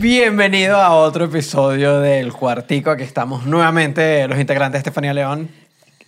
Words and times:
Bienvenido 0.00 0.76
a 0.76 0.94
otro 0.94 1.24
episodio 1.24 1.98
del 1.98 2.32
Cuartico. 2.32 2.92
Aquí 2.92 3.02
estamos 3.02 3.44
nuevamente 3.46 4.28
los 4.28 4.38
integrantes 4.38 4.78
Estefanía 4.78 5.12
León. 5.12 5.48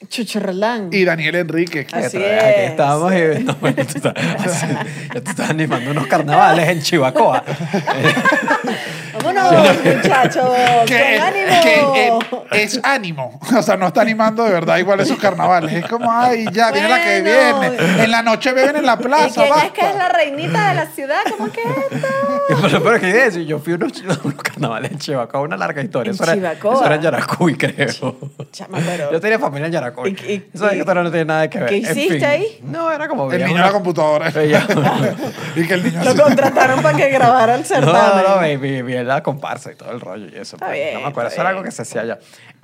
Chucho 0.08 0.38
Rolán. 0.38 0.90
Y 0.92 1.04
Daniel 1.04 1.34
Enrique. 1.34 1.88
Así 1.92 2.18
Aquí 2.18 2.24
es. 2.24 2.70
estamos 2.70 3.12
y 3.12 3.42
no, 3.42 3.56
bueno, 3.56 3.84
tú 3.84 3.94
estás, 3.96 4.14
ya 5.12 5.20
tú 5.20 5.30
estás 5.30 5.50
animando 5.50 5.90
unos 5.90 6.06
carnavales 6.06 6.68
en 6.68 6.82
Vámonos, 9.22 9.84
muchachos. 9.84 10.50
Que, 10.86 11.18
¡Con 11.18 11.26
ánimo! 11.28 11.62
que, 11.92 12.58
eh, 12.58 12.62
es 12.64 12.80
ánimo. 12.82 13.38
O 13.56 13.62
sea, 13.62 13.76
no 13.76 13.88
está 13.88 14.00
animando 14.02 14.44
de 14.44 14.52
verdad 14.52 14.78
igual 14.78 15.00
esos 15.00 15.18
carnavales. 15.18 15.72
Es 15.72 15.86
como, 15.86 16.10
ay, 16.12 16.46
ya, 16.52 16.70
viene 16.72 16.88
la 16.88 17.02
que 17.02 17.20
viene. 17.22 18.02
En 18.04 18.10
la 18.10 18.22
noche 18.22 18.52
beben 18.52 18.76
en 18.76 18.86
la 18.86 18.94
¿Y 18.94 19.02
plaza. 19.02 19.42
quién 19.44 19.58
es 19.66 19.72
que 19.72 19.88
es 19.88 19.94
la 19.96 20.08
reinita 20.08 20.68
de 20.70 20.74
la 20.74 20.86
ciudad? 20.86 21.20
¿Cómo 21.36 21.50
que 21.52 21.60
esto? 21.62 22.08
Y 22.50 22.54
por 22.54 22.72
lo 22.72 22.82
peor 22.82 23.00
que 23.00 23.06
decir, 23.12 23.46
yo 23.46 23.58
fui 23.60 23.74
a 23.74 23.76
unos, 23.76 23.92
unos 24.24 24.34
carnavales 24.42 24.90
en 24.90 24.98
Chihuahua, 24.98 25.40
una 25.40 25.56
larga 25.56 25.82
historia. 25.82 26.10
¿En 26.10 26.14
Eso 26.14 26.24
era, 26.24 26.34
Chivacoa? 26.34 26.74
eso 26.74 26.84
era 26.86 26.94
en 26.96 27.02
Yaracuy, 27.02 27.56
creo. 27.56 28.16
Chama, 28.50 28.78
pero- 28.84 29.12
Yo 29.12 29.20
tenía 29.20 29.38
familia 29.38 29.66
en 29.66 29.72
Yaracuy. 29.72 30.16
¿Y- 30.26 30.32
y- 30.32 30.50
Eso 30.52 30.64
de 30.66 30.72
que 30.72 30.80
esto 30.80 30.94
no 30.94 31.10
tiene 31.10 31.24
nada 31.26 31.48
que 31.48 31.58
ver. 31.60 31.68
qué 31.68 31.76
En 31.76 31.82
hiciste 31.82 32.14
fin. 32.16 32.24
ahí? 32.24 32.60
No, 32.64 32.90
era 32.90 33.06
como... 33.06 33.30
El 33.30 33.44
niño 33.44 33.56
en 33.58 33.62
la 33.62 33.70
computadora. 33.72 34.30
y 34.30 35.66
que 35.66 35.74
el 35.74 35.84
niño 35.84 36.02
Lo 36.02 36.10
así. 36.10 36.20
contrataron 36.20 36.82
para 36.82 36.96
que 36.96 37.08
grabara 37.10 37.54
el 37.54 37.60
No, 37.60 37.66
certamen. 37.66 38.24
no, 38.28 38.40
vi, 38.40 38.56
vi, 38.56 38.82
vi 38.82 38.94
la 39.14 39.22
comparsa 39.22 39.72
y 39.72 39.76
todo 39.76 39.90
el 39.90 40.00
rollo 40.00 40.26
y 40.26 40.36
eso. 40.36 40.56
Está 40.56 40.66
pues, 40.66 40.78
bien, 40.78 40.94
no 40.94 41.00
me 41.00 41.06
acuerdo, 41.06 41.28
eso 41.28 41.40
era 41.40 41.50
bien. 41.50 41.56
algo 41.56 41.64
que 41.64 41.70
se 41.70 41.82
hacía 41.82 42.02
allá. 42.02 42.18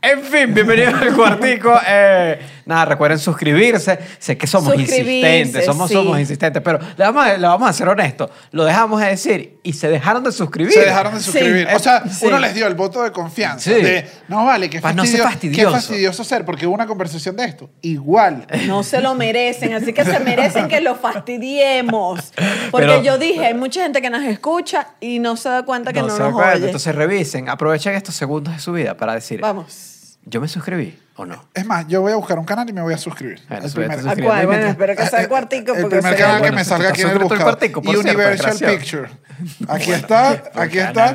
En 0.09 0.23
fin, 0.23 0.55
bienvenidos 0.55 0.95
al 0.95 1.15
cuartico. 1.15 1.73
Eh, 1.89 2.39
nada, 2.65 2.85
recuerden 2.85 3.19
suscribirse. 3.19 3.99
Sé 4.19 4.37
que 4.37 4.47
somos 4.47 4.75
insistentes, 4.75 5.65
somos, 5.65 5.89
sí. 5.89 5.95
somos 5.95 6.19
insistentes, 6.19 6.61
pero 6.63 6.79
le 6.79 7.05
vamos, 7.05 7.25
a, 7.25 7.37
le 7.37 7.47
vamos 7.47 7.69
a 7.69 7.73
ser 7.73 7.89
honestos. 7.89 8.31
Lo 8.51 8.65
dejamos 8.65 9.01
de 9.01 9.07
decir 9.09 9.59
y 9.63 9.73
se 9.73 9.89
dejaron 9.89 10.23
de 10.25 10.33
suscribir. 10.33 10.73
Se 10.73 10.81
dejaron 10.81 11.15
de 11.15 11.21
Sí. 11.21 11.27
suscribir. 11.27 11.69
O 11.75 11.79
sea, 11.79 12.03
Sí. 12.09 12.27
uno 12.27 12.39
les 12.39 12.55
dio 12.55 12.67
el 12.67 12.75
voto 12.75 13.03
de 13.03 13.13
confianza. 13.13 13.71
Sí. 13.71 13.81
De, 13.83 14.09
no 14.29 14.45
vale, 14.45 14.69
no 14.69 14.81
fastidio- 14.81 15.23
fastidioso. 15.25 15.71
Qué 15.71 15.77
fastidioso 15.77 16.25
ser, 16.25 16.45
porque 16.45 16.67
hubo 16.67 16.75
una 16.75 16.87
conversación 16.87 17.37
de 17.37 17.45
esto. 17.45 17.71
Igual. 17.83 18.47
No 18.67 18.83
se 18.83 19.01
lo 19.01 19.15
merecen, 19.15 19.75
así 19.75 19.93
que 19.93 20.05
se 20.05 20.19
merecen 20.21 20.69
que 20.69 20.81
lo 20.81 20.95
fastidiemos. 20.97 22.33
Porque 22.71 22.87
Pero- 22.87 23.03
yo 23.03 23.19
dije, 23.19 23.47
hay 23.47 23.55
mucha 23.55 23.83
gente 23.83 24.03
que 24.03 24.11
nos 24.11 24.25
escucha 24.25 24.89
y 25.01 25.19
no 25.21 25.37
se 25.37 25.49
da 25.49 25.63
cuenta 25.65 25.93
que 25.93 26.01
no, 26.03 26.11
se 26.11 26.19
nos 26.21 26.35
oye. 26.35 26.67
Entonces 26.67 26.95
revisen, 26.95 27.49
aprovechen 27.49 27.95
estos 27.95 28.15
segundos 28.15 28.55
de 28.55 28.61
su 28.61 28.73
vida 28.73 28.97
para 28.97 29.15
decir, 29.15 29.41
Vamos. 29.41 29.93
¿Yo 30.27 30.41
me 30.41 30.49
suscribí 30.49 30.99
o 31.17 31.25
no? 31.25 31.45
Es 31.55 31.65
más, 31.65 31.87
yo 31.89 32.03
voy 32.03 32.13
a 32.13 32.17
buscar 32.17 32.39
un 32.39 32.45
canal 32.45 32.69
y 32.69 32.73
me 32.73 32.83
voy 32.83 32.93
a 32.93 32.99
suscribir. 32.99 33.41
Bueno, 33.49 33.65
El 33.67 33.73
primer- 33.73 33.91
¿A 33.91 33.95
suscríbete. 33.95 34.23
cuál? 34.25 34.47
Bueno, 34.47 34.49
mientras- 34.51 34.71
espero 34.73 34.97
que 34.97 35.07
sea 35.11 35.21
el 35.23 35.29
cuartico. 35.29 35.75
El 35.75 35.81
porque 35.83 35.97
primer 35.97 36.17
canal 36.19 36.43
que 36.43 36.53
me 36.53 36.65
salga 36.65 36.89
aquí 36.91 37.01
en 37.03 37.09
el 37.11 37.19
buscador. 37.19 37.43
Cuartico, 37.45 37.81
cierto, 37.83 38.01
Universal. 38.01 38.59
Picture. 38.59 39.09
Aquí 39.69 39.93
está, 39.93 40.31
aquí 40.55 40.79
está. 40.79 41.09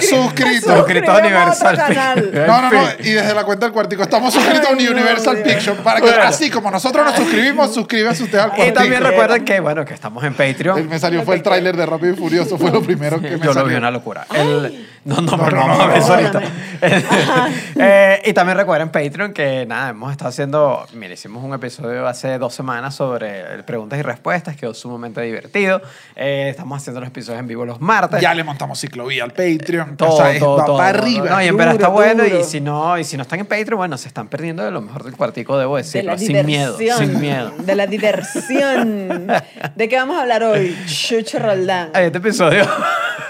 Suscrito. 0.00 0.76
Suscrito 0.76 1.10
a 1.12 1.18
Universal. 1.18 1.76
canal. 1.78 2.30
No, 2.46 2.60
no, 2.60 2.70
no. 2.70 2.88
Y 3.00 3.10
desde 3.10 3.34
la 3.34 3.44
cuenta 3.44 3.64
del 3.64 3.72
cuartico. 3.72 4.02
Estamos 4.02 4.34
suscritos 4.34 4.68
a 4.68 4.72
Universal. 4.72 5.42
Picture. 5.42 5.76
Para 5.82 6.00
que, 6.00 6.06
Bueno. 6.06 6.22
así 6.24 6.50
como 6.50 6.70
nosotros 6.70 7.06
nos 7.06 7.16
suscribimos, 7.16 7.72
suscríbase 7.72 8.22
usted 8.22 8.36
al 8.38 8.48
Y 8.48 8.52
cuartico. 8.56 8.74
también 8.80 9.02
recuerden 9.02 9.44
que, 9.46 9.60
bueno, 9.60 9.82
que 9.86 9.94
estamos 9.94 10.22
en 10.24 10.34
Patreon. 10.34 10.86
Me 10.90 10.98
salió 10.98 11.22
fue 11.22 11.36
el 11.36 11.42
tráiler 11.42 11.74
de 11.74 11.86
Rápido 11.86 12.12
y 12.12 12.16
Furioso. 12.16 12.58
Fue 12.58 12.70
lo 12.70 12.82
primero 12.82 13.18
que 13.20 13.30
me 13.30 13.38
Yo 13.38 13.44
lo 13.46 13.54
salió. 13.54 13.68
vi 13.70 13.74
una 13.76 13.90
locura. 13.90 14.26
El- 14.34 14.86
no, 15.04 15.16
no, 15.16 15.36
No, 15.36 15.44
pero 15.44 15.56
no, 15.56 15.62
vamos 15.62 15.78
no, 15.78 15.84
a 15.84 15.86
ver 15.88 15.98
eso 15.98 16.08
no, 16.08 16.14
ahorita. 16.14 16.42
Eh, 17.76 18.22
y 18.26 18.32
también 18.32 18.56
recuerden 18.58 18.90
Patreon 18.90 19.32
que 19.32 19.64
nada, 19.66 19.90
hemos 19.90 20.12
estado 20.12 20.28
haciendo, 20.28 20.86
mira, 20.92 21.14
hicimos 21.14 21.42
un 21.42 21.52
episodio 21.54 22.06
hace 22.06 22.38
dos 22.38 22.54
semanas 22.54 22.94
sobre 22.94 23.62
preguntas 23.64 23.98
y 23.98 24.02
respuestas, 24.02 24.56
quedó 24.56 24.74
sumamente 24.74 25.20
divertido. 25.22 25.80
Eh, 26.14 26.48
estamos 26.50 26.80
haciendo 26.80 27.00
los 27.00 27.08
episodios 27.08 27.40
en 27.40 27.48
vivo 27.48 27.64
los 27.64 27.80
martes. 27.80 28.20
Ya 28.20 28.34
le 28.34 28.44
montamos 28.44 28.78
ciclovía 28.80 29.24
al 29.24 29.32
Patreon. 29.32 29.96
Todo, 29.96 30.14
o 30.14 30.16
sea, 30.16 30.38
todo, 30.38 30.56
va 30.56 30.64
todo. 30.66 30.76
para 30.76 30.98
arriba. 30.98 31.30
No, 31.30 31.42
y 31.42 31.46
en 31.46 31.56
verdad 31.56 31.74
está 31.74 31.86
Duro, 31.88 31.98
bueno. 31.98 32.24
duro. 32.24 32.40
Y 32.40 32.44
si, 32.44 32.60
no, 32.60 32.98
y 32.98 33.04
si 33.04 33.16
no 33.16 33.22
están 33.22 33.40
en 33.40 33.46
Patreon, 33.46 33.76
bueno, 33.76 33.98
se 33.98 34.08
están 34.08 34.28
perdiendo 34.28 34.62
de 34.64 34.70
lo 34.70 34.80
mejor 34.80 35.04
del 35.04 35.16
cuartico, 35.16 35.58
debo 35.58 35.76
De 35.76 35.82
decirlo. 35.82 36.12
la 36.12 36.18
Sin 36.18 36.46
miedo, 36.46 36.76
sin 36.78 37.20
miedo. 37.20 37.52
De 37.58 37.74
la 37.74 37.86
diversión. 37.86 39.26
¿De 39.74 39.88
qué 39.88 39.96
vamos 39.96 40.16
a 40.16 40.22
hablar 40.22 40.42
hoy? 40.44 40.76
Chucho 40.86 41.38
Roldán. 41.38 41.90
Ay, 41.94 42.06
este 42.06 42.18
episodio. 42.18 42.64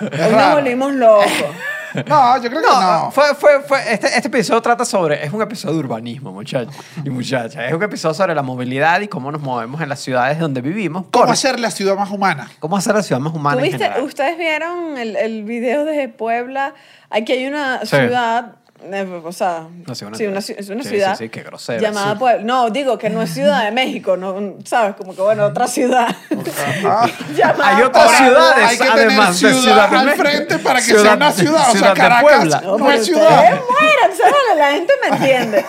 Hoy 0.00 0.32
nos 0.32 0.54
volvimos 0.54 0.92
locos. 0.94 1.26
No, 2.08 2.36
yo 2.42 2.50
creo 2.50 2.60
que 2.60 2.66
No, 2.66 3.04
no. 3.04 3.10
Fue, 3.12 3.36
fue, 3.36 3.60
fue, 3.62 3.92
este, 3.92 4.08
este 4.08 4.26
episodio 4.26 4.60
trata 4.60 4.84
sobre, 4.84 5.24
es 5.24 5.32
un 5.32 5.40
episodio 5.40 5.74
de 5.74 5.78
urbanismo, 5.78 6.32
muchachos 6.32 6.74
y 7.04 7.08
muchachas. 7.08 7.66
Es 7.68 7.72
un 7.72 7.80
episodio 7.84 8.12
sobre 8.14 8.34
la 8.34 8.42
movilidad 8.42 9.00
y 9.00 9.06
cómo 9.06 9.30
nos 9.30 9.40
movemos 9.40 9.80
en 9.80 9.88
las 9.88 10.00
ciudades 10.00 10.40
donde 10.40 10.60
vivimos. 10.60 11.04
¿Cómo 11.12 11.30
hacer 11.30 11.60
la 11.60 11.70
ciudad 11.70 11.94
más 11.96 12.10
humana? 12.10 12.50
cómo 12.58 12.76
hacer 12.76 12.96
la 12.96 13.02
ciudad 13.04 13.20
más 13.20 13.32
humana 13.32 13.60
en 13.62 13.68
¿Tuviste- 13.68 13.78
general. 13.78 14.02
¿Ustedes 14.02 14.36
vieron 14.36 14.98
el, 14.98 15.14
el 15.14 15.44
video 15.44 15.84
de 15.84 16.08
Puebla? 16.08 16.74
Aquí 17.10 17.30
hay 17.30 17.46
una 17.46 17.78
Sí. 17.82 17.94
ciudad, 17.94 18.56
eh, 18.92 19.20
o 19.24 19.32
sea, 19.32 19.66
No, 19.86 19.94
sí, 19.94 20.04
una 20.04 20.16
sí, 20.16 20.26
una, 20.26 20.40
ciudad. 20.40 20.58
ci- 20.58 20.60
es 20.60 20.68
una 20.68 20.82
Sí, 20.82 20.88
ciudad 20.90 21.16
sí, 21.16 21.24
sí, 21.24 21.30
qué 21.30 21.42
grosero, 21.42 21.80
llamada 21.80 22.12
sí. 22.12 22.18
Puebla. 22.18 22.44
No, 22.44 22.70
digo 22.70 22.98
que 22.98 23.08
no 23.10 23.22
es 23.22 23.30
Ciudad 23.32 23.64
de 23.64 23.70
México, 23.70 24.16
no, 24.16 24.54
¿sabes? 24.64 24.96
Como 24.96 25.14
que, 25.14 25.22
bueno, 25.22 25.44
otra 25.46 25.66
ciudad. 25.66 26.08
Ah, 26.84 27.08
llamada 27.36 27.76
Hay 27.76 27.82
otras 27.82 28.04
Ahora, 28.06 28.18
ciudades, 28.18 28.66
hay 28.68 28.78
que 28.78 28.84
además 28.88 29.40
de 29.40 29.46
tener 29.48 29.62
Ciudad 29.62 29.88
de 29.90 29.96
al 29.96 30.04
México. 30.06 30.24
frente 30.24 30.58
para 30.58 30.78
que 30.80 30.84
Ciudad- 30.86 31.02
sea 31.02 31.14
una 31.14 31.32
ciudad. 31.32 31.60
O 31.60 31.64
sea, 31.64 31.72
Ciudad 31.72 31.88
de 31.94 32.00
Caracas 32.00 32.22
Puebla. 32.22 32.60
no, 32.64 32.76
pero 32.76 32.90
es 32.90 33.00
ustedes 33.02 33.06
ciudad. 33.28 33.60
muéranse, 33.70 34.22
vale, 34.22 34.60
la 34.60 34.70
gente 34.72 34.92
me 35.02 35.16
entiende. 35.16 35.64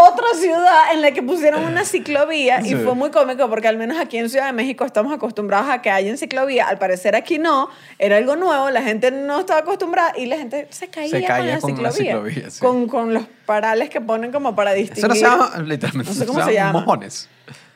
Otra 0.00 0.26
ciudad 0.40 0.92
en 0.92 1.02
la 1.02 1.10
que 1.12 1.22
pusieron 1.22 1.64
una 1.64 1.84
ciclovía 1.84 2.60
y 2.60 2.68
Sí. 2.68 2.74
fue 2.76 2.94
muy 2.94 3.10
cómico 3.10 3.48
porque 3.48 3.66
al 3.68 3.76
menos 3.76 3.98
aquí 3.98 4.16
en 4.18 4.28
Ciudad 4.30 4.46
de 4.46 4.52
México 4.52 4.84
estamos 4.84 5.12
acostumbrados 5.12 5.68
a 5.70 5.82
que 5.82 5.90
haya 5.90 6.08
en 6.10 6.18
ciclovía. 6.18 6.68
Al 6.68 6.78
parecer 6.78 7.16
aquí 7.16 7.38
no, 7.38 7.68
era 7.98 8.16
algo 8.16 8.36
nuevo, 8.36 8.70
la 8.70 8.82
gente 8.82 9.10
no 9.10 9.40
estaba 9.40 9.60
acostumbrada 9.60 10.12
y 10.16 10.26
la 10.26 10.36
gente 10.36 10.68
se 10.70 10.88
caía, 10.88 11.10
Se 11.10 11.24
caía 11.24 11.58
con, 11.58 11.72
con 11.72 11.82
la 11.82 11.88
la 11.88 11.92
ciclovía. 11.94 12.12
ciclovía, 12.34 12.50
sí. 12.50 12.60
con, 12.60 12.86
con 12.88 13.12
los 13.14 13.24
parales 13.46 13.90
que 13.90 14.00
ponen 14.00 14.30
como 14.30 14.54
para 14.54 14.72
distinguir. 14.72 15.04
Eso 15.04 15.08
no 15.08 15.14
se 15.14 15.20
llama, 15.22 15.62
literalmente, 15.66 16.12
No 16.12 16.18
sé 16.18 16.26
cómo 16.26 16.44
se 16.44 16.54
llama. 16.54 16.72
mojones. 16.80 17.28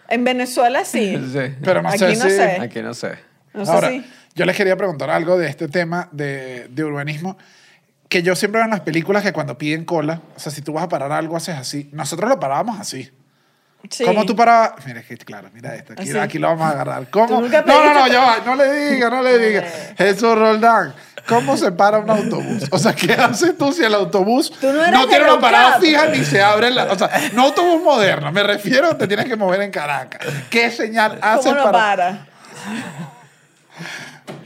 En 0.08 0.24
Venezuela 0.24 0.84
sí. 0.84 1.16
Sí. 1.32 1.54
Pero 1.64 1.82
no 1.82 1.88
aquí 1.88 1.98
sé 1.98 2.16
no 2.16 2.24
sé. 2.28 2.42
Aquí 2.60 2.82
no 2.82 2.94
sé. 2.94 3.12
No 3.54 3.64
sé 3.66 3.72
Ahora, 3.72 3.88
si. 3.90 4.04
yo 4.34 4.44
les 4.44 4.56
quería 4.56 4.76
preguntar 4.76 5.10
algo 5.10 5.36
de 5.38 5.48
este 5.48 5.68
tema 5.68 6.08
de, 6.12 6.68
de 6.68 6.84
urbanismo. 6.84 7.36
Que 8.12 8.22
yo 8.22 8.36
siempre 8.36 8.58
veo 8.58 8.66
en 8.66 8.72
las 8.72 8.80
películas 8.80 9.22
que 9.22 9.32
cuando 9.32 9.56
piden 9.56 9.86
cola, 9.86 10.20
o 10.36 10.38
sea, 10.38 10.52
si 10.52 10.60
tú 10.60 10.74
vas 10.74 10.84
a 10.84 10.88
parar 10.90 11.10
algo, 11.12 11.34
haces 11.34 11.56
así. 11.56 11.88
Nosotros 11.94 12.28
lo 12.28 12.38
parábamos 12.38 12.78
así. 12.78 13.10
Sí. 13.88 14.04
¿Cómo 14.04 14.26
tú 14.26 14.36
parabas? 14.36 14.84
Mira, 14.84 15.02
que 15.02 15.16
claro, 15.16 15.48
mira 15.54 15.74
esto. 15.74 15.94
Aquí, 15.94 16.10
aquí 16.10 16.38
lo 16.38 16.48
vamos 16.48 16.66
a 16.66 16.70
agarrar. 16.72 17.08
¿Cómo? 17.08 17.40
No, 17.40 17.48
no, 17.48 17.94
no, 17.94 18.06
ya 18.08 18.20
va. 18.20 18.36
No 18.44 18.54
le 18.54 18.90
diga, 18.90 19.08
no 19.08 19.22
le 19.22 19.38
diga. 19.38 19.64
Jesús 19.96 20.34
Roldán, 20.34 20.92
¿cómo 21.26 21.56
se 21.56 21.72
para 21.72 22.00
un 22.00 22.10
autobús? 22.10 22.68
O 22.70 22.76
sea, 22.76 22.92
¿qué 22.94 23.14
haces 23.14 23.56
tú 23.56 23.72
si 23.72 23.82
el 23.82 23.94
autobús 23.94 24.52
no 24.62 25.08
tiene 25.08 25.24
una 25.24 25.40
parada 25.40 25.80
fija 25.80 26.06
ni 26.08 26.22
se 26.22 26.42
abre? 26.42 26.70
La, 26.70 26.92
o 26.92 26.98
sea, 26.98 27.08
no 27.32 27.44
autobús 27.44 27.82
moderno. 27.82 28.30
Me 28.30 28.42
refiero, 28.42 28.94
te 28.94 29.08
tienes 29.08 29.24
que 29.24 29.36
mover 29.36 29.62
en 29.62 29.70
Caracas. 29.70 30.20
¿Qué 30.50 30.70
señal 30.70 31.18
haces 31.22 31.46
¿Cómo 31.46 31.56
lo 31.56 31.72
para 31.72 31.96
para? 31.96 32.26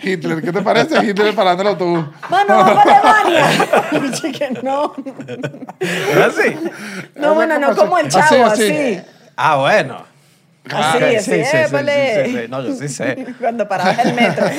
Hitler? 0.02 0.42
¿Qué 0.42 0.52
te 0.52 0.62
parece 0.62 1.04
Hitler 1.04 1.34
parando 1.34 1.62
el 1.62 1.68
autobús? 1.68 2.04
Mano, 2.28 2.56
vamos 2.56 2.84
para 2.84 3.20
Alemania. 3.20 3.46
Dije 4.10 4.32
que 4.32 4.50
no. 4.62 4.94
¿Es 5.80 6.16
así? 6.16 6.56
No, 7.16 7.34
bueno, 7.34 7.58
no 7.58 7.74
como 7.74 7.98
el 7.98 8.08
chavo, 8.08 8.44
así. 8.46 9.00
Ah, 9.36 9.56
bueno. 9.56 10.04
Así, 10.68 10.96
Ok, 10.96 11.02
así, 11.02 11.18
sí, 11.18 11.30
sí, 11.30 11.44
sí, 11.44 11.56
épale. 11.58 12.24
sí, 12.24 12.30
sí, 12.32 12.38
sí. 12.42 12.46
No, 12.48 12.62
yo 12.62 12.74
sí 12.74 12.88
sé. 12.88 13.34
Cuando 13.40 13.68
parabas 13.68 13.98
el 14.04 14.14
metro. 14.14 14.46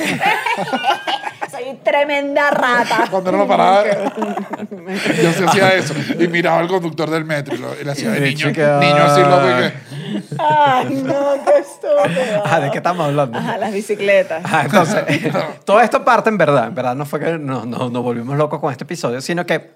Soy 1.68 1.76
tremenda 1.84 2.50
rata. 2.50 3.04
Cuando 3.10 3.32
no 3.32 3.38
lo 3.38 3.46
paraba, 3.48 3.84
yo 5.22 5.32
sí 5.32 5.44
hacía 5.46 5.74
eso. 5.74 5.94
Y 6.18 6.28
miraba 6.28 6.60
al 6.60 6.68
conductor 6.68 7.10
del 7.10 7.24
metro 7.24 7.54
y, 7.54 7.58
lo, 7.58 7.78
y 7.80 7.84
le 7.84 7.90
hacía 7.92 8.10
de 8.10 8.20
niño, 8.20 8.48
chica. 8.48 8.78
niño 8.80 9.02
así 9.02 9.20
y 9.20 9.24
que- 9.24 10.38
Ay, 10.38 11.02
no, 11.04 11.44
qué 11.44 11.58
estúpido. 11.60 12.44
Ajá, 12.44 12.60
¿de 12.60 12.70
qué 12.70 12.78
estamos 12.78 13.06
hablando? 13.06 13.38
Ajá, 13.38 13.58
las 13.58 13.72
bicicletas. 13.72 14.44
Ajá, 14.44 14.62
entonces, 14.64 15.04
todo 15.64 15.80
esto 15.80 16.04
parte 16.04 16.30
en 16.30 16.38
verdad. 16.38 16.68
En 16.68 16.74
verdad 16.74 16.94
no 16.94 17.04
fue 17.04 17.20
que 17.20 17.38
nos, 17.38 17.66
nos, 17.66 17.92
nos 17.92 18.02
volvimos 18.02 18.36
locos 18.36 18.60
con 18.60 18.72
este 18.72 18.84
episodio, 18.84 19.20
sino 19.20 19.44
que 19.44 19.72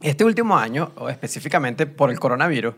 este 0.00 0.24
último 0.24 0.56
año, 0.56 0.92
o 0.96 1.08
específicamente 1.10 1.86
por 1.86 2.10
el 2.10 2.18
coronavirus, 2.18 2.74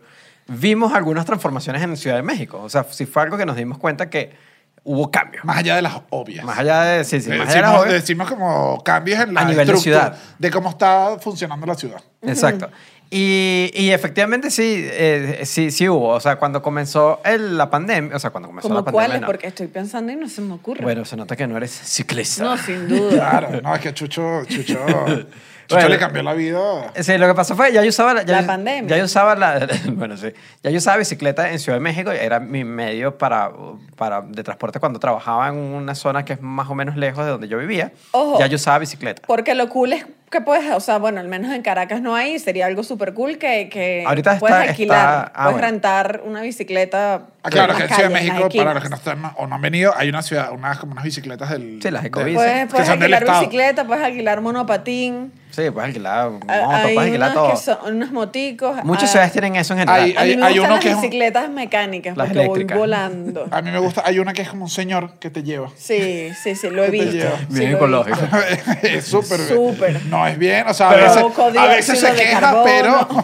vimos 0.49 0.93
algunas 0.93 1.25
transformaciones 1.25 1.83
en 1.83 1.97
Ciudad 1.97 2.17
de 2.17 2.23
México. 2.23 2.61
O 2.61 2.69
sea, 2.69 2.85
sí 2.91 3.07
fue 3.07 3.23
algo 3.23 3.37
que 3.37 3.47
nos 3.47 3.57
dimos 3.57 3.79
cuenta 3.79 4.11
que 4.11 4.50
hubo 4.85 5.11
cambios. 5.11 5.45
Más 5.45 5.59
allá 5.59 5.77
de 5.77 5.83
las 5.83 5.95
obvias. 6.11 6.45
Más 6.45 6.59
allá 6.59 6.83
de... 6.83 7.05
Sí, 7.05 7.21
sí, 7.21 7.29
más 7.31 7.49
allá 7.49 7.55
de 7.57 7.61
las 7.61 7.71
decimos, 7.73 7.83
obvias. 7.83 7.95
decimos 8.03 8.29
como 8.31 8.83
cambios 8.83 9.21
en 9.21 9.35
la 9.35 9.41
A 9.43 9.45
nivel 9.45 9.67
de 9.67 9.73
estructura 9.75 10.01
ciudad. 10.15 10.19
de 10.39 10.51
cómo 10.51 10.71
está 10.71 11.19
funcionando 11.21 11.67
la 11.67 11.75
ciudad. 11.75 12.01
Exacto. 12.23 12.71
Y, 13.13 13.73
y 13.75 13.91
efectivamente 13.91 14.51
sí, 14.53 14.87
eh, 14.89 15.41
sí, 15.45 15.73
sí 15.73 15.89
hubo. 15.89 16.11
O 16.11 16.21
sea, 16.21 16.37
cuando 16.37 16.63
comenzó 16.63 17.21
el- 17.25 17.59
la 17.59 17.69
pandemia, 17.69 18.15
o 18.15 18.19
sea, 18.21 18.31
cuando 18.31 18.49
comenzó 18.49 18.69
¿Como 18.69 18.79
la 18.81 18.85
pandemia. 18.85 19.07
cuáles? 19.09 19.21
no. 19.23 19.27
Porque 19.27 19.47
estoy 19.49 19.67
pensando 19.67 20.13
y 20.13 20.17
no 20.17 20.29
se 20.29 20.41
me 20.41 20.55
ocurre. 20.55 20.83
Bueno, 20.85 21.05
se 21.05 21.17
nota 21.17 21.35
que 21.35 21.47
no 21.49 21.57
eres 21.57 21.73
ciclista. 21.73 22.45
no, 22.45 22.57
sin 22.57 22.87
duda. 22.89 23.11
Claro, 23.31 23.61
no, 23.63 23.75
es 23.75 23.81
que 23.81 23.93
Chucho, 23.93 24.45
Chucho, 24.45 24.79
Chucho 25.71 25.77
Bueno. 25.83 25.89
le 25.91 25.99
cambió 26.01 26.23
la 26.25 26.35
vida. 26.35 26.93
Sí, 27.01 27.17
lo 27.17 27.29
que 27.29 27.35
pasó 27.35 27.55
fue, 27.55 27.73
ya 27.73 27.81
yo 27.83 27.89
usaba 27.91 28.13
la, 28.13 28.23
ya 28.25 28.33
La 28.35 28.41
yo- 28.41 28.47
pandemia. 28.49 28.89
Ya 28.91 28.97
yo 28.99 29.05
usaba 29.05 29.37
la, 29.37 29.69
bueno, 29.93 30.17
sí. 30.17 30.33
Ya 30.65 30.71
yo 30.71 30.79
usaba 30.79 30.97
bicicleta 30.97 31.49
en 31.53 31.61
Ciudad 31.61 31.77
de 31.77 31.81
México, 31.81 32.11
era 32.11 32.41
mi 32.41 32.65
medio 32.65 33.17
para, 33.17 33.53
para, 33.97 34.21
de 34.23 34.43
transporte 34.43 34.81
cuando 34.81 34.99
trabajaba 34.99 35.47
en 35.49 35.55
una 35.55 35.95
zona 35.95 36.25
que 36.25 36.33
es 36.33 36.41
más 36.43 36.69
o 36.69 36.75
menos 36.75 36.97
lejos 36.97 37.25
de 37.25 37.31
donde 37.31 37.47
yo 37.47 37.57
vivía. 37.59 37.93
Ojo. 38.11 38.39
Ya 38.41 38.47
yo 38.49 38.57
usaba 38.57 38.79
bicicleta. 38.81 39.23
Porque 39.27 39.55
lo 39.55 39.69
cool 39.69 39.93
es 39.93 40.05
que 40.29 40.41
puedes, 40.41 40.71
o 40.73 40.81
sea, 40.81 40.99
bueno, 40.99 41.21
al 41.21 41.29
menos 41.29 41.53
en 41.53 41.63
Caracas 41.63 42.01
no 42.01 42.15
hay, 42.15 42.39
sería 42.39 42.67
algo 42.67 42.83
súper 42.85 43.15
cool 43.15 43.39
que, 43.39 43.69
que 43.69 44.05
Ahorita 44.07 44.39
puedes 44.39 44.57
está- 44.57 44.71
alquilar, 44.71 44.99
está- 44.99 45.23
ah, 45.27 45.33
puedes 45.45 45.53
bueno. 45.53 45.67
rentar 45.69 46.23
una 46.25 46.43
bicicleta. 46.43 47.23
Ah, 47.43 47.49
claro, 47.49 47.75
que 47.75 47.83
en 47.85 47.89
Ciudad 47.89 48.09
de 48.09 48.15
calles, 48.15 48.21
en 48.21 48.29
las 48.29 48.39
México, 48.43 48.59
para 48.59 48.75
los 48.75 48.83
que 48.83 48.89
no 48.91 48.97
están 48.97 49.33
o 49.37 49.47
no 49.47 49.55
han 49.55 49.63
venido, 49.63 49.95
hay 49.97 50.09
una 50.11 50.21
ciudad, 50.23 50.53
unas 50.53 50.79
como 50.79 50.93
unas 50.93 51.05
bicicletas 51.05 51.49
del. 51.51 51.81
Sí, 51.83 51.91
las 51.91 52.03
de- 52.03 52.09
ecobici. 52.09 52.35
Puedes, 52.35 52.61
que 52.61 52.67
puedes 52.67 52.87
son 52.87 52.99
del 52.99 53.15
alquilar 53.15 53.23
Estado. 53.23 53.41
bicicleta, 53.41 53.85
puedes 53.87 54.05
alquilar 54.05 54.41
monopatín. 54.43 55.33
Sí, 55.51 55.69
puedes 55.71 55.89
alquilar 55.89 56.31
moto, 56.31 56.47
hay 56.49 56.95
puedes 56.95 56.99
alquilar 56.99 57.31
unas 57.33 57.35
todo. 57.35 57.51
que 57.51 57.57
son 57.57 57.97
unos 57.97 58.13
moticos. 58.13 58.85
Muchas 58.85 59.05
ah, 59.05 59.07
ciudades 59.09 59.33
tienen 59.33 59.57
eso 59.57 59.73
en 59.73 59.81
general. 59.81 60.01
Hay- 60.03 60.15
A 60.17 60.23
mí 60.25 60.37
me 60.37 60.47
hay 60.47 60.53
gustan 60.53 60.61
uno 60.65 60.69
las 60.75 60.81
que 60.81 60.89
es 60.91 60.95
un- 60.95 61.01
bicicletas 61.01 61.51
mecánicas 61.51 62.17
Las 62.17 62.27
porque 62.29 62.41
eléctricas. 62.41 62.77
voy 62.79 62.87
volando. 62.87 63.49
A 63.51 63.63
mí 63.63 63.71
me 63.73 63.79
gusta, 63.81 64.03
hay 64.05 64.19
una 64.21 64.33
que 64.33 64.43
es 64.43 64.49
como 64.51 64.65
un 64.65 64.71
señor 64.71 65.15
que 65.19 65.31
te 65.31 65.43
lleva. 65.43 65.71
Sí, 65.77 66.29
sí, 66.43 66.55
sí, 66.55 66.69
lo 66.71 66.85
he 66.85 66.91
¿Qué 66.91 66.99
te 66.99 67.05
visto. 67.05 67.17
lleva? 67.19 67.39
sí 67.39 67.47
Bien 67.49 67.65
lo 67.73 67.77
he 67.77 67.81
ecológico. 67.81 68.19
visto. 68.21 68.37
es 68.87 69.05
súper. 69.07 69.41
Súper. 69.41 70.05
No 70.07 70.27
es 70.27 70.39
bien, 70.39 70.69
o 70.69 70.75
sea, 70.75 70.91
a 70.91 70.93
Pero- 70.95 71.07
veces, 71.07 71.57
a 71.59 71.67
veces 71.67 71.99
se 71.99 72.07
dióxido 72.07 72.13
de 72.13 72.21
queja, 72.23 72.41
carbono. 72.41 72.65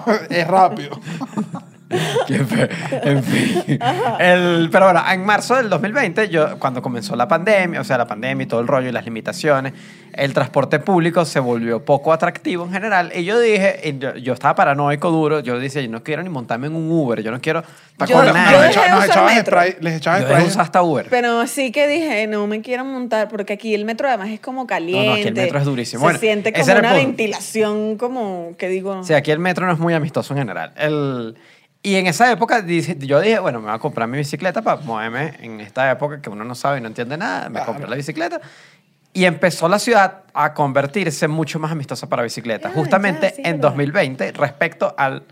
pero 0.07 0.21
es 0.31 0.47
rápido. 0.49 1.01
En 2.29 3.23
fin. 3.23 3.79
El- 4.19 4.69
pero 4.73 4.87
bueno, 4.87 5.03
en 5.11 5.25
marzo 5.25 5.55
del 5.57 5.69
2020, 5.69 6.29
yo, 6.29 6.59
cuando 6.59 6.83
comenzó 6.83 7.15
la 7.17 7.29
pandemia, 7.29 7.81
o 7.81 7.85
sea, 7.85 7.99
la 7.99 8.07
pandemia 8.07 8.45
y 8.45 8.47
todo 8.47 8.61
el 8.61 8.67
rollo 8.67 8.89
y 8.89 8.93
las 8.93 9.05
limitaciones, 9.05 9.73
el 10.13 10.33
transporte 10.33 10.79
público 10.81 11.25
se 11.25 11.39
volvió 11.41 11.85
poco 11.85 12.13
atractivo 12.13 12.65
en 12.65 12.73
general. 12.73 13.13
Y 13.15 13.25
yo 13.25 13.39
dije, 13.39 13.81
y 13.85 13.99
yo, 13.99 14.17
yo 14.17 14.33
estaba 14.33 14.55
paranoico 14.55 15.11
duro, 15.11 15.41
yo 15.41 15.59
decía, 15.61 15.83
yo 15.83 15.91
no 15.91 16.03
quiero 16.03 16.23
ni 16.23 16.29
montarme 16.29 16.67
en 16.69 16.75
un 16.75 16.91
Uber, 16.91 17.23
yo 17.23 17.31
no 17.31 17.41
quiero 17.41 17.63
¿Te 17.63 18.07
Yo- 18.07 18.19
acuerdas? 18.19 18.35
nada. 18.35 18.51
yo 18.53 18.67
Nos, 18.67 18.77
dejé 19.07 19.19
nos 19.21 19.35
metro. 19.35 19.43
spray, 19.53 19.77
les 19.81 20.01
Yo 20.03 20.11
dejé 20.13 20.25
spray. 20.27 20.45
usar 20.47 20.63
hasta 20.63 20.83
Uber. 20.83 21.07
Pero 21.09 21.47
sí 21.47 21.73
que 21.73 21.87
dije, 21.89 22.27
no 22.27 22.47
me 22.47 22.61
quiero 22.61 22.85
montar, 22.85 23.29
porque 23.29 23.55
aquí 23.55 23.75
el 23.75 23.85
metro 23.87 24.07
además 24.09 24.29
es 24.31 24.41
como 24.41 24.67
caliente. 24.67 25.13
aquí 25.21 25.29
el 25.29 25.35
metro 25.35 25.59
es 25.59 25.65
durísimo. 25.65 26.01
Se 26.01 26.05
Bueno, 26.05 26.19
siente 26.19 26.53
como 26.53 26.73
una 26.79 26.93
ventilación, 26.93 27.97
como 27.97 28.53
que 28.59 28.69
digo. 28.69 29.03
Sí, 29.05 29.15
aquí 29.15 29.31
el 29.31 29.39
metro 29.39 29.65
no 29.67 29.73
es 29.73 29.79
muy 29.79 29.95
amistoso 29.95 30.35
en 30.35 30.39
general. 30.41 30.73
El, 30.77 31.37
y 31.87 31.95
en 31.95 32.09
esa 32.09 32.33
época 32.33 32.67
yo 32.67 33.21
dije, 33.21 33.39
bueno, 33.39 33.61
me 33.61 33.67
voy 33.67 33.75
a 33.77 33.79
comprar 33.79 34.09
mi 34.09 34.19
bicicleta 34.19 34.61
para 34.61 34.81
moverme 34.81 35.35
en 35.39 35.61
esta 35.61 35.89
época 35.89 36.21
que 36.21 36.29
uno 36.29 36.43
no 36.43 36.57
sabe 36.57 36.79
y 36.79 36.81
no 36.81 36.89
entiende 36.89 37.17
nada. 37.17 37.49
Me 37.49 37.65
compré 37.65 37.87
la 37.87 37.95
bicicleta. 37.95 38.41
Y 39.13 39.25
empezó 39.25 39.69
la 39.69 39.79
ciudad 39.79 40.25
a 40.35 40.53
convertirse 40.53 41.29
mucho 41.29 41.61
más 41.61 41.71
amistosa 41.71 42.09
para 42.09 42.25
bicicletas. 42.25 42.73
Ah, 42.73 42.75
justamente 42.75 43.29
ya, 43.29 43.35
sí, 43.37 43.43
en 43.45 43.61
verdad. 43.61 43.69
2020 43.69 44.33
respecto 44.33 44.97
al, 44.99 45.23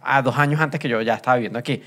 a 0.00 0.22
dos 0.22 0.38
años 0.38 0.62
antes 0.62 0.80
que 0.80 0.88
yo 0.88 1.02
ya 1.02 1.12
estaba 1.12 1.36
viviendo 1.36 1.58
aquí. 1.58 1.82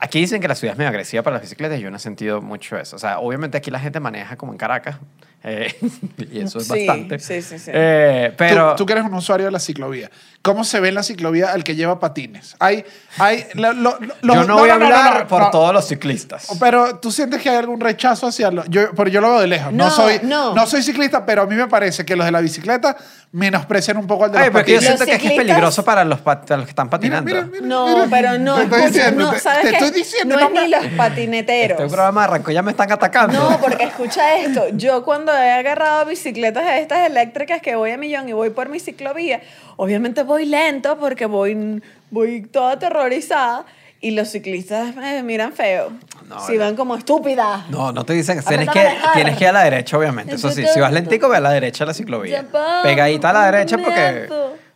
Aquí 0.00 0.18
dicen 0.18 0.40
que 0.40 0.48
la 0.48 0.56
ciudad 0.56 0.72
es 0.72 0.78
medio 0.78 0.88
agresiva 0.88 1.22
para 1.22 1.34
las 1.34 1.42
bicicletas 1.42 1.78
y 1.78 1.82
yo 1.82 1.90
no 1.92 1.98
he 1.98 2.00
sentido 2.00 2.42
mucho 2.42 2.78
eso. 2.78 2.96
O 2.96 2.98
sea, 2.98 3.20
obviamente 3.20 3.56
aquí 3.56 3.70
la 3.70 3.78
gente 3.78 4.00
maneja 4.00 4.36
como 4.36 4.50
en 4.50 4.58
Caracas 4.58 4.96
eh, 5.42 5.74
y 6.32 6.40
eso 6.40 6.58
es 6.58 6.66
Sí, 6.66 6.86
bastante. 6.86 7.18
sí, 7.18 7.40
sí, 7.42 7.58
sí. 7.58 7.70
Eh, 7.72 8.32
pero... 8.36 8.70
Tú, 8.72 8.76
tú 8.78 8.86
que 8.86 8.92
eres 8.92 9.04
un 9.04 9.14
usuario 9.14 9.46
de 9.46 9.52
la 9.52 9.58
ciclovía, 9.60 10.10
¿cómo 10.42 10.64
se 10.64 10.80
ve 10.80 10.88
en 10.90 10.94
la 10.96 11.02
ciclovía 11.02 11.52
al 11.52 11.64
que 11.64 11.74
lleva 11.76 11.98
patines? 11.98 12.56
Hay, 12.58 12.84
hay, 13.18 13.46
lo- 13.54 13.72
lo- 13.72 13.98
lo- 14.00 14.14
yo 14.22 14.34
los- 14.34 14.46
no, 14.46 14.58
voy 14.58 14.70
a 14.70 14.76
no, 14.78 14.86
hablar 14.86 15.20
no, 15.22 15.28
por 15.28 15.42
no. 15.42 15.50
todos 15.50 15.72
los 15.72 15.86
ciclistas. 15.88 16.48
Pero 16.60 16.96
tú 16.98 17.10
sientes 17.10 17.40
que 17.42 17.48
hay 17.50 17.56
algún 17.56 17.80
rechazo 17.80 18.26
hacia 18.26 18.50
lo, 18.50 18.64
yo, 18.66 18.92
porque 18.94 19.10
yo 19.12 19.20
lo 19.20 19.30
veo 19.30 19.40
de 19.40 19.46
lejos. 19.46 19.72
No, 19.72 19.84
No, 19.86 19.90
soy, 19.90 20.20
no. 20.22 20.54
no 20.54 20.66
soy 20.66 20.82
ciclista, 20.82 21.24
pero 21.24 21.42
a 21.42 21.46
mí 21.46 21.54
me 21.54 21.68
parece 21.68 22.04
que 22.04 22.16
los 22.16 22.26
de 22.26 22.32
la 22.32 22.40
bicicleta 22.40 22.96
menosprecian 23.32 23.96
un 23.96 24.06
poco 24.06 24.24
al 24.24 24.32
de 24.32 24.38
Ay, 24.38 24.44
los 24.46 24.52
porque 24.52 24.72
yo 24.72 24.76
patines. 24.78 24.96
siento 24.98 25.04
que 25.06 25.12
es 25.12 25.18
que 25.18 25.26
es 25.28 25.32
ciclistas- 25.32 25.46
peligroso 25.54 25.84
para 25.84 26.04
los, 26.04 26.20
para 26.20 26.56
los 26.56 26.64
que 26.66 26.70
están 26.70 26.90
patinando. 26.90 27.24
mira, 27.24 27.42
mira, 27.46 27.66
No, 27.66 27.86
mira. 27.86 28.06
pero 28.10 28.38
no, 28.38 28.56
Te 28.56 28.62
estoy 28.64 28.80
escucha, 28.80 28.98
diciendo, 28.98 29.32
no, 29.32 29.38
¿sabes 29.38 29.62
te 29.62 29.70
estoy 29.70 29.90
diciendo, 29.90 30.34
no 30.36 30.40
no 30.50 30.60
es 30.60 30.64
ni 30.64 30.68
los 30.70 30.86
patineteros. 30.96 31.78
Este 31.80 31.88
programa 31.94 32.24
arrancó, 32.24 32.50
ya 32.50 32.62
me 32.62 32.72
están 32.72 32.90
atacando. 32.92 33.38
No, 33.50 33.60
porque 33.60 33.84
escucha 33.84 34.36
esto. 34.36 34.64
Yo 34.72 35.04
cuando 35.04 35.29
he 35.32 35.52
agarrado 35.52 36.06
bicicletas 36.06 36.64
de 36.64 36.80
estas 36.80 37.06
eléctricas 37.06 37.60
que 37.62 37.76
voy 37.76 37.90
a 37.90 37.96
millón 37.96 38.28
y 38.28 38.32
voy 38.32 38.50
por 38.50 38.68
mi 38.68 38.80
ciclovía, 38.80 39.40
obviamente 39.76 40.22
voy 40.22 40.46
lento 40.46 40.98
porque 40.98 41.26
voy, 41.26 41.82
voy 42.10 42.42
toda 42.42 42.72
aterrorizada 42.72 43.66
y 44.00 44.12
los 44.12 44.28
ciclistas 44.28 44.96
me 44.96 45.22
miran 45.22 45.52
feo. 45.52 45.92
No, 46.28 46.40
si 46.46 46.54
no. 46.54 46.60
van 46.60 46.76
como 46.76 46.96
estúpidas. 46.96 47.68
No, 47.68 47.92
no 47.92 48.04
te 48.04 48.14
dicen. 48.14 48.42
Tienes 48.42 48.68
que, 48.70 48.80
a 48.80 49.12
tienes 49.14 49.36
que 49.36 49.44
ir 49.44 49.50
a 49.50 49.52
la 49.52 49.64
derecha, 49.64 49.98
obviamente. 49.98 50.34
Eso 50.34 50.50
sí, 50.50 50.64
si 50.72 50.80
vas 50.80 50.92
lentico, 50.92 51.28
ve 51.28 51.36
a 51.36 51.40
la 51.40 51.50
derecha 51.50 51.84
de 51.84 51.88
la 51.88 51.94
ciclovía. 51.94 52.44
Pegadita 52.82 53.30
a 53.30 53.32
la 53.32 53.50
derecha 53.50 53.76
porque, 53.76 54.28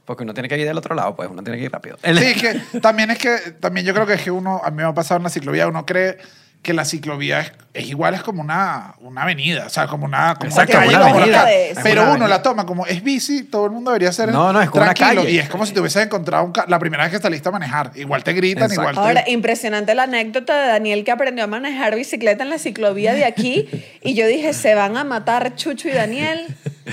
porque 0.05 0.23
uno 0.25 0.35
tiene 0.35 0.49
que 0.49 0.59
ir 0.59 0.67
del 0.67 0.77
otro 0.77 0.95
lado, 0.95 1.17
pues 1.17 1.29
uno 1.31 1.43
tiene 1.43 1.59
que 1.59 1.65
ir 1.65 1.73
rápido. 1.73 1.97
Sí, 2.03 2.11
es 2.11 2.43
que 2.43 2.81
también 2.81 3.11
es 3.11 3.19
que, 3.19 3.37
también 3.61 3.87
yo 3.87 3.95
creo 3.95 4.07
que 4.07 4.15
es 4.15 4.23
que 4.23 4.31
uno, 4.31 4.61
a 4.63 4.71
mí 4.71 4.79
me 4.79 4.85
ha 4.85 4.93
pasado 4.93 5.19
en 5.19 5.25
la 5.25 5.31
ciclovía, 5.31 5.69
uno 5.69 5.87
cree 5.87 6.19
que 6.63 6.75
la 6.75 6.85
ciclovía 6.85 7.41
es, 7.41 7.53
es 7.75 7.89
igual, 7.89 8.15
es 8.15 8.23
como 8.23 8.41
una, 8.41 8.95
una 9.01 9.23
avenida, 9.23 9.65
o 9.67 9.69
sea, 9.69 9.89
como 9.89 10.05
una, 10.05 10.37
como 10.37 10.49
Exacto, 10.49 10.75
calle 10.79 10.95
una 10.95 11.09
como 11.11 11.15
Pero 11.83 12.03
una 12.03 12.03
uno 12.03 12.03
avenida. 12.13 12.29
la 12.29 12.41
toma 12.43 12.65
como 12.67 12.87
es 12.87 13.03
bici, 13.03 13.43
todo 13.43 13.65
el 13.67 13.73
mundo 13.73 13.91
debería 13.91 14.13
ser 14.13 14.31
No, 14.33 14.53
no, 14.53 14.63
es 14.63 14.71
como 14.71 14.85
una 14.85 14.95
tranquilo. 14.95 15.23
calle. 15.23 15.35
Y 15.35 15.39
es 15.41 15.49
como 15.49 15.67
si 15.67 15.73
te 15.75 15.81
hubieses 15.81 16.05
encontrado 16.05 16.45
un 16.45 16.53
ca- 16.53 16.67
la 16.69 16.79
primera 16.79 17.03
vez 17.03 17.13
que 17.13 17.19
saliste 17.19 17.49
a 17.49 17.53
manejar. 17.53 17.91
Igual 17.97 18.23
te 18.23 18.33
gritan, 18.33 18.71
Exacto. 18.71 18.81
igual 18.91 18.95
te... 18.95 19.01
Ahora, 19.01 19.25
impresionante 19.29 19.93
la 19.97 20.05
anécdota 20.05 20.57
de 20.63 20.69
Daniel 20.69 21.03
que 21.05 21.11
aprendió 21.11 21.43
a 21.45 21.47
manejar 21.49 21.97
bicicleta 21.97 22.45
en 22.45 22.51
la 22.51 22.59
ciclovía 22.59 23.13
de 23.13 23.25
aquí. 23.25 23.69
Y 24.03 24.15
yo 24.15 24.27
dije, 24.29 24.53
se 24.53 24.77
van 24.77 24.97
a 24.97 25.03
matar 25.03 25.57
Chucho 25.57 25.89
y 25.89 25.93
Daniel 25.93 26.47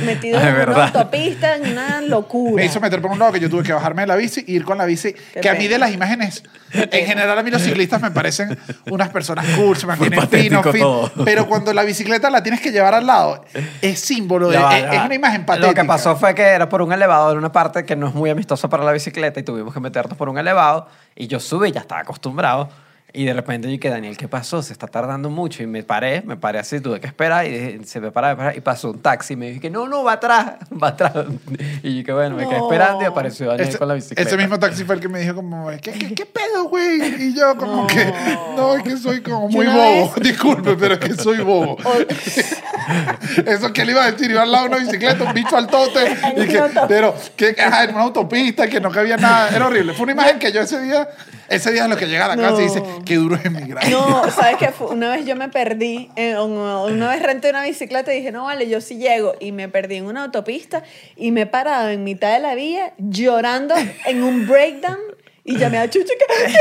metidos 0.06 0.42
Ah, 0.42 0.45
es 0.45 0.48
en 0.50 0.56
una 0.56 0.66
verdad. 0.66 0.84
autopista, 0.98 1.56
en 1.57 1.74
una 1.74 2.01
locura. 2.01 2.56
Me 2.56 2.66
hizo 2.66 2.80
meter 2.80 3.01
por 3.01 3.12
un 3.12 3.19
lado 3.19 3.34
que 3.34 3.39
yo 3.39 3.50
tuve 3.50 3.62
que 3.62 3.74
bajarme 3.74 4.01
de 4.04 4.07
la 4.07 4.16
bici 4.16 4.44
e 4.48 4.51
ir 4.54 4.63
con 4.63 4.77
la 4.80 4.86
bici. 4.86 5.13
Qué 5.34 5.42
que 5.42 5.50
a 5.50 5.54
mí 5.54 5.68
de 5.68 5.77
las 5.77 5.92
imágenes, 5.92 6.44
en 6.74 7.06
general 7.06 7.38
a 7.38 7.44
mí 7.44 7.51
los 7.51 7.62
ciclistas 7.62 8.01
me 8.01 8.10
parecen 8.10 8.57
unas 8.89 9.10
personas 9.10 9.45
cool, 9.57 9.75
se 9.77 9.86
mantienen 9.86 10.27
finos, 10.30 10.66
fin. 10.71 10.81
todo. 10.81 11.12
Pero 11.25 11.47
cuando 11.47 11.73
la 11.73 11.83
bicicleta 11.83 12.29
la 12.29 12.44
tienes 12.44 12.62
que 12.62 12.71
llevar 12.71 12.94
al 12.94 13.06
lado, 13.06 13.44
es 13.81 14.00
símbolo 14.00 14.50
de. 14.50 14.57
Va, 14.57 14.77
es, 14.77 14.94
es 14.94 15.06
una 15.06 15.15
imagen 15.15 15.45
patética. 15.45 15.69
Lo 15.69 15.75
que 15.75 15.85
pasó 15.85 16.15
fue 16.15 16.35
que 16.35 16.44
era 16.44 16.69
por 16.69 16.81
un 16.81 16.91
elevado 16.91 17.31
en 17.31 17.38
una 17.38 17.51
parte 17.51 17.85
que 17.85 17.95
no 17.95 18.07
es 18.07 18.13
muy 18.13 18.29
amistosa 18.29 18.69
para 18.69 18.83
la 18.83 18.91
bicicleta 18.91 19.39
y 19.39 19.44
tuvimos 19.44 19.73
que 19.73 19.79
meternos 19.79 20.18
por 20.18 20.29
un 20.29 20.38
elevado 20.38 20.88
y 21.15 21.27
yo 21.27 21.39
subí, 21.39 21.71
ya 21.71 21.81
estaba 21.81 22.01
acostumbrado. 22.01 22.69
Y 23.13 23.25
de 23.25 23.34
repente 23.34 23.68
yo 23.68 23.72
dije, 23.74 23.90
Daniel, 23.90 24.16
¿qué 24.16 24.28
pasó? 24.30 24.62
Se 24.63 24.72
está 24.72 24.88
tardando 24.88 25.30
mucho. 25.30 25.62
Y 25.63 25.68
me 25.68 25.84
paré, 25.84 26.22
me 26.25 26.38
paré 26.38 26.60
así, 26.60 26.80
tuve 26.80 27.00
que 27.02 27.08
esperar 27.08 27.46
y 27.46 27.50
dije, 27.50 27.80
se 27.86 28.00
me 28.00 28.10
paraba, 28.12 28.34
me 28.34 28.38
paraba, 28.38 28.56
y 28.58 28.62
pasó 28.62 28.92
un 28.92 29.00
taxi. 29.02 29.34
Y 29.34 29.36
me 29.36 29.52
dije, 29.52 29.69
no, 29.69 29.88
no, 29.88 30.04
va 30.04 30.13
atrás, 30.13 30.54
va 30.72 30.90
atrás. 30.90 31.13
Y 31.84 31.98
yo 32.00 32.06
que 32.06 32.13
bueno, 32.13 32.36
me 32.38 32.48
quedé 32.48 32.58
No. 32.60 32.66
esperando 32.66 33.02
y 33.02 33.06
apareció 33.06 33.48
Daniel 33.48 33.68
Ese, 33.68 33.78
con 33.78 33.88
la 33.88 33.96
bicicleta. 33.96 34.22
ese 34.30 34.38
mismo 34.38 34.58
taxi 34.60 34.84
fue 34.86 34.96
el 34.96 35.02
que 35.02 35.08
me 35.10 35.19
dijo 35.19 35.36
como, 35.36 35.68
¿qué, 35.81 35.92
qué, 35.92 36.13
qué 36.13 36.25
pedo, 36.25 36.66
güey? 36.69 37.02
Y 37.30 37.34
yo 37.36 37.56
como 37.58 37.81
No. 37.81 37.88
que, 37.88 38.13
no, 38.56 38.75
es 38.75 38.84
que 38.84 38.96
soy 38.98 39.22
como 39.22 39.50
muy 39.50 39.66
bobo. 39.66 40.13
vez- 40.16 40.16
Disculpe, 40.24 40.75
pero 40.80 40.94
es 40.94 41.00
que 41.00 41.13
soy 41.16 41.40
bobo. 41.40 41.78
Eso 43.46 43.72
que 43.74 43.86
le 43.86 43.91
iba 43.91 44.03
a 44.06 44.12
decir, 44.12 44.32
iba 44.32 44.41
al 44.44 44.51
lado 44.51 44.65
de 44.70 44.75
una 44.75 44.86
bicicleta, 44.86 45.24
un 45.24 45.34
bicho 45.34 45.56
al 45.58 45.68
tote, 45.68 46.00
y 46.38 46.48
que, 46.48 46.62
pero 46.88 47.15
que 47.36 47.56
ajá, 47.60 47.84
en 47.86 47.91
una 47.96 48.03
autopista, 48.03 48.68
que 48.68 48.80
no 48.80 48.89
cabía 48.91 49.18
nada, 49.18 49.50
era 49.56 49.68
horrible. 49.68 49.94
Fue 49.94 50.03
una 50.03 50.13
imagen 50.13 50.39
que 50.39 50.51
yo 50.51 50.62
ese 50.62 50.82
día, 50.82 51.08
ese 51.51 51.72
día 51.72 51.84
es 51.84 51.89
lo 51.89 51.98
que 51.98 52.08
llega 52.08 52.25
a 52.25 52.36
la 52.36 52.38
casa 52.41 52.62
y 52.62 52.65
dice, 52.65 52.81
qué 53.05 53.15
duro 53.15 53.36
es 53.36 53.46
emigrar. 53.46 53.88
No, 53.89 54.29
¿sabes 54.36 54.58
qué? 54.58 54.70
Fue- 54.70 54.88
Una 54.88 55.12
vez 55.15 55.25
yo 55.25 55.36
me 55.36 55.50
perdí, 55.50 56.10
una 56.17 57.10
vez 57.10 57.22
renté 57.22 57.50
una 57.50 57.63
bicicleta 57.63 58.13
y 58.13 58.17
dije, 58.17 58.31
no 58.31 58.46
vale, 58.46 58.67
yo 58.70 58.81
sí 58.81 58.98
llego. 58.98 59.34
Y 59.39 59.51
me 59.51 59.70
perdí 59.70 59.98
en 59.98 60.05
una 60.05 60.24
autopista 60.24 60.84
y 61.15 61.31
me 61.31 61.41
he 61.41 61.46
parado 61.46 61.89
en 61.89 62.03
mitad 62.03 62.34
de 62.34 62.39
la 62.39 62.55
vía 62.55 62.93
llorando 62.98 63.75
en 64.05 64.24
un 64.24 64.48
breakdown 64.48 64.98
y 65.43 65.57
llamé 65.57 65.77
a 65.79 65.89
Chucho 65.89 66.05
que 66.19 66.45
Chucho, 66.45 66.55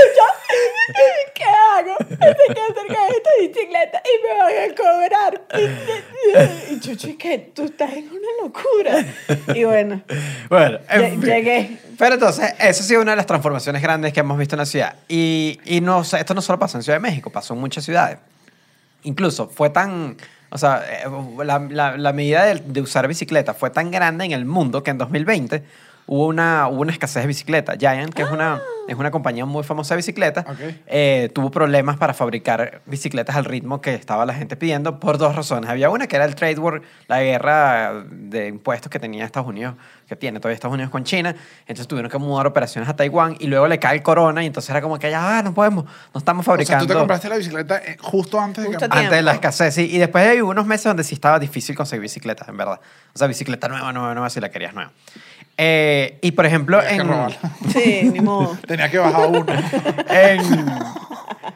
¿qué 1.34 1.44
hago? 1.44 1.96
Estoy 2.00 2.46
cerca 2.46 3.06
de 3.06 3.10
esta 3.16 3.30
bicicleta 3.40 4.02
y 4.04 4.26
me 4.26 4.38
van 4.38 4.70
a 4.70 4.74
cobrar. 4.74 5.42
Y, 6.70 6.74
y 6.74 6.80
Chucho, 6.80 7.08
¿y 7.08 7.14
qué? 7.16 7.50
Tú 7.54 7.64
estás 7.64 7.92
en 7.92 8.08
una 8.08 8.28
locura. 8.42 9.04
Y 9.54 9.64
bueno, 9.64 10.02
Bueno, 10.48 10.78
en 10.88 11.20
llegué. 11.20 11.78
Pero 11.98 12.14
entonces, 12.14 12.54
eso 12.58 12.82
sí 12.82 12.94
es 12.94 13.00
una 13.00 13.12
de 13.12 13.16
las 13.18 13.26
transformaciones 13.26 13.82
grandes 13.82 14.12
que 14.12 14.20
hemos 14.20 14.38
visto 14.38 14.54
en 14.54 14.60
la 14.60 14.66
ciudad. 14.66 14.96
Y, 15.08 15.58
y 15.64 15.80
no, 15.80 16.00
esto 16.02 16.34
no 16.34 16.40
solo 16.42 16.58
pasó 16.58 16.78
en 16.78 16.82
Ciudad 16.82 16.96
de 16.96 17.02
México, 17.02 17.30
pasó 17.30 17.54
en 17.54 17.60
muchas 17.60 17.84
ciudades. 17.84 18.18
Incluso 19.02 19.48
fue 19.48 19.70
tan, 19.70 20.16
o 20.50 20.58
sea, 20.58 20.82
eh, 20.88 21.04
la, 21.44 21.58
la- 21.70 21.96
la 21.96 22.12
medida 22.12 22.44
de, 22.44 22.56
de 22.64 22.80
usar 22.80 23.06
bicicleta 23.08 23.54
fue 23.54 23.70
tan 23.70 23.90
grande 23.90 24.24
en 24.24 24.32
el 24.32 24.44
mundo 24.44 24.82
que 24.82 24.90
en 24.90 24.98
2020 24.98 25.62
hubo 26.10 26.26
una, 26.26 26.66
hubo 26.66 26.80
una 26.80 26.90
escasez 26.90 27.22
de 27.22 27.28
bicicletas. 27.28 27.78
Giant, 27.78 28.12
que 28.12 28.22
es, 28.22 28.30
una, 28.30 28.60
es 28.88 28.96
una 28.96 29.12
compañía 29.12 29.46
muy 29.46 29.62
famosa 29.62 29.94
de 29.94 29.98
bicicletas, 29.98 30.44
Ok. 30.44 30.58
eh, 30.88 31.30
tuvo 31.32 31.52
problemas 31.52 31.98
para 31.98 32.14
fabricar 32.14 32.82
bicicletas 32.84 33.36
al 33.36 33.44
ritmo 33.44 33.80
que 33.80 33.94
estaba 33.94 34.26
la 34.26 34.34
gente 34.34 34.56
pidiendo 34.56 34.98
por 34.98 35.18
dos 35.18 35.36
razones. 35.36 35.70
Había 35.70 35.88
una 35.88 36.08
que 36.08 36.16
era 36.16 36.24
el 36.24 36.34
trade 36.34 36.58
war, 36.58 36.82
la 37.06 37.22
guerra 37.22 38.02
de 38.10 38.48
impuestos 38.48 38.90
que 38.90 38.98
tenía 38.98 39.24
Estados 39.24 39.48
Unidos, 39.48 39.76
que 40.08 40.16
tiene 40.16 40.40
todavía 40.40 40.54
Estados 40.56 40.74
Unidos 40.74 40.90
con 40.90 41.04
China. 41.04 41.36
Entonces 41.60 41.86
tuvieron 41.86 42.10
que 42.10 42.18
mudar 42.18 42.44
operaciones 42.48 42.90
a 42.90 42.96
Taiwán 42.96 43.36
y 43.38 43.46
luego 43.46 43.68
le 43.68 43.78
cae 43.78 43.94
el 43.94 44.02
corona 44.02 44.42
y 44.42 44.46
entonces 44.46 44.68
era 44.70 44.82
como 44.82 44.98
que 44.98 45.12
ya 45.12 45.38
ah, 45.38 45.42
no 45.44 45.54
podemos, 45.54 45.84
no 46.12 46.18
estamos 46.18 46.42
O 46.42 46.44
sea, 46.44 46.52
fabricando. 46.54 46.86
tú 46.86 46.92
te 46.92 46.98
compraste 46.98 47.28
la 47.28 47.36
bicicleta 47.36 47.78
eh, 47.78 47.96
justo 48.00 48.40
antes 48.40 48.64
de 48.64 48.70
Justo 48.70 48.88
que... 48.88 48.98
Antes 48.98 49.12
de 49.12 49.22
la 49.22 49.32
escasez, 49.34 49.72
sí. 49.74 49.88
Y 49.88 49.98
después 49.98 50.26
hay 50.26 50.40
unos 50.40 50.66
meses 50.66 50.86
donde 50.86 51.04
sí 51.04 51.14
estaba 51.14 51.38
difícil 51.38 51.76
conseguir 51.76 52.02
bicicletas, 52.02 52.48
en 52.48 52.56
verdad. 52.56 52.80
O 53.14 53.18
sea, 53.18 53.28
bicicleta 53.28 53.68
nueva, 53.68 53.92
nueva, 53.92 54.12
nueva, 54.14 54.28
si 54.28 54.40
la 54.40 54.48
querías 54.50 54.74
nueva. 54.74 54.90
Eh, 55.56 56.18
y 56.22 56.32
por 56.32 56.46
ejemplo, 56.46 56.78
Tenías 56.80 56.94
que 56.96 57.02
en, 57.02 57.08
robarla. 57.08 57.38
Sí, 57.72 58.10
ni 58.12 58.20
modo. 58.20 58.56
Tenía 58.66 58.90
que 58.90 58.98
bajar 58.98 59.26
uno. 59.28 59.44
en- 60.08 61.00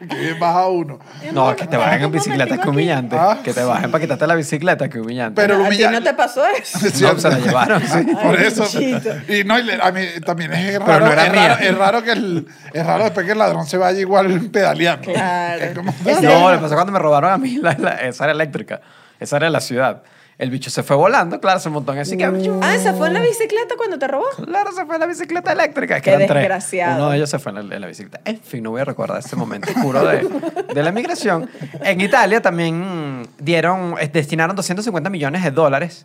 que 0.08 0.16
bien 0.16 0.38
baja 0.38 0.66
uno. 0.68 0.98
No, 1.32 1.56
que 1.56 1.66
te 1.66 1.76
bajen 1.78 2.02
en 2.02 2.12
bicicleta, 2.12 2.58
que 2.60 2.68
humillante. 2.68 3.16
Ah. 3.18 3.38
Que 3.42 3.54
te 3.54 3.62
bajen 3.62 3.90
para 3.90 4.02
quitarte 4.02 4.26
la 4.26 4.34
bicicleta, 4.34 4.88
que 4.90 5.00
humillante. 5.00 5.40
Pero 5.40 5.56
lo 5.56 5.64
¿A 5.64 5.70
ti 5.70 5.82
no 5.90 6.02
te 6.02 6.12
pasó 6.12 6.44
eso? 6.46 6.78
No, 7.14 7.18
se 7.18 7.30
la 7.30 7.38
llevaron, 7.38 7.80
sí. 7.80 8.04
Por 8.22 8.38
Ay, 8.38 8.44
eso. 8.46 8.64
bichito. 8.64 9.10
Y 9.32 9.44
no, 9.44 9.58
y 9.58 9.62
le- 9.62 9.80
a 9.82 9.90
mí 9.92 10.02
también 10.26 10.52
es 10.52 10.72
Pero 10.72 10.84
raro. 10.86 11.06
no 11.06 11.12
era 11.12 11.24
es, 11.26 11.32
mía. 11.32 11.48
raro 11.48 11.62
es 11.62 11.78
raro 11.78 12.02
que 12.02 12.12
el, 12.12 12.46
es 12.74 12.84
raro 12.86 13.04
después 13.04 13.24
que 13.24 13.32
el 13.32 13.38
ladrón 13.38 13.66
se 13.66 13.78
vaya 13.78 13.98
igual 13.98 14.50
pedaleando. 14.52 15.10
Claro. 15.12 15.62
Es 15.64 15.74
como- 15.74 15.94
No, 16.20 16.52
le 16.52 16.58
pasó 16.58 16.74
cuando 16.74 16.92
me 16.92 16.98
robaron 16.98 17.32
a 17.32 17.38
mí 17.38 17.56
la, 17.62 17.72
la- 17.78 17.94
esa 18.02 18.24
era 18.24 18.32
eléctrica. 18.34 18.82
Esa 19.18 19.36
era 19.38 19.48
la 19.48 19.60
ciudad. 19.60 20.02
El 20.36 20.50
bicho 20.50 20.68
se 20.68 20.82
fue 20.82 20.96
volando, 20.96 21.38
claro, 21.40 21.60
se 21.60 21.70
montó 21.70 21.92
en 21.92 22.00
así 22.00 22.16
que... 22.16 22.24
Ah, 22.24 22.76
¿se 22.82 22.92
fue 22.94 23.06
en 23.08 23.14
la 23.14 23.20
bicicleta 23.20 23.74
cuando 23.76 23.98
te 23.98 24.08
robó? 24.08 24.24
Claro, 24.44 24.72
se 24.72 24.84
fue 24.84 24.96
en 24.96 25.00
la 25.00 25.06
bicicleta 25.06 25.52
eléctrica. 25.52 25.96
Es 25.96 26.02
que 26.02 26.10
Qué 26.10 26.16
eran 26.16 26.26
tres. 26.26 26.38
desgraciado. 26.40 26.96
Uno 26.96 27.10
de 27.10 27.16
ellos 27.18 27.30
se 27.30 27.38
fue 27.38 27.52
en 27.52 27.68
la, 27.68 27.74
en 27.76 27.80
la 27.80 27.86
bicicleta. 27.86 28.20
En 28.24 28.40
fin, 28.40 28.62
no 28.62 28.70
voy 28.70 28.80
a 28.80 28.84
recordar 28.84 29.18
ese 29.20 29.36
momento 29.36 29.70
oscuro 29.70 30.04
de, 30.06 30.28
de 30.74 30.82
la 30.82 30.90
migración. 30.90 31.48
En 31.82 32.00
Italia 32.00 32.42
también 32.42 33.20
mm, 33.20 33.26
dieron, 33.38 33.94
eh, 34.00 34.10
destinaron 34.12 34.56
250 34.56 35.08
millones 35.08 35.44
de 35.44 35.50
dólares 35.52 36.04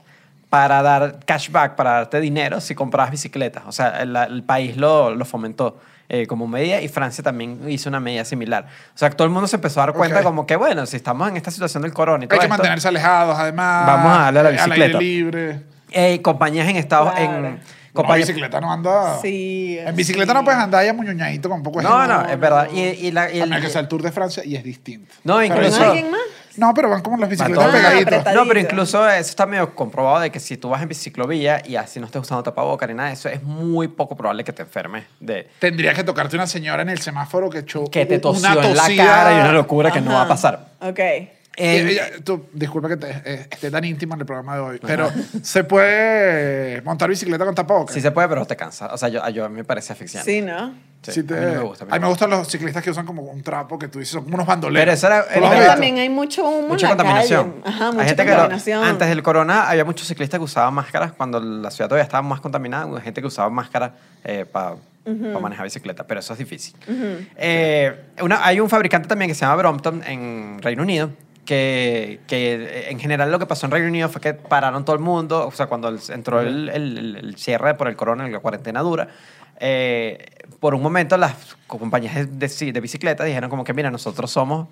para 0.50 0.82
dar 0.82 1.20
cashback, 1.26 1.76
para 1.76 1.92
darte 1.92 2.20
dinero 2.20 2.60
si 2.62 2.74
comprabas 2.76 3.12
bicicletas. 3.12 3.64
O 3.68 3.72
sea, 3.72 4.02
el, 4.02 4.16
el 4.16 4.44
país 4.44 4.78
lo, 4.78 5.14
lo 5.14 5.26
fomentó. 5.26 5.78
eh, 6.12 6.26
como 6.26 6.48
medida 6.48 6.82
y 6.82 6.88
Francia 6.88 7.24
también 7.24 7.70
hizo 7.70 7.88
una 7.88 8.00
medida 8.00 8.26
similar. 8.26 8.66
O 8.96 8.98
sea, 8.98 9.12
todo 9.12 9.26
el 9.26 9.32
mundo 9.32 9.48
se 9.48 9.58
empezó 9.58 9.80
a 9.80 9.86
dar 9.86 9.94
cuenta 9.94 10.18
Ok. 10.18 10.24
como 10.24 10.48
que, 10.48 10.56
bueno, 10.56 10.88
si 10.88 10.96
estamos 10.96 11.30
en 11.30 11.38
esta 11.38 11.52
situación 11.52 11.84
del 11.84 11.94
corona 11.94 12.26
y 12.26 12.28
todo 12.28 12.34
Hay 12.34 12.40
que 12.40 12.46
esto, 12.46 12.58
mantenerse 12.58 12.88
alejados, 12.88 13.38
además. 13.38 13.86
Vamos 13.86 14.18
a 14.18 14.22
darle 14.24 14.40
a 14.40 14.44
la 14.44 14.50
eh, 14.50 14.58
Al 14.58 14.70
bicicleta. 14.70 14.98
aire 14.98 15.00
libre. 15.00 15.62
eh, 15.92 16.22
compañías 16.24 16.68
en 16.68 16.78
Estados... 16.78 17.12
Claro. 17.14 17.48
En, 17.48 17.60
No, 17.94 18.14
bicicleta 18.16 18.60
no 18.62 18.72
anda. 18.72 19.18
Sí. 19.22 19.78
En 19.80 19.96
bicicleta 19.96 20.34
no 20.34 20.44
puedes 20.44 20.60
andar 20.60 20.84
ya 20.86 20.94
muñoñadito 20.94 21.48
con 21.50 21.62
poco 21.62 21.80
de 21.80 21.84
No, 21.88 22.08
no, 22.08 22.22
es 22.28 22.40
verdad. 22.40 22.70
Y, 22.74 22.80
y 22.82 23.12
la, 23.12 23.32
y 23.32 23.40
A 23.40 23.44
el- 23.44 23.50
menos 23.50 23.66
que 23.66 23.72
sea 23.72 23.82
el 23.82 23.88
Tour 23.88 24.02
de 24.02 24.12
Francia 24.12 24.44
y 24.46 24.56
es 24.56 24.64
distinto. 24.64 25.14
No, 25.24 25.44
incluso- 25.44 25.78
¿Con 25.80 25.88
alguien 25.90 26.10
más? 26.12 26.22
No, 26.60 26.74
pero 26.74 26.90
van 26.90 27.02
como 27.02 27.16
las 27.18 27.30
bicicletas. 27.30 27.66
Ah, 27.66 27.72
pegaditas. 27.72 28.36
No, 28.36 28.46
pero 28.46 28.60
incluso 28.60 29.08
eso 29.10 29.30
está 29.30 29.46
medio 29.46 29.74
comprobado 29.74 30.20
de 30.20 30.30
que 30.30 30.42
si 30.42 30.58
tú 30.58 30.70
vas 30.70 30.82
en 30.82 30.90
biciclovía 30.90 31.62
y 31.66 31.78
así 31.78 32.02
no 32.02 32.06
estés 32.06 32.22
usando 32.22 32.44
tapabocas 32.44 32.90
ni 32.90 32.96
nada 32.96 33.12
eso, 33.12 33.30
es 33.30 33.42
muy 33.42 33.88
poco 33.88 34.18
probable 34.18 34.44
que 34.44 34.52
te 34.52 34.64
enfermes 34.64 35.06
de 35.22 35.50
Tendría 35.60 35.94
que 35.94 36.04
tocarte 36.04 36.36
una 36.36 36.48
señora 36.48 36.82
en 36.82 36.90
el 36.90 37.00
semáforo 37.00 37.50
que 37.50 37.60
echó 37.60 37.86
que 37.86 38.06
te 38.06 38.16
una 38.16 38.22
tosió 38.22 38.62
en 38.62 38.76
la 38.76 38.96
cara 38.96 39.38
y 39.38 39.40
una 39.40 39.54
locura 39.54 39.90
que 39.90 40.02
no 40.02 40.12
va 40.14 40.24
a 40.24 40.28
pasar. 40.28 40.68
Ok. 40.82 41.00
Y 41.60 41.64
Eh, 41.66 41.90
ella- 41.92 42.10
tú, 42.24 42.46
disculpa 42.54 42.88
que 42.88 42.96
te- 42.96 43.10
eh, 43.26 43.48
esté 43.52 43.70
tan 43.70 43.84
íntimo 43.84 44.14
en 44.14 44.22
el 44.22 44.26
programa 44.26 44.56
de 44.56 44.62
hoy, 44.62 44.80
pero 44.82 45.12
¿se 45.42 45.66
puede 45.66 46.82
montar 46.84 47.10
bicicleta 47.10 47.44
con 47.44 47.54
tapabocas? 47.54 47.94
sí 47.94 48.00
se 48.02 48.12
puede, 48.12 48.30
pero 48.30 48.46
te 48.46 48.56
cansa. 48.56 48.88
O 48.94 48.98
sea, 48.98 49.10
yo, 49.10 49.22
a 49.24 49.30
yo 49.30 49.44
a 49.44 49.50
mí 49.50 49.56
me 49.58 49.64
parece 49.66 49.92
asfixiante. 49.92 50.32
Sí, 50.32 50.42
¿no? 50.42 50.74
Sí, 51.02 51.12
Sí 51.14 51.24
te- 51.24 51.34
a 51.34 51.38
mí 51.40 51.46
no 51.48 51.52
me 51.52 51.60
gusta. 51.68 51.84
a 51.84 51.88
mí 51.88 51.92
a 51.92 51.96
mí 51.96 52.00
no 52.02 52.08
me 52.08 52.10
gustan 52.12 52.30
los 52.30 52.48
ciclistas 52.50 52.82
que 52.84 52.92
usan 52.92 53.06
como 53.06 53.24
un 53.24 53.42
trapo 53.44 53.78
que 53.78 53.88
tú 53.90 54.00
dices, 54.00 54.14
son 54.14 54.24
como 54.24 54.36
unos 54.36 54.48
bandoleros. 54.48 54.82
Pero 54.86 54.92
eso 54.94 55.08
era- 55.08 55.24
¿Tú 55.24 55.30
era- 55.32 55.40
los 55.42 55.50
has 55.52 55.56
Pero 55.58 55.72
también 55.72 55.98
hay 55.98 56.10
mucho 56.10 56.48
humo 56.48 56.68
Mucha 56.70 56.88
en 56.88 56.92
la 56.92 56.98
contaminación. 56.98 57.52
calle. 57.62 57.64
Ajá, 57.76 57.88
Hay 57.88 57.94
mucha 57.94 58.06
gente 58.06 58.24
que 58.24 58.30
lo- 58.30 58.36
contaminación. 58.36 58.84
antes 58.84 59.08
del 59.10 59.24
corona 59.24 59.70
había 59.70 59.84
muchos 59.86 60.08
ciclistas 60.08 60.40
que 60.40 60.44
usaban 60.46 60.74
máscaras 60.74 61.12
cuando 61.14 61.40
la 61.42 61.72
ciudad 61.72 61.90
todavía 61.90 62.04
estaba 62.04 62.22
más 62.22 62.40
contaminada. 62.42 62.86
Hubo 62.86 63.00
gente 63.02 63.20
que 63.22 63.28
usaba 63.28 63.50
máscaras 63.50 63.92
para 64.52 64.76
manejar 65.42 65.66
bicicleta, 65.66 66.06
pero 66.06 66.20
eso 66.22 66.34
es 66.34 66.40
difícil. 66.40 66.76
Eh, 67.38 67.96
una- 68.22 68.46
hay 68.46 68.60
un 68.60 68.70
fabricante 68.70 69.08
también 69.08 69.30
que 69.30 69.36
se 69.36 69.42
llama 69.42 69.56
Brompton 69.56 70.04
en 70.06 70.60
Reino 70.62 70.84
Unido. 70.84 71.12
Que, 71.54 72.20
que 72.28 72.90
en 72.92 73.00
general 73.00 73.32
lo 73.32 73.40
que 73.40 73.48
pasó 73.48 73.66
en 73.66 73.72
Reino 73.72 73.88
Unido 73.88 74.08
fue 74.08 74.22
que 74.22 74.36
pararon 74.36 74.86
todo 74.86 74.96
el 74.96 75.02
mundo, 75.02 75.48
o 75.48 75.52
sea, 75.52 75.66
cuando 75.66 75.92
entró 76.10 76.42
el, 76.42 76.70
el- 76.70 76.98
el- 77.00 77.16
el 77.16 77.36
cierre 77.38 77.74
por 77.74 77.88
el 77.88 77.96
corona, 77.96 78.28
la 78.28 78.38
cuarentena 78.38 78.82
dura, 78.82 79.08
eh, 79.60 80.28
por 80.60 80.76
un 80.76 80.84
momento 80.84 81.18
las 81.18 81.56
compañías 81.66 82.14
de, 82.38 82.72
de, 82.72 82.80
bicicletas 82.82 83.26
dijeron 83.26 83.50
como 83.50 83.64
que, 83.64 83.74
mira, 83.74 83.90
nosotros 83.90 84.30
somos 84.30 84.68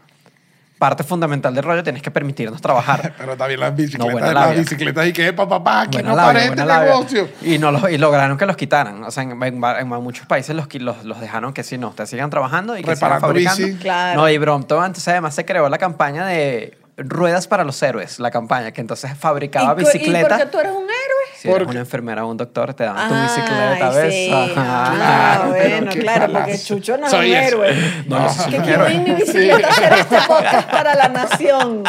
parte 0.78 1.04
fundamental 1.04 1.54
del 1.56 1.64
rollo, 1.64 1.84
tienes 1.84 2.02
que 2.02 2.12
permitirnos 2.12 2.62
trabajar. 2.62 3.14
Pero 3.18 3.36
también 3.36 3.60
las 3.60 3.76
bicicletas, 3.76 4.14
No, 4.14 4.20
las 4.20 4.34
labia. 4.34 4.60
bicicletas 4.60 5.08
y 5.08 5.14
que, 5.14 5.34
papá, 5.34 5.58
papá, 5.64 5.86
que 5.90 5.98
Buena 5.98 6.10
no 6.10 6.16
labia, 6.16 6.34
pare 6.34 6.46
este 6.46 6.66
labia. 6.66 6.90
negocio. 6.92 7.30
Y, 7.42 7.58
no 7.58 7.72
los, 7.72 7.90
y 7.90 7.98
lograron 7.98 8.38
que 8.38 8.46
los 8.46 8.56
quitaran. 8.58 9.04
O 9.04 9.12
sea, 9.12 9.24
en, 9.24 9.32
en- 9.44 9.64
en 9.64 9.88
muchos 9.88 10.26
países 10.28 10.56
los, 10.56 10.68
los, 10.76 11.04
los 11.04 11.20
dejaron 11.20 11.54
que 11.54 11.64
sí, 11.64 11.78
no, 11.78 11.90
ustedes 11.90 12.10
sigan 12.10 12.30
trabajando 12.30 12.78
y 12.78 12.82
que 12.84 12.96
sigan 12.96 12.96
Reparando 12.96 13.28
fabricando. 13.28 13.66
bici. 13.66 13.78
Claro. 13.80 14.22
No, 14.22 14.30
y 14.30 14.38
Brompton 14.38 14.86
entonces 14.86 15.08
además 15.10 15.34
se 15.36 15.46
creó 15.46 15.68
la 15.70 15.78
campaña 15.78 16.26
de 16.26 16.78
Ruedas 16.98 17.48
para 17.48 17.64
los 17.64 17.82
Héroes, 17.84 18.20
la 18.20 18.32
campaña, 18.32 18.72
que 18.72 18.82
entonces 18.82 19.12
fabricaba 19.18 19.74
¿Y, 19.74 19.76
cu- 19.76 19.82
¿Y 19.82 19.84
por 19.84 19.94
bicicletas. 19.94 20.40
qué 20.40 20.46
tú 20.48 20.60
eres 20.60 20.72
un 20.72 20.84
héroe? 20.84 21.27
Si 21.40 21.48
eres 21.48 21.60
Porque- 21.60 21.72
una 21.72 21.80
enfermera 21.82 22.26
o 22.26 22.32
un 22.32 22.38
doctor, 22.38 22.74
te 22.74 22.84
daban 22.84 23.08
tu 23.10 23.14
Ay, 23.16 23.22
bicicleta, 23.24 23.90
¿ves? 23.92 24.14
sí. 24.14 24.32
Ajá. 24.34 24.54
Ah, 24.64 25.46
bueno, 25.50 25.92
claro, 26.00 26.34
porque. 26.34 26.58
Chucho 26.60 26.98
no 26.98 27.08
es 27.08 27.14
un 27.14 27.24
héroe. 27.24 27.76
No, 28.08 28.30
soy 28.34 28.52
Que 28.54 28.58
quiero 28.62 28.90
ir 28.90 28.96
en 28.96 29.04
mi 29.04 29.12
bicicleta 29.12 29.68
a 29.68 29.72
hacer 29.72 29.94
este 29.94 30.18
podcast 30.28 30.70
para 30.70 30.96
la 30.96 31.10
nación. 31.10 31.84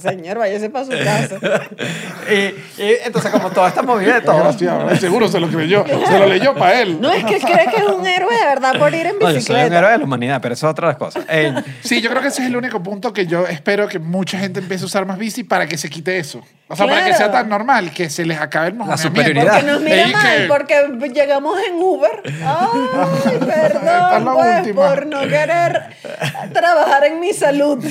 Señor, 0.00 0.38
váyase 0.38 0.70
para 0.70 0.84
su 0.86 0.90
casa. 1.04 1.36
y, 2.30 2.34
y 2.82 2.96
entonces, 3.04 3.30
como 3.30 3.50
toda 3.50 3.68
esta 3.68 3.82
movida 3.82 4.14
de 4.14 4.20
todo. 4.22 4.52
Seguro 4.96 5.28
se 5.28 5.38
lo 5.40 5.48
creyó. 5.48 5.84
Se 5.86 6.18
lo 6.18 6.26
leyó 6.26 6.54
para 6.54 6.80
él. 6.80 6.98
No, 7.00 7.12
es 7.12 7.22
que 7.24 7.38
cree 7.38 7.66
que 7.70 7.76
es 7.82 7.88
un 7.88 8.06
héroe 8.06 8.34
de 8.34 8.44
verdad 8.46 8.78
por 8.78 8.94
ir 8.94 9.06
en 9.06 9.18
No, 9.18 9.20
yo 9.20 9.26
soy 9.26 9.32
un 9.32 9.34
bicicleta. 9.36 9.78
héroe 9.78 9.90
de 9.92 9.98
la 9.98 10.04
humanidad, 10.04 10.40
pero 10.40 10.54
eso 10.54 10.66
es 10.66 10.70
otra 10.70 10.88
de 10.88 10.92
las 10.94 10.98
cosas. 10.98 11.24
Eh, 11.28 11.54
Sí, 11.82 12.00
yo 12.00 12.08
creo 12.10 12.22
que 12.22 12.28
ese 12.28 12.42
es 12.42 12.48
el 12.48 12.56
único 12.56 12.82
punto 12.82 13.12
que 13.12 13.26
yo 13.26 13.46
espero 13.46 13.86
que 13.88 13.98
mucha 13.98 14.38
gente 14.38 14.60
empiece 14.60 14.84
a 14.84 14.86
usar 14.86 15.04
más 15.06 15.18
bici 15.18 15.44
para 15.44 15.66
que 15.66 15.76
se 15.76 15.90
quite 15.90 16.16
eso. 16.18 16.40
O 16.66 16.76
sea, 16.76 16.86
para 16.86 17.00
que 17.00 17.10
Claro. 17.10 17.18
sea 17.18 17.30
tan 17.32 17.48
normal 17.50 17.92
que 17.92 18.08
se 18.08 18.24
les 18.24 18.40
acabe 18.40 18.68
el 18.68 18.74
mojoneamiento. 18.74 19.08
superioridad. 19.20 19.52
Porque 19.52 19.66
nos 19.70 19.80
mira 19.82 20.06
mal, 20.08 20.22
que- 20.38 20.46
porque 20.48 21.08
llegamos 21.12 21.58
en 21.68 21.74
Uber. 21.74 22.22
Ay, 22.24 22.30
Esta 23.34 23.46
perdón, 23.46 24.18
es 24.18 24.24
la 24.24 24.32
pues, 24.32 24.58
última. 24.60 24.88
por 24.88 25.06
no 25.06 25.20
querer 25.22 25.82
trabajar 26.54 27.04
en 27.04 27.20
mi 27.20 27.32
salud. 27.34 27.84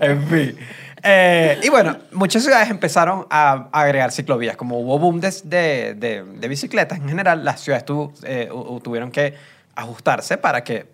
en, 0.00 0.28
fin. 0.28 0.56
Eh, 1.02 1.58
y 1.62 1.68
bueno, 1.68 1.96
muchas 2.12 2.42
ciudades 2.42 2.68
empezaron 2.70 3.26
a, 3.30 3.68
agregar 3.72 4.12
ciclovías. 4.12 4.56
Como 4.56 4.78
hubo 4.80 4.98
boom 4.98 5.20
de, 5.20 5.32
de, 5.44 5.94
de- 5.94 6.22
de 6.24 6.48
bicicletas 6.48 6.98
en 6.98 7.08
general, 7.08 7.44
las 7.44 7.60
ciudades 7.60 7.84
tu- 7.84 8.12
eh, 8.24 8.48
tuvieron 8.82 9.10
que 9.10 9.34
ajustarse 9.74 10.36
para 10.36 10.62
que 10.62 10.86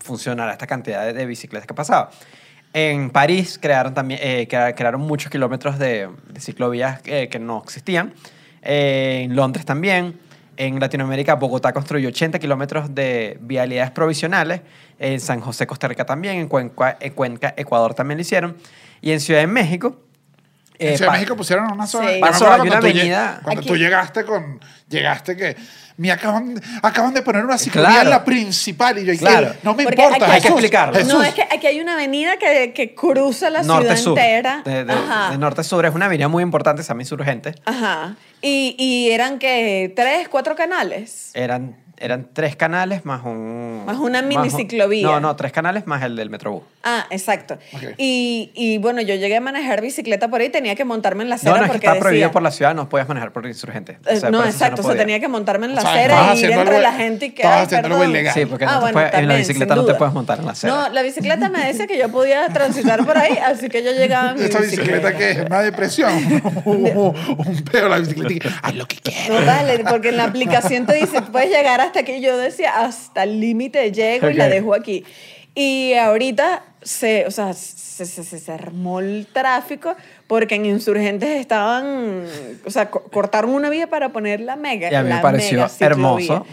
funcionara 0.00 0.52
esta 0.52 0.66
cantidad 0.66 1.04
de, 1.06 1.12
de 1.12 1.26
bicicletas 1.26 1.66
que 1.66 1.74
pasaba. 1.74 2.10
En 2.74 3.10
París 3.10 3.58
crearon, 3.60 3.92
también, 3.94 4.20
eh, 4.22 4.46
crea- 4.48 4.74
crearon 4.74 5.02
muchos 5.02 5.30
kilómetros 5.30 5.78
de, 5.78 6.08
de 6.28 6.40
ciclovías 6.40 7.00
eh, 7.04 7.28
que 7.30 7.38
no 7.38 7.60
existían. 7.62 8.14
Eh, 8.62 9.22
en 9.24 9.36
Londres 9.36 9.66
también. 9.66 10.18
En 10.56 10.78
Latinoamérica, 10.80 11.34
Bogotá 11.34 11.72
construyó 11.72 12.08
80 12.08 12.38
kilómetros 12.38 12.94
de 12.94 13.38
vialidades 13.40 13.90
provisionales. 13.90 14.60
En 14.98 15.18
San 15.20 15.40
José, 15.40 15.66
Costa 15.66 15.88
Rica 15.88 16.04
también. 16.06 16.36
En 16.36 16.48
Cuenca, 16.48 16.96
en 17.00 17.12
Cuenca, 17.14 17.54
Ecuador 17.56 17.94
también 17.94 18.18
lo 18.18 18.22
hicieron. 18.22 18.56
Y 19.00 19.10
en 19.12 19.20
Ciudad 19.20 19.40
de 19.40 19.46
México. 19.46 20.00
En 20.78 20.92
eh, 20.92 20.96
Ciudad 20.96 21.12
de 21.12 21.18
México 21.18 21.36
pusieron 21.36 21.70
una 21.72 21.86
zona. 21.86 22.10
Sí. 22.10 22.18
Pasó, 22.20 22.50
hay 22.50 22.60
una 22.60 22.70
cuando 22.70 22.80
tú 22.80 22.86
lle- 22.86 22.90
avenida- 23.00 23.40
Cuando 23.42 23.60
Aquí- 23.60 23.68
tú 23.68 23.76
llegaste 23.76 24.24
con. 24.24 24.60
Llegaste 24.88 25.36
que. 25.36 25.56
Me 25.96 26.10
acaban, 26.10 26.60
acaban 26.82 27.12
de 27.14 27.22
poner 27.22 27.44
una 27.44 27.58
ciclovía 27.58 27.88
Claro. 27.90 28.04
en 28.04 28.10
la 28.10 28.24
principal 28.24 28.98
y 28.98 29.04
yo. 29.04 29.12
Claro. 29.18 29.54
No 29.62 29.74
me 29.74 29.84
Porque 29.84 30.02
importa. 30.02 30.24
aquí- 30.26 30.34
Hay 30.34 30.40
que 30.40 30.48
explicarlo. 30.48 30.94
Jesús. 30.94 31.12
No, 31.12 31.22
es 31.22 31.34
que 31.34 31.42
aquí 31.42 31.66
hay 31.66 31.80
una 31.80 31.94
avenida 31.94 32.36
que, 32.38 32.72
que 32.74 32.94
cruza 32.94 33.50
la 33.50 33.62
ciudad 33.62 33.76
norte-sur. 33.80 34.18
entera. 34.18 34.62
De, 34.64 34.84
de- 34.84 34.92
Ajá. 34.92 35.30
de 35.32 35.38
norte-sur. 35.38 35.84
Es 35.86 35.94
una 35.94 36.06
avenida 36.06 36.28
muy 36.28 36.42
importante, 36.42 36.82
se 36.82 36.88
llama 36.88 37.02
Insurgente. 37.02 37.54
Ajá. 37.64 38.16
Y, 38.40 38.74
y 38.78 39.10
eran 39.10 39.38
que 39.38 39.92
tres, 39.94 40.28
cuatro 40.28 40.56
canales. 40.56 41.30
Eran 41.34 41.76
eran 41.98 42.28
tres 42.32 42.56
canales 42.56 43.04
más 43.04 43.24
un... 43.24 43.84
Más 43.86 43.96
una 43.98 44.20
un- 44.20 44.28
miniciclovía. 44.28 45.06
No, 45.06 45.20
no, 45.20 45.36
tres 45.36 45.52
canales 45.52 45.86
más 45.86 46.02
el 46.02 46.16
del 46.16 46.30
Metrobús. 46.30 46.62
Ah, 46.84 47.06
exacto. 47.10 47.58
Y, 47.96 48.50
y 48.54 48.78
bueno, 48.78 49.00
yo 49.02 49.14
llegué 49.14 49.36
a 49.36 49.40
manejar 49.40 49.80
bicicleta 49.80 50.26
por 50.28 50.40
ahí, 50.40 50.48
tenía 50.48 50.74
que 50.74 50.84
montarme 50.84 51.22
en 51.22 51.28
la 51.30 51.36
No, 51.36 51.40
acera 51.40 51.52
no, 51.58 51.58
es 51.58 51.62
que 51.62 51.72
porque 51.74 51.86
está 51.86 51.90
decía... 51.94 52.00
prohibido 52.08 52.32
por 52.32 52.42
la 52.42 52.50
ciudad, 52.50 52.74
no 52.74 52.88
podías 52.88 53.06
manejar 53.06 53.32
por 53.32 53.46
insurgente. 53.46 53.98
O 54.04 54.10
Eh, 54.10 54.16
sea, 54.16 54.30
no, 54.32 54.44
exacto, 54.44 54.82
o 54.82 54.84
sea, 54.84 54.96
tenía 54.96 55.20
que 55.20 55.28
montarme 55.28 55.66
en 55.66 55.76
la 55.76 55.82
O 55.82 55.84
sea, 55.84 55.92
acera 55.92 56.34
y 56.34 56.38
ir 56.40 56.44
entre 56.50 56.60
algo- 56.76 56.80
la 56.80 56.92
gente 56.92 57.26
y 57.26 57.30
que... 57.30 57.42
estabas 57.42 57.58
ay, 57.60 57.64
haciendo 57.66 57.88
algo 57.96 58.04
ilegal. 58.04 58.34
Sí, 58.34 58.46
porque 58.46 58.64
Ah, 58.64 58.72
no 58.74 58.80
bueno, 58.80 58.92
puedes- 58.94 59.08
en 59.08 59.12
la 59.14 59.20
también, 59.20 59.38
bicicleta 59.38 59.74
no 59.76 59.84
te 59.84 59.94
puedes 59.94 60.14
montar 60.14 60.38
en 60.40 60.46
la 60.46 60.52
acera. 60.52 60.74
No, 60.74 60.88
la 60.88 61.02
bicicleta 61.02 61.48
me 61.50 61.64
decía 61.66 61.86
que 61.86 61.98
yo 61.98 62.08
podía 62.08 62.48
transitar 62.48 63.04
por 63.06 63.16
ahí, 63.16 63.38
así 63.46 63.68
que 63.68 63.84
yo 63.84 63.92
llegaba 63.92 64.30
en 64.30 64.38
mi 64.38 64.42
¿Esta 64.44 64.58
bicicleta 64.58 65.16
que 65.16 65.30
es? 65.30 65.38
¿Una 65.46 65.60
depresión? 65.62 66.12
un 66.64 67.64
pedo 67.70 67.88
la 67.88 67.98
bicicleta. 67.98 68.48
Haz 68.62 68.74
lo 68.74 68.86
que 68.88 68.96
quieras. 68.96 69.28
No 69.40 69.46
vale, 69.46 69.84
porque 69.88 70.08
en 70.08 70.16
la 70.16 70.24
aplicación 70.24 70.86
te 70.86 70.94
dice, 70.94 71.22
puedes 71.22 71.50
llegar 71.50 71.80
hasta 71.82 72.00
aquí. 72.00 72.20
Yo 72.20 72.36
decía, 72.36 72.80
hasta 72.84 73.22
el 73.24 73.40
límite 73.40 73.90
llego 73.92 74.28
y 74.30 74.34
la 74.34 74.48
dejo 74.48 74.74
aquí. 74.74 75.04
Y 75.54 75.94
ahorita 75.94 76.62
se, 76.80 77.26
o 77.26 77.30
sea, 77.30 77.52
se, 77.52 78.06
se, 78.06 78.24
se- 78.24 78.38
se 78.38 78.52
armó 78.52 79.00
el 79.00 79.26
tráfico 79.32 79.94
porque 80.26 80.54
en 80.54 80.64
Insurgentes 80.64 81.28
estaban, 81.28 82.24
o 82.64 82.70
sea, 82.70 82.90
co- 82.90 83.04
cortaron 83.04 83.50
una 83.50 83.68
vía 83.68 83.88
para 83.88 84.08
poner 84.10 84.40
la 84.40 84.56
mega. 84.56 84.90
Y 84.90 84.94
a 84.94 85.02
mí 85.02 85.10
me 85.10 85.16
la 85.16 85.20
pareció 85.22 85.66
hermoso, 85.78 86.46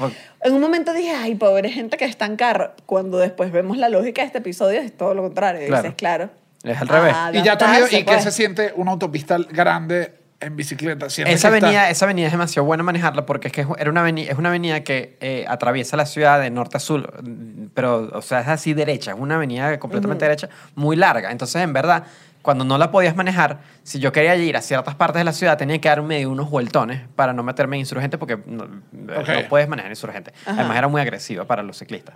En 0.44 0.54
un 0.54 0.60
momento 0.62 0.94
dije, 0.94 1.12
ay, 1.12 1.36
pobre 1.36 1.70
gente 1.72 1.96
que 1.98 2.06
está 2.06 2.26
en 2.26 2.36
carro. 2.36 2.72
Cuando 2.86 3.18
después 3.20 3.52
vemos 3.54 3.78
la 3.78 3.88
lógica 3.90 4.22
de 4.22 4.28
este 4.28 4.40
episodio, 4.40 4.82
es 4.82 4.96
todo 4.96 5.14
lo 5.14 5.22
contrario. 5.24 5.66
Claro. 5.68 5.84
Dices, 5.84 5.96
claro. 5.96 6.30
Es 6.64 6.78
al 6.82 6.88
revés. 6.90 7.16
Y 7.34 7.42
ya 7.42 7.58
tú 7.58 7.64
has 7.66 7.78
ido- 7.78 7.88
¿Y 7.88 8.04
qué 8.04 8.04
pues. 8.04 8.24
se 8.24 8.32
siente 8.32 8.74
una 8.76 8.92
autopista 8.92 9.38
grande 9.50 10.12
en 10.42 10.56
bicicleta? 10.56 11.10
Sientes 11.10 11.36
Esa 11.36 11.50
que 11.50 11.56
está- 11.58 11.68
avenida, 11.68 11.90
esa 11.90 12.06
avenida 12.06 12.28
es 12.28 12.32
demasiado 12.32 12.66
buena 12.66 12.84
manejarla 12.84 13.26
porque 13.26 13.48
es 13.50 13.54
que 13.54 13.66
era 13.78 13.90
una 13.90 14.02
avenida, 14.02 14.32
es 14.32 14.38
una 14.38 14.50
avenida 14.50 14.84
que 14.84 15.18
eh, 15.20 15.46
atraviesa 15.48 15.98
la 15.98 16.06
ciudad 16.06 16.40
de 16.40 16.50
norte 16.50 16.78
a 16.78 16.80
sur, 16.80 17.22
mm, 17.24 17.68
pero, 17.74 18.10
o 18.14 18.22
sea, 18.22 18.42
es 18.42 18.48
así 18.48 18.74
derecha, 18.74 19.12
es 19.12 19.18
una 19.20 19.36
avenida 19.36 19.78
completamente 19.80 20.26
derecha, 20.26 20.50
muy 20.76 20.96
larga. 20.96 21.32
Entonces, 21.32 21.62
en 21.62 21.74
verdad, 21.74 22.04
cuando 22.50 22.66
no 22.66 22.80
la 22.80 22.90
podías 22.90 23.16
manejar, 23.16 23.60
si 23.84 24.00
yo 24.00 24.12
quería 24.12 24.36
ir 24.36 24.58
a 24.58 24.62
ciertas 24.64 24.96
partes 24.96 25.20
de 25.20 25.24
la 25.24 25.34
ciudad, 25.34 25.56
tenía 25.56 25.80
que 25.80 25.88
dar 25.88 26.02
medio 26.02 26.32
unos 26.32 26.50
vueltones 26.50 27.00
para 27.16 27.32
no 27.32 27.44
meterme 27.44 27.76
en 27.76 27.82
insurgente 27.82 28.18
porque 28.18 28.40
no, 28.48 28.64
Ok. 28.64 29.28
no 29.30 29.48
puedes 29.50 29.70
manejar 29.70 29.92
insurgente. 29.92 30.34
Ajá. 30.48 30.54
Además, 30.60 30.78
era 30.80 30.88
muy 30.88 31.00
agresiva 31.00 31.46
para 31.46 31.62
los 31.62 31.78
ciclistas. 31.78 32.16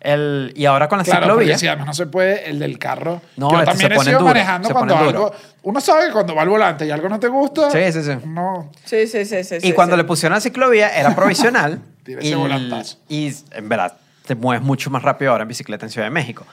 El, 0.00 0.52
y 0.56 0.64
ahora 0.64 0.88
con 0.88 0.98
la 0.98 1.04
Claro, 1.04 1.26
ciclovía... 1.26 1.46
porque 1.46 1.58
si 1.60 1.68
además 1.68 1.86
no 1.86 1.94
se 1.94 2.06
puede, 2.08 2.50
el 2.50 2.58
del 2.58 2.76
carro. 2.76 3.22
No, 3.36 3.52
yo 3.52 3.58
también 3.64 3.78
se 3.78 3.86
he 3.86 3.96
pone 3.96 4.04
sido 4.10 4.18
duro, 4.18 4.34
manejando 4.34 4.66
se 4.66 4.74
cuando 4.74 4.96
algo. 4.96 5.32
Uno 5.62 5.80
sabe 5.80 6.06
que 6.06 6.12
cuando 6.12 6.34
va 6.34 6.42
al 6.42 6.48
volante 6.48 6.84
y 6.84 6.90
algo 6.90 7.08
no 7.08 7.20
te 7.20 7.28
gusta. 7.28 7.70
Sí, 7.70 7.92
sí, 7.92 8.02
sí. 8.02 8.16
No. 8.26 8.72
Sí, 8.84 9.06
sí, 9.06 9.24
sí, 9.24 9.44
sí. 9.44 9.54
Y 9.58 9.60
sí, 9.60 9.72
cuando 9.74 9.94
sí. 9.94 10.02
le 10.02 10.08
pusieron 10.08 10.34
la 10.34 10.40
ciclovía 10.40 10.88
era 10.88 11.14
provisional. 11.14 11.78
Y, 12.08 12.14
ese 12.14 12.34
volantazo. 12.34 12.96
y 13.08 13.32
en 13.52 13.68
verdad 13.68 13.92
te 14.26 14.34
mueves 14.34 14.64
mucho 14.64 14.90
más 14.90 15.02
rápido 15.02 15.30
ahora 15.30 15.42
en 15.42 15.48
bicicleta 15.48 15.86
en 15.86 15.90
Ciudad 15.92 16.06
de 16.06 16.10
México. 16.10 16.44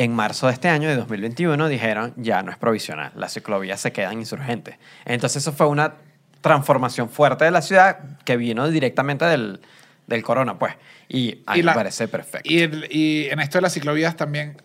En 0.00 0.14
marzo 0.14 0.46
de 0.46 0.52
este 0.52 0.68
año, 0.68 0.88
de 0.88 0.94
2021, 0.94 1.66
dijeron 1.68 2.14
ya 2.16 2.40
no 2.44 2.52
es 2.52 2.56
provisional, 2.56 3.10
la 3.16 3.28
ciclovía 3.28 3.76
se 3.76 3.90
queda 3.90 4.12
en 4.12 4.20
insurgente. 4.20 4.78
Entonces 5.04 5.42
eso 5.42 5.52
fue 5.52 5.66
una 5.66 5.94
transformación 6.40 7.10
fuerte 7.10 7.44
de 7.44 7.50
la 7.50 7.62
ciudad 7.62 7.98
que 8.24 8.36
vino 8.36 8.68
directamente 8.70 9.24
del, 9.24 9.60
del 10.06 10.22
corona, 10.22 10.56
pues. 10.56 10.74
Y 11.08 11.42
a 11.46 11.54
mí 11.54 11.64
me 11.64 11.72
parece 11.72 12.06
perfecto. 12.06 12.48
Y, 12.48 12.60
el- 12.60 12.86
y 12.90 13.26
en 13.28 13.40
esto 13.40 13.58
de 13.58 13.62
las 13.62 13.72
ciclovías 13.72 14.14
también 14.16 14.62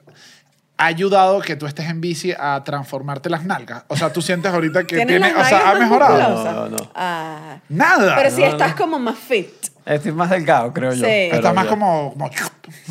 ha 0.78 0.86
ayudado 0.86 1.40
que 1.42 1.56
tú 1.56 1.66
estés 1.66 1.90
en 1.90 2.00
bici 2.00 2.32
a 2.38 2.62
transformarte 2.64 3.30
las 3.32 3.44
nalgas. 3.44 3.86
O 3.88 3.98
sea, 3.98 4.14
tú 4.14 4.22
sientes 4.22 4.54
ahorita 4.54 4.82
que 4.84 4.98
¿Tienes 4.98 5.08
tiene, 5.20 5.34
las 5.34 5.48
o 5.48 5.50
sea, 5.50 5.72
ha 5.72 5.76
mejorado. 5.76 6.44
No, 6.44 6.52
no, 6.70 6.70
no. 6.78 6.92
Ah. 6.94 7.58
Nada. 7.70 8.16
Pero 8.18 8.30
si 8.30 8.42
no, 8.42 8.48
estás 8.50 8.72
no. 8.72 8.76
como 8.78 9.00
más 9.00 9.18
fit. 9.18 9.50
Estoy 9.86 10.12
más 10.14 10.30
delgado, 10.30 10.72
creo 10.74 10.94
yo. 10.94 11.06
Sí. 11.06 11.30
Estás 11.32 11.54
más 11.54 11.68
como, 11.68 12.14
como, 12.14 12.30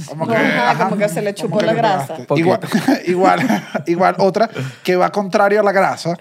como 0.09 0.29
que, 0.29 0.37
Ajá, 0.37 0.85
como 0.85 0.99
que 0.99 1.09
se 1.09 1.23
le 1.23 1.35
chupó 1.35 1.61
la 1.61 1.73
le 1.73 1.79
grasa. 1.79 2.17
Igual, 2.37 2.61
igual, 3.07 3.65
igual 3.87 4.15
otra 4.19 4.51
que 4.83 4.97
va 4.97 5.11
contrario 5.11 5.61
a 5.61 5.63
la 5.63 5.73
grasa 5.73 6.17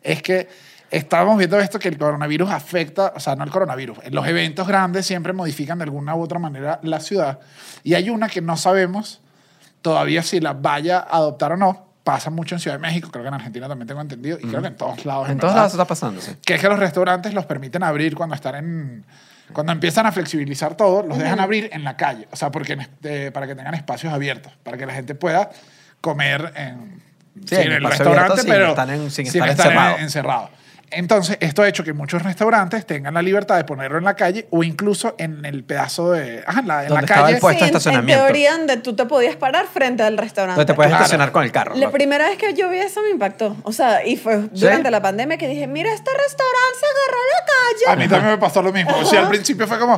es 0.00 0.22
que 0.22 0.48
estábamos 0.90 1.38
viendo 1.38 1.58
esto 1.58 1.78
que 1.78 1.88
el 1.88 1.98
coronavirus 1.98 2.50
afecta, 2.50 3.12
o 3.16 3.20
sea, 3.20 3.34
no 3.34 3.44
el 3.44 3.50
coronavirus, 3.50 3.98
los 4.10 4.26
eventos 4.26 4.68
grandes 4.68 5.06
siempre 5.06 5.32
modifican 5.32 5.78
de 5.78 5.84
alguna 5.84 6.14
u 6.14 6.22
otra 6.22 6.38
manera 6.38 6.78
la 6.82 7.00
ciudad 7.00 7.40
y 7.82 7.94
hay 7.94 8.10
una 8.10 8.28
que 8.28 8.40
no 8.40 8.56
sabemos 8.56 9.20
todavía 9.80 10.22
si 10.22 10.38
la 10.40 10.52
vaya 10.52 10.98
a 10.98 11.16
adoptar 11.16 11.52
o 11.52 11.56
no. 11.56 11.92
Pasa 12.04 12.30
mucho 12.30 12.56
en 12.56 12.60
Ciudad 12.60 12.78
de 12.78 12.80
México, 12.80 13.10
creo 13.12 13.22
que 13.22 13.28
en 13.28 13.34
Argentina 13.34 13.68
también 13.68 13.86
tengo 13.86 14.00
entendido 14.00 14.36
y 14.36 14.48
creo 14.48 14.60
que 14.60 14.66
en 14.66 14.76
todos 14.76 15.04
lados. 15.04 15.28
En 15.28 15.38
todos 15.38 15.52
verdad 15.52 15.56
lados 15.56 15.72
está 15.74 15.84
pasando, 15.84 16.20
sí. 16.20 16.32
que 16.44 16.54
es 16.54 16.60
que 16.60 16.68
los 16.68 16.80
restaurantes 16.80 17.32
los 17.32 17.46
permiten 17.46 17.84
abrir 17.84 18.16
cuando 18.16 18.34
están 18.34 18.56
en 18.56 19.04
cuando 19.52 19.72
empiezan 19.72 20.06
a 20.06 20.12
flexibilizar 20.12 20.74
todo 20.76 21.02
los 21.02 21.18
dejan 21.18 21.40
abrir 21.40 21.70
en 21.72 21.84
la 21.84 21.96
calle 21.96 22.26
o 22.30 22.36
sea 22.36 22.50
porque 22.50 22.76
eh, 23.04 23.30
para 23.32 23.46
que 23.46 23.54
tengan 23.54 23.74
espacios 23.74 24.12
abiertos 24.12 24.52
para 24.62 24.76
que 24.76 24.86
la 24.86 24.92
gente 24.94 25.14
pueda 25.14 25.50
comer 26.00 26.52
en, 26.56 27.00
Sí, 27.34 27.46
sí, 27.48 27.54
en 27.56 27.62
en 27.62 27.72
el 27.72 27.84
restaurante 27.84 28.32
abierto 28.32 28.42
sin 28.42 28.50
pero 28.50 28.68
estar 28.70 28.90
en- 28.90 29.10
sin 29.10 29.26
sin 29.30 29.42
estar 29.42 29.50
estar 29.72 29.96
en- 29.98 30.04
encerrado. 30.04 30.50
Entonces 30.92 31.36
esto 31.40 31.62
ha 31.62 31.68
hecho 31.68 31.84
que 31.84 31.92
muchos 31.92 32.22
restaurantes 32.22 32.86
tengan 32.86 33.14
la 33.14 33.22
libertad 33.22 33.56
de 33.56 33.64
ponerlo 33.64 33.98
en 33.98 34.04
la 34.04 34.14
calle 34.14 34.46
o 34.50 34.62
incluso 34.62 35.14
en 35.18 35.44
el 35.44 35.64
pedazo 35.64 36.12
de 36.12 36.42
ajá, 36.46 36.60
en 36.60 36.68
la, 36.68 36.84
en 36.86 36.94
la 36.94 37.02
calle 37.02 37.34
el 37.34 37.40
puesto 37.40 37.64
de 37.64 37.70
en- 37.70 37.76
estacionamiento. 37.76 38.20
En 38.22 38.26
teoría, 38.26 38.56
donde 38.56 38.76
tú 38.78 38.94
te 38.94 39.04
podías 39.06 39.36
parar 39.36 39.66
frente 39.66 40.02
al 40.02 40.16
restaurante. 40.18 40.58
Donde 40.60 40.72
te 40.72 40.74
puedes 40.76 40.90
Claro. 40.90 41.04
estacionar 41.04 41.32
con 41.32 41.44
el 41.44 41.52
carro. 41.52 41.74
La 41.74 41.90
primera 41.90 42.28
vez 42.28 42.36
que 42.38 42.52
yo 42.54 42.68
vi 42.68 42.78
eso 42.78 43.00
me 43.02 43.10
impactó. 43.10 43.56
O 43.62 43.72
sea, 43.72 44.04
y 44.06 44.16
fue 44.16 44.36
durante 44.52 44.90
la 44.90 45.00
pandemia 45.02 45.36
que 45.38 45.48
dije, 45.48 45.66
mira, 45.66 45.92
este 45.92 46.10
restaurante 46.10 46.78
se 46.78 46.86
agarró 46.86 47.18
a 47.18 47.28
la 47.32 47.42
a 47.42 47.94
calle. 47.96 48.04
mí 48.04 48.08
también 48.10 48.32
me 48.34 48.38
pasó 48.38 48.62
lo 48.62 48.72
mismo 48.72 48.92
o 48.96 49.04
sea 49.04 49.20
al 49.22 49.28
principio 49.28 49.66
fue 49.66 49.78
como 49.78 49.96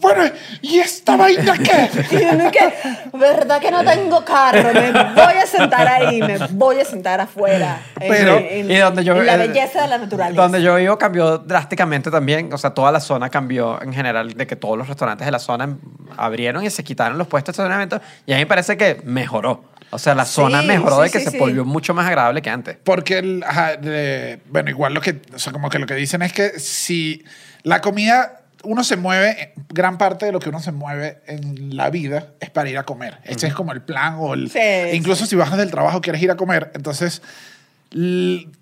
bueno 0.00 0.24
y 0.60 0.78
esta 0.78 1.16
vaina 1.16 1.54
qué 1.58 1.90
Y 2.10 2.34
uno 2.34 2.50
que, 2.50 2.72
¿verdad 3.16 3.60
que 3.60 3.70
no 3.70 3.84
tengo 3.84 4.24
carro? 4.24 4.72
Me 4.72 4.92
voy 4.92 5.34
a 5.42 5.46
sentar 5.46 5.86
ahí, 5.88 6.20
me 6.20 6.38
voy 6.50 6.80
a 6.80 6.84
sentar 6.84 7.20
afuera. 7.20 7.80
Pero- 7.98 8.38
en, 8.38 8.70
y 8.70 8.76
donde 8.76 9.04
yo 9.04 9.16
en 9.16 9.26
la 9.26 9.34
eh, 9.34 9.48
belleza 9.48 9.82
de 9.82 9.88
la 9.88 9.98
naturaleza. 9.98 10.33
Donde 10.36 10.62
yo 10.62 10.76
vivo 10.76 10.98
cambió 10.98 11.38
drásticamente 11.38 12.10
también, 12.10 12.52
o 12.52 12.58
sea, 12.58 12.70
toda 12.70 12.90
la 12.92 13.00
zona 13.00 13.30
cambió 13.30 13.80
en 13.82 13.92
general, 13.92 14.34
de 14.34 14.46
que 14.46 14.56
todos 14.56 14.76
los 14.78 14.88
restaurantes 14.88 15.24
de 15.24 15.30
la 15.32 15.38
zona 15.38 15.76
abrieron 16.16 16.64
y 16.64 16.70
se 16.70 16.82
quitaron 16.84 17.18
los 17.18 17.26
puestos 17.26 17.56
de 17.56 17.62
estacionamiento 17.62 18.00
y 18.26 18.32
a 18.32 18.36
mí 18.36 18.42
me 18.42 18.46
parece 18.46 18.76
que 18.76 19.00
mejoró. 19.04 19.64
O 19.90 19.98
sea, 19.98 20.14
la 20.14 20.24
Sí, 20.24 20.32
zona 20.34 20.60
mejoró 20.62 20.96
sí, 20.96 21.02
de 21.04 21.10
que 21.10 21.18
sí, 21.20 21.24
se 21.26 21.30
sí. 21.32 21.38
volvió 21.38 21.64
mucho 21.64 21.94
más 21.94 22.06
agradable 22.06 22.42
que 22.42 22.50
antes. 22.50 22.76
Porque, 22.82 23.18
el, 23.18 23.44
ajá, 23.46 23.76
de- 23.76 24.40
bueno, 24.50 24.70
igual 24.70 24.92
lo 24.92 25.00
que, 25.00 25.22
o 25.34 25.38
sea, 25.38 25.52
como 25.52 25.70
que 25.70 25.78
lo 25.78 25.86
que 25.86 25.94
dicen 25.94 26.22
es 26.22 26.32
que 26.32 26.58
si 26.58 27.22
la 27.62 27.80
comida, 27.80 28.40
uno 28.64 28.82
se 28.82 28.96
mueve, 28.96 29.52
gran 29.68 29.96
parte 29.98 30.26
de 30.26 30.32
lo 30.32 30.40
que 30.40 30.48
uno 30.48 30.58
se 30.58 30.72
mueve 30.72 31.20
en 31.26 31.76
la 31.76 31.90
vida 31.90 32.28
es 32.40 32.50
para 32.50 32.68
ir 32.70 32.78
a 32.78 32.82
comer. 32.82 33.18
Ese 33.22 33.46
es 33.46 33.54
como 33.54 33.72
el 33.72 33.82
plan 33.82 34.16
o 34.18 34.34
el... 34.34 34.50
Sí, 34.50 34.58
incluso 34.94 35.26
si 35.26 35.36
bajas 35.36 35.58
del 35.58 35.70
trabajo 35.70 36.00
quieres 36.00 36.20
ir 36.22 36.30
a 36.30 36.36
comer, 36.36 36.72
entonces 36.74 37.22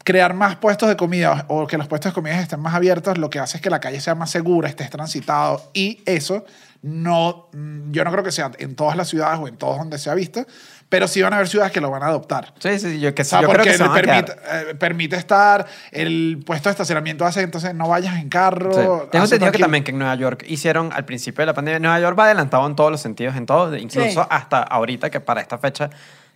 crear 0.05 0.35
más 0.35 0.57
puestos 0.57 0.89
de 0.89 0.97
comida 0.97 1.47
o 1.49 1.67
que 1.67 1.79
los 1.79 1.89
puestos 1.89 2.13
de 2.13 2.15
comida 2.15 2.39
estén 2.39 2.61
más 2.61 2.75
abiertos, 2.75 3.17
lo 3.17 3.31
que 3.31 3.39
hace 3.39 3.57
es 3.57 3.63
que 3.63 3.71
la 3.71 3.81
calle 3.81 4.01
sea 4.01 4.15
más 4.15 4.31
segura, 4.31 4.69
estés 4.69 4.91
transitado 4.91 5.71
y 5.73 6.03
eso 6.05 6.45
no, 6.83 7.49
mm, 7.53 7.93
yo 7.93 8.05
no 8.05 8.11
creo 8.11 8.25
que 8.25 8.33
sea 8.33 8.51
en 8.59 8.75
todas 8.75 8.97
las 8.97 9.09
ciudades 9.09 9.39
o 9.41 9.49
en 9.49 9.57
todos 9.57 9.79
donde 9.79 9.99
se 9.99 10.11
ha 10.11 10.15
visto, 10.15 10.45
pero 10.89 11.09
sí 11.09 11.23
van 11.23 11.33
a 11.33 11.37
haber 11.37 11.49
ciudades 11.49 11.73
que 11.73 11.81
lo 11.81 11.91
van 11.91 12.03
a 12.03 12.09
adoptar. 12.09 12.53
Sí, 12.59 12.79
sí, 12.79 13.01
yo, 13.01 13.15
que, 13.15 13.23
O 13.23 13.25
sea, 13.25 13.41
yo 13.41 13.47
creo 13.47 13.59
porque 13.59 13.71
que 13.71 13.77
se 13.79 13.83
van 13.85 13.95
permite, 13.95 14.33
eh, 14.33 14.75
permite 14.75 15.17
estar, 15.17 15.65
el 15.93 16.43
puesto 16.45 16.69
de 16.69 16.73
estacionamiento 16.73 17.25
hace 17.25 17.41
entonces 17.41 17.75
no 17.75 17.89
vayas 17.89 18.17
en 18.17 18.29
carro. 18.29 18.73
Sí. 18.73 19.09
Tengo 19.13 19.25
entendido 19.25 19.53
que 19.53 19.59
también 19.59 19.85
que 19.85 19.93
en 19.93 19.99
Nueva 19.99 20.17
York 20.17 20.45
hicieron 20.47 20.93
al 20.93 21.07
principio 21.07 21.41
de 21.43 21.47
la 21.47 21.55
pandemia, 21.55 21.79
Nueva 21.79 22.01
York 22.01 22.19
va 22.19 22.25
adelantado 22.25 22.67
en 22.67 22.77
todos 22.77 22.91
los 22.91 23.01
sentidos, 23.01 23.37
en 23.37 23.47
todo, 23.47 23.75
incluso 23.77 24.23
Sí. 24.23 24.29
hasta 24.29 24.63
ahorita 24.63 25.09
que 25.09 25.21
para 25.21 25.41
esta 25.41 25.57
fecha 25.57 25.89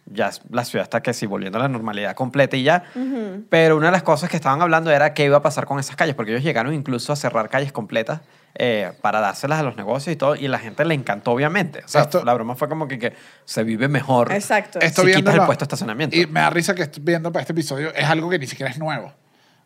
ya 0.06 0.30
la 0.50 0.64
ciudad 0.64 0.84
está 0.84 1.02
que 1.02 1.12
sí 1.12 1.26
volviendo 1.26 1.58
a 1.58 1.62
la 1.62 1.68
normalidad 1.68 2.14
completa 2.14 2.56
y 2.56 2.62
ya. 2.62 2.84
Pero 3.50 3.76
una 3.76 3.86
de 3.86 3.92
las 3.92 4.02
cosas 4.02 4.30
que 4.30 4.36
estaban 4.36 4.62
hablando 4.62 4.90
era 4.90 5.14
qué 5.14 5.24
iba 5.24 5.36
a 5.38 5.42
pasar 5.42 5.66
con 5.66 5.78
esas 5.78 5.96
calles, 5.96 6.14
porque 6.14 6.32
ellos 6.32 6.44
llegaron 6.44 6.72
incluso 6.74 7.12
a 7.12 7.16
cerrar 7.16 7.48
calles 7.48 7.72
completas 7.72 8.20
eh, 8.58 8.92
para 9.02 9.20
dárselas 9.20 9.58
a 9.60 9.62
los 9.62 9.76
negocios 9.76 10.14
y 10.14 10.16
todo, 10.16 10.34
y 10.36 10.48
la 10.48 10.58
gente 10.58 10.84
le 10.84 10.94
encantó 10.94 11.32
obviamente. 11.32 11.82
O 11.84 11.88
sea, 11.88 12.02
Esto- 12.02 12.24
la 12.24 12.32
broma 12.34 12.54
fue 12.56 12.68
como 12.68 12.88
que, 12.88 12.98
que 12.98 13.12
se 13.44 13.64
vive 13.64 13.88
mejor. 13.88 14.32
Exacto. 14.32 14.78
Esto 14.80 15.02
si 15.02 15.08
quitas 15.08 15.34
viéndolo- 15.34 15.40
el 15.42 15.46
puesto 15.46 15.64
de 15.64 15.66
estacionamiento. 15.66 16.16
Y 16.16 16.26
me 16.26 16.40
da 16.40 16.50
risa 16.50 16.74
que 16.74 16.82
estoy 16.82 17.02
viendo 17.04 17.30
para 17.32 17.42
este 17.42 17.52
episodio, 17.52 17.92
es 17.94 18.04
algo 18.08 18.30
que 18.30 18.38
ni 18.38 18.46
siquiera 18.46 18.70
es 18.70 18.78
nuevo. 18.78 19.12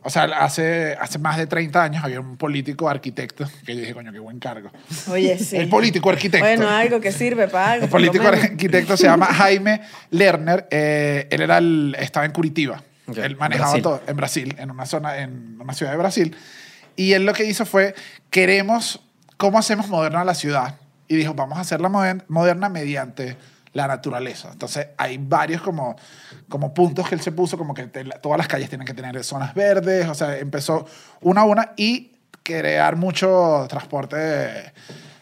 O 0.02 0.08
sea, 0.10 0.24
hace, 0.24 0.96
hace 0.98 1.18
más 1.18 1.36
de 1.36 1.46
30 1.46 1.82
años 1.82 2.02
había 2.04 2.20
un 2.20 2.36
político 2.38 2.88
arquitecto 2.88 3.44
que 3.66 3.74
yo 3.74 3.80
dije, 3.80 3.92
coño, 3.94 4.12
qué 4.12 4.18
buen 4.18 4.38
cargo. 4.38 4.70
Oye, 5.10 5.38
sí. 5.38 5.56
El 5.56 5.68
político 5.68 6.08
arquitecto. 6.08 6.46
Bueno, 6.46 6.68
algo 6.70 7.00
que 7.00 7.12
sirve 7.12 7.48
para 7.48 7.72
algo. 7.72 7.84
El 7.84 7.90
político 7.90 8.26
arquitecto 8.26 8.96
se 8.96 9.04
llama 9.04 9.26
Jaime 9.26 9.82
Lerner. 10.10 10.66
eh, 10.70 11.26
él 11.30 11.42
era 11.42 11.58
el, 11.58 11.94
estaba 11.98 12.24
en 12.24 12.32
Curitiba. 12.32 12.82
Ok, 13.06 13.18
Él 13.18 13.32
en 13.32 13.38
manejaba 13.38 13.68
Brasil. 13.72 13.82
todo 13.82 14.02
en 14.06 14.16
Brasil, 14.16 14.54
en 14.58 14.70
una 14.70 14.86
zona, 14.86 15.18
en 15.18 15.60
una 15.60 15.74
ciudad 15.74 15.92
de 15.92 15.98
Brasil. 15.98 16.36
Y 16.96 17.12
él 17.12 17.26
lo 17.26 17.32
que 17.34 17.44
hizo 17.44 17.66
fue, 17.66 17.94
queremos, 18.30 19.00
¿cómo 19.36 19.58
hacemos 19.58 19.88
moderna 19.88 20.24
la 20.24 20.34
ciudad? 20.34 20.76
Y 21.08 21.16
dijo, 21.16 21.34
vamos 21.34 21.58
a 21.58 21.62
hacerla 21.62 21.88
moder- 21.88 22.24
moderna 22.28 22.68
mediante 22.68 23.36
la 23.72 23.86
naturaleza. 23.86 24.50
Entonces, 24.52 24.88
hay 24.96 25.18
varios 25.18 25.62
como, 25.62 25.96
como 26.48 26.74
puntos 26.74 27.08
que 27.08 27.14
él 27.14 27.20
se 27.20 27.32
puso, 27.32 27.56
como 27.56 27.72
que 27.74 27.86
te- 27.86 28.04
todas 28.20 28.36
las 28.38 28.48
calles 28.48 28.68
tienen 28.68 28.86
que 28.86 28.94
tener 28.94 29.22
zonas 29.24 29.54
verdes, 29.54 30.08
o 30.08 30.14
sea, 30.14 30.36
empezó 30.38 30.86
una 31.20 31.42
a 31.42 31.44
una 31.44 31.72
y 31.76 32.12
crear 32.42 32.96
mucho 32.96 33.66
transporte 33.68 34.72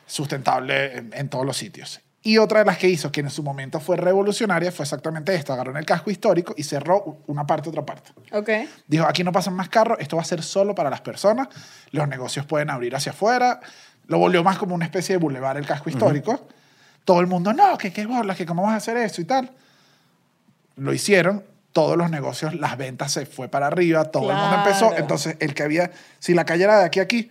sustentable 0.06 0.96
en, 0.98 1.10
en 1.14 1.28
todos 1.28 1.44
los 1.44 1.56
sitios. 1.56 2.00
Y 2.22 2.38
otra 2.38 2.58
de 2.60 2.64
las 2.64 2.78
que 2.78 2.88
hizo, 2.88 3.12
que 3.12 3.20
en 3.20 3.30
su 3.30 3.42
momento 3.42 3.80
fue 3.80 3.96
revolucionaria, 3.96 4.72
fue 4.72 4.82
exactamente 4.82 5.34
esto. 5.34 5.52
Agarró 5.52 5.70
en 5.70 5.76
el 5.78 5.86
casco 5.86 6.10
histórico 6.10 6.52
y 6.56 6.62
cerró 6.64 7.22
una 7.26 7.46
parte, 7.46 7.68
otra 7.68 7.86
parte. 7.86 8.10
Ok. 8.32 8.50
Dijo, 8.86 9.06
aquí 9.06 9.22
no 9.24 9.32
pasan 9.32 9.54
más 9.54 9.68
carros, 9.68 9.98
esto 10.00 10.16
va 10.16 10.22
a 10.22 10.24
ser 10.26 10.42
solo 10.42 10.74
para 10.74 10.90
las 10.90 11.00
personas, 11.00 11.48
los 11.92 12.08
negocios 12.08 12.44
pueden 12.44 12.70
abrir 12.70 12.94
hacia 12.96 13.12
afuera. 13.12 13.60
Lo 14.08 14.18
volvió 14.18 14.42
más 14.42 14.58
como 14.58 14.74
una 14.74 14.84
especie 14.84 15.14
de 15.14 15.18
bulevar 15.18 15.56
el 15.58 15.66
casco 15.66 15.90
histórico. 15.90 16.48
Todo 17.08 17.20
el 17.20 17.26
mundo, 17.26 17.54
no, 17.54 17.78
que 17.78 17.90
qué 17.90 18.04
bolas, 18.04 18.36
que 18.36 18.44
cómo 18.44 18.64
vas 18.64 18.74
a 18.74 18.76
hacer 18.76 18.98
eso 18.98 19.22
y 19.22 19.24
tal. 19.24 19.50
Lo 20.76 20.92
hicieron, 20.92 21.42
todos 21.72 21.96
los 21.96 22.10
negocios, 22.10 22.52
las 22.52 22.76
ventas 22.76 23.12
se 23.12 23.24
fue 23.24 23.48
para 23.48 23.66
arriba, 23.66 24.04
todo 24.04 24.30
el 24.30 24.36
mundo 24.36 24.56
empezó. 24.56 24.94
Entonces, 24.94 25.36
el 25.40 25.54
que 25.54 25.62
había, 25.62 25.90
si 26.18 26.34
la 26.34 26.44
calle 26.44 26.64
era 26.64 26.80
de 26.80 26.84
aquí 26.84 27.00
a 27.00 27.04
aquí, 27.04 27.30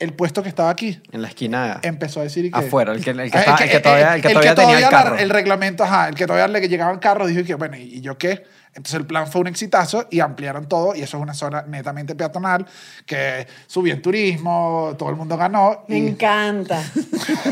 el 0.00 0.14
puesto 0.14 0.42
que 0.42 0.48
estaba 0.48 0.70
aquí 0.70 1.00
En 1.12 1.22
la 1.22 1.28
esquina. 1.28 1.78
empezó 1.82 2.20
a 2.20 2.24
decir 2.24 2.50
que... 2.50 2.58
Afuera, 2.58 2.92
el 2.92 3.04
que- 3.04 3.10
el 3.10 3.30
que 3.30 3.36
Ah, 3.38 3.40
estaba- 3.40 3.56
el 3.64 3.70
que 3.70 3.80
todavía- 3.80 4.14
el 4.16 4.22
que 4.22 4.28
todavía 4.30 4.54
tenía 4.54 4.78
el 4.78 4.88
carro. 4.88 5.16
el 5.18 5.30
reglamento, 5.30 5.84
ajá, 5.84 6.08
el 6.08 6.14
que 6.14 6.26
todavía 6.26 6.48
le 6.48 6.66
llegaba 6.68 6.90
el 6.92 6.98
carro 7.00 7.26
dijo 7.26 7.44
que, 7.44 7.54
bueno, 7.54 7.76
¿y, 7.76 7.82
y 7.82 8.00
yo 8.00 8.16
qué? 8.18 8.44
Entonces 8.72 8.94
el 8.94 9.04
plan 9.06 9.26
fue 9.26 9.40
un 9.42 9.48
exitazo 9.48 10.06
y 10.10 10.20
ampliaron 10.20 10.68
todo 10.68 10.94
y 10.94 11.02
eso 11.02 11.16
es 11.16 11.22
una 11.22 11.34
zona 11.34 11.62
netamente 11.68 12.14
peatonal 12.14 12.64
que 13.04 13.46
subió 13.66 13.92
en 13.92 14.00
turismo, 14.00 14.94
todo 14.96 15.10
el 15.10 15.16
mundo 15.16 15.36
ganó. 15.36 15.84
Me 15.88 15.98
y, 15.98 16.06
encanta. 16.08 16.80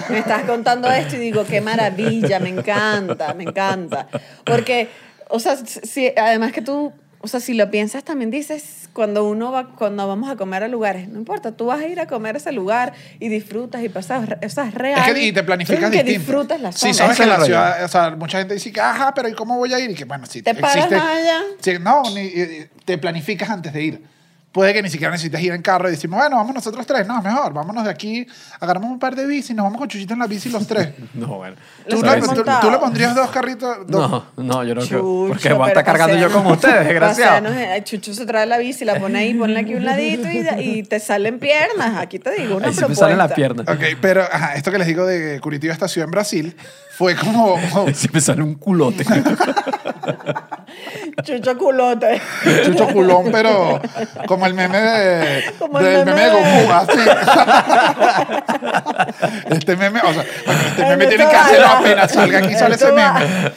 Me 0.09 0.19
estás 0.21 0.45
contando 0.45 0.89
esto 0.91 1.17
y 1.17 1.19
digo, 1.19 1.45
qué 1.45 1.61
maravilla, 1.61 2.39
me 2.39 2.49
encanta, 2.51 3.35
me 3.35 3.45
encanta. 3.45 4.07
Porque, 4.45 4.89
o 5.29 5.41
sea, 5.41 5.57
si, 5.57 6.13
además 6.17 6.53
que 6.53 6.63
tú, 6.63 6.93
o 7.21 7.27
sea, 7.27 7.41
si 7.41 7.55
lo 7.55 7.69
piensas 7.69 8.05
también 8.05 8.31
dices, 8.31 8.78
cuando 8.93 9.25
uno 9.29 9.53
va, 9.53 9.69
cuando 9.75 10.07
vamos 10.09 10.31
a 10.31 10.37
comer 10.37 10.63
a 10.65 10.69
lugares, 10.69 11.09
no 11.09 11.19
importa, 11.19 11.53
tú 11.53 11.67
vas 11.67 11.81
a 11.81 11.87
ir 11.87 12.01
a 12.01 12.07
comer 12.07 12.35
a 12.35 12.39
ese 12.39 12.53
lugar 12.53 12.93
y 13.21 13.29
disfrutas 13.29 13.83
y 13.83 13.89
pasas, 13.89 14.29
o 14.45 14.49
sea, 14.49 14.65
es 14.69 15.13
que, 15.15 15.23
y 15.27 15.33
te 15.33 15.43
planificas 15.43 15.91
que 15.91 16.03
distinto. 16.03 16.19
disfrutas 16.21 16.61
la 16.61 16.73
zona. 16.73 16.93
Sí, 16.93 16.99
sabes 16.99 17.17
que 17.17 17.27
la 17.27 17.41
ciudad, 17.45 17.85
o 17.85 17.89
sea, 17.89 18.11
mucha 18.11 18.39
gente 18.39 18.55
dice 18.55 18.73
que, 18.73 18.81
ajá, 18.81 19.13
pero 19.15 19.29
¿y 19.29 19.35
cómo 19.35 19.57
voy 19.57 19.73
a 19.73 19.79
ir? 19.79 19.91
Y 19.91 19.95
que, 19.95 20.05
bueno, 20.05 20.27
sí, 20.27 20.43
¿Te 20.43 20.55
paras 20.55 20.91
más 20.91 21.03
allá? 21.03 21.41
Sí, 21.61 21.73
no, 21.81 22.03
ni- 22.15 22.31
te 22.85 22.99
planificas 22.99 23.51
antes 23.51 23.73
de 23.73 23.83
ir. 23.83 24.03
Puede 24.51 24.73
que 24.73 24.83
ni 24.83 24.89
siquiera 24.89 25.11
necesites 25.13 25.41
ir 25.43 25.53
en 25.53 25.61
carro 25.61 25.89
y 25.89 25.91
decimos, 25.93 26.19
bueno, 26.19 26.37
vamos 26.37 26.55
nosotros 26.55 26.87
tres. 26.87 27.07
No, 27.07 27.21
mejor, 27.21 27.53
vámonos 27.53 27.85
de 27.85 27.91
aquí, 27.91 28.27
agarramos 28.59 28.91
un 28.91 28.99
par 28.99 29.15
de 29.15 29.27
bicis, 29.27 29.55
nos 29.55 29.65
vamos 29.65 29.79
con 29.79 29.89
Chuchito 29.89 30.15
en 30.15 30.21
la 30.21 30.27
bici 30.27 30.49
los 30.49 30.67
tres. 30.67 30.89
No, 31.15 31.27
bueno. 31.37 31.57
¿Tú, 31.89 32.03
le, 32.03 32.21
tú- 32.21 32.45
tú 32.63 32.71
le 32.71 32.79
pondrías 32.79 33.15
dos 33.15 33.31
carritos? 33.31 33.87
Dos, 33.87 34.11
No, 34.11 34.25
no, 34.37 34.65
yo 34.65 34.75
no 34.75 34.81
creo. 34.81 35.27
Porque 35.29 35.53
voy 35.53 35.67
a 35.67 35.69
estar 35.69 35.85
cargando 35.85 36.17
yo 36.17 36.31
como 36.33 36.53
ustedes, 36.53 36.85
desgraciado. 36.87 37.47
Chucho 37.85 38.15
se 38.15 38.25
trae 38.25 38.47
la 38.47 38.57
bici, 38.59 38.85
la 38.87 38.99
pone 38.99 39.19
ahí, 39.19 39.35
ponle 39.35 39.61
aquí 39.61 39.75
un 39.75 39.85
ladito 39.85 40.27
y, 40.29 40.49
y 40.79 40.83
te 40.83 40.99
salen 40.99 41.39
piernas. 41.39 41.97
Aquí 41.99 42.19
te 42.19 42.31
digo 42.33 42.57
una 42.57 42.69
Ahí 42.69 42.75
propuesta. 42.75 43.05
salen 43.05 43.19
las 43.19 43.33
piernas. 43.33 43.67
Ok, 43.69 43.83
pero 44.01 44.23
ajá, 44.23 44.55
esto 44.55 44.73
que 44.73 44.79
les 44.79 44.87
digo 44.87 45.05
de 45.07 45.41
Curitiba, 45.41 45.73
esta 45.75 45.89
ciudad 45.89 46.07
en 46.07 46.11
Brasil, 46.13 46.57
fue 46.97 47.15
como... 47.17 47.57
Sí 47.95 48.09
me 48.13 48.21
sale 48.21 48.43
un 48.43 48.55
culote. 48.55 49.05
Chucho 51.23 51.59
culote. 51.59 52.21
Chucho 52.65 52.87
culón, 52.89 53.31
pero 53.33 53.81
como 54.27 54.47
el 54.47 54.55
meme 54.55 54.79
de, 54.79 55.45
Como 55.59 55.79
el 55.79 55.85
del 55.85 56.05
meme 56.05 56.15
meme 56.15 56.23
de 56.23 56.31
Goku, 56.31 56.73
así. 56.73 56.99
este 59.51 59.77
meme, 59.77 60.01
o 60.01 60.13
sea, 60.13 60.25
bueno, 60.47 60.61
este 60.69 60.85
meme 60.85 61.07
tiene 61.07 61.29
que 61.29 61.37
hacerlo 61.37 61.67
apenas 61.67 62.13
salga 62.13 62.39
aquí 62.39 62.55
sale 62.55 62.75
ese 62.77 62.93
meme. 62.93 63.53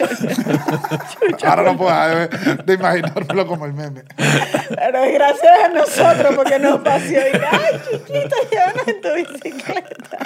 Ahora 1.44 1.64
no 1.64 1.78
puedo 1.78 1.92
dejar 1.92 2.30
de, 2.30 2.64
de 2.64 2.74
imaginármelo 2.74 3.48
como 3.48 3.66
el 3.66 3.74
meme. 3.74 4.04
Pero 4.16 5.04
es 5.04 5.14
gracias 5.14 5.54
a 5.66 5.68
nosotros 5.70 6.36
porque 6.36 6.60
nos 6.60 6.80
paseó 6.82 7.22
y 7.22 7.36
ay, 7.36 7.82
chiquita, 7.90 8.36
llévanos 8.52 8.88
en 8.88 9.02
tu 9.02 9.14
bicicleta. 9.14 10.18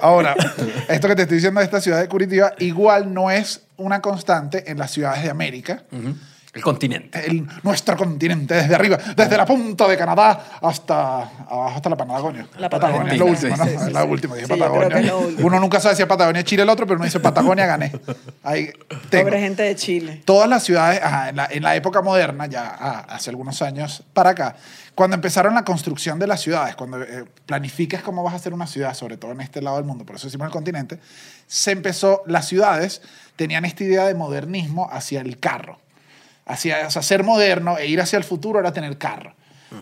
Ahora, 0.00 0.34
esto 0.88 1.08
que 1.08 1.16
te 1.16 1.22
estoy 1.22 1.36
diciendo 1.36 1.60
de 1.60 1.64
esta 1.64 1.80
ciudad 1.80 2.00
de 2.00 2.08
Curitiba, 2.08 2.52
igual 2.58 3.12
no 3.12 3.30
es 3.30 3.62
una 3.82 4.00
constante 4.00 4.70
en 4.70 4.78
las 4.78 4.90
ciudades 4.90 5.22
de 5.22 5.30
América. 5.30 5.84
El 6.54 6.62
continente. 6.62 7.24
el- 7.24 7.46
nuestro 7.62 7.96
continente 7.96 8.52
desde 8.54 8.74
arriba, 8.74 8.98
desde 9.16 9.36
la 9.38 9.46
punta 9.46 9.88
de 9.88 9.96
Canadá 9.96 10.58
hasta 10.60 11.22
abajo 11.48 11.76
hasta 11.76 11.88
la 11.88 11.96
Patagonia. 11.96 12.46
La 12.58 12.68
Patagonia 12.68 13.12
es 13.14 13.18
lo 13.18 13.24
Patagonia, 13.26 13.54
último, 13.54 13.56
¿no? 13.56 13.86
sí, 13.86 13.92
la 13.92 14.02
sí. 14.02 14.08
última, 14.08 14.34
dije 14.34 14.48
Patagonia. 14.48 15.14
Uno 15.38 15.58
nunca 15.60 15.80
sabe 15.80 15.96
si 15.96 16.02
es 16.02 16.08
Patagonia 16.08 16.44
Chile 16.44 16.62
el 16.64 16.68
otro, 16.68 16.86
pero 16.86 16.96
uno 16.96 17.06
dice 17.06 17.20
Patagonia 17.20 17.64
gané. 17.64 17.90
Ahí 18.42 18.70
tengo. 19.10 19.24
Pobre 19.24 19.40
gente 19.40 19.62
de 19.62 19.74
Chile. 19.76 20.22
Todas 20.26 20.46
las 20.46 20.62
ciudades, 20.62 21.00
ajá, 21.02 21.30
en, 21.30 21.36
la, 21.36 21.46
en 21.50 21.62
la 21.62 21.74
época 21.74 22.02
moderna, 22.02 22.44
ya 22.46 22.76
ah, 22.78 23.06
hace 23.08 23.30
algunos 23.30 23.62
años 23.62 24.02
para 24.12 24.30
acá, 24.30 24.54
cuando 24.94 25.14
empezaron 25.14 25.54
la 25.54 25.64
construcción 25.64 26.18
de 26.18 26.26
las 26.26 26.42
ciudades, 26.42 26.76
cuando 26.76 27.02
eh, 27.02 27.24
planificas 27.46 28.02
cómo 28.02 28.22
vas 28.22 28.34
a 28.34 28.36
hacer 28.36 28.52
una 28.52 28.66
ciudad, 28.66 28.92
sobre 28.92 29.16
todo 29.16 29.32
en 29.32 29.40
este 29.40 29.62
lado 29.62 29.76
del 29.76 29.86
mundo, 29.86 30.04
por 30.04 30.16
eso 30.16 30.26
decimos 30.26 30.44
el 30.48 30.52
continente, 30.52 30.98
se 31.46 31.70
empezó, 31.70 32.22
las 32.26 32.46
ciudades 32.46 33.00
tenían 33.36 33.64
esta 33.64 33.84
idea 33.84 34.04
de 34.04 34.14
modernismo 34.14 34.90
hacia 34.92 35.22
el 35.22 35.38
carro. 35.38 35.78
Hacia, 36.46 36.86
o 36.86 36.90
sea, 36.90 37.02
ser 37.02 37.22
moderno 37.24 37.78
e 37.78 37.86
ir 37.86 38.00
hacia 38.00 38.16
el 38.16 38.24
futuro 38.24 38.58
era 38.58 38.72
tener 38.72 38.98
carro. 38.98 39.34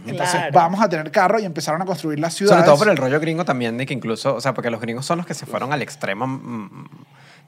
Entonces, 0.07 0.37
Claro. 0.37 0.53
vamos 0.53 0.81
a 0.81 0.89
tener 0.89 1.11
carro 1.11 1.41
y 1.41 1.45
empezaron 1.45 1.83
a 1.83 1.85
construir 1.85 2.21
las 2.21 2.35
ciudades. 2.35 2.59
Sobre 2.61 2.67
todo 2.67 2.79
por 2.79 2.89
el 2.91 2.97
rollo 2.97 3.19
gringo 3.19 3.45
también, 3.45 3.77
de 3.77 3.87
que 3.87 3.95
incluso, 3.95 4.37
o 4.37 4.41
sea, 4.41 4.55
porque 4.55 4.71
los 4.71 4.81
gringos 4.81 5.05
son 5.05 5.19
los 5.19 5.27
que 5.27 5.35
se 5.35 5.47
fueron 5.47 5.73
al 5.73 5.83
extremo. 5.83 6.27
mm, 6.29 6.89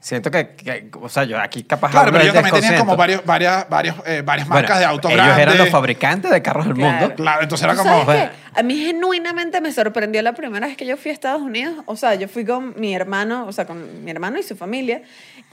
Siento 0.01 0.29
que, 0.29 0.49
que- 0.49 0.91
o 1.01 1.07
sea, 1.07 1.23
yo 1.23 1.39
aquí 1.39 1.63
capaz 1.63 1.89
Claro, 1.91 2.11
pero 2.11 2.21
ellos 2.25 2.33
también 2.33 2.53
tenían 2.55 2.77
como 2.77 2.97
varios, 2.97 3.23
varias, 3.25 3.69
varios, 3.69 3.95
eh, 4.05 4.21
varias 4.25 4.49
Bueno, 4.49 4.61
marcas 4.63 4.79
de 4.79 4.83
autos 4.85 5.09
Ellos 5.09 5.23
grandes. 5.25 5.43
eran 5.47 5.57
los 5.57 5.69
fabricantes 5.69 6.29
de 6.29 6.41
carros 6.41 6.65
del 6.65 6.73
Claro. 6.75 6.99
mundo. 6.99 7.15
Claro, 7.15 7.41
entonces 7.43 7.63
era 7.63 7.73
¿Tú 7.73 7.83
como... 7.83 8.05
sabes? 8.05 8.29
A 8.53 8.63
mí 8.63 8.75
genuinamente 8.83 9.61
me 9.61 9.71
sorprendió 9.71 10.21
la 10.21 10.33
primera 10.33 10.67
vez 10.67 10.75
que 10.75 10.85
yo 10.85 10.97
fui 10.97 11.11
a 11.11 11.13
Estados 11.13 11.41
Unidos. 11.41 11.75
O 11.85 11.95
sea, 11.95 12.15
yo 12.15 12.27
fui 12.27 12.43
con 12.43 12.77
mi 12.77 12.93
hermano, 12.93 13.45
o 13.47 13.53
sea, 13.53 13.63
con 13.65 14.03
mi 14.03 14.11
hermano 14.11 14.37
y 14.37 14.43
su 14.43 14.57
familia. 14.57 15.03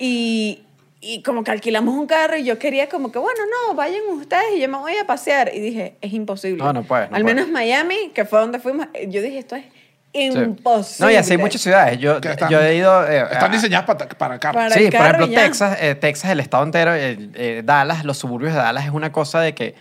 Y, 0.01 0.65
y 1.01 1.23
como 1.23 1.43
que 1.45 1.51
alquilamos 1.51 1.95
un 1.95 2.07
carro 2.07 2.37
y 2.37 2.45
yo 2.45 2.59
quería 2.59 2.89
como 2.89 3.11
que, 3.11 3.19
bueno, 3.19 3.41
no, 3.69 3.75
vayan 3.75 4.03
ustedes 4.11 4.57
y 4.57 4.61
yo 4.61 4.69
me 4.69 4.79
voy 4.79 4.93
a 4.97 5.07
pasear. 5.07 5.51
Y 5.55 5.61
dije, 5.61 5.97
es 6.01 6.13
imposible. 6.13 6.63
No, 6.63 6.73
no 6.73 6.83
puedes, 6.83 7.11
no 7.11 7.17
Al 7.17 7.23
puedes. 7.23 7.37
menos 7.37 7.51
Miami, 7.51 8.11
que 8.15 8.25
fue 8.25 8.39
donde 8.41 8.59
fuimos, 8.59 8.87
eh, 8.95 9.07
yo 9.09 9.23
dije, 9.23 9.39
esto 9.39 9.57
es 9.57 9.65
Sí. 10.13 10.21
imposible. 10.39 11.07
No, 11.07 11.11
y 11.13 11.17
así 11.17 11.33
hay 11.33 11.39
muchas 11.39 11.61
ciudades. 11.63 11.99
Yo, 11.99 12.17
están- 12.19 12.51
yo 12.51 12.61
he 12.61 12.75
ido. 12.77 13.09
eh, 13.09 13.23
Están 13.31 13.53
diseñadas 13.53 13.87
para, 13.87 14.09
para 14.09 14.39
carro. 14.41 14.55
Para- 14.59 14.75
Sí, 14.75 14.91
por 14.91 15.01
ejemplo, 15.01 15.27
ya. 15.29 15.43
Texas, 15.45 15.79
eh, 15.81 15.95
Texas, 15.95 16.33
el 16.33 16.41
estado 16.41 16.65
entero, 16.65 16.95
eh, 16.95 17.17
eh, 17.35 17.63
Dallas, 17.65 18.05
los 18.05 18.19
suburbios 18.19 18.53
de 18.53 18.59
Dallas 18.59 18.85
es 18.85 18.91
una 18.91 19.13
cosa 19.13 19.41
de 19.41 19.55
que, 19.55 19.75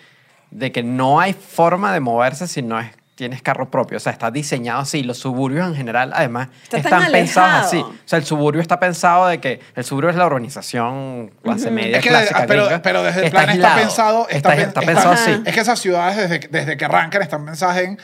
de 0.51 0.71
que 0.71 0.83
no 0.83 1.19
hay 1.19 1.33
forma 1.33 1.91
de 1.93 1.99
moverse 1.99 2.47
si 2.47 2.61
no 2.61 2.79
es, 2.79 2.91
tienes 3.19 3.41
carro 3.41 3.69
propio. 3.69 3.97
O 3.97 3.99
sea, 3.99 4.11
está 4.13 4.31
diseñado 4.31 4.79
así. 4.79 5.03
Los 5.03 5.17
suburbios 5.17 5.67
en 5.67 5.75
general, 5.75 6.11
además, 6.15 6.47
Está 6.63 6.77
están 6.77 7.11
pensados 7.11 7.65
así. 7.67 7.77
O 7.77 7.93
sea, 8.05 8.17
el 8.17 8.25
suburbio 8.25 8.61
está 8.61 8.79
pensado 8.79 9.27
de 9.27 9.39
que 9.39 9.59
el 9.75 9.83
suburbio 9.83 10.09
es 10.11 10.15
la 10.15 10.25
urbanización 10.25 11.31
clase 11.43 11.69
media 11.69 11.97
Es 11.97 12.03
que, 12.03 12.09
clásica 12.09 12.45
pero, 12.47 12.63
gringa. 12.65 12.81
pero 12.81 13.03
desde 13.03 13.19
el 13.19 13.25
Está 13.25 13.43
plan 13.43 13.49
está 13.55 13.75
pensado. 13.75 14.27
Está, 14.29 14.49
pen- 14.51 14.59
está 14.69 14.81
pensado 14.81 15.11
así. 15.11 15.41
Es 15.45 15.53
que 15.53 15.59
esas 15.59 15.79
ciudades, 15.79 16.15
desde, 16.17 16.47
desde 16.47 16.77
que 16.77 16.85
arrancan, 16.85 17.21
están 17.21 17.45
pensadas 17.45 17.77
en. 17.79 17.99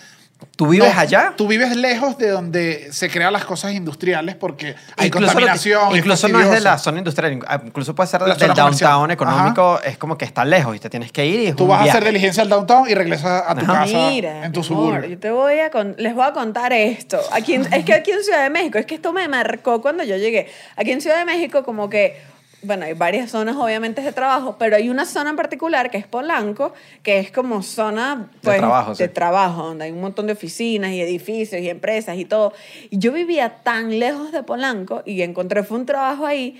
¿Tú 0.57 0.67
vives 0.67 0.93
No, 0.93 0.99
allá? 0.99 1.33
Tú 1.35 1.47
vives 1.47 1.75
lejos 1.75 2.17
de 2.17 2.29
donde 2.29 2.87
se 2.91 3.09
crean 3.09 3.31
las 3.33 3.45
cosas 3.45 3.73
industriales 3.73 4.35
porque 4.35 4.75
hay 4.97 5.07
Incluso, 5.07 5.27
contaminación. 5.33 5.95
incluso 5.95 6.27
no 6.29 6.39
es 6.39 6.49
de 6.51 6.59
la 6.61 6.77
zona 6.77 6.97
industrial, 6.99 7.39
ah, 7.47 7.61
incluso 7.65 7.93
puede 7.95 8.07
ser 8.07 8.21
La 8.21 8.35
del 8.35 8.37
comercial. 8.51 8.69
downtown 8.71 9.11
económico, 9.11 9.79
es 9.83 9.97
como 9.97 10.17
que 10.17 10.25
está 10.25 10.45
lejos 10.45 10.75
y 10.75 10.79
te 10.79 10.89
tienes 10.89 11.11
que 11.11 11.25
ir 11.25 11.39
y 11.41 11.47
es 11.47 11.55
Tú 11.55 11.63
un 11.63 11.69
vas 11.69 11.81
a 11.81 11.83
hacer 11.89 12.03
diligencia 12.05 12.43
al 12.43 12.49
downtown 12.49 12.89
y 12.89 12.93
regresas 12.95 13.43
a 13.47 13.55
tu 13.55 13.61
Ajá. 13.65 13.83
casa 13.85 14.09
Mira, 14.09 14.45
en 14.45 14.51
tu 14.51 14.63
suburbio. 14.63 14.95
amor, 14.97 15.09
yo 15.09 15.17
te 15.19 15.31
voy 15.31 15.59
a 15.59 15.71
con- 15.71 15.95
les 15.97 16.13
voy 16.15 16.25
a 16.25 16.31
contar 16.33 16.71
esto. 16.73 17.19
Aquí 17.31 17.55
en- 17.55 17.73
es 17.73 17.83
que 17.85 17.93
aquí 17.93 18.11
en 18.11 18.23
Ciudad 18.23 18.43
de 18.43 18.49
México, 18.49 18.77
es 18.77 18.85
que 18.85 18.95
esto 18.95 19.11
me 19.13 19.27
marcó 19.27 19.81
cuando 19.81 20.03
yo 20.03 20.15
llegué. 20.17 20.49
Aquí 20.77 20.91
en 20.91 21.01
Ciudad 21.01 21.17
de 21.17 21.25
México 21.25 21.63
como 21.63 21.89
que, 21.89 22.17
bueno, 22.65 22.85
hay 22.85 22.93
varias 22.93 23.31
zonas 23.31 23.55
obviamente 23.55 24.01
de 24.01 24.11
trabajo, 24.11 24.57
pero 24.57 24.75
hay 24.75 24.89
una 24.89 25.05
zona 25.05 25.29
en 25.29 25.35
particular 25.35 25.89
que 25.89 25.97
es 25.97 26.07
Polanco, 26.07 26.73
que 27.03 27.19
es 27.19 27.31
como 27.31 27.63
zona 27.63 28.29
pues, 28.41 28.57
trabajo, 28.57 28.95
sí. 28.95 29.03
de 29.03 29.09
trabajo, 29.09 29.63
donde 29.63 29.85
hay 29.85 29.91
un 29.91 30.01
montón 30.01 30.27
de 30.27 30.33
oficinas 30.33 30.91
y 30.91 31.01
edificios 31.01 31.61
y 31.61 31.69
empresas 31.69 32.17
y 32.17 32.25
todo. 32.25 32.53
Y 32.89 32.99
yo 32.99 33.11
vivía 33.11 33.57
tan 33.63 33.99
lejos 33.99 34.31
de 34.31 34.43
Polanco 34.43 35.03
y 35.05 35.21
encontré 35.21 35.63
fue 35.63 35.77
un 35.77 35.85
trabajo 35.85 36.25
ahí. 36.25 36.57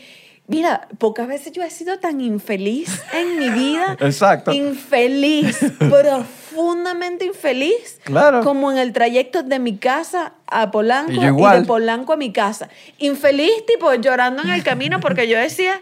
Mira, 0.47 0.87
pocas 0.99 1.27
veces 1.27 1.53
yo 1.53 1.63
he 1.63 1.71
sido 1.71 1.97
tan 1.97 2.21
infeliz 2.21 3.01
en 3.13 3.39
mi 3.39 3.49
vida. 3.49 3.97
Exacto. 3.99 4.51
Infeliz, 4.53 5.57
profundamente 5.79 7.25
infeliz. 7.25 7.99
Claro. 8.03 8.41
Como 8.43 8.71
en 8.71 8.77
el 8.77 8.93
trayecto 8.93 9.41
de 9.41 9.57
mi 9.57 9.77
casa 9.77 10.33
a 10.45 10.69
Polanco 10.69 11.13
Y 11.13 11.25
igual. 11.25 11.61
de 11.61 11.67
Polanco 11.67 12.13
a 12.13 12.17
mi 12.17 12.31
casa. 12.31 12.69
Infeliz, 12.99 13.65
tipo, 13.65 13.91
llorando 13.95 14.43
en 14.43 14.49
el 14.49 14.63
camino 14.63 14.99
porque 14.99 15.27
yo 15.27 15.37
decía, 15.37 15.81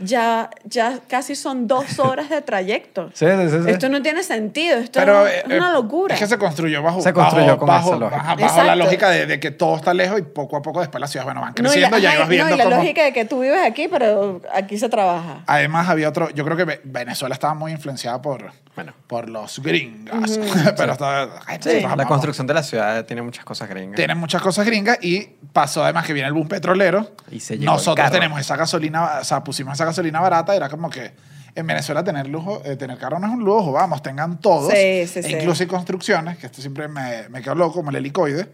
ya, 0.00 0.50
ya 0.64 0.98
casi 1.08 1.34
son 1.34 1.66
dos 1.66 1.98
horas 1.98 2.28
de 2.30 2.40
trayecto. 2.42 3.10
Sí, 3.14 3.26
sí, 3.26 3.50
sí, 3.50 3.56
sí. 3.64 3.70
Esto 3.70 3.88
no 3.88 4.02
tiene 4.02 4.22
sentido, 4.22 4.78
esto 4.78 5.00
Pero 5.00 5.26
es 5.26 5.38
eh, 5.44 5.56
una 5.56 5.70
eh, 5.70 5.72
locura. 5.72 6.14
Es 6.14 6.20
que 6.20 6.26
se 6.26 6.38
construyó 6.38 6.82
bajo, 6.82 7.00
Se 7.02 7.12
construyó 7.12 7.46
bajo, 7.46 7.58
con 7.58 7.68
bajo- 7.68 7.88
esa 7.90 7.98
lógica. 7.98 8.22
bajo- 8.22 8.40
bajo 8.40 8.62
la 8.62 8.76
lógica 8.76 9.10
de, 9.10 9.26
de 9.26 9.40
que 9.40 9.50
todo 9.50 9.76
está 9.76 9.94
lejos 9.94 10.18
y 10.18 10.22
poco 10.22 10.56
a 10.56 10.62
poco 10.62 10.80
después 10.80 11.00
las 11.00 11.10
ciudades 11.10 11.26
bueno, 11.26 11.40
van 11.40 11.54
No, 11.60 11.72
y 11.74 11.80
la, 11.80 11.88
creciendo. 11.88 11.98
ya 11.98 12.14
ibas 12.14 12.28
viendo 12.28 12.48
no, 12.48 12.54
y 12.54 12.58
la 12.58 12.64
cómo- 12.64 12.76
lógica 12.76 13.02
de 13.04 13.12
que 13.12 13.24
tú 13.24 13.40
vives 13.40 13.64
aquí, 13.66 13.88
pero 13.88 14.40
aquí 14.54 14.78
se 14.78 14.88
trabaja. 14.88 15.42
Además 15.46 15.88
había 15.88 16.08
otro, 16.08 16.30
yo 16.30 16.44
creo 16.44 16.56
que 16.56 16.64
Ve- 16.64 16.80
Venezuela 16.84 17.34
estaba 17.34 17.54
muy 17.54 17.72
influenciada 17.72 18.20
por, 18.22 18.50
Bueno. 18.74 18.92
por 19.06 19.28
los 19.28 19.60
gringos, 19.62 20.38
pero 20.76 20.92
estaba- 20.92 21.40
ay, 21.46 21.58
Sí, 21.60 21.68
nosotros 21.74 21.96
la 21.96 22.06
construcción 22.06 22.46
de 22.46 22.54
la 22.54 22.62
ciudad 22.62 23.04
tiene 23.04 23.22
muchas 23.22 23.44
cosas 23.44 23.68
gringas. 23.68 23.96
Tienen 23.96 24.16
muchas 24.18 24.40
cosas 24.42 24.64
gringas 24.66 24.98
y 25.02 25.28
pasó 25.52 25.82
además 25.82 26.06
que 26.06 26.12
viene 26.12 26.28
el 26.28 26.34
boom 26.34 26.48
petrolero. 26.48 27.10
Y 27.30 27.40
se 27.40 27.54
llegó 27.58 27.72
el 27.72 27.76
Nosotros 27.76 27.96
carro. 27.96 28.12
tenemos 28.12 28.40
esa 28.40 28.56
gasolina, 28.56 29.18
o 29.20 29.24
sea, 29.24 29.42
pusimos 29.42 29.74
esa 29.74 29.84
gasolina 29.88 30.20
barata, 30.20 30.54
era 30.54 30.68
como 30.68 30.88
que 30.90 31.12
en 31.54 31.66
Venezuela 31.66 32.04
tener 32.04 32.28
lujo, 32.28 32.62
eh, 32.64 32.76
tener 32.76 32.98
carro 32.98 33.18
no 33.18 33.26
es 33.26 33.32
un 33.32 33.44
lujo, 33.44 33.72
vamos, 33.72 34.02
tengan 34.02 34.40
todos. 34.40 34.72
Sí, 34.72 35.06
sí, 35.06 35.20
E 35.24 35.30
incluso 35.40 35.62
hay 35.62 35.66
construcciones, 35.68 36.38
que 36.38 36.46
esto 36.46 36.60
siempre 36.60 36.88
me, 36.88 37.28
me 37.30 37.42
quedó 37.42 37.54
loco, 37.54 37.74
como 37.74 37.90
el 37.90 37.96
helicoide, 37.96 38.48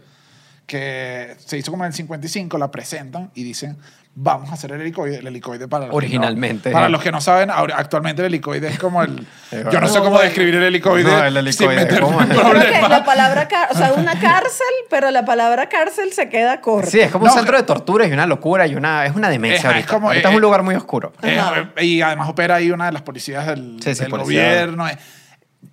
que 0.66 1.36
se 1.38 1.58
hizo 1.58 1.70
como 1.70 1.84
en 1.84 1.88
el 1.88 1.94
55, 1.94 2.56
la 2.58 2.70
presentan 2.70 3.30
y 3.34 3.42
dicen, 3.44 3.76
vamos 4.16 4.48
a 4.50 4.54
hacer 4.54 4.70
el 4.72 4.80
helicoide, 4.80 5.18
el 5.18 5.26
helicoide 5.26 5.66
para 5.68 5.86
los 5.86 5.90
que 5.90 5.96
Originalmente. 5.96 6.70
no- 6.70 6.74
para 6.74 6.88
los 6.88 7.02
que 7.02 7.10
no 7.12 7.20
saben, 7.20 7.50
actualmente 7.50 8.22
el 8.22 8.26
helicoide 8.26 8.68
es 8.68 8.78
como 8.78 9.02
el... 9.02 9.26
yo 9.72 9.80
no 9.80 9.88
sé 9.88 9.98
cómo 9.98 10.18
describir 10.20 10.54
el 10.54 10.62
helicoide, 10.62 11.02
No, 11.10 11.24
el 11.24 11.36
helicoide, 11.36 11.74
sin 11.74 11.82
meterme 11.84 12.00
¿cómo 12.06 12.22
en 12.22 12.30
es? 12.30 12.36
Yo 12.36 12.42
creo 12.42 12.52
que 12.54 12.60
problemas. 12.60 12.90
la 12.90 13.04
palabra, 13.04 13.48
car- 13.48 13.68
o 13.72 13.74
sea, 13.76 13.92
una 13.92 14.18
cárcel, 14.20 14.66
pero 14.88 15.10
la 15.10 15.24
palabra 15.24 15.68
cárcel 15.68 16.12
se 16.12 16.28
queda 16.28 16.60
corta. 16.60 16.90
Sí, 16.90 17.00
es 17.00 17.10
como 17.10 17.26
No, 17.26 17.32
un 17.32 17.38
centro 17.38 17.56
de 17.56 17.64
torturas 17.64 18.08
y 18.08 18.12
una 18.12 18.26
locura 18.26 18.66
y 18.66 18.74
una... 18.74 19.04
Es 19.04 19.14
una 19.14 19.28
demencia 19.28 19.56
Es- 19.58 19.64
es 19.64 19.66
ahorita. 19.66 19.88
como- 19.92 20.06
ahorita 20.08 20.28
eh, 20.28 20.30
es 20.30 20.36
un 20.36 20.42
lugar 20.42 20.62
muy 20.62 20.76
oscuro. 20.76 21.12
Eh, 21.22 21.38
Ajá. 21.38 21.72
y 21.82 22.00
además 22.00 22.28
opera 22.30 22.54
ahí 22.54 22.70
una 22.70 22.86
de 22.86 22.92
las 22.92 23.02
policías 23.02 23.46
del, 23.48 23.76
Sí, 23.82 23.94
sí, 23.94 24.00
del 24.02 24.10
policía. 24.10 24.44
gobierno. 24.44 24.86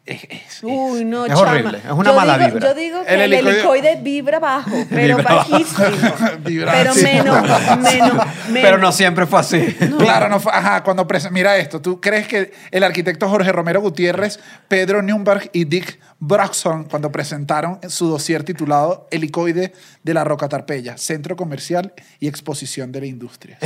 Es, 0.05 0.23
es- 0.23 0.29
es- 0.29 0.63
Uy, 0.63 1.05
no, 1.05 1.25
Es 1.25 1.33
chama. 1.33 1.51
horrible, 1.51 1.77
es 1.79 1.91
una 1.91 2.09
Yo 2.11 2.15
mala 2.15 2.37
digo- 2.37 2.51
vibra. 2.53 2.69
Yo 2.69 2.75
digo 2.75 3.03
que 3.05 3.13
El 3.13 3.21
el, 3.21 3.33
helicoide- 3.33 4.01
vibra 4.03 4.39
bajo, 4.39 4.71
pero 4.89 5.17
Vibra 5.17 5.35
bajísimo. 5.35 5.85
Vibra 6.45 6.71
pero 6.73 6.95
menos, 6.95 7.41
menos, 7.79 7.79
menos. 7.81 8.25
Pero 8.53 8.77
no 8.77 8.91
siempre 8.91 9.25
fue 9.27 9.39
así. 9.39 9.75
Claro, 9.99 10.29
no 10.29 10.39
fue- 10.39 10.51
ajá, 10.51 10.83
cuando 10.83 11.07
mira 11.31 11.57
esto, 11.57 11.81
¿tú 11.81 11.99
crees 12.01 12.27
que 12.27 12.51
el 12.71 12.83
arquitecto 12.83 13.29
Jorge 13.29 13.51
Romero 13.51 13.81
Gutiérrez, 13.81 14.39
Pedro 14.67 15.01
Nürnberg 15.01 15.49
y 15.53 15.65
Dick 15.65 15.99
Broxson, 16.19 16.83
cuando 16.85 17.11
presentaron 17.11 17.79
su 17.87 18.07
dossier 18.07 18.43
titulado 18.43 19.07
Helicoide 19.11 19.73
de 20.03 20.13
la 20.13 20.23
Roca 20.23 20.47
Tarpeya, 20.49 20.97
Centro 20.97 21.35
Comercial 21.35 21.93
y 22.19 22.27
Exposición 22.27 22.91
de 22.91 22.99
la 23.01 23.05
Industria? 23.07 23.57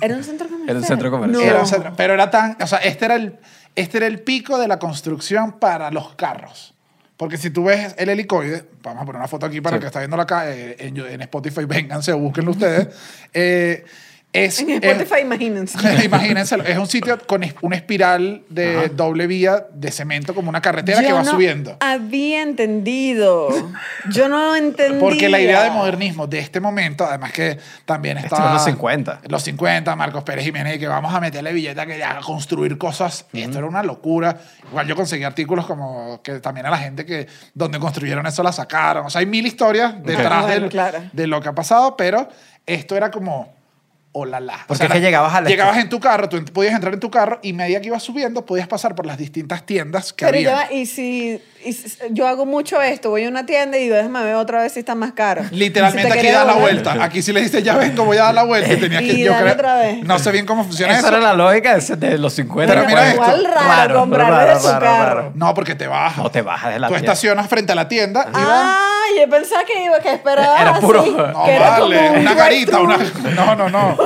Era 0.00 0.16
un 0.16 0.24
centro 0.24 0.46
comercial. 0.48 0.70
Era 0.70 0.78
un 0.78 0.84
centro 0.84 1.10
comercial. 1.10 1.42
No. 1.42 1.50
Era 1.50 1.60
un 1.60 1.66
centro- 1.66 1.94
pero 1.96 2.14
era 2.14 2.30
tan, 2.30 2.56
o 2.60 2.66
sea, 2.66 2.78
este 2.78 3.04
era, 3.06 3.14
el, 3.16 3.38
este 3.74 3.98
era 3.98 4.06
el 4.06 4.20
pico 4.20 4.58
de 4.58 4.68
la 4.68 4.78
construcción 4.78 5.52
para 5.58 5.90
los 5.90 6.14
carros. 6.14 6.74
Porque 7.16 7.36
si 7.38 7.50
tú 7.50 7.64
ves 7.64 7.94
el 7.98 8.08
helicoide, 8.08 8.64
vamos 8.82 9.02
a 9.02 9.06
poner 9.06 9.18
una 9.20 9.28
foto 9.28 9.46
aquí 9.46 9.60
para 9.60 9.74
Sí. 9.74 9.76
el 9.76 9.80
que 9.82 9.86
está 9.86 9.98
viendo 10.00 10.20
acá 10.20 10.50
eh, 10.50 10.76
en, 10.78 10.96
en 10.96 11.20
Spotify, 11.22 11.64
vénganse, 11.66 12.12
búsquenlo 12.12 12.50
ustedes. 12.52 12.88
eh, 13.32 13.84
es, 14.32 14.60
En 14.60 14.70
es- 14.70 14.82
Spotify, 14.82 15.20
imagínense. 15.22 15.76
Imagínense, 16.04 16.56
es 16.66 16.78
un 16.78 16.86
sitio 16.86 17.18
con 17.26 17.42
es- 17.44 17.54
una 17.60 17.76
espiral 17.76 18.42
de 18.48 18.88
doble 18.88 19.26
vía 19.26 19.66
de 19.74 19.90
cemento 19.90 20.34
como 20.34 20.48
una 20.48 20.62
carretera 20.62 21.02
Yo 21.02 21.06
que 21.08 21.12
va 21.12 21.22
no 21.22 21.30
subiendo. 21.32 21.76
había 21.80 22.40
entendido. 22.42 23.48
Yo 24.10 24.28
no 24.28 24.56
entendía. 24.56 25.00
Porque 25.00 25.28
la 25.28 25.40
idea 25.40 25.64
de 25.64 25.70
modernismo 25.70 26.26
de 26.26 26.38
este 26.38 26.60
momento, 26.60 27.04
además 27.04 27.32
que 27.32 27.58
también 27.84 28.18
está... 28.18 28.46
en 28.48 28.54
los 28.54 28.64
50. 28.64 29.20
Los 29.28 29.42
50, 29.42 29.94
Marcos 29.96 30.24
Pérez 30.24 30.44
Jiménez, 30.44 30.76
y 30.76 30.78
que 30.78 30.88
vamos 30.88 31.14
a 31.14 31.20
meterle 31.20 31.52
billeta 31.52 31.84
que 31.86 32.02
a 32.02 32.20
construir 32.20 32.78
cosas. 32.78 33.26
Esto 33.32 33.58
era 33.58 33.66
una 33.66 33.82
locura. 33.82 34.38
Igual 34.70 34.86
yo 34.86 34.96
conseguí 34.96 35.24
artículos 35.24 35.66
como 35.66 36.22
que 36.22 36.40
también 36.40 36.66
a 36.66 36.70
la 36.70 36.78
gente 36.78 37.04
que 37.04 37.26
donde 37.54 37.78
construyeron 37.78 38.26
eso 38.26 38.42
la 38.42 38.52
sacaron. 38.52 39.06
O 39.06 39.10
sea, 39.10 39.20
hay 39.20 39.26
mil 39.26 39.46
historias 39.46 40.02
detrás 40.02 40.42
Bueno, 40.46 40.60
del- 40.62 40.68
claro. 40.70 40.98
de 41.12 41.26
lo 41.26 41.40
que 41.40 41.48
ha 41.50 41.54
pasado, 41.54 41.96
pero 41.96 42.28
esto 42.66 42.96
era 42.96 43.10
como... 43.10 43.60
Oh, 44.14 44.26
la, 44.26 44.40
la. 44.40 44.58
Porque 44.66 44.84
es 44.84 44.90
que 44.92 45.00
llegabas 45.00 45.32
a 45.34 45.40
la- 45.40 45.48
Llegabas 45.48 45.78
en 45.78 45.88
tu 45.88 45.98
carro, 45.98 46.28
tú 46.28 46.44
podías 46.52 46.74
entrar 46.74 46.92
en 46.92 47.00
tu 47.00 47.10
carro 47.10 47.38
y 47.42 47.54
medida 47.54 47.80
que 47.80 47.86
ibas 47.86 48.02
subiendo 48.02 48.44
podías 48.44 48.68
pasar 48.68 48.94
por 48.94 49.06
las 49.06 49.16
distintas 49.16 49.64
tiendas 49.64 50.12
que 50.12 50.26
Pero 50.26 50.36
había. 50.50 50.68
ya 50.68 50.72
y 50.74 50.84
si, 50.84 51.40
y 51.64 51.72
si- 51.72 51.96
yo 52.10 52.28
hago 52.28 52.44
mucho 52.44 52.82
esto, 52.82 53.08
voy 53.08 53.24
a 53.24 53.30
una 53.30 53.46
tienda 53.46 53.78
y 53.78 53.84
digo, 53.84 53.94
déjame 53.96 54.22
ver 54.22 54.34
otra 54.34 54.60
vez 54.60 54.74
si 54.74 54.80
está 54.80 54.94
más 54.94 55.12
caro. 55.12 55.44
Literalmente 55.50 56.08
Si 56.10 56.12
te 56.12 56.18
aquí 56.26 56.28
da 56.30 56.44
la 56.44 56.56
vuelta. 56.56 57.02
Aquí 57.02 57.22
sí 57.22 57.32
le 57.32 57.40
dices, 57.40 57.64
ya 57.64 57.74
vengo, 57.78 58.04
voy 58.04 58.18
a 58.18 58.24
dar 58.24 58.34
la 58.34 58.42
vuelta. 58.42 58.70
Y 58.74 58.76
tenías 58.76 59.00
que, 59.00 59.12
Y 59.14 59.24
yo 59.24 59.30
dale 59.32 59.44
creo- 59.44 59.54
otra 59.54 59.78
vez. 59.78 60.04
No 60.04 60.18
sé 60.18 60.30
bien 60.30 60.44
cómo 60.44 60.62
funciona 60.64 60.92
Esa 60.92 61.08
eso. 61.08 61.16
era 61.16 61.18
la 61.18 61.32
lógica 61.32 61.74
de, 61.78 61.96
de 61.96 62.18
los 62.18 62.34
50. 62.34 62.74
Pero 62.74 62.86
mira 62.86 63.04
esto. 63.08 63.14
igual 63.22 63.44
raro, 63.46 64.00
comprar 64.00 64.46
de 64.54 64.60
su 64.60 64.68
carro. 64.78 65.32
No, 65.36 65.54
porque 65.54 65.74
te 65.74 65.86
baja. 65.86 66.22
No 66.22 66.30
te 66.30 66.42
bajas 66.42 66.74
de 66.74 66.80
la 66.80 66.88
Tú 66.88 66.92
tienda. 66.96 67.12
estacionas 67.12 67.48
frente 67.48 67.72
a 67.72 67.76
la 67.76 67.88
tienda 67.88 68.26
y 68.28 68.32
vas. 68.34 68.44
Ah, 68.44 68.88
yo 69.18 69.30
pensaba 69.30 69.64
que 69.64 69.84
iba, 69.84 69.98
que 70.00 70.12
esperaba 70.12 70.60
Era 70.60 70.70
así, 70.72 70.80
puro- 70.84 71.02
No, 71.32 71.44
que 71.44 71.52
era 71.54 71.70
vale, 71.78 71.96
como 71.96 72.10
un 72.12 72.18
una 72.20 72.34
garita, 72.34 72.78
una... 72.80 72.98
No, 73.34 73.56
no, 73.56 73.68
no. 73.70 74.01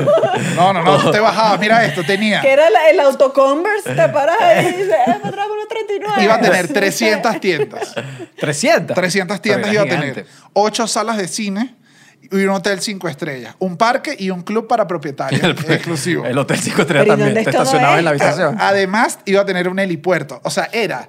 No, 0.54 0.72
no, 0.72 0.82
no, 0.82 0.98
tú 0.98 1.10
te 1.10 1.20
bajabas. 1.20 1.58
Mira 1.60 1.84
esto, 1.84 2.02
tenía... 2.04 2.40
Que 2.40 2.52
era 2.52 2.68
la- 2.70 2.90
el 2.90 3.00
autoconverse, 3.00 3.94
te 3.94 4.08
paras 4.08 4.40
ahí 4.40 4.66
y 4.66 4.72
dices, 4.72 4.94
eh, 5.06 5.14
me 5.24 5.30
trajo 5.32 5.52
unos 5.52 5.68
39. 5.68 6.22
Iba 6.24 6.34
a 6.34 6.40
tener 6.40 6.66
Sí, 6.66 6.72
300 6.72 7.40
tiendas. 7.40 7.94
300. 8.38 8.94
300 8.94 9.40
Pero 9.40 9.42
tiendas 9.42 9.72
iba 9.72 9.82
a 9.82 9.86
tener. 9.86 10.26
8 10.52 10.86
salas 10.86 11.16
de 11.16 11.28
cine 11.28 11.74
y 12.30 12.36
un 12.44 12.50
hotel 12.50 12.80
5 12.80 13.08
estrellas. 13.08 13.54
Un 13.58 13.76
parque 13.76 14.16
y 14.18 14.30
un 14.30 14.42
club 14.42 14.66
para 14.66 14.86
propietarios 14.88 15.42
exclusivo. 15.68 16.24
El 16.26 16.36
Hotel 16.38 16.58
5 16.58 16.82
Estrellas 16.82 17.04
Pero 17.06 17.14
¿y 17.16 17.24
también. 17.24 17.44
Te 17.44 17.50
estacionaba 17.50 17.98
en 17.98 18.04
la 18.04 18.10
habitación. 18.10 18.56
Además, 18.60 19.18
iba 19.26 19.42
a 19.42 19.46
tener 19.46 19.68
un 19.68 19.78
helipuerto. 19.78 20.40
O 20.42 20.50
sea, 20.50 20.68
era. 20.72 21.08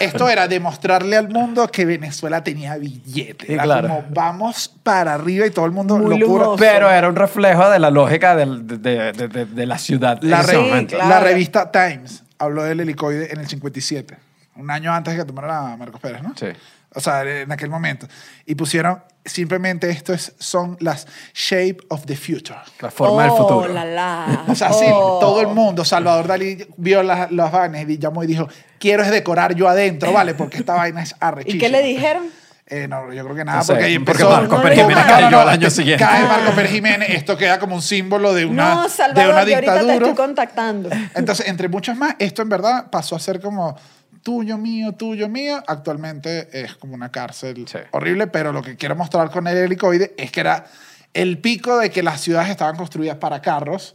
Esto 0.00 0.28
era 0.28 0.46
demostrarle 0.48 1.16
al 1.16 1.28
mundo 1.28 1.66
que 1.68 1.84
Venezuela 1.84 2.42
tenía 2.44 2.76
billete. 2.76 3.46
Sí, 3.46 3.52
Era 3.52 3.62
claro. 3.64 3.88
como 3.88 4.04
vamos 4.10 4.72
para 4.82 5.14
arriba 5.14 5.46
y 5.46 5.50
todo 5.50 5.66
el 5.66 5.72
mundo 5.72 5.98
Muy 5.98 6.18
locura. 6.18 6.44
lujoso. 6.44 6.56
Pero 6.60 6.90
era 6.90 7.08
un 7.08 7.16
reflejo 7.16 7.68
de 7.70 7.78
la 7.78 7.90
lógica 7.90 8.36
del- 8.36 8.66
de, 8.66 8.78
de- 8.78 9.12
de- 9.12 9.28
de- 9.28 9.44
de 9.46 9.66
la 9.66 9.78
ciudad. 9.78 10.18
La, 10.22 10.38
en 10.38 10.42
ese 10.44 10.52
re- 10.52 10.58
momento. 10.58 10.94
claro. 10.96 11.10
la 11.10 11.20
revista 11.20 11.70
Times 11.72 12.22
habló 12.38 12.62
del 12.62 12.80
helicoide 12.80 13.32
en 13.32 13.40
el 13.40 13.48
57, 13.48 14.16
un 14.56 14.70
año 14.70 14.92
antes 14.92 15.14
de 15.14 15.20
que 15.20 15.26
tomara 15.26 15.72
a 15.72 15.76
Marcos 15.76 16.00
Pérez, 16.00 16.22
¿no? 16.22 16.32
Sí. 16.36 16.46
O 16.94 17.00
sea, 17.00 17.22
en 17.22 17.50
aquel 17.52 17.68
momento. 17.70 18.06
Y 18.46 18.54
pusieron 18.54 19.02
simplemente 19.24 19.90
esto 19.90 20.14
es, 20.14 20.32
son 20.38 20.76
las 20.80 21.06
shape 21.34 21.76
of 21.88 22.06
the 22.06 22.16
future. 22.16 22.58
La 22.80 22.90
forma 22.90 23.22
del 23.24 23.32
Oh, 23.32 23.36
futuro. 23.36 23.68
la, 23.72 23.84
la. 23.84 24.44
O 24.48 24.54
sea, 24.54 24.72
sí, 24.72 24.86
Oh. 24.90 25.18
todo 25.20 25.42
el 25.42 25.48
mundo, 25.48 25.84
Salvador 25.84 26.26
Dalí 26.26 26.66
vio 26.78 27.02
las, 27.02 27.30
las 27.30 27.52
vainas 27.52 27.86
y 27.88 27.98
llamó 27.98 28.24
y 28.24 28.26
dijo, 28.26 28.48
quiero 28.78 29.02
es 29.02 29.10
decorar 29.10 29.54
yo 29.54 29.68
adentro, 29.68 30.12
¿vale? 30.12 30.32
Porque 30.34 30.56
esta 30.58 30.74
vaina 30.74 31.02
es 31.02 31.14
arrechísima. 31.20 31.56
¿Y 31.56 31.60
qué 31.60 31.68
le 31.68 31.82
dijeron? 31.82 32.24
Eh, 32.70 32.86
no, 32.86 33.10
yo 33.14 33.24
creo 33.24 33.34
que 33.36 33.44
nada, 33.46 33.58
No 33.58 33.64
sé, 33.64 33.72
porque 33.72 33.84
ahí 33.86 33.98
porque 33.98 34.22
empezó... 34.22 34.30
Marco 34.30 34.56
No, 34.56 34.62
Pérez 34.62 34.78
Jiménez 34.80 34.96
no, 35.06 35.10
no, 35.10 35.14
cayó 35.14 35.30
no, 35.30 35.38
al 35.40 35.48
año 35.48 35.70
siguiente. 35.70 36.04
Cae 36.04 36.22
Marco 36.26 36.52
Pérez 36.52 36.70
Jiménez, 36.70 37.08
esto 37.10 37.36
queda 37.38 37.58
como 37.58 37.74
un 37.74 37.80
símbolo 37.82 38.34
de 38.34 38.44
una, 38.44 38.74
no, 38.74 38.82
de 38.84 38.88
Salvador, 38.90 39.30
una 39.32 39.44
yo 39.44 39.54
ahorita 39.54 39.72
te 39.72 39.78
dictadura. 39.80 39.94
estoy 39.94 40.14
contactando. 40.14 40.90
Entonces, 41.14 41.48
entre 41.48 41.68
muchas 41.68 41.96
más, 41.96 42.14
esto 42.18 42.42
en 42.42 42.48
verdad 42.50 42.90
pasó 42.90 43.16
a 43.16 43.20
ser 43.20 43.40
como 43.40 43.74
tuyo, 44.22 44.58
mío, 44.58 44.92
tuyo, 44.92 45.28
mío. 45.28 45.62
Actualmente 45.66 46.48
es 46.52 46.74
como 46.76 46.94
una 46.94 47.10
cárcel 47.10 47.66
Sí. 47.68 47.78
horrible, 47.92 48.26
pero 48.26 48.52
lo 48.52 48.62
que 48.62 48.76
quiero 48.76 48.96
mostrar 48.96 49.30
con 49.30 49.46
el 49.46 49.56
helicoide 49.56 50.14
es 50.16 50.30
que 50.30 50.40
era 50.40 50.66
el 51.14 51.38
pico 51.38 51.78
de 51.78 51.90
que 51.90 52.02
las 52.02 52.20
ciudades 52.20 52.50
estaban 52.50 52.76
construidas 52.76 53.16
para 53.16 53.40
carros 53.42 53.94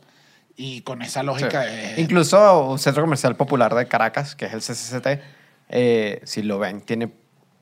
y 0.55 0.81
con 0.81 1.01
esa 1.01 1.21
Sí. 1.21 1.25
lógica 1.25 1.65
Incluso 1.97 2.69
un 2.69 2.79
centro 2.79 3.03
comercial 3.03 3.35
popular 3.35 3.73
de 3.75 3.87
Caracas, 3.87 4.35
que 4.35 4.45
es 4.45 4.53
el 4.53 4.61
CCCT, 4.61 5.21
eh, 5.69 6.21
si 6.23 6.41
lo 6.43 6.59
ven, 6.59 6.81
tiene 6.81 7.11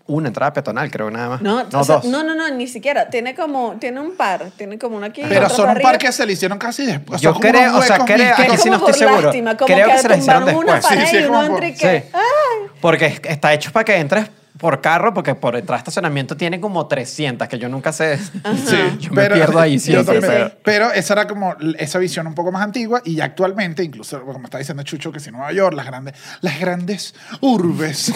una 0.08 0.28
entrada 0.28 0.52
peatonal, 0.54 0.90
creo 0.92 1.08
que 1.08 1.14
nada 1.14 1.30
más. 1.30 1.42
No, 1.42 1.64
no 1.64 1.80
o 1.80 1.84
sea, 1.84 1.96
dos. 1.98 2.06
no, 2.06 2.24
no, 2.24 2.36
no, 2.36 2.50
ni 2.50 2.68
siquiera. 2.68 3.10
Tiene 3.10 3.36
como, 3.36 3.76
tiene 3.80 4.00
un 4.00 4.16
par. 4.18 4.52
Tiene 4.58 4.78
como 4.78 4.98
una 4.98 5.08
aquí. 5.08 5.22
Pero 5.28 5.50
son 5.50 5.70
un 5.70 5.82
par 5.82 5.98
que 5.98 6.12
se 6.12 6.26
le 6.26 6.34
hicieron 6.34 6.58
casi 6.58 6.86
después. 6.86 7.22
Yo 7.22 7.34
creo, 7.36 7.78
o 7.78 7.82
sea, 7.82 8.00
creo- 8.00 8.36
Es 8.54 8.62
sí 8.62 8.70
no 8.70 8.78
estoy 8.78 8.94
seguro. 8.94 9.22
lástima, 9.22 9.56
como 9.58 9.74
Creo 9.74 9.88
que, 9.88 9.94
que 9.94 9.98
se 10.00 10.10
la 10.10 10.18
hicieron 10.18 10.44
una 10.44 10.52
después. 10.76 10.84
Sí, 10.86 10.90
pared 10.96 11.06
sí, 11.10 11.18
es 11.18 11.24
y 11.24 11.26
uno 11.26 11.34
como 11.38 11.48
por- 11.56 11.64
entra 11.64 11.68
y 11.70 11.74
que, 11.74 12.02
Sí. 12.02 12.10
¡ay! 12.14 12.70
Porque 12.82 13.06
es- 13.06 13.22
está 13.24 13.54
hecho 13.54 13.72
para 13.72 13.86
que 13.86 13.96
entres 13.96 14.26
por 14.58 14.82
carro, 14.82 15.14
porque 15.14 15.34
por 15.34 15.56
entrar 15.56 15.76
a 15.76 15.80
estacionamiento 15.80 16.36
tiene 16.38 16.60
como 16.60 16.86
300, 16.88 17.48
que 17.48 17.58
yo 17.58 17.70
nunca 17.70 17.92
sé. 17.94 18.18
Sí, 18.18 18.78
yo 19.00 19.12
me 19.12 19.30
pierdo 19.30 19.60
ahí 19.60 19.74
yo 19.76 19.80
siempre. 19.80 20.20
también. 20.20 20.54
pero- 20.62 20.62
Pero 20.64 20.92
esa 20.94 21.14
era 21.14 21.28
como 21.28 21.56
esa 21.78 21.98
visión 22.00 22.28
un 22.28 22.36
poco 22.36 22.52
más 22.52 22.62
antigua 22.62 23.02
y 23.06 23.22
actualmente, 23.22 23.84
incluso 23.84 24.22
como 24.22 24.46
está 24.46 24.58
diciendo 24.58 24.84
Chucho, 24.84 25.12
que 25.12 25.20
si 25.20 25.32
Nueva 25.32 25.52
York, 25.54 25.76
las 25.76 25.86
grandes, 25.86 26.14
las 26.42 26.60
grandes 26.60 27.16
urbes, 27.40 28.14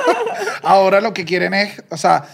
ahora 0.62 1.00
lo 1.00 1.12
que 1.14 1.24
quieren 1.24 1.54
es, 1.54 1.82
o 1.90 1.96
sea, 1.96 2.24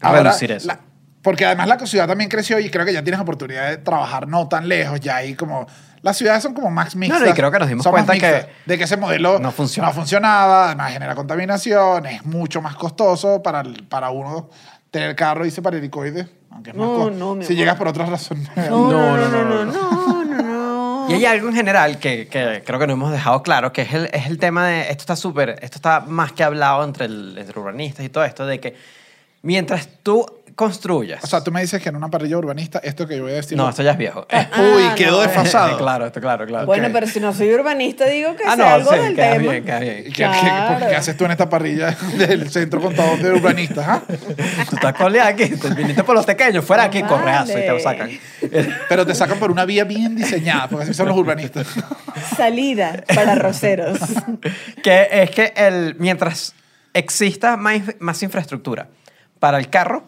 ahora 0.00 0.22
Reducir 0.24 0.52
eso. 0.52 0.68
la- 0.68 0.80
porque 1.22 1.44
además 1.44 1.68
la 1.68 1.78
ciudad 1.86 2.06
también 2.08 2.30
creció 2.30 2.58
y 2.58 2.70
creo 2.70 2.86
que 2.86 2.94
ya 2.94 3.02
tienes 3.02 3.20
oportunidad 3.20 3.68
de 3.68 3.76
trabajar 3.76 4.26
no 4.26 4.48
tan 4.48 4.68
lejos, 4.68 5.00
ya 5.00 5.16
ahí 5.16 5.34
como... 5.34 5.66
Las 6.02 6.16
ciudades 6.16 6.42
son 6.42 6.54
como 6.54 6.70
más 6.70 6.96
mixtas. 6.96 7.20
no, 7.20 7.28
y 7.28 7.32
creo 7.32 7.50
que 7.50 7.58
nos 7.58 7.68
dimos 7.68 7.84
son 7.84 7.92
cuenta 7.92 8.14
que 8.14 8.46
de 8.66 8.78
que 8.78 8.84
ese 8.84 8.96
modelo 8.96 9.38
no 9.38 9.52
funciona. 9.52 9.88
no 9.88 9.94
funcionaba, 9.94 10.66
además 10.66 10.92
genera 10.92 11.14
contaminación, 11.14 12.06
es 12.06 12.24
mucho 12.24 12.62
más 12.62 12.74
costoso 12.76 13.42
para, 13.42 13.60
el- 13.60 13.84
para 13.86 14.10
uno 14.10 14.48
tener 14.90 15.14
carro, 15.14 15.44
dice 15.44 15.60
para 15.62 15.76
helicoide, 15.76 16.26
aunque 16.50 16.70
es 16.70 16.76
más 16.76 16.86
No, 16.88 17.10
no, 17.10 17.34
mi 17.34 17.44
Si 17.44 17.52
amor. 17.52 17.58
llegas 17.58 17.76
por 17.76 17.88
otras 17.88 18.08
razones. 18.08 18.48
No, 18.56 18.90
no, 18.90 19.16
no, 19.16 19.28
no, 19.28 19.44
no, 19.44 19.64
no, 19.64 20.24
no, 20.24 20.42
no. 20.42 21.06
Y 21.10 21.12
hay 21.14 21.26
algo 21.26 21.48
en 21.48 21.54
general 21.54 21.98
que, 21.98 22.28
que 22.28 22.62
creo 22.64 22.78
que 22.78 22.86
no 22.86 22.92
hemos 22.94 23.12
dejado 23.12 23.42
claro, 23.42 23.72
que 23.72 23.82
es 23.82 23.92
el, 23.92 24.08
es 24.12 24.26
el 24.26 24.38
tema 24.38 24.66
de, 24.68 24.82
esto 24.82 25.02
está 25.02 25.16
súper, 25.16 25.50
esto 25.60 25.76
está 25.76 26.00
más 26.00 26.32
que 26.32 26.42
hablado 26.44 26.82
entre, 26.84 27.04
el, 27.06 27.36
entre 27.36 27.58
urbanistas 27.60 28.04
y 28.06 28.08
todo 28.08 28.24
esto, 28.24 28.46
de 28.46 28.58
que 28.60 28.76
mientras 29.42 29.88
tú 30.02 30.24
construyas... 30.60 31.24
O 31.24 31.26
sea, 31.26 31.42
tú 31.42 31.50
me 31.50 31.62
dices 31.62 31.82
que 31.82 31.88
en 31.88 31.96
una 31.96 32.08
parrilla 32.08 32.36
urbanista, 32.36 32.80
esto 32.84 33.06
que 33.06 33.16
yo 33.16 33.22
voy 33.22 33.32
a 33.32 33.36
decir. 33.36 33.56
no, 33.56 33.66
esto 33.66 33.82
ya 33.82 33.92
es 33.92 33.96
viejo. 33.96 34.26
Uy, 34.30 34.82
Ah, 34.90 34.94
quedó 34.94 35.16
no. 35.16 35.22
desfasado. 35.22 35.78
claro, 35.78 36.04
esto 36.06 36.20
claro, 36.20 36.44
claro. 36.46 36.66
Bueno, 36.66 36.88
pero 36.92 37.06
si 37.06 37.18
no 37.18 37.32
soy 37.32 37.50
urbanista, 37.54 38.04
digo 38.04 38.36
que 38.36 38.44
ah, 38.46 38.56
no, 38.56 38.66
algo 38.66 38.92
sí, 38.92 38.98
del 38.98 39.14
queda 39.16 39.32
tema. 39.38 39.52
bien, 39.52 39.64
queda 39.64 39.78
bien. 39.80 40.04
¿Qué, 40.04 40.10
qué- 40.12 40.24
Claro. 40.40 40.86
qué 40.86 40.96
haces 40.96 41.16
tú 41.16 41.24
en 41.24 41.30
esta 41.30 41.48
parrilla 41.48 41.96
del 42.18 42.50
centro 42.50 42.78
contador 42.82 43.18
de 43.20 43.30
urbanistas? 43.32 43.86
ah? 43.88 44.02
Tú 44.68 44.76
estás 44.76 44.92
coleado 44.92 45.30
aquí, 45.30 45.46
te 45.56 45.70
viniste 45.74 46.04
por 46.04 46.14
los 46.14 46.26
pequeños, 46.26 46.62
fuera 46.62 46.84
aquí, 46.84 47.00
Vale. 47.00 47.14
correazo, 47.14 47.52
y 47.52 47.62
te 47.62 47.68
lo 47.70 47.80
sacan. 47.80 48.10
Pero 48.88 49.06
te 49.06 49.14
sacan 49.14 49.38
por 49.38 49.50
una 49.50 49.64
vía 49.64 49.84
bien 49.84 50.14
diseñada, 50.14 50.68
porque 50.68 50.84
así 50.84 50.92
son 50.94 51.08
los 51.08 51.16
urbanistas. 51.16 51.66
Salida 52.36 53.02
para 53.14 53.34
roceros. 53.34 53.98
que 54.82 55.08
es 55.10 55.30
que 55.30 55.54
el, 55.56 55.96
mientras 55.98 56.54
exista 56.92 57.56
más, 57.56 57.80
más 57.98 58.22
infraestructura 58.22 58.88
para 59.38 59.56
el 59.58 59.70
carro, 59.70 60.04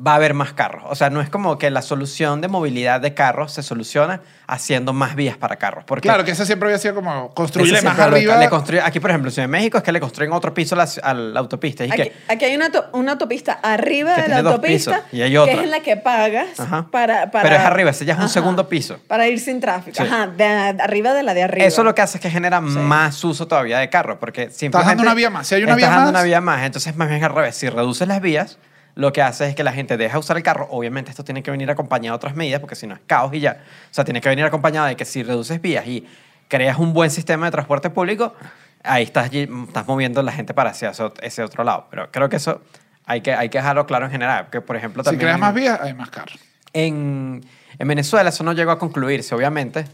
va 0.00 0.12
a 0.12 0.14
haber 0.14 0.32
más 0.32 0.52
carros. 0.52 0.84
O 0.86 0.94
sea, 0.94 1.10
no 1.10 1.20
es 1.20 1.28
como 1.28 1.58
que 1.58 1.70
la 1.70 1.82
solución 1.82 2.40
de 2.40 2.46
movilidad 2.46 3.00
de 3.00 3.14
carros 3.14 3.52
se 3.52 3.64
soluciona 3.64 4.20
haciendo 4.46 4.92
más 4.92 5.16
vías 5.16 5.36
para 5.36 5.56
carros. 5.56 5.82
Porque 5.84 6.06
Claro, 6.08 6.24
que 6.24 6.30
ese 6.30 6.46
siempre 6.46 6.68
había 6.68 6.78
sido 6.78 6.94
como 6.94 7.34
construirle 7.34 7.82
más 7.82 7.98
arriba. 7.98 8.36
le 8.36 8.48
construye- 8.48 8.80
aquí, 8.84 9.00
por 9.00 9.10
ejemplo, 9.10 9.28
en 9.28 9.32
Ciudad 9.34 9.48
de 9.48 9.52
México 9.52 9.76
es 9.78 9.82
que 9.82 9.90
le 9.90 9.98
construyen 9.98 10.32
otro 10.32 10.54
piso 10.54 10.76
a 10.76 10.78
la, 10.78 10.88
a 11.02 11.14
la 11.14 11.40
autopista. 11.40 11.84
Y 11.84 11.90
Aquí, 11.90 12.02
que, 12.04 12.12
aquí 12.28 12.44
hay 12.44 12.54
una, 12.54 12.70
to- 12.70 12.86
una 12.92 13.12
autopista 13.12 13.54
arriba 13.54 14.14
de 14.16 14.28
la 14.28 14.38
autopista 14.38 14.90
pisos, 14.98 15.12
y 15.12 15.22
hay 15.22 15.36
otra. 15.36 15.52
que 15.54 15.58
es 15.58 15.64
en 15.64 15.70
la 15.72 15.80
que 15.80 15.96
pagas 15.96 16.60
Ajá. 16.60 16.86
para, 16.90 17.30
para... 17.32 17.42
Pero 17.42 17.56
es 17.56 17.62
arriba, 17.62 17.90
ese 17.90 18.04
ya 18.04 18.14
es 18.14 18.20
un 18.20 18.28
segundo 18.28 18.68
piso. 18.68 18.98
Para 19.08 19.26
ir 19.26 19.40
sin 19.40 19.58
tráfico. 19.60 19.96
Sí. 19.96 20.04
Ajá, 20.04 20.28
de, 20.28 20.44
arriba 20.44 21.12
de 21.12 21.24
la 21.24 21.34
de 21.34 21.42
arriba. 21.42 21.66
Eso 21.66 21.82
lo 21.82 21.94
que 21.94 22.02
hace 22.02 22.18
es 22.18 22.22
que 22.22 22.30
genera 22.30 22.60
más 22.60 23.24
uso 23.24 23.48
todavía 23.48 23.78
de 23.80 23.90
carros, 23.90 24.18
porque 24.20 24.50
simplemente... 24.50 24.90
dando 24.90 25.02
una 25.02 25.14
vía 25.14 25.28
más. 25.30 25.48
Si 25.48 25.56
hay 25.56 25.64
una 25.64 25.72
estás 25.72 25.76
vía 25.78 25.88
dando 25.88 26.02
más- 26.04 26.10
una 26.10 26.22
vía 26.22 26.40
más. 26.40 26.62
Entonces, 26.64 26.94
más 26.96 27.08
bien 27.08 27.24
al 27.24 27.34
revés. 27.34 27.56
Si 27.56 27.68
reduces 27.68 28.06
las 28.06 28.20
vías, 28.20 28.58
lo 28.98 29.12
que 29.12 29.22
hace 29.22 29.46
es 29.48 29.54
que 29.54 29.62
la 29.62 29.72
gente 29.72 29.96
deja 29.96 30.18
usar 30.18 30.36
el 30.36 30.42
carro. 30.42 30.66
Obviamente 30.70 31.10
esto 31.10 31.22
tiene 31.22 31.42
que 31.44 31.52
venir 31.52 31.70
acompañado 31.70 32.14
de 32.14 32.16
otras 32.16 32.34
medidas, 32.34 32.58
porque 32.60 32.74
si 32.74 32.86
no 32.88 32.94
es 32.94 33.00
caos 33.06 33.32
y 33.32 33.38
ya. 33.38 33.58
O 33.90 33.94
sea, 33.94 34.04
tiene 34.04 34.20
que 34.20 34.28
venir 34.28 34.44
acompañado 34.44 34.86
de 34.88 34.96
que 34.96 35.04
si 35.04 35.22
reduces 35.22 35.62
vías 35.62 35.86
y 35.86 36.04
creas 36.48 36.78
un 36.78 36.92
buen 36.92 37.10
sistema 37.10 37.46
de 37.46 37.52
transporte 37.52 37.90
público, 37.90 38.34
ahí 38.82 39.04
estás, 39.04 39.30
lle- 39.30 39.66
estás 39.68 39.86
moviendo 39.86 40.20
la 40.22 40.32
gente 40.32 40.52
para 40.52 40.70
hacia 40.70 40.92
ese- 41.22 41.42
otro 41.44 41.62
lado. 41.62 41.86
Pero 41.90 42.10
creo 42.10 42.28
que 42.28 42.36
eso 42.36 42.60
hay 43.06 43.20
que, 43.20 43.32
hay 43.34 43.48
que 43.50 43.58
dejarlo 43.58 43.86
claro 43.86 44.06
en 44.06 44.10
general. 44.10 44.48
Que, 44.50 44.60
por 44.60 44.74
ejemplo, 44.76 45.02
Si 45.04 45.10
también... 45.10 45.20
creas 45.20 45.38
más 45.38 45.54
vías, 45.54 45.80
hay 45.80 45.94
más 45.94 46.10
carros. 46.10 46.36
En, 46.72 47.44
en 47.78 47.88
Venezuela 47.88 48.30
eso 48.30 48.42
no 48.42 48.52
llegó 48.52 48.72
a 48.72 48.78
concluirse, 48.80 49.32
obviamente. 49.34 49.84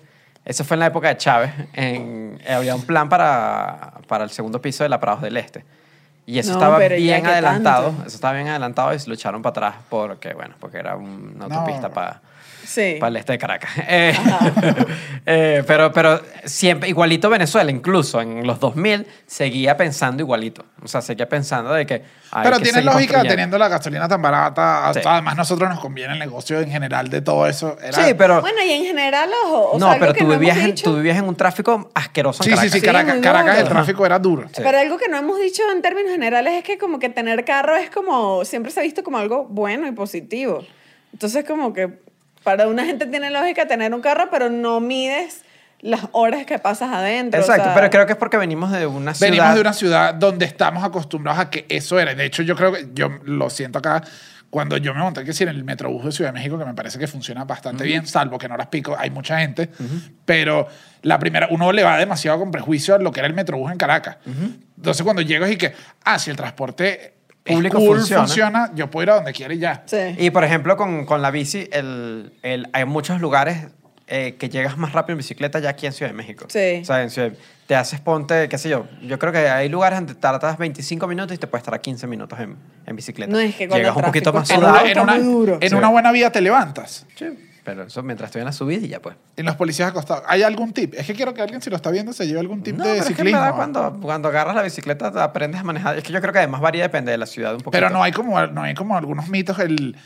Eso 0.46 0.64
fue 0.64 0.76
en 0.76 0.80
la 0.80 0.86
época 0.86 1.08
de 1.08 1.18
Chávez. 1.18 1.50
En- 1.74 2.40
había 2.48 2.74
un 2.74 2.82
plan 2.86 3.10
para, 3.10 3.94
para 4.08 4.24
el 4.24 4.30
segundo 4.30 4.62
piso 4.62 4.82
de 4.82 4.88
la 4.88 4.98
Prados 4.98 5.20
del 5.20 5.36
Este. 5.36 5.62
Y 6.26 6.38
eso 6.38 6.50
No, 6.52 6.54
estaba 6.56 6.78
bien 6.78 7.26
adelantado. 7.26 7.88
tanto. 7.90 8.06
Eso 8.06 8.16
estaba 8.16 8.34
bien 8.34 8.48
adelantado 8.48 8.94
y 8.94 8.98
se 8.98 9.08
lo 9.08 9.14
echaron 9.14 9.42
para 9.42 9.50
atrás 9.68 9.74
porque, 9.90 10.32
bueno, 10.32 10.54
porque 10.58 10.78
era 10.78 10.96
una 10.96 11.46
No. 11.48 11.54
autopista 11.54 11.90
para 11.90 12.20
Sí. 12.66 12.96
para 13.00 13.10
el 13.10 13.16
este 13.16 13.32
de 13.32 13.38
Caracas. 13.38 13.70
Eh, 13.88 14.14
eh, 15.26 15.64
pero, 15.66 15.92
pero 15.92 16.20
siempre, 16.44 16.88
igualito 16.88 17.28
Venezuela, 17.30 17.70
incluso 17.70 18.20
en 18.20 18.46
los 18.46 18.60
2000, 18.60 19.06
seguía 19.26 19.76
pensando 19.76 20.22
igualito. 20.22 20.64
O 20.82 20.88
sea, 20.88 21.00
seguía 21.00 21.28
pensando 21.28 21.72
de 21.72 21.86
que... 21.86 22.02
hay 22.30 22.44
Pero 22.44 22.58
que 22.58 22.64
tiene 22.64 22.82
lógica 22.82 23.22
teniendo 23.22 23.56
la 23.56 23.68
gasolina 23.68 24.08
tan 24.08 24.20
barata. 24.20 24.90
Sí. 24.92 25.00
Además, 25.04 25.36
nosotros 25.36 25.68
nos 25.70 25.80
conviene 25.80 26.12
el 26.14 26.18
negocio 26.18 26.60
en 26.60 26.70
general 26.70 27.08
de 27.08 27.20
todo 27.22 27.46
eso. 27.46 27.76
Era- 27.82 28.04
Sí, 28.04 28.14
pero... 28.14 28.40
Bueno, 28.40 28.58
y 28.66 28.70
en 28.72 28.84
general, 28.84 29.30
ojo. 29.46 29.70
o 29.72 29.78
no, 29.78 29.90
sea, 29.90 29.98
pero 29.98 30.12
tú, 30.14 30.24
no 30.24 30.30
vivías 30.38 30.58
en, 30.58 30.74
tú 30.74 30.96
vivías 30.96 31.16
en 31.18 31.24
un 31.24 31.36
tráfico 31.36 31.90
asqueroso 31.94 32.42
en 32.44 32.50
Sí, 32.50 32.50
sí, 32.50 32.56
Caracas. 32.56 32.72
sí, 32.72 32.80
Sí, 32.80 32.86
Caracas, 32.86 33.16
Caracas 33.22 33.58
el 33.58 33.68
tráfico 33.68 34.04
era 34.06 34.18
duro. 34.18 34.48
Sí. 34.48 34.60
Pero 34.62 34.78
algo 34.78 34.98
que 34.98 35.08
no 35.08 35.16
hemos 35.16 35.38
dicho 35.40 35.62
en 35.74 35.80
términos 35.82 36.12
generales 36.12 36.54
es 36.54 36.64
que 36.64 36.76
como 36.78 36.98
que 36.98 37.08
tener 37.08 37.44
carro 37.44 37.76
es 37.76 37.88
como, 37.90 38.44
siempre 38.44 38.70
se 38.72 38.80
ha 38.80 38.82
visto 38.82 39.02
como 39.02 39.18
algo 39.18 39.44
bueno 39.44 39.86
y 39.86 39.92
positivo. 39.92 40.64
Entonces 41.12 41.44
como 41.44 41.72
que 41.72 42.02
para 42.44 42.68
una 42.68 42.84
gente 42.84 43.06
tiene 43.06 43.30
lógica 43.30 43.66
tener 43.66 43.92
un 43.94 44.00
carro, 44.00 44.28
pero 44.30 44.50
no 44.50 44.78
mides 44.80 45.42
las 45.80 46.02
horas 46.12 46.46
que 46.46 46.58
pasas 46.58 46.90
adentro. 46.92 47.40
o 47.40 47.42
Exacto, 47.42 47.64
sea, 47.64 47.74
pero 47.74 47.90
creo 47.90 48.06
que 48.06 48.12
es 48.12 48.18
porque 48.18 48.36
venimos 48.36 48.70
de 48.70 48.86
una 48.86 49.12
ciudad... 49.12 49.30
Venimos 49.30 49.54
de 49.54 49.60
una 49.60 49.72
ciudad 49.72 50.14
donde 50.14 50.46
estamos 50.46 50.84
acostumbrados 50.84 51.40
a 51.40 51.50
que 51.50 51.66
eso 51.68 51.98
era. 51.98 52.14
De 52.14 52.24
hecho, 52.24 52.42
yo 52.42 52.56
creo 52.56 52.72
que 52.72 52.88
yo 52.94 53.10
lo 53.24 53.50
siento 53.50 53.80
acá. 53.80 54.02
Cuando 54.48 54.76
yo 54.76 54.94
me 54.94 55.00
monté 55.00 55.24
que 55.24 55.32
sí, 55.32 55.42
en 55.42 55.50
el 55.50 55.64
Metrobús 55.64 56.04
de 56.04 56.12
Ciudad 56.12 56.30
de 56.30 56.38
México, 56.38 56.56
que 56.56 56.64
me 56.64 56.74
parece 56.74 56.98
que 56.98 57.06
funciona 57.08 57.44
bastante 57.44 57.82
bien, 57.84 58.06
salvo 58.06 58.38
que 58.38 58.46
en 58.46 58.52
horas 58.52 58.68
pico 58.68 58.96
hay 58.96 59.10
mucha 59.10 59.40
gente, 59.40 59.68
pero 60.24 60.68
la 61.02 61.18
primera, 61.18 61.48
uno 61.50 61.72
le 61.72 61.82
va 61.82 61.98
demasiado 61.98 62.38
con 62.38 62.52
prejuicio 62.52 62.94
a 62.94 62.98
lo 62.98 63.10
que 63.10 63.18
era 63.18 63.26
el 63.26 63.34
Metrobús 63.34 63.72
en 63.72 63.78
Caracas. 63.78 64.18
Entonces, 64.76 65.02
cuando 65.02 65.22
llego 65.22 65.46
y 65.48 65.56
que, 65.56 65.74
ah, 66.04 66.20
si 66.20 66.30
el 66.30 66.36
transporte 66.36 67.14
Público 67.44 67.78
cool, 67.78 67.98
funciona. 67.98 68.22
funciona. 68.24 68.70
yo 68.74 68.90
puedo 68.90 69.02
ir 69.04 69.10
a 69.10 69.14
donde 69.16 69.32
quiera 69.32 69.52
y 69.54 69.58
ya. 69.58 69.82
Sí. 69.86 69.96
Y 70.18 70.30
por 70.30 70.44
ejemplo, 70.44 70.76
con, 70.76 71.04
con 71.04 71.20
la 71.22 71.30
bici, 71.30 71.68
el, 71.72 72.32
el- 72.42 72.68
hay 72.72 72.84
muchos 72.86 73.20
lugares 73.20 73.66
eh, 74.06 74.36
que 74.38 74.48
llegas 74.48 74.76
más 74.78 74.92
rápido 74.92 75.12
en 75.12 75.18
bicicleta 75.18 75.58
ya 75.58 75.70
aquí 75.70 75.86
en 75.86 75.92
Ciudad 75.92 76.10
de 76.10 76.16
México. 76.16 76.46
Sí. 76.48 76.78
O 76.82 76.84
sea, 76.84 77.02
en 77.02 77.10
Ciudad- 77.10 77.32
te 77.66 77.74
haces 77.76 78.00
ponte, 78.00 78.48
qué 78.50 78.58
sé 78.58 78.68
yo, 78.68 78.86
yo 79.02 79.18
creo 79.18 79.32
que 79.32 79.48
hay 79.48 79.68
lugares 79.70 79.98
donde 79.98 80.14
tardas 80.14 80.58
25 80.58 81.06
minutos 81.06 81.34
y 81.34 81.38
te 81.38 81.46
puedes 81.46 81.62
estar 81.66 81.80
15 81.80 82.06
minutos 82.06 82.38
en, 82.40 82.56
en 82.86 82.96
bicicleta. 82.96 83.32
No, 83.32 83.38
es 83.38 83.54
que 83.54 83.66
cuando 83.68 83.76
Llegas 83.82 83.96
el 83.96 84.02
un 84.02 84.06
poquito 84.06 84.32
más 84.34 84.42
está 84.42 84.54
En 84.54 84.60
sudado. 84.60 84.80
una, 84.82 84.90
en 84.90 84.98
una- 85.00 85.56
en 85.60 85.70
Sí. 85.70 85.74
una 85.74 85.88
buena 85.88 86.12
vía 86.12 86.30
te 86.30 86.40
levantas. 86.42 87.06
Sí, 87.14 87.26
pero 87.64 87.84
eso 87.84 88.02
mientras 88.02 88.28
estoy 88.28 88.40
en 88.40 88.46
la 88.46 88.52
subida 88.52 88.84
y 88.84 88.88
ya 88.88 89.00
pues. 89.00 89.16
Y 89.36 89.42
los 89.42 89.56
policías 89.56 89.88
acostados. 89.90 90.22
¿Hay 90.28 90.42
algún 90.42 90.72
tip? 90.72 90.94
Es 90.94 91.06
que 91.06 91.14
quiero 91.14 91.32
que 91.34 91.42
alguien, 91.42 91.62
si 91.62 91.70
lo 91.70 91.76
está 91.76 91.90
viendo, 91.90 92.12
se 92.12 92.26
lleve 92.26 92.40
algún 92.40 92.62
tip 92.62 92.76
No, 92.76 92.84
de 92.84 92.90
pero 92.90 93.00
es 93.00 93.06
que 93.06 93.12
en 93.12 93.16
ciclismo. 93.16 93.40
verdad 93.40 93.56
cuando, 93.56 94.00
cuando 94.00 94.28
agarras 94.28 94.54
la 94.54 94.62
bicicleta 94.62 95.10
te 95.10 95.18
aprendes 95.20 95.60
a 95.60 95.64
manejar. 95.64 95.96
Es 95.96 96.04
que 96.04 96.12
yo 96.12 96.20
creo 96.20 96.32
que 96.32 96.40
además 96.40 96.60
varía, 96.60 96.82
depende 96.82 97.10
de 97.10 97.18
la 97.18 97.26
ciudad 97.26 97.52
un 97.52 97.58
poquito. 97.62 97.70
Pero 97.72 97.90
no 97.90 98.02
hay 98.02 98.12
como, 98.12 98.46
no 98.46 98.62
hay 98.62 98.74
como 98.74 98.96
algunos 98.96 99.28
mitos. 99.28 99.58
El, 99.58 99.96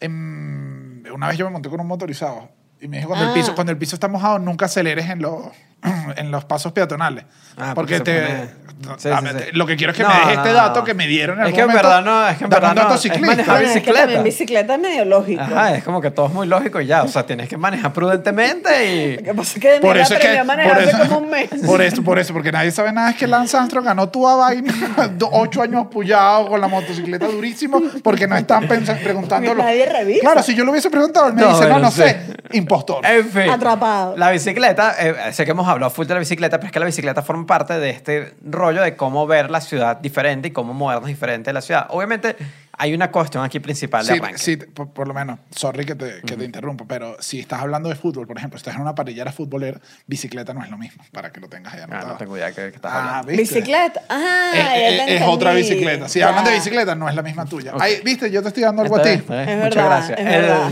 em, 0.00 1.02
una 1.12 1.28
vez 1.28 1.36
yo 1.38 1.44
me 1.46 1.50
monté 1.52 1.68
con 1.68 1.80
un 1.80 1.86
motorizado 1.86 2.48
y 2.80 2.88
me 2.88 2.98
dijo, 2.98 3.08
cuando, 3.08 3.24
el, 3.26 3.30
Ah. 3.30 3.34
piso, 3.34 3.54
cuando 3.54 3.72
el 3.72 3.78
piso 3.78 3.96
está 3.96 4.08
mojado, 4.08 4.38
nunca 4.38 4.66
aceleres 4.66 5.08
en 5.08 5.22
los, 5.22 5.46
en 6.16 6.30
los 6.30 6.44
pasos 6.44 6.72
peatonales. 6.72 7.24
Ah, 7.58 7.72
porque 7.74 7.98
porque 7.98 8.00
te, 8.00 8.22
pone- 8.22 8.62
no, 8.82 8.98
Sí, 8.98 9.08
dame- 9.10 9.30
sí, 9.32 9.38
sí. 9.40 9.44
lo 9.52 9.66
que 9.66 9.76
quiero 9.76 9.90
es 9.92 9.96
que 9.96 10.02
No, 10.02 10.08
me 10.08 10.14
dejes 10.14 10.26
no, 10.36 10.40
este 10.42 10.48
no. 10.48 10.54
dato 10.54 10.84
que 10.84 10.94
me 10.94 11.06
dieron 11.06 11.36
en 11.38 11.42
Es 11.42 11.46
algún 11.48 11.56
que 11.56 11.60
en 11.60 11.66
momento. 11.68 11.88
verdad 11.88 12.02
no, 12.04 12.28
es 12.28 12.38
que 12.38 12.44
en 12.44 12.50
verdad 12.50 12.70
un 12.70 12.76
dato 12.76 12.88
no, 12.88 12.94
es 12.94 13.00
ciclista. 13.02 13.26
manejar 13.26 13.54
Bueno, 13.56 13.68
es 13.68 13.74
que 13.82 13.90
bicicleta. 13.92 14.22
bicicleta 14.22 14.74
es 14.74 14.80
medio 14.80 15.04
lógico. 15.04 15.42
Ajá, 15.42 15.74
es 15.74 15.84
como 15.84 16.00
que 16.00 16.10
todo 16.10 16.26
es 16.28 16.32
muy 16.32 16.46
lógico 16.46 16.80
y 16.80 16.86
ya. 16.86 17.02
O 17.02 17.08
sea, 17.08 17.26
tienes 17.26 17.48
que 17.48 17.56
manejar 17.58 17.92
prudentemente 17.92 19.18
y... 19.20 19.32
Pasa 19.34 19.60
que 19.60 19.78
Por 19.82 19.98
eso 19.98 20.14
es 20.14 20.20
que. 20.20 20.42
por 20.42 20.60
hace 20.60 20.84
eso, 20.90 20.98
como 21.00 21.18
un 21.18 21.30
mes. 21.30 21.50
Por 21.66 21.82
eso, 21.82 22.02
por 22.02 22.18
eso, 22.18 22.32
porque 22.32 22.50
nadie 22.52 22.70
sabe 22.70 22.90
nada. 22.92 23.10
Es 23.10 23.16
que 23.16 23.26
Lance 23.26 23.56
Armstrong 23.56 23.84
ganó 23.84 24.08
tu 24.08 24.22
vaina, 24.22 24.72
ocho 25.30 25.62
años 25.62 25.86
pullado 25.90 26.48
con 26.48 26.60
la 26.60 26.68
motocicleta 26.68 27.26
durísimo, 27.26 27.80
porque 28.02 28.26
no 28.26 28.36
están 28.36 28.66
preguntándolo. 28.66 29.62
Nadie 29.62 29.86
revisa. 29.86 30.20
Claro, 30.22 30.42
si 30.42 30.54
yo 30.54 30.64
lo 30.64 30.70
hubiese 30.72 30.90
preguntado, 30.90 31.28
él 31.28 31.34
me 31.34 31.42
No, 31.42 31.52
dice, 31.52 31.68
no, 31.68 31.78
no 31.78 31.90
sé, 31.90 32.20
impostor. 32.52 33.04
En 33.06 33.26
fin. 33.28 33.50
Atrapado. 33.50 34.16
La 34.16 34.30
bicicleta, 34.30 34.94
eh, 34.98 35.32
sé 35.32 35.44
que 35.44 35.50
hemos 35.52 35.68
hablado 35.72 35.90
full 35.90 36.06
de 36.06 36.14
la 36.14 36.20
bicicleta, 36.20 36.58
pero 36.58 36.66
es 36.66 36.72
que 36.72 36.78
la 36.80 36.86
bicicleta 36.86 37.22
forma 37.22 37.46
parte 37.46 37.78
de 37.78 37.90
este 37.90 38.34
rollo 38.44 38.82
de 38.82 38.96
cómo 38.96 39.26
ver 39.26 39.50
la 39.50 39.60
ciudad 39.60 39.96
diferente 39.98 40.48
y 40.48 40.50
cómo 40.52 40.72
movernos 40.74 41.06
diferente 41.08 41.50
de 41.50 41.54
la 41.54 41.60
ciudad. 41.60 41.86
Obviamente, 41.90 42.36
hay 42.78 42.94
una 42.94 43.10
cuestión 43.10 43.44
aquí 43.44 43.60
principal 43.60 44.06
de 44.06 44.12
Sí, 44.14 44.18
arranque. 44.18 44.38
sí, 44.38 44.56
por, 44.56 44.90
por 44.90 45.06
lo 45.06 45.12
menos, 45.14 45.38
sorry 45.54 45.84
que 45.84 45.94
te, 45.94 46.22
que 46.22 46.36
te 46.36 46.44
interrumpo, 46.44 46.86
pero 46.86 47.16
si 47.20 47.38
estás 47.40 47.60
hablando 47.60 47.88
de 47.88 47.94
fútbol, 47.96 48.26
por 48.26 48.38
ejemplo, 48.38 48.56
estás 48.56 48.74
en 48.76 48.80
una 48.80 48.94
parrillera 48.94 49.30
futbolera, 49.32 49.78
bicicleta 50.06 50.54
no 50.54 50.64
es 50.64 50.70
lo 50.70 50.78
mismo, 50.78 51.04
para 51.12 51.30
que 51.30 51.40
lo 51.40 51.48
tengas 51.48 51.74
ahí 51.74 51.80
Ah, 51.90 52.04
no 52.08 52.16
tengo 52.16 52.36
idea 52.36 52.46
de 52.46 52.54
qué, 52.54 52.60
qué 52.70 52.76
estás 52.76 52.92
Ah, 52.94 52.98
hablando. 53.18 53.28
¿viste? 53.28 53.42
Bicicleta. 53.56 54.00
Ah, 54.08 54.52
Es, 54.54 54.64
ya 54.64 54.88
es- 54.88 55.06
te 55.06 55.16
es 55.16 55.22
otra 55.26 55.52
bicicleta. 55.52 56.08
Si 56.08 56.18
Ya. 56.20 56.28
hablan 56.28 56.44
de 56.44 56.52
bicicleta, 56.52 56.94
no 56.94 57.08
es 57.08 57.14
la 57.14 57.22
misma 57.22 57.44
tuya. 57.44 57.74
Ok. 57.74 57.82
Ahí, 57.82 58.00
¿Viste? 58.04 58.30
Yo 58.30 58.40
te 58.42 58.48
estoy 58.48 58.62
dando 58.62 58.82
algo 58.82 58.96
a 58.96 59.02
ti. 59.02 59.08
Es 59.10 59.22
Muchas 59.28 59.46
verdad, 59.46 59.86
gracias. 59.86 60.18
es 60.18 60.26
El- 60.26 60.42
verdad. 60.42 60.70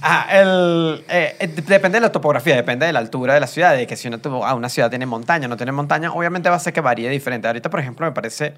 Ajá, 0.00 0.40
el, 0.40 1.04
eh, 1.08 1.36
eh, 1.40 1.46
depende 1.48 1.96
de 1.96 2.00
la 2.02 2.12
topografía, 2.12 2.54
depende 2.56 2.86
de 2.86 2.92
la 2.92 2.98
altura 2.98 3.34
de 3.34 3.40
la 3.40 3.46
ciudad, 3.46 3.76
de 3.76 3.86
que 3.86 3.96
si 3.96 4.08
una, 4.08 4.20
ah, 4.44 4.54
una 4.54 4.68
ciudad 4.68 4.90
tiene 4.90 5.06
montaña 5.06 5.46
o 5.46 5.48
no 5.48 5.56
tiene 5.56 5.72
montaña, 5.72 6.12
obviamente 6.12 6.48
va 6.48 6.56
a 6.56 6.60
ser 6.60 6.72
que 6.72 6.80
varíe 6.80 7.08
diferente. 7.10 7.46
Ahorita, 7.46 7.70
por 7.70 7.80
ejemplo, 7.80 8.06
me 8.06 8.12
parece 8.12 8.54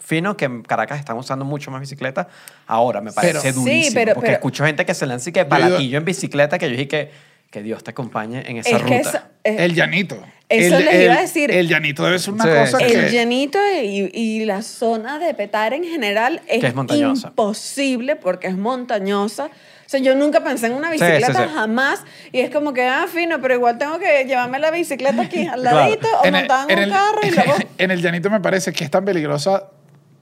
fino 0.00 0.36
que 0.36 0.44
en 0.44 0.62
Caracas 0.62 0.98
están 0.98 1.16
usando 1.16 1.44
mucho 1.44 1.70
más 1.70 1.80
bicicleta. 1.80 2.28
Ahora 2.66 3.00
me 3.00 3.10
parece 3.12 3.40
Pero- 3.40 3.54
durísimo. 3.54 3.84
Sí, 3.88 3.94
pero- 3.94 4.14
porque 4.14 4.26
pero- 4.26 4.34
escucho 4.36 4.64
gente 4.66 4.84
que 4.84 4.92
se 4.94 5.06
lanza 5.06 5.30
y 5.30 5.32
que 5.32 5.44
balatillo 5.44 5.96
en 5.98 6.04
bicicleta, 6.04 6.58
que 6.58 6.66
yo 6.66 6.72
dije 6.72 6.88
que, 6.88 7.10
que 7.50 7.62
Dios 7.62 7.82
te 7.84 7.92
acompañe 7.92 8.42
en 8.46 8.58
esa 8.58 8.68
Es 8.70 8.82
ruta. 8.82 8.86
que 8.94 9.00
es- 9.00 9.14
es- 9.44 9.60
El 9.60 9.74
llanito. 9.74 10.16
Eso 10.48 10.76
el, 10.76 10.84
les 10.84 10.94
el- 10.94 11.02
iba 11.04 11.14
a 11.14 11.20
decir. 11.22 11.50
El 11.50 11.68
llanito 11.68 12.04
debe 12.04 12.18
ser 12.18 12.34
una 12.34 12.44
Sí, 12.44 12.50
cosa 12.50 12.78
sí, 12.80 12.84
que... 12.84 12.92
El 13.06 13.12
llanito 13.12 13.58
y, 13.82 14.10
y 14.12 14.44
la 14.44 14.60
zona 14.60 15.18
de 15.18 15.32
Petar 15.32 15.72
en 15.72 15.84
general 15.84 16.42
es, 16.48 16.60
Que 16.60 16.66
es 16.66 16.74
imposible 16.74 18.16
porque 18.16 18.48
es 18.48 18.56
montañosa. 18.58 19.48
O 19.86 19.88
sea, 19.88 20.00
yo 20.00 20.14
nunca 20.14 20.42
pensé 20.42 20.66
en 20.66 20.74
una 20.74 20.88
Sí, 20.88 20.94
bicicleta 20.94 21.32
sí, 21.34 21.48
sí. 21.48 21.54
jamás. 21.54 22.04
Y 22.32 22.40
es 22.40 22.50
como 22.50 22.72
que, 22.72 22.86
ah, 22.86 23.06
fino, 23.12 23.40
pero 23.40 23.54
igual 23.54 23.78
tengo 23.78 23.98
que 23.98 24.24
llevarme 24.24 24.58
la 24.58 24.70
bicicleta 24.70 25.22
aquí 25.22 25.46
al 25.46 25.60
Claro. 25.60 25.76
ladito 25.78 26.08
o 26.22 26.24
en 26.26 26.34
el, 26.34 26.40
montada 26.42 26.64
en, 26.64 26.70
en 26.70 26.78
un 26.78 26.84
el- 26.84 26.90
carro 26.90 27.18
y 27.22 27.30
luego... 27.30 27.54
en 27.78 27.90
el 27.90 28.02
llanito 28.02 28.30
me 28.30 28.40
parece 28.40 28.72
que 28.72 28.84
es 28.84 28.90
tan 28.90 29.04
peligrosa 29.04 29.64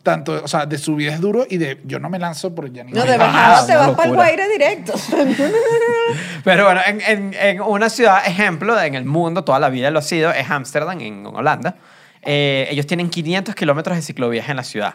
tanto, 0.02 0.40
o 0.42 0.48
sea, 0.48 0.66
de 0.66 0.78
subida 0.78 1.12
es 1.14 1.20
duro 1.20 1.46
y 1.48 1.58
de 1.58 1.78
yo 1.84 2.00
no 2.00 2.10
me 2.10 2.18
lanzo 2.18 2.52
por 2.52 2.72
ya 2.72 2.82
ni 2.82 2.90
No, 2.90 3.04
de 3.04 3.16
Bajada, 3.16 3.48
bajada 3.50 3.66
te 3.68 3.76
vas 3.76 3.90
para 3.96 4.08
el. 4.08 4.14
Guaire 4.16 4.48
directo. 4.48 4.94
Pero 6.44 6.64
bueno, 6.64 6.80
en, 6.86 7.00
en- 7.02 7.34
en 7.40 7.60
una 7.60 7.88
ciudad 7.88 8.26
ejemplo 8.26 8.80
en 8.80 8.94
el 8.96 9.04
mundo, 9.04 9.44
toda 9.44 9.60
la 9.60 9.68
vida 9.70 9.90
lo 9.90 10.00
ha 10.00 10.02
sido, 10.02 10.32
es 10.32 10.50
Ámsterdam, 10.50 11.00
en 11.00 11.24
Holanda. 11.26 11.76
Eh, 12.22 12.66
ellos 12.70 12.86
tienen 12.86 13.10
500 13.10 13.54
kilómetros 13.54 13.96
de 13.96 14.02
ciclovías 14.02 14.48
en 14.48 14.56
la 14.56 14.64
ciudad. 14.64 14.94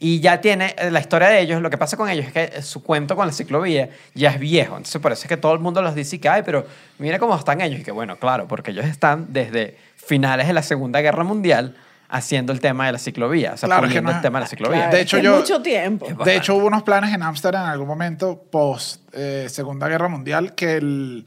Y 0.00 0.20
ya 0.20 0.40
tiene, 0.40 0.74
eh, 0.78 0.90
la 0.92 1.00
historia 1.00 1.28
de 1.28 1.40
ellos, 1.40 1.60
lo 1.60 1.70
que 1.70 1.76
pasa 1.78 1.96
con 1.96 2.08
ellos 2.08 2.26
es 2.26 2.32
que 2.32 2.62
su 2.62 2.82
cuento 2.84 3.16
con 3.16 3.26
la 3.26 3.32
ciclovía 3.32 3.88
ya 4.14 4.30
es 4.30 4.38
viejo. 4.38 4.76
Entonces 4.76 5.00
por 5.02 5.10
eso 5.12 5.22
es 5.22 5.28
que 5.28 5.36
todo 5.36 5.52
el 5.54 5.58
mundo 5.58 5.82
los 5.82 5.94
dice 5.94 6.20
que, 6.20 6.28
ay, 6.28 6.42
pero 6.44 6.64
mira 6.98 7.18
cómo 7.18 7.34
están 7.36 7.60
ellos. 7.60 7.80
Y 7.80 7.82
que 7.82 7.90
bueno, 7.90 8.16
claro, 8.16 8.46
porque 8.46 8.70
ellos 8.70 8.84
están 8.86 9.26
desde 9.32 9.76
finales 9.96 10.46
de 10.46 10.52
la 10.52 10.62
Segunda 10.62 11.00
Guerra 11.00 11.24
Mundial 11.24 11.74
haciendo 12.10 12.52
el 12.52 12.60
tema 12.60 12.86
de 12.86 12.92
la 12.92 12.98
ciclovía. 12.98 13.52
O 13.54 13.56
sea, 13.56 13.66
Claro, 13.66 13.88
que 13.88 14.00
no- 14.00 14.10
el 14.12 14.20
tema 14.22 14.38
de 14.38 14.44
la 14.44 14.48
ciclovía. 14.48 14.78
Claro, 14.82 14.96
De 14.96 15.02
hecho, 15.02 15.16
es 15.18 15.22
yo- 15.24 15.36
mucho 15.38 15.60
tiempo. 15.60 16.06
De 16.24 16.36
hecho, 16.36 16.54
hubo 16.54 16.66
unos 16.68 16.82
planes 16.84 17.12
en 17.12 17.22
Ámsterdam 17.22 17.64
en 17.64 17.70
algún 17.72 17.88
momento 17.88 18.40
post 18.50 19.02
eh, 19.12 19.46
Segunda 19.50 19.88
Guerra 19.88 20.08
Mundial 20.08 20.54
que 20.54 20.76
el 20.76 21.26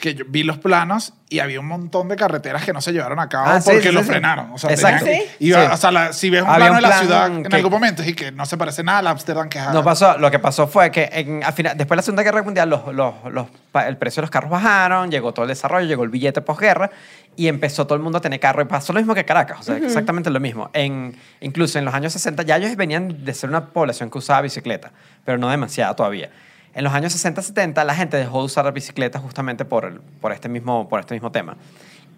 que 0.00 0.14
yo 0.14 0.24
vi 0.28 0.42
los 0.42 0.58
planos 0.58 1.14
y 1.30 1.38
había 1.38 1.58
un 1.60 1.66
montón 1.66 2.08
de 2.08 2.16
carreteras 2.16 2.64
que 2.64 2.72
no 2.72 2.80
se 2.80 2.92
llevaron 2.92 3.18
a 3.18 3.28
cabo 3.28 3.46
Ah, 3.48 3.60
sí, 3.60 3.70
porque 3.70 3.88
sí, 3.88 3.92
lo 3.94 4.00
sí, 4.00 4.06
sí. 4.06 4.10
frenaron. 4.12 4.52
O 4.52 4.58
sea, 4.58 4.70
Exacto. 4.70 5.04
tenían- 5.06 5.22
¿Sí? 5.22 5.30
iba- 5.46 5.66
Sí. 5.66 5.70
o 5.72 5.76
sea, 5.76 5.90
la- 5.92 6.12
si 6.12 6.30
ves 6.30 6.42
un 6.42 6.48
Había 6.48 6.56
plano 6.66 6.72
un 6.72 6.76
de 6.76 6.82
la 6.82 6.88
plan 6.88 7.00
ciudad 7.00 7.26
en 7.28 7.42
que- 7.44 7.56
algún 7.56 7.70
momento 7.70 8.02
y 8.04 8.12
que 8.14 8.30
no 8.32 8.44
se 8.44 8.56
parece 8.56 8.82
nada 8.82 8.98
al 8.98 9.06
Ámsterdam 9.06 9.48
que 9.48 9.58
es 9.58 9.70
No 9.72 9.82
pasó, 9.82 10.18
lo 10.18 10.30
que 10.30 10.38
pasó 10.38 10.66
fue 10.66 10.90
que 10.90 11.08
en, 11.12 11.42
al 11.42 11.52
final, 11.54 11.76
después 11.76 11.96
de 11.96 11.98
la 11.98 12.02
Segunda 12.02 12.22
Guerra 12.22 12.42
Mundial 12.42 12.68
los, 12.68 12.92
los- 12.94 13.14
los- 13.32 13.46
pa- 13.72 13.88
el 13.88 13.96
precio 13.96 14.20
de 14.20 14.24
los 14.24 14.30
carros 14.30 14.50
bajaron, 14.50 15.10
llegó 15.10 15.32
todo 15.32 15.44
el 15.44 15.48
desarrollo, 15.48 15.86
llegó 15.86 16.04
el 16.04 16.10
billete 16.10 16.40
posguerra 16.42 16.90
y 17.36 17.48
empezó 17.48 17.86
todo 17.86 17.96
el 17.96 18.02
mundo 18.02 18.18
a 18.18 18.20
tener 18.20 18.38
carro 18.38 18.62
y 18.62 18.66
pasó 18.66 18.92
lo 18.92 19.00
mismo 19.00 19.14
que 19.14 19.24
Caracas, 19.24 19.58
o 19.60 19.62
sea, 19.62 19.76
exactamente 19.78 20.28
lo 20.30 20.38
mismo. 20.40 20.70
En, 20.72 21.16
incluso 21.40 21.78
en 21.78 21.84
los 21.84 21.94
años 21.94 22.12
60 22.12 22.42
ya 22.42 22.56
ellos 22.56 22.76
venían 22.76 23.24
de 23.24 23.34
ser 23.34 23.48
una 23.48 23.66
población 23.66 24.10
que 24.10 24.18
usaba 24.18 24.42
bicicleta, 24.42 24.92
pero 25.24 25.38
no 25.38 25.48
demasiado 25.48 25.94
todavía. 25.96 26.30
En 26.74 26.84
los 26.84 26.92
años 26.92 27.14
60-70 27.14 27.84
la 27.84 27.94
gente 27.94 28.16
dejó 28.16 28.40
de 28.40 28.44
usar 28.46 28.64
la 28.64 28.70
bicicleta 28.72 29.18
justamente 29.18 29.64
por, 29.64 29.84
el- 29.84 30.00
por, 30.20 30.32
este 30.32 30.48
mismo, 30.48 30.88
por 30.88 31.00
este 31.00 31.14
mismo 31.14 31.30
tema. 31.32 31.56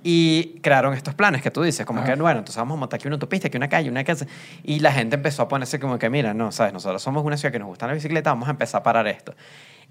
Y 0.02 0.60
crearon 0.62 0.94
estos 0.94 1.14
planes 1.14 1.42
que 1.42 1.50
tú 1.50 1.62
dices, 1.62 1.84
como 1.84 2.00
Ajá. 2.00 2.14
que, 2.14 2.20
bueno, 2.20 2.38
entonces 2.38 2.58
vamos 2.58 2.76
a 2.76 2.78
montar 2.80 2.98
aquí 2.98 3.08
una 3.08 3.14
autopista, 3.16 3.48
aquí 3.48 3.56
una 3.56 3.68
calle, 3.68 3.90
una 3.90 4.04
casa. 4.04 4.26
Y 4.62 4.78
la 4.78 4.92
gente 4.92 5.16
empezó 5.16 5.42
a 5.42 5.48
ponerse 5.48 5.80
como 5.80 5.98
que, 5.98 6.08
mira, 6.08 6.32
no, 6.32 6.52
¿sabes? 6.52 6.72
Nosotros 6.72 7.02
somos 7.02 7.24
una 7.24 7.36
ciudad 7.36 7.52
que 7.52 7.58
nos 7.58 7.66
gusta 7.68 7.86
la 7.88 7.94
bicicleta, 7.94 8.30
vamos 8.30 8.46
a 8.46 8.52
empezar 8.52 8.80
a 8.80 8.82
parar 8.84 9.08
esto. 9.08 9.34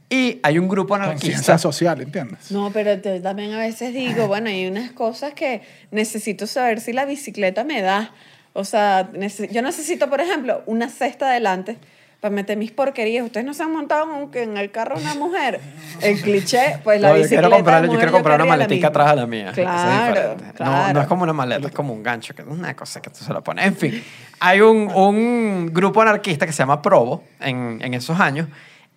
Y 0.10 0.40
hay 0.44 0.58
un 0.60 0.70
grupo 0.70 0.90
Conciencia 0.94 1.30
anarquista. 1.32 1.58
social, 1.58 2.00
¿entiendes? 2.02 2.50
No, 2.52 2.72
pero 2.72 3.02
te- 3.02 3.20
también 3.20 3.52
a 3.54 3.58
veces 3.60 3.94
digo, 3.94 4.28
bueno, 4.28 4.50
hay 4.50 4.68
unas 4.68 4.92
cosas 4.92 5.34
que 5.34 5.62
necesito 5.92 6.48
saber 6.48 6.80
si 6.80 6.94
la 6.94 7.06
bicicleta 7.06 7.64
me 7.64 7.82
da. 7.82 8.12
O 8.54 8.64
sea, 8.64 9.10
yo 9.52 9.62
necesito, 9.64 10.10
por 10.10 10.22
ejemplo, 10.22 10.64
una 10.66 10.88
cesta 10.90 11.30
adelante 11.30 11.78
para 12.26 12.36
meter 12.36 12.58
mis 12.58 12.72
porquerías. 12.72 13.24
Ustedes 13.24 13.46
no 13.46 13.54
se 13.54 13.62
han 13.62 13.72
montado 13.72 14.06
en, 14.06 14.24
un- 14.24 14.32
en 14.34 14.58
el 14.58 14.72
carro 14.72 14.98
una 14.98 15.14
mujer. 15.14 15.60
El 16.02 16.20
cliché, 16.20 16.80
pues 16.84 17.00
la 17.00 17.10
No, 17.10 17.14
yo 17.16 17.22
bicicleta. 17.22 17.42
quiero 17.44 17.56
comprar, 17.58 17.82
de 17.82 17.88
yo 17.88 17.94
mujer, 17.94 18.00
quiero 18.08 18.12
comprar 18.14 18.36
una 18.36 18.44
querría 18.46 18.58
la 18.58 18.64
maletica 18.66 18.88
atrás 18.88 19.10
de 19.12 19.16
la 19.16 19.28
mía. 19.28 19.50
Eso 19.52 19.62
es 19.62 19.68
Claro. 19.68 20.36
No, 20.48 20.54
claro. 20.54 20.94
no 20.94 21.02
es 21.02 21.08
como 21.08 21.24
una 21.24 21.34
maleta, 21.34 21.68
es 21.68 21.74
como 21.74 21.94
un 21.94 22.02
gancho, 22.04 22.34
que 22.34 22.42
es 22.42 22.48
una 22.48 22.76
cosa 22.76 23.02
que 23.02 23.10
tú 23.12 23.18
se 23.24 23.32
la 23.32 23.42
pones. 23.42 23.66
En 23.68 23.76
fin, 23.76 24.04
hay 24.40 24.62
un, 24.62 24.92
un 24.94 25.70
grupo 25.72 26.02
anarquista 26.02 26.46
que 26.48 26.52
se 26.52 26.60
llama 26.60 26.82
Provo 26.82 27.24
en, 27.40 27.80
en 27.82 27.94
esos 27.94 28.20
años. 28.20 28.48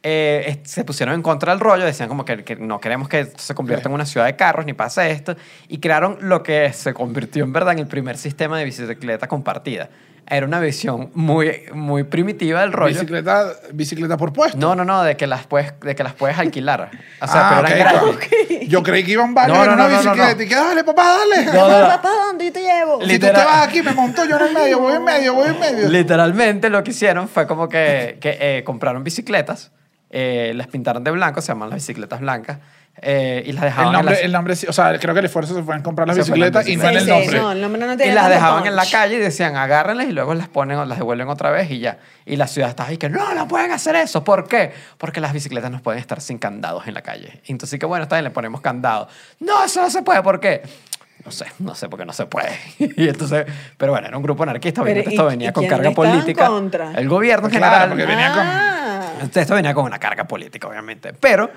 eh, 0.03 0.61
se 0.65 0.85
pusieron 0.85 1.15
en 1.15 1.23
contra 1.23 1.53
del 1.53 1.61
rollo, 1.61 1.85
decían 1.85 2.09
como 2.09 2.25
que, 2.25 2.43
que 2.45 2.57
no 2.57 2.81
queremos 2.81 3.09
que 3.09 3.27
se 3.37 3.55
convierta 3.55 3.89
en 3.89 3.95
una 3.95 4.07
ciudad 4.07 4.27
de 4.27 4.37
carros 4.37 4.65
ni 4.65 4.73
pase 4.73 5.11
esto, 5.11 5.37
y 5.69 5.79
crearon 5.79 6.17
lo 6.21 6.43
que 6.43 6.73
se 6.73 6.95
convirtió 6.95 7.45
en 7.45 7.53
verdad 7.53 7.73
en 7.75 7.81
el 7.81 7.87
primer 7.89 8.17
sistema 8.17 8.59
de 8.59 8.65
bicicleta 8.65 9.27
compartida. 9.29 9.89
Era 10.31 10.45
una 10.45 10.61
visión 10.61 11.11
muy, 11.15 11.63
muy 11.73 12.05
primitiva 12.05 12.61
del 12.61 12.73
rollo. 12.73 12.93
Bicicleta, 12.93 13.47
bicicleta 13.73 14.17
por 14.19 14.33
puesto. 14.35 14.59
No, 14.59 14.75
no, 14.75 14.85
no, 14.85 15.03
de 15.03 15.17
que 15.17 15.27
las 15.27 15.47
puedes, 15.47 15.73
de 15.81 15.95
que 15.95 16.03
las 16.03 16.13
puedes 16.13 16.39
alquilar. 16.39 16.91
O 17.23 17.27
sea, 17.27 17.49
Ah, 17.49 17.63
pero 17.65 17.75
eran 17.77 17.97
ok, 18.05 18.05
gratis. 18.05 18.29
claro. 18.49 18.65
Yo 18.69 18.83
creí 18.83 19.05
que 19.05 19.13
iban 19.13 19.33
varios 19.33 19.57
No, 19.57 19.65
en 19.65 19.71
no, 19.71 19.75
una 19.77 19.85
no, 19.85 19.89
no, 19.89 19.95
no, 20.03 20.11
bicicleta 20.13 20.35
no. 20.37 20.43
y 20.43 20.49
que 20.49 20.55
dale, 20.55 20.85
papá, 20.85 21.17
dale. 21.19 21.47
No, 21.47 21.53
no, 21.71 21.81
no. 21.81 21.87
Papá, 21.89 22.11
¿dónde 22.27 22.51
te 22.51 22.61
llevo? 22.61 23.01
Si 23.01 23.19
tú 23.19 23.27
te 23.27 23.33
vas 23.33 23.67
aquí, 23.67 23.83
me 23.83 23.93
monto 23.95 24.25
yo 24.27 24.37
en 24.37 24.47
el 24.49 24.53
medio, 24.55 24.79
voy 24.81 24.97
en 24.97 25.05
medio, 25.05 25.33
voy 25.33 25.49
en 25.49 25.59
medio. 25.61 25.89
Literalmente 25.89 26.69
lo 26.69 26.85
que 26.85 26.91
hicieron 26.91 27.27
fue 27.29 27.47
como 27.47 27.69
que, 27.71 28.19
que, 28.21 28.37
eh, 28.39 28.65
compraron 28.65 29.03
bicicletas, 29.05 29.73
eh, 30.11 30.53
las 30.55 30.67
pintaron 30.67 31.03
de 31.05 31.11
blanco, 31.11 31.41
se 31.41 31.49
llaman 31.49 31.71
las 31.71 31.77
bicicletas 31.77 32.21
blancas, 32.21 32.59
eh, 33.01 33.43
y 33.47 33.53
las 33.53 33.65
dejaban 33.65 33.87
El 33.89 33.93
nombre, 33.93 34.15
en 34.17 34.21
la, 34.21 34.27
el 34.27 34.33
nombre, 34.33 34.55
o 34.69 34.73
sea, 34.73 34.99
creo 34.99 35.15
que 35.15 35.21
el 35.21 35.27
esfuerzo 35.27 35.55
se 35.55 35.63
fue 35.63 35.77
en 35.77 35.83
comprar 35.83 36.09
las 36.09 36.17
Se 36.17 36.23
bicicletas 36.23 36.67
y 36.69 36.77
no 36.77 36.89
en 36.89 36.97
el 36.97 37.05
Sí, 37.05 37.09
nombre. 37.11 37.29
sí, 37.29 37.37
no, 37.37 37.53
el 37.53 37.61
nombre 37.61 37.81
no 37.87 37.93
y 38.05 38.11
las 38.13 38.29
dejaban 38.29 38.67
en 38.67 38.75
la 38.77 38.83
punch. 38.83 38.93
calle 38.93 39.15
y 39.17 39.19
decían 39.19 39.57
agárrenlas 39.57 40.07
y 40.09 40.13
luego 40.13 40.35
las 40.35 40.49
ponen, 40.49 40.77
las 40.89 40.99
devuelven 40.99 41.29
otra 41.29 41.51
vez 41.51 41.71
y 41.71 41.79
ya. 41.79 41.99
Y 42.27 42.37
la 42.37 42.47
ciudad 42.47 42.69
estaba 42.71 42.89
ahí 42.89 42.97
que 42.99 43.09
no, 43.09 43.35
no 43.35 43.47
pueden 43.49 43.71
hacer 43.73 43.95
eso. 43.97 44.25
¿Por 44.25 44.49
qué? 44.49 44.73
Porque 44.99 45.21
las 45.21 45.33
bicicletas 45.33 45.71
no 45.71 45.81
pueden 45.81 46.01
estar 46.01 46.21
sin 46.21 46.39
candados 46.39 46.87
en 46.89 46.95
la 46.95 47.03
calle. 47.03 47.41
Entonces 47.47 47.79
que 47.79 47.87
bueno, 47.87 48.03
está 48.03 48.17
bien, 48.17 48.25
le 48.25 48.31
ponemos 48.31 48.61
candados. 48.61 49.09
No, 49.41 49.65
eso 49.65 49.81
no 49.81 49.91
se 49.91 50.03
puede. 50.03 50.23
¿Por 50.23 50.41
qué? 50.41 50.63
No 51.25 51.33
sé, 51.33 51.47
no 51.59 51.75
sé 51.75 51.89
por 51.89 51.99
qué 51.99 52.05
no 52.07 52.13
se 52.13 52.27
puede. 52.27 52.51
y 52.79 53.09
entonces, 53.09 53.45
pero 53.77 53.93
bueno, 53.93 54.07
era 54.09 54.17
un 54.17 54.23
grupo 54.23 54.43
anarquista, 54.45 54.83
Pero, 54.83 54.85
obviamente 54.93 55.11
¿y- 55.11 55.15
esto 55.15 55.27
venía 55.27 55.53
con 55.53 55.67
carga 55.67 55.91
política. 55.91 56.47
contra? 56.47 56.93
El 56.93 57.09
gobierno 57.09 57.49
en 57.49 57.55
Claro, 57.55 57.67
general. 57.67 57.89
porque 57.91 58.07
venía 58.07 58.33
con- 58.33 58.47
Ah. 58.47 59.05
Entonces, 59.15 59.43
esto 59.43 59.55
venía 59.55 59.75
con 59.75 59.85
una 59.85 59.99
carga 59.99 60.25
política, 60.25 60.69
obviamente. 60.69 61.13
Pero 61.13 61.51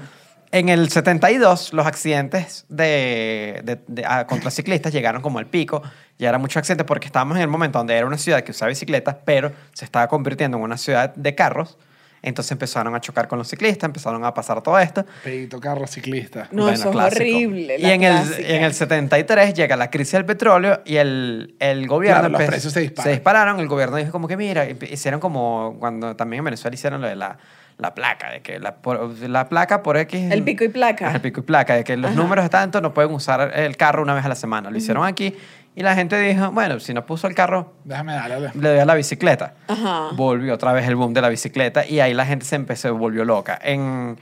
en 0.51 0.69
el 0.69 0.89
72, 0.89 1.73
los 1.73 1.85
accidentes 1.85 2.65
de, 2.69 3.61
de- 3.63 3.79
de- 3.87 4.05
a- 4.05 4.27
contra 4.27 4.51
ciclistas 4.51 4.91
llegaron 4.93 5.21
como 5.21 5.39
al 5.39 5.47
pico. 5.47 5.81
Ya 6.17 6.29
eran 6.29 6.41
muchos 6.41 6.57
accidentes 6.57 6.85
porque 6.85 7.07
estábamos 7.07 7.37
en 7.37 7.41
el 7.43 7.47
momento 7.47 7.77
donde 7.79 7.95
era 7.95 8.05
una 8.05 8.17
ciudad 8.17 8.41
que 8.41 8.51
usaba 8.51 8.69
bicicletas, 8.69 9.15
pero 9.25 9.51
se 9.73 9.85
estaba 9.85 10.07
convirtiendo 10.07 10.57
en 10.57 10.63
una 10.63 10.77
ciudad 10.77 11.13
de 11.15 11.35
carros. 11.35 11.77
Entonces 12.23 12.51
empezaron 12.51 12.93
a 12.93 13.01
chocar 13.01 13.27
con 13.27 13.39
los 13.39 13.47
ciclistas, 13.47 13.87
empezaron 13.87 14.23
a 14.23 14.31
pasar 14.31 14.61
todo 14.61 14.77
esto. 14.77 15.03
Pedito 15.23 15.59
carro 15.59 15.87
ciclista. 15.87 16.49
No, 16.51 16.63
Bueno, 16.65 16.77
eso 16.77 16.89
es 16.89 16.91
clásico. 16.91 17.21
horrible. 17.23 17.77
Y 17.79 17.81
la 17.81 17.93
en 17.93 18.03
el, 18.03 18.23
y 18.47 18.51
en 18.53 18.63
el 18.63 18.73
73 18.75 19.53
llega 19.55 19.75
la 19.75 19.89
crisis 19.89 20.11
del 20.11 20.25
petróleo 20.25 20.81
y 20.85 20.97
el, 20.97 21.55
el 21.57 21.87
gobierno... 21.87 22.19
Claro, 22.29 22.37
los 22.37 22.43
precios 22.47 22.73
se 22.73 22.81
disparan. 22.81 23.05
Se 23.05 23.11
dispararon, 23.13 23.59
el 23.59 23.67
gobierno 23.67 23.97
dijo 23.97 24.11
como 24.11 24.27
que 24.27 24.37
mira, 24.37 24.69
y- 24.69 24.77
hicieron 24.91 25.19
como 25.19 25.77
cuando 25.79 26.15
también 26.15 26.39
en 26.39 26.45
Venezuela 26.45 26.75
hicieron 26.75 27.01
lo 27.01 27.07
de 27.07 27.15
la, 27.15 27.39
la 27.82 27.93
placa, 27.95 28.29
de 28.29 28.41
que 28.41 28.59
la, 28.59 28.75
por- 28.75 29.17
la 29.27 29.49
placa 29.49 29.82
por 29.82 29.97
X... 29.97 30.32
El 30.32 30.43
pico 30.43 30.63
y 30.63 30.69
placa. 30.69 31.11
El 31.11 31.19
pico 31.21 31.39
y 31.39 31.43
placa, 31.43 31.75
de 31.75 31.84
que 31.84 31.97
los 31.97 32.11
Ajá. 32.11 32.19
números 32.21 32.45
de 32.45 32.49
tanto 32.49 32.79
no 32.79 32.93
pueden 32.93 33.11
usar 33.11 33.51
el 33.55 33.75
carro 33.75 34.03
una 34.03 34.13
vez 34.13 34.23
a 34.23 34.29
la 34.29 34.36
semana. 34.36 34.69
Lo 34.69 34.77
hicieron 34.77 35.03
aquí 35.05 35.36
y 35.75 35.82
la 35.82 35.95
gente 35.95 36.19
dijo, 36.19 36.51
bueno, 36.51 36.79
si 36.79 36.93
no 36.93 37.05
puso 37.05 37.27
el 37.27 37.34
carro, 37.34 37.73
Déjame 37.84 38.13
darle. 38.13 38.51
le 38.53 38.69
doy 38.69 38.79
a 38.79 38.86
la 38.86 38.93
bicicleta. 38.93 39.55
Ajá. 39.67 40.09
Volvió 40.13 40.53
otra 40.53 40.73
vez 40.73 40.88
el 40.88 40.95
boom 40.95 41.13
de 41.13 41.21
la 41.21 41.29
bicicleta 41.29 41.86
y 41.86 41.99
ahí 41.99 42.13
la 42.13 42.25
gente 42.25 42.45
se 42.45 42.55
empezó, 42.55 42.95
volvió 42.95 43.25
loca. 43.25 43.57
En, 43.63 44.19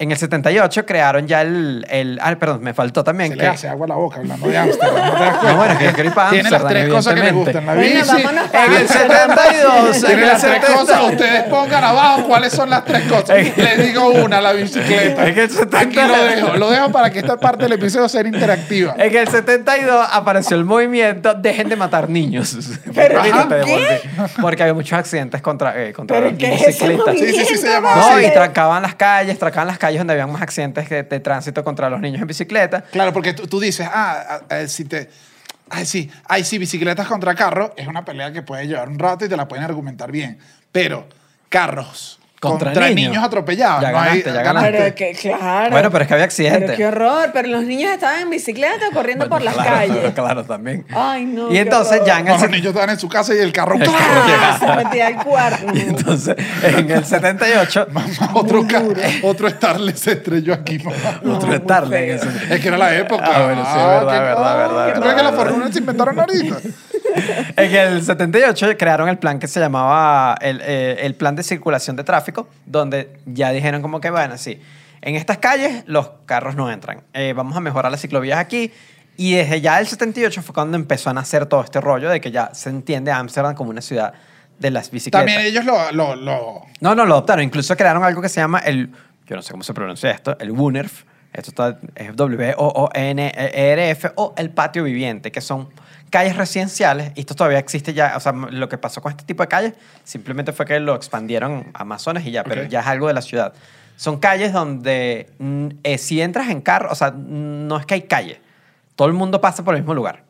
en 0.00 0.10
el 0.10 0.16
78 0.16 0.86
crearon 0.86 1.26
ya 1.28 1.42
el, 1.42 1.86
el... 1.90 2.18
Ah, 2.22 2.34
perdón, 2.40 2.62
me 2.62 2.72
faltó 2.72 3.04
también 3.04 3.32
Se 3.32 3.36
que... 3.36 3.42
le 3.42 3.48
hace 3.48 3.68
agua 3.68 3.84
a 3.84 3.88
la 3.90 3.94
boca 3.96 4.16
hablando 4.16 4.48
de 4.48 4.56
Ámsterdam. 4.56 4.94
¿no 4.94 5.12
te 5.12 5.24
das 5.24 5.36
cuenta? 5.36 5.52
No, 5.52 5.56
bueno, 5.58 5.78
que 5.78 6.10
para 6.10 6.30
Tiene 6.30 6.50
las 6.50 6.66
tres 6.66 6.88
cosas 6.88 7.14
que 7.14 7.20
le 7.20 7.32
gustan. 7.32 7.66
La 7.66 7.74
Bueno, 7.74 8.00
bici. 8.00 8.22
para 8.50 8.64
En 8.64 8.72
el 8.72 8.78
Ámsterdam. 8.78 9.30
72, 9.30 9.96
en 9.96 10.00
Tiene 10.06 10.22
el 10.22 10.28
las 10.28 10.40
tres 10.40 10.54
70. 10.62 10.78
cosas. 10.78 11.02
Ustedes 11.04 11.42
pongan 11.44 11.84
abajo 11.84 12.24
cuáles 12.26 12.52
son 12.54 12.70
las 12.70 12.84
tres 12.86 13.02
cosas. 13.02 13.36
Les 13.56 13.82
digo 13.84 14.08
una, 14.08 14.40
la 14.40 14.52
bicicleta. 14.52 15.26
Es 15.26 15.34
que 15.34 15.42
el 15.42 15.50
70 15.50 15.78
Aquí 15.78 15.96
lo 15.96 16.24
dejo. 16.24 16.56
Lo 16.56 16.70
dejo 16.70 16.90
para 16.90 17.10
que 17.10 17.18
esta 17.18 17.36
parte 17.38 17.64
del 17.64 17.72
episodio 17.74 18.08
sea 18.08 18.22
interactiva. 18.22 18.94
En 18.96 19.14
el 19.14 19.28
72 19.28 20.08
apareció 20.12 20.56
el 20.56 20.64
movimiento 20.64 21.34
Dejen 21.34 21.68
de 21.68 21.76
matar 21.76 22.08
niños. 22.08 22.56
¿Pero 22.94 23.20
Porque 23.20 23.64
qué? 23.66 24.00
Porque 24.40 24.62
había 24.62 24.72
muchos 24.74 24.98
accidentes 24.98 25.42
contra, 25.42 25.78
eh, 25.78 25.92
contra 25.92 26.16
¿Pero 26.16 26.30
los 26.30 26.38
qué 26.38 26.54
es 26.54 26.62
ese. 26.68 26.86
Sí, 26.86 26.86
sí, 26.86 27.44
sí, 27.44 27.56
se 27.56 27.66
movimiento, 27.66 27.66
llama 27.66 27.94
No, 27.96 28.06
así. 28.16 28.24
y 28.24 28.32
trancaban 28.32 28.82
las 28.82 28.94
calles, 28.94 29.38
trancaban 29.38 29.68
las 29.68 29.76
calles 29.76 29.89
donde 29.98 30.12
habían 30.12 30.30
más 30.30 30.42
accidentes 30.42 30.88
de, 30.88 31.02
de 31.02 31.20
tránsito 31.20 31.64
contra 31.64 31.90
los 31.90 32.00
niños 32.00 32.20
en 32.20 32.28
bicicleta. 32.28 32.82
Claro, 32.82 33.12
porque 33.12 33.32
tú, 33.32 33.46
tú 33.46 33.58
dices, 33.58 33.88
ah, 33.90 34.40
ah, 34.48 34.60
eh, 34.60 34.68
si 34.68 34.84
te. 34.84 35.10
Ay, 35.68 35.86
sí, 35.86 36.10
ay, 36.26 36.44
sí, 36.44 36.58
bicicletas 36.58 37.06
contra 37.06 37.34
carros 37.34 37.70
es 37.76 37.86
una 37.86 38.04
pelea 38.04 38.32
que 38.32 38.42
puede 38.42 38.66
llevar 38.66 38.88
un 38.88 38.98
rato 38.98 39.24
y 39.24 39.28
te 39.28 39.36
la 39.36 39.46
pueden 39.46 39.64
argumentar 39.64 40.10
bien. 40.10 40.38
Pero 40.72 41.08
carros 41.48 42.19
Contra 42.40 42.68
contra, 42.70 42.88
niños. 42.88 43.10
niños. 43.10 43.22
atropellados. 43.24 43.82
Ya 43.82 43.92
no 43.92 43.98
hay- 44.00 44.08
ganaste, 44.22 44.32
ya 44.32 44.42
ganaste. 44.42 44.70
Pero 44.72 44.94
que, 44.94 45.12
claro. 45.12 45.70
Bueno, 45.72 45.90
pero 45.90 46.02
es 46.04 46.08
que 46.08 46.14
había 46.14 46.24
accidentes. 46.24 46.60
Pero 46.62 46.76
qué 46.78 46.86
horror. 46.86 47.30
Pero 47.34 47.48
los 47.48 47.64
niños 47.64 47.92
estaban 47.92 48.20
en 48.22 48.30
bicicleta 48.30 48.88
o 48.90 48.94
corriendo 48.94 49.28
por 49.28 49.42
las 49.42 49.52
claro, 49.52 49.70
calles. 49.70 50.14
Claro, 50.14 50.44
también. 50.44 50.86
Ay, 50.90 51.26
no. 51.26 51.52
Y 51.52 51.58
entonces 51.58 51.96
horror. 51.96 52.06
ya 52.06 52.18
en 52.20 52.24
No, 52.24 52.34
el 52.36 52.40
los 52.40 52.50
niños 52.50 52.66
estaban 52.68 52.88
en 52.90 52.98
su 52.98 53.08
casa 53.10 53.34
y 53.34 53.38
el 53.38 53.52
carro. 53.52 53.74
El 53.74 53.82
carro 53.82 53.94
Ah, 53.98 54.56
se 54.58 54.84
metía 54.84 55.06
al 55.08 55.16
cuarto. 55.24 55.66
Y 55.74 55.80
entonces, 55.80 56.34
en 56.62 56.90
el 56.90 57.04
78, 57.04 57.88
Mamá, 57.92 58.08
otro, 58.32 58.66
ca- 58.66 58.82
otro 59.22 59.50
Starlet 59.50 59.96
se 59.96 60.12
estrelló 60.12 60.54
aquí, 60.54 60.78
mamá. 60.78 61.34
otro 61.36 61.52
ese- 61.52 62.54
Es 62.54 62.60
que 62.60 62.68
era 62.68 62.78
la 62.78 62.96
época. 62.96 63.24
Ah, 63.26 63.44
bueno, 63.44 63.64
sí, 63.66 63.76
verdad, 63.76 64.12
qué- 64.14 64.18
verdad, 64.20 64.56
verdad, 64.56 64.94
¿Tú 64.94 65.00
crees 65.02 65.14
que 65.14 65.22
las 65.22 65.34
formulas 65.34 65.70
se 65.74 65.78
inventaron 65.80 66.18
ahorita? 66.18 66.56
En 67.56 67.74
el 67.74 68.02
78 68.04 68.68
crearon 68.78 69.08
el 69.08 69.18
plan 69.18 69.38
que 69.40 69.48
se 69.48 69.58
llamaba 69.58 70.36
el, 70.40 70.60
eh, 70.64 70.96
el 71.00 71.14
plan 71.16 71.34
de 71.34 71.42
circulación 71.42 71.96
de 71.96 72.04
tráfico, 72.04 72.29
donde 72.66 73.20
ya 73.26 73.50
dijeron 73.50 73.82
como 73.82 74.00
que, 74.00 74.10
bueno, 74.10 74.36
sí, 74.38 74.60
en 75.02 75.14
estas 75.16 75.38
calles 75.38 75.84
los 75.86 76.10
carros 76.26 76.54
no 76.56 76.70
entran. 76.70 77.02
Eh, 77.14 77.32
vamos 77.34 77.56
a 77.56 77.60
mejorar 77.60 77.90
las 77.90 78.00
ciclovías 78.00 78.38
aquí. 78.38 78.72
Y 79.16 79.34
desde 79.34 79.60
ya 79.60 79.78
el 79.80 79.86
78 79.86 80.42
fue 80.42 80.54
cuando 80.54 80.76
empezó 80.76 81.10
a 81.10 81.12
nacer 81.14 81.44
todo 81.46 81.62
este 81.62 81.80
rollo 81.80 82.08
de 82.08 82.20
que 82.20 82.30
ya 82.30 82.54
se 82.54 82.70
entiende 82.70 83.10
a 83.10 83.18
Ámsterdam 83.18 83.54
como 83.54 83.70
una 83.70 83.82
ciudad 83.82 84.14
de 84.58 84.70
las 84.70 84.90
bicicletas. 84.90 85.20
También 85.26 85.40
ellos 85.46 85.64
lo, 85.64 85.92
lo, 85.92 86.16
lo- 86.16 86.62
No, 86.80 86.94
no, 86.94 87.04
lo 87.04 87.14
adoptaron. 87.14 87.44
Incluso 87.44 87.76
crearon 87.76 88.02
algo 88.04 88.22
que 88.22 88.28
se 88.30 88.40
llama 88.40 88.60
el, 88.60 88.90
yo 89.26 89.36
no 89.36 89.42
sé 89.42 89.50
cómo 89.52 89.62
se 89.62 89.74
pronuncia 89.74 90.10
esto, 90.10 90.38
el 90.38 90.50
WUNERF. 90.52 91.04
Esto 91.32 91.50
está, 91.50 91.78
es 91.94 92.14
W-O-O-N-E-R-F 93.04 94.10
o 94.16 94.34
el 94.36 94.50
patio 94.50 94.84
viviente, 94.84 95.30
que 95.32 95.40
son 95.40 95.68
calles 96.10 96.36
residenciales. 96.36 97.12
Y 97.14 97.20
esto 97.20 97.34
todavía 97.34 97.58
existe 97.58 97.92
ya. 97.94 98.14
O 98.16 98.20
sea, 98.20 98.32
lo 98.32 98.68
que 98.68 98.78
pasó 98.78 99.00
con 99.00 99.12
este 99.12 99.24
tipo 99.24 99.42
de 99.42 99.48
calles 99.48 99.74
simplemente 100.04 100.52
fue 100.52 100.66
que 100.66 100.80
lo 100.80 100.94
expandieron 100.94 101.70
a 101.74 101.82
Amazonas 101.82 102.24
y 102.26 102.30
ya, 102.32 102.42
pero 102.44 102.62
Ok. 102.62 102.68
ya 102.68 102.80
es 102.80 102.86
algo 102.86 103.06
de 103.08 103.14
la 103.14 103.22
ciudad. 103.22 103.52
Son 103.96 104.18
calles 104.18 104.52
donde 104.52 105.28
eh, 105.82 105.98
si 105.98 106.20
entras 106.20 106.48
en 106.48 106.60
carro, 106.62 106.88
o 106.90 106.94
sea, 106.94 107.12
no 107.14 107.78
es 107.78 107.86
que 107.86 107.94
hay 107.94 108.02
calle. 108.02 108.40
Todo 108.96 109.08
el 109.08 109.14
mundo 109.14 109.40
pasa 109.40 109.62
por 109.64 109.74
el 109.74 109.82
mismo 109.82 109.94
lugar. 109.94 110.24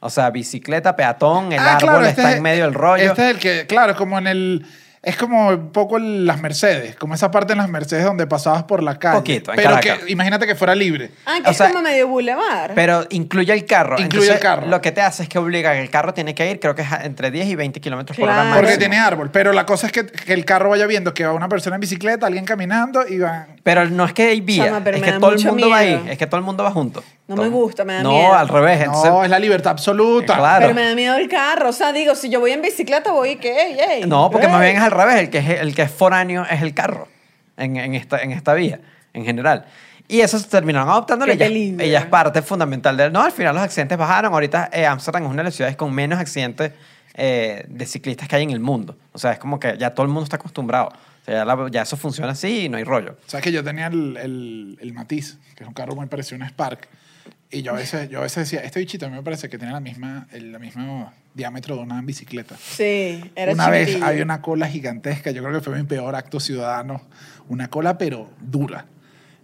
O 0.00 0.10
sea, 0.10 0.30
bicicleta, 0.30 0.94
peatón, 0.94 1.52
el 1.52 1.58
Ah, 1.58 1.76
árbol 1.76 1.80
claro, 1.90 2.06
este 2.06 2.20
está 2.20 2.30
es- 2.32 2.36
en 2.36 2.42
medio 2.42 2.64
del 2.64 2.74
rollo. 2.74 3.02
Este 3.02 3.30
es 3.30 3.34
el 3.34 3.38
que, 3.40 3.66
claro, 3.66 3.96
como 3.96 4.18
en 4.18 4.26
el. 4.26 4.66
Es 5.06 5.16
como 5.16 5.50
un 5.50 5.70
poco 5.70 6.00
las 6.00 6.40
Mercedes, 6.40 6.96
como 6.96 7.14
esa 7.14 7.30
parte 7.30 7.52
en 7.52 7.58
las 7.58 7.68
Mercedes 7.68 8.02
donde 8.04 8.26
pasabas 8.26 8.64
por 8.64 8.82
la 8.82 8.98
calle. 8.98 9.18
Poquito, 9.18 9.52
en 9.52 9.56
Pero 9.56 9.70
Caracas. 9.70 9.98
que 10.00 10.10
imagínate 10.10 10.48
que 10.48 10.56
fuera 10.56 10.74
libre. 10.74 11.12
Ah, 11.24 11.36
que 11.44 11.48
O 11.48 11.52
es 11.52 11.56
sea, 11.56 11.68
como 11.70 11.82
medio 11.82 12.08
boulevard. 12.08 12.72
Pero 12.74 13.06
incluye 13.10 13.52
el 13.52 13.64
carro. 13.66 14.00
Incluye 14.00 14.26
el 14.26 14.32
Entonces, 14.32 14.40
carro. 14.42 14.66
Lo 14.66 14.80
que 14.80 14.90
te 14.90 15.02
hace 15.02 15.22
es 15.22 15.28
que 15.28 15.38
obliga 15.38 15.72
que 15.74 15.80
el 15.80 15.90
carro 15.90 16.12
tiene 16.12 16.34
que 16.34 16.50
ir, 16.50 16.58
creo 16.58 16.74
que 16.74 16.82
es 16.82 16.90
a- 16.90 17.04
entre 17.04 17.30
10 17.30 17.46
y 17.46 17.54
20 17.54 17.80
kilómetros 17.80 18.16
por 18.18 18.24
hora 18.24 18.34
Claro. 18.34 18.48
máximo. 18.50 18.66
Porque 18.66 18.78
tiene 18.78 18.98
árbol. 18.98 19.30
Pero 19.30 19.52
la 19.52 19.64
cosa 19.64 19.86
es 19.86 19.92
que, 19.92 20.06
que 20.06 20.32
el 20.32 20.44
carro 20.44 20.70
vaya 20.70 20.86
viendo 20.88 21.14
que 21.14 21.24
va 21.24 21.32
una 21.34 21.48
persona 21.48 21.76
en 21.76 21.80
bicicleta, 21.82 22.26
alguien 22.26 22.44
caminando 22.44 23.06
y 23.08 23.18
van. 23.20 23.46
Pero 23.62 23.88
no 23.88 24.06
es 24.06 24.12
que 24.12 24.24
hay 24.30 24.40
vía, 24.40 24.64
Chama, 24.66 24.82
pero 24.82 24.96
es 24.96 25.02
me 25.02 25.06
que 25.06 25.12
da 25.12 25.20
todo 25.20 25.30
el 25.30 25.36
mucho 25.36 25.48
mundo 25.50 25.70
va 25.70 25.76
ahí, 25.78 25.96
miedo. 25.98 26.10
es 26.10 26.18
que 26.18 26.26
todo 26.26 26.38
el 26.38 26.44
mundo 26.44 26.64
va 26.64 26.72
junto. 26.72 27.04
No 27.28 27.36
me 27.36 27.48
gusta, 27.48 27.84
me 27.84 27.94
da 27.94 28.02
no, 28.02 28.10
miedo. 28.12 28.32
al 28.34 28.48
revés. 28.48 28.80
entonces- 28.82 29.10
No, 29.10 29.24
es 29.24 29.30
la 29.30 29.38
libertad 29.38 29.72
absoluta. 29.72 30.36
Claro. 30.36 30.62
Pero 30.62 30.74
me 30.74 30.84
da 30.86 30.94
miedo 30.94 31.16
el 31.16 31.28
carro. 31.28 31.70
O 31.70 31.72
sea, 31.72 31.92
digo, 31.92 32.14
si 32.14 32.28
yo 32.30 32.38
voy 32.40 32.52
en 32.52 32.62
bicicleta, 32.62 33.10
voy 33.12 33.36
que, 33.36 33.50
ey, 33.52 33.76
ey. 33.80 34.04
No, 34.06 34.30
porque 34.30 34.46
más 34.48 34.60
ey. 34.62 34.68
bien 34.70 34.76
es 34.76 34.82
al 34.82 34.92
revés. 34.92 35.16
El 35.16 35.30
que 35.30 35.38
es, 35.38 35.48
el 35.60 35.74
que 35.74 35.82
es 35.82 35.90
foráneo 35.90 36.44
es 36.48 36.62
el 36.62 36.72
carro 36.72 37.08
en, 37.56 37.76
en 37.76 37.94
esta, 37.94 38.18
en 38.22 38.30
esta 38.30 38.54
vía, 38.54 38.80
en 39.12 39.24
general. 39.24 39.66
Y 40.08 40.20
eso 40.20 40.38
se 40.38 40.46
terminaron 40.48 40.88
adoptando. 40.88 41.24
Qué 41.26 41.32
Ella, 41.32 41.46
ella 41.84 41.98
es 41.98 42.06
parte 42.06 42.40
fundamental 42.42 42.96
de... 42.96 43.10
No, 43.10 43.22
al 43.22 43.32
final 43.32 43.56
los 43.56 43.64
accidentes 43.64 43.98
bajaron. 43.98 44.32
Ahorita 44.32 44.70
eh, 44.72 44.86
Amsterdam 44.86 45.24
es 45.24 45.28
una 45.30 45.38
de 45.38 45.44
las 45.44 45.54
ciudades 45.56 45.76
con 45.76 45.92
menos 45.92 46.20
accidentes 46.20 46.70
eh, 47.14 47.64
de 47.66 47.86
ciclistas 47.86 48.28
que 48.28 48.36
hay 48.36 48.44
en 48.44 48.50
el 48.52 48.60
mundo. 48.60 48.96
O 49.12 49.18
sea, 49.18 49.32
es 49.32 49.40
como 49.40 49.58
que 49.58 49.76
ya 49.78 49.90
todo 49.94 50.04
el 50.04 50.10
mundo 50.12 50.22
está 50.22 50.36
acostumbrado. 50.36 50.90
O 50.90 51.24
sea, 51.24 51.34
ya, 51.38 51.44
la- 51.44 51.68
ya 51.72 51.82
eso 51.82 51.96
funciona 51.96 52.30
así 52.30 52.66
y 52.66 52.68
no 52.68 52.76
hay 52.76 52.84
rollo. 52.84 53.16
Sabes 53.26 53.42
que 53.42 53.50
yo 53.50 53.64
tenía 53.64 53.88
el, 53.88 54.16
el, 54.16 54.78
el 54.80 54.92
Matiz, 54.92 55.38
que 55.56 55.64
es 55.64 55.66
un 55.68 55.74
carro 55.74 55.96
muy 55.96 56.06
parecido 56.06 56.40
a 56.40 56.44
un 56.44 56.50
Spark. 56.50 56.86
Y 57.50 57.62
yo 57.62 57.72
a 57.72 57.76
veces, 57.76 58.08
yo 58.10 58.18
a 58.18 58.22
veces 58.22 58.50
decía, 58.50 58.64
este 58.66 58.80
bichito 58.80 59.06
a 59.06 59.08
mí 59.08 59.14
me 59.14 59.22
parece 59.22 59.48
que 59.48 59.56
tiene 59.56 59.72
la 59.72 59.80
misma, 59.80 60.26
el, 60.32 60.50
la 60.52 60.58
misma 60.58 61.12
diámetro 61.32 61.76
de 61.76 61.82
una 61.82 62.00
bicicleta. 62.02 62.56
Sí, 62.60 63.30
era 63.36 63.52
una 63.52 63.70
vez 63.70 64.02
había 64.02 64.24
una 64.24 64.42
cola 64.42 64.66
gigantesca, 64.66 65.30
yo 65.30 65.42
creo 65.44 65.54
que 65.60 65.64
fue 65.64 65.76
mi 65.78 65.84
peor 65.86 66.14
acto 66.16 66.40
ciudadano, 66.40 67.02
una 67.48 67.68
cola 67.68 67.98
pero 67.98 68.30
dura. 68.40 68.86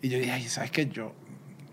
Y 0.01 0.09
yo 0.09 0.19
dije, 0.19 0.33
ay, 0.33 0.49
¿sabes 0.49 0.73
qué? 0.73 0.89
Yo, 0.89 1.15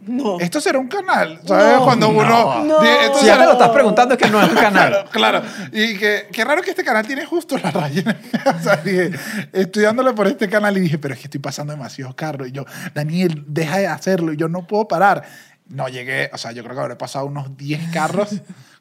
No. 0.05 0.39
esto 0.39 0.61
será 0.61 0.77
un 0.77 0.87
canal, 0.87 1.41
¿sabes? 1.45 1.77
No. 1.77 1.83
Cuando 1.83 2.09
uno... 2.09 2.63
No. 2.63 2.83
Esto 2.83 3.17
Si 3.21 3.25
ya 3.25 3.39
te 3.39 3.45
lo 3.45 3.53
estás 3.53 3.69
preguntando 3.69 4.13
es 4.13 4.21
que 4.21 4.29
no 4.29 4.39
es 4.39 4.49
un 4.49 4.55
canal. 4.61 5.05
Claro, 5.11 5.41
claro. 5.41 5.41
Y 5.73 5.97
que, 5.97 6.27
qué 6.31 6.45
raro 6.45 6.61
que 6.61 6.69
este 6.69 6.83
canal 6.83 7.07
tiene 7.07 7.25
justo 7.25 7.57
la 7.57 7.71
raya. 7.71 8.03
o 8.59 8.63
sea, 8.63 8.75
dije, 8.77 9.09
estudiándole 9.51 10.13
por 10.13 10.27
este 10.27 10.47
canal 10.47 10.77
y 10.77 10.81
dije, 10.81 10.99
pero 10.99 11.15
es 11.15 11.19
que 11.19 11.25
estoy 11.25 11.39
pasando 11.39 11.73
demasiados 11.73 12.13
carros. 12.13 12.49
Y 12.49 12.51
yo, 12.51 12.65
Daniel, 12.93 13.43
deja 13.47 13.79
de 13.79 13.87
hacerlo. 13.87 14.31
Y 14.31 14.37
yo 14.37 14.47
no 14.47 14.67
puedo 14.67 14.87
parar. 14.87 15.23
No 15.69 15.87
llegué, 15.87 16.29
o 16.33 16.37
sea, 16.37 16.51
yo 16.51 16.63
creo 16.63 16.75
que 16.75 16.81
habré 16.81 16.95
pasado 16.95 17.25
unos 17.25 17.55
10 17.55 17.91
carros 17.93 18.29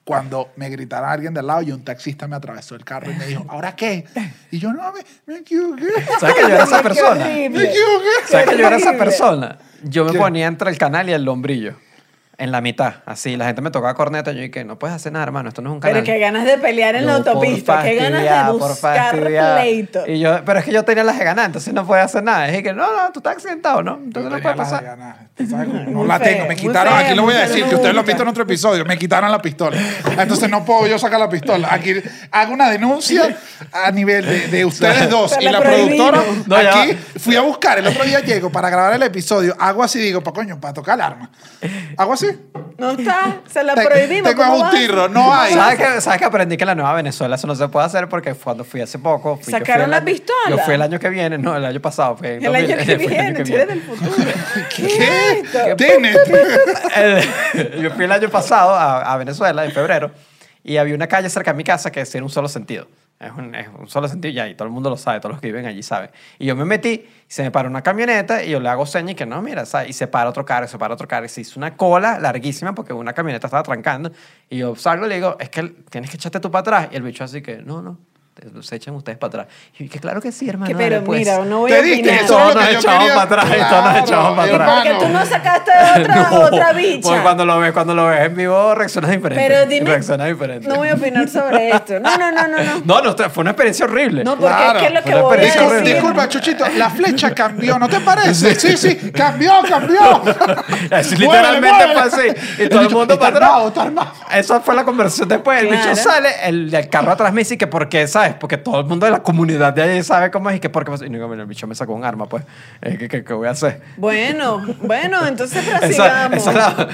cuando 0.05 0.53
me 0.57 0.71
gritara 0.71 1.13
alguien 1.13 1.35
de 1.35 1.41
al 1.41 1.47
lado 1.47 1.63
y 1.63 1.71
un 1.71 1.85
taxista 1.85 2.27
me 2.27 2.35
atravesó 2.35 2.75
el 2.75 2.85
carro 2.85 3.11
y 3.11 3.15
me 3.15 3.27
dijo, 3.27 3.45
¿ahora 3.49 3.77
qué? 3.77 4.07
Y 4.51 4.59
yo, 4.59 4.73
no, 4.73 4.91
me, 4.93 5.01
me 5.27 5.41
equivoqué. 5.41 5.85
¿Sabes 6.19 6.35
que 6.37 6.41
yo 6.43 6.49
era 6.49 6.65
esa 6.65 6.83
persona? 6.83 7.25
Me 7.27 7.47
equivoqué. 7.47 8.09
¿Sabes 8.27 8.49
que 8.49 8.59
yo 8.59 8.67
era 8.67 8.77
esa 8.77 8.97
persona? 8.97 9.59
Yo 9.83 10.07
me 10.07 10.13
¿Qué? 10.13 10.19
ponía 10.19 10.47
entre 10.47 10.71
el 10.71 10.79
canal 10.79 11.11
y 11.11 11.13
el 11.13 11.25
lombrillo. 11.25 11.77
En 12.41 12.53
la 12.53 12.61
mitad, 12.61 12.95
así. 13.05 13.37
La 13.37 13.47
gente 13.47 13.63
me 13.63 13.73
tocaba 13.73 13.95
corneta 13.95 14.31
y 14.31 14.37
yo 14.37 14.43
dije, 14.43 14.65
no 14.65 14.79
puedes 14.79 14.95
hacer 14.95 15.11
nada, 15.11 15.25
hermano. 15.25 15.49
Esto 15.49 15.61
no 15.61 15.71
es 15.71 15.75
un 15.75 15.81
canal. 15.81 16.05
Pero 16.05 16.07
qué 16.07 16.21
ganas 16.21 16.45
de 16.45 16.57
pelear 16.57 16.95
en 16.95 17.05
la 17.05 17.19
Yo, 17.19 17.31
autopista. 17.33 17.83
Qué 17.83 17.97
ganas 17.97 18.23
de 18.23 18.53
buscar 18.53 19.19
pleito. 19.19 20.07
Y 20.07 20.21
yo, 20.21 20.45
pero 20.45 20.61
es 20.61 20.65
que 20.65 20.71
yo 20.71 20.85
tenía 20.85 21.03
las 21.03 21.19
de 21.19 21.25
ganar, 21.25 21.47
entonces 21.47 21.75
no 21.75 21.85
podía 21.85 22.05
hacer 22.05 22.23
nada. 22.23 22.49
Es 22.49 22.63
que, 22.63 22.73
no, 22.73 22.97
no, 22.97 23.11
tú 23.11 23.19
estás 23.19 23.33
accidentado, 23.33 23.83
¿no? 23.83 23.97
Entonces 23.97 24.31
no 24.31 24.39
puede 24.41 24.57
las 24.57 24.71
de 24.71 24.77
pasar. 24.77 25.29
No 25.89 26.05
la 26.05 26.19
feo, 26.19 26.35
tengo, 26.35 26.49
me 26.49 26.57
quitaron, 26.57 26.93
feo, 26.95 27.07
aquí 27.07 27.15
lo 27.15 27.23
voy 27.23 27.35
a 27.35 27.47
decir, 27.47 27.65
que 27.65 27.77
ustedes 27.77 27.95
lo 27.95 28.01
han 28.01 28.07
visto 28.07 28.23
en 28.23 28.29
otro 28.29 28.43
episodio, 28.43 28.85
me 28.85 28.99
quitaron 28.99 29.31
la 29.31 29.41
pistola. 29.41 29.77
Entonces 30.19 30.51
no 30.51 30.65
puedo 30.65 30.89
yo 30.89 30.99
sacar 30.99 31.21
la 31.21 31.29
pistola. 31.29 31.69
Aquí 31.71 31.95
hago 32.33 32.53
una 32.53 32.69
denuncia 32.69 33.37
a 33.73 33.91
nivel 33.93 34.27
de, 34.27 34.49
de 34.49 34.65
ustedes 34.65 35.09
dos 35.11 35.37
y 35.41 35.45
la 35.45 35.61
productora. 35.61 36.23
No, 36.47 36.61
ya 36.61 36.83
aquí 36.83 36.99
fui 37.19 37.37
a 37.37 37.43
buscar, 37.43 37.79
el 37.79 37.87
otro 37.87 38.05
día 38.05 38.21
llego 38.21 38.51
para 38.51 38.69
grabar 38.69 38.95
el 38.95 39.03
episodio, 39.03 39.55
hago 39.59 39.83
así, 39.83 40.01
digo, 40.01 40.23
pa' 40.23 40.33
coño, 40.33 40.61
para 40.61 40.75
tocar 40.75 40.97
el 40.97 41.03
arma. 41.03 41.31
Hago 41.97 42.13
así. 42.13 42.28
No 42.79 42.91
está, 42.93 43.41
se 43.51 43.65
la 43.65 43.75
prohibimos. 43.75 44.31
tengo 44.31 44.43
a 44.45 44.47
¿cómo 44.47 44.57
un 44.59 44.63
vas? 44.63 44.71
tirro, 44.75 45.09
no 45.09 45.35
hay. 45.35 45.53
¿Sabes 45.53 45.79
que, 45.79 46.01
¿Sabes 46.01 46.19
que 46.21 46.25
aprendí 46.27 46.57
que 46.57 46.63
en 46.63 46.69
la 46.69 46.75
Nueva 46.77 46.95
Venezuela 46.95 47.35
eso 47.35 47.47
no 47.49 47.57
se 47.57 47.67
puede 47.69 47.87
hacer? 47.87 48.09
Porque 48.09 48.35
cuando 48.35 48.63
fui 48.65 48.81
hace 48.81 49.01
poco... 49.01 49.35
Fui, 49.37 49.45
fui 49.47 49.53
¿Sacaron 49.53 49.87
el 49.87 49.91
la 49.91 49.97
año- 49.97 50.07
pistola? 50.07 50.39
Yo 50.51 50.59
fui 50.59 50.75
el 50.75 50.83
año 50.83 51.01
que 51.01 51.09
viene, 51.09 51.39
no, 51.39 51.57
el 51.57 51.65
año 51.65 51.81
pasado. 51.81 52.17
En 52.23 52.45
El 52.45 52.55
año 52.55 52.77
2000, 52.77 52.87
que 52.87 52.93
el 52.93 53.01
año 53.01 53.09
viene, 53.09 53.35
que 53.35 53.45
tú 53.45 53.53
eres 53.55 53.67
viene. 53.67 53.67
del 53.67 53.83
futuro. 53.83 54.33
¿Qué? 54.77 55.43
El- 56.97 57.83
yo 57.83 57.91
fui 57.91 58.05
el 58.05 58.13
año 58.13 58.29
pasado 58.29 58.75
a, 58.75 59.13
a 59.13 59.17
Venezuela, 59.17 59.65
en 59.65 59.73
febrero, 59.73 60.11
y 60.63 60.77
había 60.77 60.95
una 60.95 61.07
calle 61.07 61.29
cerca 61.31 61.53
de 61.53 61.57
mi 61.57 61.65
casa 61.65 61.91
que 61.91 62.05
tiene 62.05 62.25
un 62.25 62.31
solo 62.31 62.49
sentido. 62.49 62.87
Es 63.21 63.33
un, 63.37 63.55
es 63.55 63.67
un 63.77 63.89
solo 63.89 64.07
sentido 64.07 64.33
ya, 64.33 64.49
y 64.49 64.55
todo 64.55 64.67
el 64.69 64.73
mundo 64.73 64.91
lo 64.91 64.97
sabe, 64.97 65.19
todos 65.19 65.33
los 65.33 65.41
que 65.41 65.49
viven 65.49 65.67
allí 65.67 65.83
saben. 65.83 66.11
Y 66.39 66.47
yo 66.47 66.55
me 66.55 66.65
metí, 66.65 67.05
se 67.27 67.43
me 67.43 67.51
paró 67.51 67.69
una 67.69 67.83
camioneta, 67.83 68.45
y 68.45 68.51
yo 68.51 68.61
le 68.61 68.69
hago 68.69 68.87
señas 68.87 69.13
y 69.13 69.15
que 69.17 69.27
no, 69.27 69.43
mira, 69.43 69.67
¿sabes? 69.67 69.91
y 69.91 69.93
se 69.93 70.07
para 70.07 70.31
otro 70.31 70.45
carro, 70.45 70.69
se 70.69 70.79
para 70.79 70.95
otro 70.95 71.09
carro, 71.09 71.27
y 71.27 71.29
se 71.29 71.41
hizo 71.41 71.59
una 71.59 71.77
cola 71.77 72.21
larguísima 72.21 72.75
porque 72.75 72.93
una 72.93 73.13
camioneta 73.13 73.49
estaba 73.49 73.65
trancando. 73.65 74.13
Y 74.49 74.59
yo 74.59 74.77
salgo 74.77 75.07
y 75.07 75.09
le 75.09 75.17
digo, 75.17 75.37
es 75.41 75.51
que 75.51 75.65
tienes 75.91 76.11
que 76.11 76.17
echarte 76.17 76.39
tú 76.39 76.51
para 76.51 76.61
atrás. 76.61 76.89
Y 76.93 76.97
el 76.97 77.03
bicho 77.03 77.25
así 77.25 77.43
que, 77.43 77.57
no, 77.57 77.83
no, 77.83 77.99
se 78.63 78.77
echan 78.77 78.95
ustedes 78.95 79.19
para 79.19 79.43
atrás. 79.43 79.47
Y 79.79 79.85
yo, 79.85 79.91
que 79.91 79.99
claro 79.99 80.21
que 80.21 80.33
sí, 80.33 80.49
hermano. 80.49 80.69
Que, 80.69 80.77
pero 80.77 80.97
dale, 80.97 81.07
pues". 81.07 81.19
mira, 81.21 81.39
no 81.45 81.59
voy 81.61 81.71
Te 81.71 81.77
a 81.77 81.81
opinar. 81.81 82.15
eso 82.15 82.27
Todos 82.37 82.55
nos 82.55 82.69
echamos 82.69 83.09
para 83.11 83.23
atrás, 83.23 83.47
y 83.47 83.71
todos 83.71 83.85
nos 83.85 83.97
echamos 83.99 84.37
para 84.37 84.49
Claro, 84.49 84.65
atrás. 84.65 84.87
Porque 84.87 85.07
tú 85.07 85.13
no 85.13 85.27
sacaste 85.27 85.71
otra, 86.01 86.15
No, 86.31 86.41
otra 86.41 86.73
bicha. 86.73 87.09
Porque 87.09 87.23
cuando 87.23 87.45
lo 87.45 87.59
ves, 87.61 87.73
cuando 87.73 87.95
lo 87.95 88.07
ves 88.07 88.21
en 88.23 88.37
vivo 88.37 88.75
reaccionas 88.75 89.11
diferente. 89.11 89.45
Pero 89.47 89.67
dime, 89.67 89.91
Reaccionas 89.91 90.29
diferente. 90.29 90.69
no 90.69 90.77
voy 90.77 90.89
a 90.89 90.95
opinar 90.95 91.29
sobre 91.29 91.71
esto. 91.71 92.01
No, 92.01 92.17
no, 92.19 92.33
no, 92.33 92.49
no, 92.49 92.59
no. 92.59 92.83
No, 92.85 93.03
no, 93.03 93.31
fue 93.31 93.41
una 93.43 93.51
experiencia 93.51 93.85
horrible. 93.87 94.25
No, 94.25 94.37
porque 94.37 94.55
Claro. 94.55 94.79
es 94.79 94.85
que 94.87 94.95
lo 94.95 95.03
que 95.03 95.15
voy 95.15 95.37
a 95.37 95.41
decir... 95.41 95.63
horrible. 95.63 95.93
Disculpa, 95.95 96.29
Chuchito, 96.29 96.65
la 96.77 96.91
flecha 96.91 97.35
cambió, 97.35 97.79
¿no 97.79 97.89
te 97.89 98.01
parece? 98.01 98.55
Sí, 98.55 98.77
sí, 98.77 99.11
cambió, 99.13 99.53
cambió. 99.69 100.23
Muévele, 100.23 101.17
literalmente 101.17 101.85
fue 101.93 102.03
así. 102.03 102.63
Y 102.65 102.69
todo 102.69 102.81
el 102.83 102.91
mundo 102.91 103.19
para 103.19 103.37
atrás. 103.37 104.09
Esa 104.33 104.61
fue 104.61 104.75
la 104.75 104.85
conversación 104.85 105.29
después. 105.29 105.61
El 105.63 105.69
bicho 105.69 105.83
Claro. 105.83 105.97
sale, 105.97 106.29
el, 106.45 106.89
carro 106.91 107.13
atrás 107.13 107.33
me 107.33 107.41
dice 107.41 107.57
que 107.59 107.67
por 107.67 107.89
qué, 107.89 108.07
¿sabes? 108.29 108.41
Porque 108.41 108.57
todo 108.57 108.81
el 108.81 108.87
mundo 108.87 109.07
de 109.07 109.13
la 109.13 109.23
comunidad 109.23 109.73
de 109.73 109.83
ahí 109.83 110.03
sabe 110.03 110.31
cómo 110.31 110.51
es 110.51 110.57
y 110.57 110.61
que 110.61 110.71
por 110.71 110.85
qué. 110.85 111.05
Y 111.07 111.09
digo, 111.11 111.29
mira, 111.29 111.43
el 111.43 111.49
bicho 111.49 111.67
me 111.67 111.75
sacó 111.75 111.95
un 111.95 112.05
arma, 112.05 112.29
pues. 112.29 112.45
¿Qué, 112.81 113.09
qué, 113.09 113.25
qué 113.25 113.33
voy 113.35 113.49
a 113.49 113.53
hacer? 113.53 113.81
Bueno, 113.97 114.65
bueno, 114.83 115.27
entonces 115.27 115.67
Esa, 115.67 115.79
prosigamos. 115.81 116.37
esa 116.39 116.51
es 116.51 116.57
la, 116.57 116.89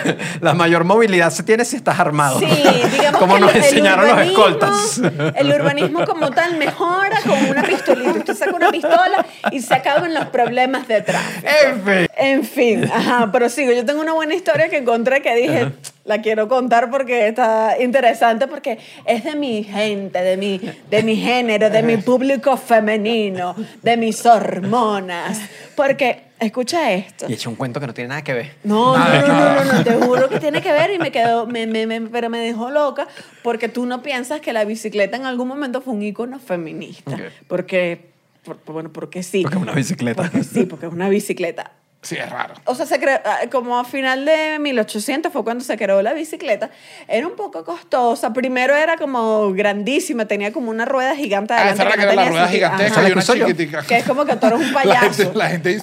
la 0.40 0.54
mayor 0.54 0.84
movilidad 0.84 1.30
se 1.30 1.42
tiene 1.42 1.64
si 1.64 1.76
estás 1.76 1.98
armado. 1.98 2.38
Sí, 2.38 2.46
digamos 2.92 3.18
Como 3.20 3.34
que 3.34 3.40
nos 3.40 3.50
el- 3.54 3.56
el 3.58 3.64
enseñaron 3.64 4.06
los 4.06 4.14
urbanismo- 4.16 4.30
escoltas. 4.30 5.00
El 5.36 5.52
urbanismo 5.52 6.04
como 6.06 6.30
tal 6.30 6.56
mejora 6.56 7.18
con 7.26 7.44
una 7.50 7.62
pistolita. 7.62 8.10
Usted 8.10 8.34
saca 8.36 8.54
una 8.54 8.70
pistola 8.70 9.26
y 9.50 9.60
se 9.60 9.74
acaban 9.74 10.12
los 10.14 10.26
problemas 10.26 10.86
de 10.88 11.00
tráfico. 11.02 11.48
En 11.64 11.82
fin. 11.84 12.06
En 12.16 12.44
fin, 12.44 12.84
ajá, 12.92 13.28
pero 13.32 13.48
sigo. 13.48 13.72
Yo 13.72 13.84
tengo 13.84 14.00
una 14.00 14.12
buena 14.12 14.34
historia 14.34 14.68
que 14.68 14.78
encontré 14.78 15.22
que 15.22 15.34
dije, 15.34 15.72
la 16.10 16.20
quiero 16.20 16.48
contar 16.48 16.90
porque 16.90 17.28
está 17.28 17.76
interesante, 17.80 18.46
porque 18.48 18.78
es 19.06 19.22
de 19.24 19.36
mi 19.36 19.62
gente, 19.62 20.20
de 20.20 20.36
mi, 20.36 20.60
de 20.90 21.02
mi 21.04 21.14
género, 21.16 21.70
de 21.70 21.82
mi 21.84 21.96
público 21.98 22.56
femenino, 22.56 23.54
de 23.82 23.96
mis 23.96 24.26
hormonas. 24.26 25.40
Porque, 25.76 26.24
escucha 26.40 26.90
esto. 26.92 27.26
Y 27.28 27.34
eché 27.34 27.48
un 27.48 27.54
cuento 27.54 27.78
que 27.80 27.86
no 27.86 27.94
tiene 27.94 28.08
nada 28.08 28.22
que 28.24 28.32
ver. 28.34 28.54
No, 28.64 28.98
no, 28.98 29.26
no, 29.26 29.54
no, 29.64 29.72
no, 29.72 29.84
te 29.84 29.92
juro 29.94 30.28
que 30.28 30.40
tiene 30.40 30.60
que 30.60 30.72
ver 30.72 30.90
y 30.92 30.98
me 30.98 31.12
quedó, 31.12 31.46
me, 31.46 31.66
me, 31.66 31.86
me- 31.86 32.00
pero 32.02 32.28
me 32.28 32.38
dejó 32.38 32.70
loca 32.70 33.06
porque 33.44 33.68
tú 33.68 33.86
no 33.86 34.02
piensas 34.02 34.40
que 34.40 34.52
la 34.52 34.64
bicicleta 34.64 35.16
en 35.16 35.26
algún 35.26 35.46
momento 35.48 35.80
fue 35.80 35.94
un 35.94 36.02
ícono 36.02 36.38
feminista. 36.40 37.12
Ok. 37.12 37.20
Porque, 37.46 38.10
por- 38.44 38.58
bueno, 38.66 38.90
porque 38.92 39.22
sí. 39.22 39.42
Porque 39.42 39.56
es 39.58 39.62
una 39.62 39.72
bicicleta. 39.74 40.22
Porque 40.22 40.42
sí, 40.44 40.64
porque 40.64 40.86
es 40.86 40.92
una 40.92 41.08
bicicleta. 41.08 41.70
Sí, 42.02 42.16
es 42.16 42.30
raro. 42.30 42.54
O 42.64 42.74
sea, 42.74 42.86
se 42.86 42.98
creó, 42.98 43.18
ah, 43.26 43.40
como 43.52 43.78
a 43.78 43.84
final 43.84 44.24
de 44.24 44.58
1800 44.58 45.30
fue 45.30 45.44
cuando 45.44 45.62
se 45.62 45.76
creó 45.76 46.00
la 46.00 46.14
bicicleta. 46.14 46.70
Era 47.06 47.26
un 47.26 47.36
poco 47.36 47.62
costosa. 47.64 48.32
Primero 48.32 48.74
era 48.74 48.96
como 48.96 49.52
grandísima, 49.52 50.24
tenía 50.24 50.50
como 50.50 50.70
una 50.70 50.86
rueda 50.86 51.14
gigante 51.14 51.52
Ah, 51.52 51.58
adelante. 51.70 51.82
esa 51.82 51.92
era 51.92 51.96
la 51.96 52.02
no 52.02 52.08
que 52.08 52.12
era 52.14 52.22
la 52.24 52.30
rueda 52.30 52.48
sentido. 52.48 52.70
gigantesca 52.70 53.08
y 53.08 53.12
una 53.12 53.20
Esa 53.20 53.32
chiquitica. 53.34 53.82
Que 53.82 53.96
es 53.98 54.04
como 54.06 54.24
que 54.24 54.36
tú 54.36 54.46
eres 54.46 54.58
un 54.60 54.66
La 54.72 54.82
payaso. 54.82 55.12
gente, 55.24 55.38
la 55.38 55.48
gente 55.50 55.80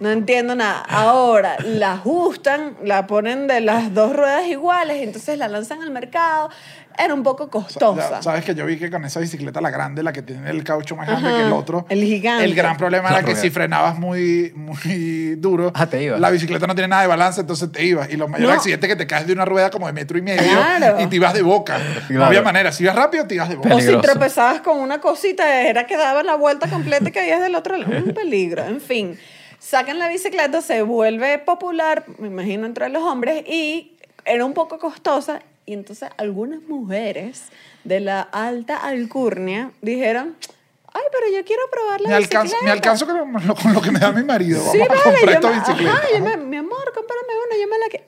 No 0.00 0.10
entiendo 0.10 0.54
nada. 0.54 0.80
Ahora 0.88 1.56
la 1.64 1.92
ajustan, 1.92 2.76
la 2.82 3.06
ponen 3.06 3.46
de 3.46 3.60
las 3.60 3.94
dos 3.94 4.14
ruedas 4.14 4.46
iguales, 4.48 5.00
entonces 5.00 5.38
la 5.38 5.48
lanzan 5.48 5.80
al 5.80 5.90
mercado. 5.92 6.50
Era 6.98 7.14
un 7.14 7.22
poco 7.22 7.48
costosa. 7.48 8.22
Sabes 8.22 8.44
que 8.44 8.54
yo 8.54 8.66
vi 8.66 8.76
que 8.78 8.90
con 8.90 9.04
esa 9.04 9.20
bicicleta, 9.20 9.60
la 9.60 9.70
grande, 9.70 10.02
la 10.02 10.12
que 10.12 10.22
tiene 10.22 10.50
el 10.50 10.62
caucho 10.64 10.96
más 10.96 11.06
grande 11.06 11.28
Ajá, 11.28 11.36
que 11.38 11.46
el 11.46 11.52
otro, 11.52 11.86
el 11.88 12.02
gigante. 12.04 12.44
el 12.44 12.54
gran 12.54 12.76
problema 12.76 13.10
La 13.10 13.18
era 13.18 13.26
que 13.26 13.36
si 13.36 13.50
frenabas 13.50 13.98
muy, 13.98 14.52
muy 14.54 15.34
duro, 15.36 15.72
Ah, 15.74 15.86
te 15.86 16.10
la 16.18 16.30
bicicleta 16.30 16.66
no 16.66 16.74
tiene 16.74 16.88
nada 16.88 17.02
de 17.02 17.08
balance, 17.08 17.40
entonces 17.40 17.70
te 17.72 17.84
ibas. 17.84 18.10
Y 18.10 18.16
los 18.16 18.28
mayores 18.28 18.50
No. 18.54 18.56
accidentes 18.60 18.88
que 18.88 18.96
te 18.96 19.06
caes 19.06 19.26
de 19.26 19.32
una 19.32 19.44
rueda 19.44 19.70
como 19.70 19.86
de 19.86 19.92
metro 19.92 20.18
y 20.18 20.22
medio 20.22 20.42
Claro. 20.42 21.00
y 21.00 21.06
te 21.06 21.16
ibas 21.16 21.34
de 21.34 21.42
boca. 21.42 21.78
No 22.10 22.24
había 22.24 22.42
manera. 22.42 22.72
Si 22.72 22.82
ibas 22.84 22.96
rápido, 22.96 23.26
te 23.26 23.34
ibas 23.36 23.48
de 23.48 23.56
boca. 23.56 23.68
O 23.74 23.78
si 23.80 23.86
Peligroso. 23.86 24.10
tropezabas 24.12 24.60
con 24.60 24.78
una 24.78 25.00
cosita, 25.00 25.62
era 25.62 25.86
que 25.86 25.96
dabas 25.96 26.24
la 26.24 26.34
vuelta 26.36 26.68
completa 26.68 27.08
y 27.08 27.12
caías 27.12 27.40
del 27.40 27.54
otro 27.54 27.76
lado. 27.76 27.92
Un 28.04 28.12
peligro. 28.14 28.64
En 28.64 28.80
fin, 28.80 29.18
sacan 29.58 29.98
la 29.98 30.08
bicicleta, 30.08 30.60
se 30.60 30.82
vuelve 30.82 31.38
popular, 31.38 32.04
me 32.18 32.28
imagino, 32.28 32.66
entre 32.66 32.88
los 32.88 33.02
hombres 33.02 33.44
y 33.46 33.96
era 34.24 34.44
un 34.44 34.52
poco 34.54 34.78
costosa. 34.78 35.40
Y 35.72 35.74
entonces 35.74 36.10
algunas 36.18 36.60
mujeres 36.68 37.44
de 37.82 38.00
la 38.00 38.20
alta 38.20 38.76
alcurnia 38.76 39.70
dijeron, 39.80 40.36
ay, 40.92 41.02
pero 41.10 41.34
yo 41.34 41.42
quiero 41.46 41.62
probar 41.70 42.02
la 42.02 42.08
Me 42.10 42.14
alcanzo, 42.16 42.42
bicicleta. 42.42 42.64
me 42.66 42.70
alcanzo 42.72 43.06
con, 43.06 43.16
lo, 43.46 43.54
con 43.54 43.72
lo 43.72 43.80
que 43.80 43.90
me 43.90 43.98
da 43.98 44.12
mi 44.12 44.22
marido. 44.22 44.58
Vamos 44.58 44.72
Sí, 44.74 44.82
a 44.82 44.86
vale, 44.86 45.00
comprar 45.02 45.24
yo 45.24 45.30
esta 45.32 45.48
me- 45.48 45.58
bicicleta. 45.60 45.96
Ajá, 45.96 46.06
yo 46.12 46.20
me- 46.24 46.36
mi 46.36 46.56
amor, 46.58 46.92
cómprame 46.94 47.32
una, 47.46 47.56
yo 47.62 47.68
me 47.68 47.78
la 47.78 47.88
que... 47.88 48.04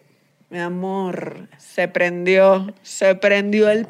Mi 0.50 0.58
amor, 0.60 1.48
se 1.56 1.88
prendió, 1.88 2.66
se 2.82 3.14
prendió 3.14 3.70
el... 3.70 3.88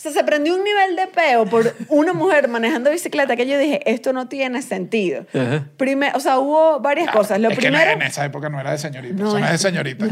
O 0.00 0.02
sea, 0.02 0.12
se 0.12 0.24
prendió 0.24 0.54
un 0.56 0.64
nivel 0.64 0.96
de 0.96 1.08
peo 1.08 1.44
por 1.44 1.74
una 1.88 2.14
mujer 2.14 2.48
manejando 2.48 2.90
bicicleta 2.90 3.36
que 3.36 3.46
yo 3.46 3.58
dije, 3.58 3.82
esto 3.84 4.14
no 4.14 4.28
tiene 4.28 4.62
sentido. 4.62 5.26
Ajá. 5.34 5.66
Primer, 5.76 6.16
o 6.16 6.20
sea, 6.20 6.38
hubo 6.38 6.80
varias 6.80 7.10
cosas. 7.10 7.38
Lo 7.38 7.50
es 7.50 7.58
que 7.58 7.70
no- 7.70 7.76
primero... 7.76 8.00
en 8.00 8.02
esa 8.08 8.24
época 8.24 8.48
no 8.48 8.58
era 8.58 8.70
de 8.70 8.78
señorita, 8.78 9.22
No, 9.22 9.28
eso 9.28 9.38
no 9.38 9.44
es 9.44 9.52
de 9.52 9.58
señorita. 9.58 10.06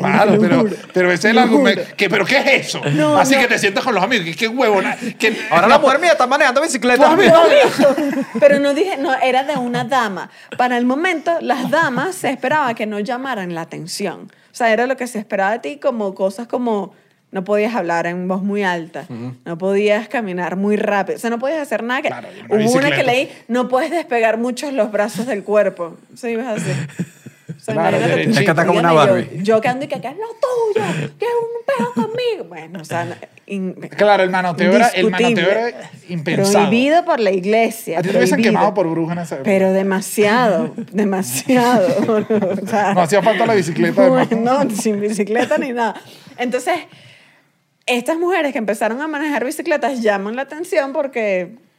claro, 0.00 0.38
pero, 0.40 0.64
pero 0.92 1.12
ese 1.12 1.28
es 1.28 1.32
el 1.34 1.38
argumento. 1.38 1.82
¿Pero 1.96 2.24
qué 2.26 2.38
es 2.38 2.66
eso? 2.66 2.80
No, 2.94 3.16
Así 3.16 3.36
no. 3.36 3.42
que 3.42 3.46
te 3.46 3.58
sientas 3.60 3.84
con 3.84 3.94
los 3.94 4.02
amigos. 4.02 4.26
Que 4.26 4.34
qué 4.34 4.48
huevona. 4.48 4.96
Que, 5.16 5.36
Ahora 5.50 5.68
la 5.68 5.78
mujer 5.78 6.00
mía 6.00 6.10
está 6.12 6.26
manejando 6.26 6.60
bicicleta. 6.60 7.16
Pero 8.40 8.58
no 8.58 8.74
dije, 8.74 8.96
no, 8.96 9.14
era 9.14 9.44
de 9.44 9.56
una 9.56 9.84
dama. 9.84 10.30
Para 10.58 10.76
el 10.76 10.84
momento, 10.84 11.38
las 11.40 11.70
damas 11.70 12.16
se 12.16 12.30
esperaba 12.30 12.74
que 12.74 12.86
no 12.86 12.98
llamaran 12.98 13.54
la 13.54 13.60
atención. 13.62 14.32
O 14.50 14.54
sea, 14.54 14.72
era 14.72 14.86
lo 14.86 14.96
que 14.96 15.06
se 15.06 15.18
esperaba 15.18 15.52
de 15.52 15.58
ti, 15.60 15.76
como 15.78 16.14
cosas 16.14 16.46
como 16.46 16.92
no 17.32 17.42
podías 17.44 17.74
hablar 17.74 18.06
en 18.06 18.28
voz 18.28 18.42
muy 18.42 18.62
alta, 18.62 19.06
no 19.44 19.58
podías 19.58 20.06
caminar 20.08 20.54
muy 20.56 20.76
rápido, 20.76 21.16
o 21.16 21.20
sea, 21.20 21.30
no 21.30 21.38
podías 21.38 21.58
hacer 21.60 21.82
nada 21.82 22.02
que... 22.02 22.08
Claro, 22.08 22.28
una 22.50 22.64
Hubo 22.64 22.72
una 22.74 22.90
que 22.94 23.02
leí, 23.02 23.28
no 23.48 23.68
puedes 23.68 23.90
despegar 23.90 24.38
muchos 24.38 24.72
los 24.72 24.92
brazos 24.92 25.26
del 25.26 25.42
cuerpo. 25.42 25.96
Eso 26.14 26.28
ibas 26.28 26.46
a 26.46 26.54
decir. 26.54 26.74
O 27.48 27.64
sea, 27.64 27.74
Claro, 27.74 27.96
imagínate 27.96 28.26
tú, 28.28 28.34
que 28.38 28.44
está 28.50 28.66
como 28.66 28.78
una 28.80 28.90
yo- 28.90 28.94
Barbie. 28.96 29.28
Yo, 29.42 29.60
que 29.60 29.68
ando 29.68 29.84
y 29.84 29.88
que 29.88 29.94
acá 29.96 30.10
es 30.10 30.16
lo 30.16 30.26
tuyo, 30.26 30.86
que 31.18 31.24
es 31.24 31.30
un 31.40 31.64
pedo 31.66 31.92
conmigo. 31.94 32.44
Bueno, 32.48 32.80
o 32.80 32.84
sea, 32.84 33.06
in- 33.46 33.74
Claro, 33.74 34.22
el 34.24 34.30
manoteo 34.30 34.72
era, 34.72 34.88
el 34.88 35.10
manoteo 35.10 35.48
era 35.50 35.90
impensado. 36.08 36.52
Prohibido 36.66 37.04
por 37.04 37.20
la 37.20 37.30
iglesia. 37.30 37.98
A 37.98 38.02
ti 38.02 38.08
te 38.10 38.16
hubiesen 38.16 38.42
quemado 38.42 38.74
por 38.74 38.88
bruja 38.90 39.12
en 39.12 39.18
esa 39.20 39.34
época. 39.36 39.48
Pero 39.50 39.72
demasiado, 39.72 40.74
demasiado. 40.92 41.86
O 42.62 42.66
sea, 42.66 42.94
No 42.94 43.00
hacía 43.02 43.22
falta 43.22 43.46
la 43.46 43.54
bicicleta, 43.54 44.02
además. 44.06 44.30
No, 44.32 44.70
sin 44.70 45.00
bicicleta 45.00 45.56
ni 45.58 45.72
nada. 45.72 45.94
Entonces, 46.38 46.74
estas 47.86 48.18
mujeres 48.18 48.52
que 48.52 48.58
empezaron 48.58 49.00
a 49.00 49.08
manejar 49.08 49.44
bicicletas 49.44 50.00
llaman 50.02 50.36
la 50.36 50.42
atención 50.42 50.92
porque 50.92 51.50
por- 51.50 51.50
por- 51.50 51.56
por- 51.60 51.71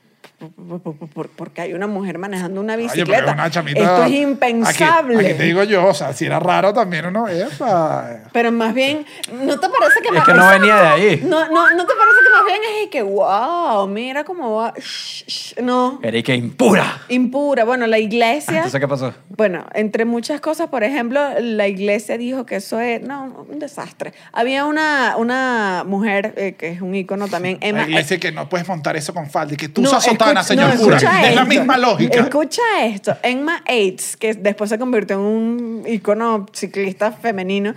porque 1.36 1.62
hay 1.62 1.74
una 1.74 1.88
mujer 1.88 2.18
manejando 2.18 2.62
una 2.62 2.74
Oye, 2.76 2.84
bicicleta. 2.84 3.22
pero 3.22 3.32
una 3.34 3.50
chamita. 3.52 3.80
Esto 3.80 3.96
es 3.98 4.02
Aquí, 4.04 4.18
impensable. 4.22 5.18
aquí 5.20 5.38
te 5.38 5.44
digo 5.44 5.64
yo, 5.64 5.88
o 5.88 5.94
sea, 5.94 6.14
si 6.14 6.26
era 6.26 6.40
raro 6.40 6.74
también 6.74 7.06
uno. 7.06 7.28
Epa. 7.28 8.20
Pero 8.32 8.52
más 8.52 8.74
bien, 8.74 9.06
¿no 9.32 9.60
te 9.60 9.70
parece 9.70 10.02
que 10.02 10.08
Es 10.10 10.14
más 10.14 10.26
que 10.26 10.34
no 10.34 10.48
venía 10.50 10.76
de 10.76 10.88
ahí. 10.88 11.22
No, 11.24 11.48
no, 11.50 11.70
¿no 11.72 11.86
te 11.86 11.94
parece 11.94 12.18
que 12.24 12.30
más 12.34 12.46
bien 12.46 12.62
es 12.84 12.90
que, 12.90 13.02
wow, 13.02 13.88
mira 13.88 14.24
cómo 14.24 14.56
va. 14.56 14.74
Shh, 14.78 15.26
shh, 15.28 15.62
No, 15.62 16.00
Erika 16.04 16.34
impura. 16.34 17.02
impura. 17.10 17.64
Bueno, 17.64 17.88
la 17.88 18.00
iglesia. 18.00 18.58
Entonces, 18.58 18.80
¿qué 18.80 18.88
pasó? 18.88 19.14
Bueno, 19.30 19.66
entre 19.74 20.06
muchas 20.06 20.42
cosas, 20.42 20.68
por 20.70 20.84
ejemplo, 20.84 21.20
la 21.40 21.68
iglesia 21.68 22.18
dijo 22.18 22.46
que 22.46 22.58
eso 22.58 22.80
es, 22.80 23.02
no, 23.02 23.46
un 23.50 23.60
desastre. 23.60 24.14
Había 24.32 24.66
una, 24.66 25.16
una 25.18 25.84
mujer 25.86 26.34
eh, 26.38 26.54
que 26.58 26.70
es 26.70 26.82
un 26.82 26.94
ícono 26.96 27.28
también, 27.28 27.58
Emma. 27.62 27.80
La 27.84 27.88
iglesia 27.90 28.20
que 28.20 28.32
no 28.32 28.50
puedes 28.50 28.68
montar 28.68 28.96
eso 28.96 29.14
con 29.14 29.30
falda 29.30 29.54
y 29.54 29.58
que 29.58 29.70
tú 29.70 29.82
No, 29.82 29.90
usas 29.90 30.04
sotana, 30.14 30.42
escucha- 30.42 30.44
señor 30.44 30.76
no, 30.76 30.82
cura. 30.82 30.98
escucha 30.98 31.20
Es 31.30 31.36
la 31.36 31.42
esto. 31.42 31.46
misma 31.54 31.78
lógica. 31.78 32.20
Escucha 32.22 32.62
esto. 32.86 33.18
Emma 33.24 33.64
Aids, 33.68 34.18
que 34.18 34.34
después 34.34 34.70
se 34.70 34.80
convirtió 34.80 35.16
en 35.18 35.22
un 35.22 35.84
ícono 35.88 36.46
ciclista 36.54 37.12
femenino, 37.12 37.74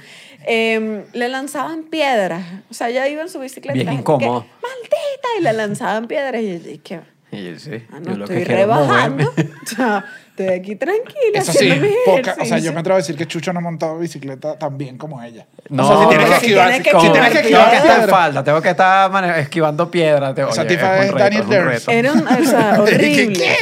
eh, 0.47 1.05
le 1.13 1.29
lanzaban 1.29 1.83
piedras. 1.85 2.45
O 2.71 2.75
sea, 2.75 2.89
ella 2.89 3.09
iba 3.09 3.23
en 3.23 3.29
su 3.29 3.39
bicicleta. 3.41 3.75
Bien 3.75 3.87
la 3.87 3.93
incómodo. 3.95 4.43
"¿Qué? 4.43 4.49
Maldita. 4.63 5.29
Y 5.39 5.43
le 5.43 5.53
lanzaban 5.53 6.07
piedras. 6.07 6.41
Y 6.43 6.53
yo 6.53 6.59
dije, 6.61 7.01
Y 7.37 7.45
yo, 7.53 7.59
sí, 7.59 7.71
ah, 7.93 7.99
yo 8.03 8.11
no, 8.11 8.17
lo 8.17 8.25
estoy 8.25 8.45
que 8.45 8.45
rebajando. 8.45 9.33
O 9.67 9.69
sea, 9.77 10.05
estoy 10.31 10.49
aquí 10.49 10.77
tranquila 10.77 11.39
Eso 11.41 11.53
sí, 11.53 11.71
poca, 12.05 12.37
o 12.41 12.45
sea, 12.45 12.59
yo 12.59 12.73
me 12.73 12.81
atrevo 12.81 12.95
a 12.95 12.99
decir 12.99 13.17
que 13.17 13.27
Chucho 13.27 13.53
no 13.53 13.59
ha 13.59 13.63
montado 13.63 13.99
bicicleta 13.99 14.59
tan 14.59 14.79
bien 14.79 14.97
como 14.97 15.23
ella. 15.23 15.47
No, 15.69 15.85
o 15.85 15.89
sea, 15.89 16.03
si 16.03 16.09
tienes 16.09 16.27
que 16.27 16.31
si 16.31 16.47
esquivar, 16.47 16.69
tienes 16.69 16.83
que 16.83 17.01
si 17.01 17.11
tienes 17.13 17.29
que 17.31 17.35
tengo 17.35 17.41
esquivar 17.41 17.71
que 17.71 17.77
estar 17.77 18.03
en 18.03 18.09
falda, 18.09 18.45
tengo 18.45 18.63
que 18.63 18.71
estar 18.71 19.39
esquivando 19.41 19.91
piedras. 19.91 20.35
te- 20.35 20.43
Esa 20.43 20.61
oye, 20.63 20.69
tipa 20.77 20.99
es 20.99 21.05
es 21.05 21.11
un 21.13 21.19
reto, 21.19 21.25
Daniel 21.25 21.65
reto. 21.65 21.91
Era 21.91 22.13
un, 22.13 22.27
o 22.29 22.45
sea, 22.45 22.77
horrible. 22.81 23.33
¿Qué? 23.39 23.57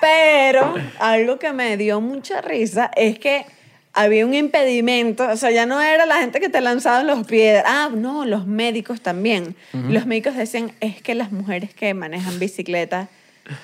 Pero 0.00 0.74
algo 0.98 1.38
que 1.38 1.52
me 1.52 1.76
dio 1.76 2.00
mucha 2.00 2.40
risa 2.40 2.90
es 2.96 3.18
que 3.18 3.44
había 3.92 4.24
un 4.24 4.34
impedimento, 4.34 5.28
o 5.28 5.36
sea, 5.36 5.50
ya 5.50 5.66
no 5.66 5.80
era 5.80 6.06
la 6.06 6.18
gente 6.18 6.40
que 6.40 6.48
te 6.48 6.60
lanzaban 6.60 7.06
los 7.06 7.26
piedras, 7.26 7.64
ah, 7.66 7.90
no, 7.92 8.24
los 8.24 8.46
médicos 8.46 9.00
también. 9.00 9.56
Los 9.72 10.06
médicos 10.06 10.36
decían, 10.36 10.72
es 10.80 11.02
que 11.02 11.14
las 11.14 11.32
mujeres 11.32 11.74
que 11.74 11.92
manejan 11.94 12.38
bicicleta 12.38 13.08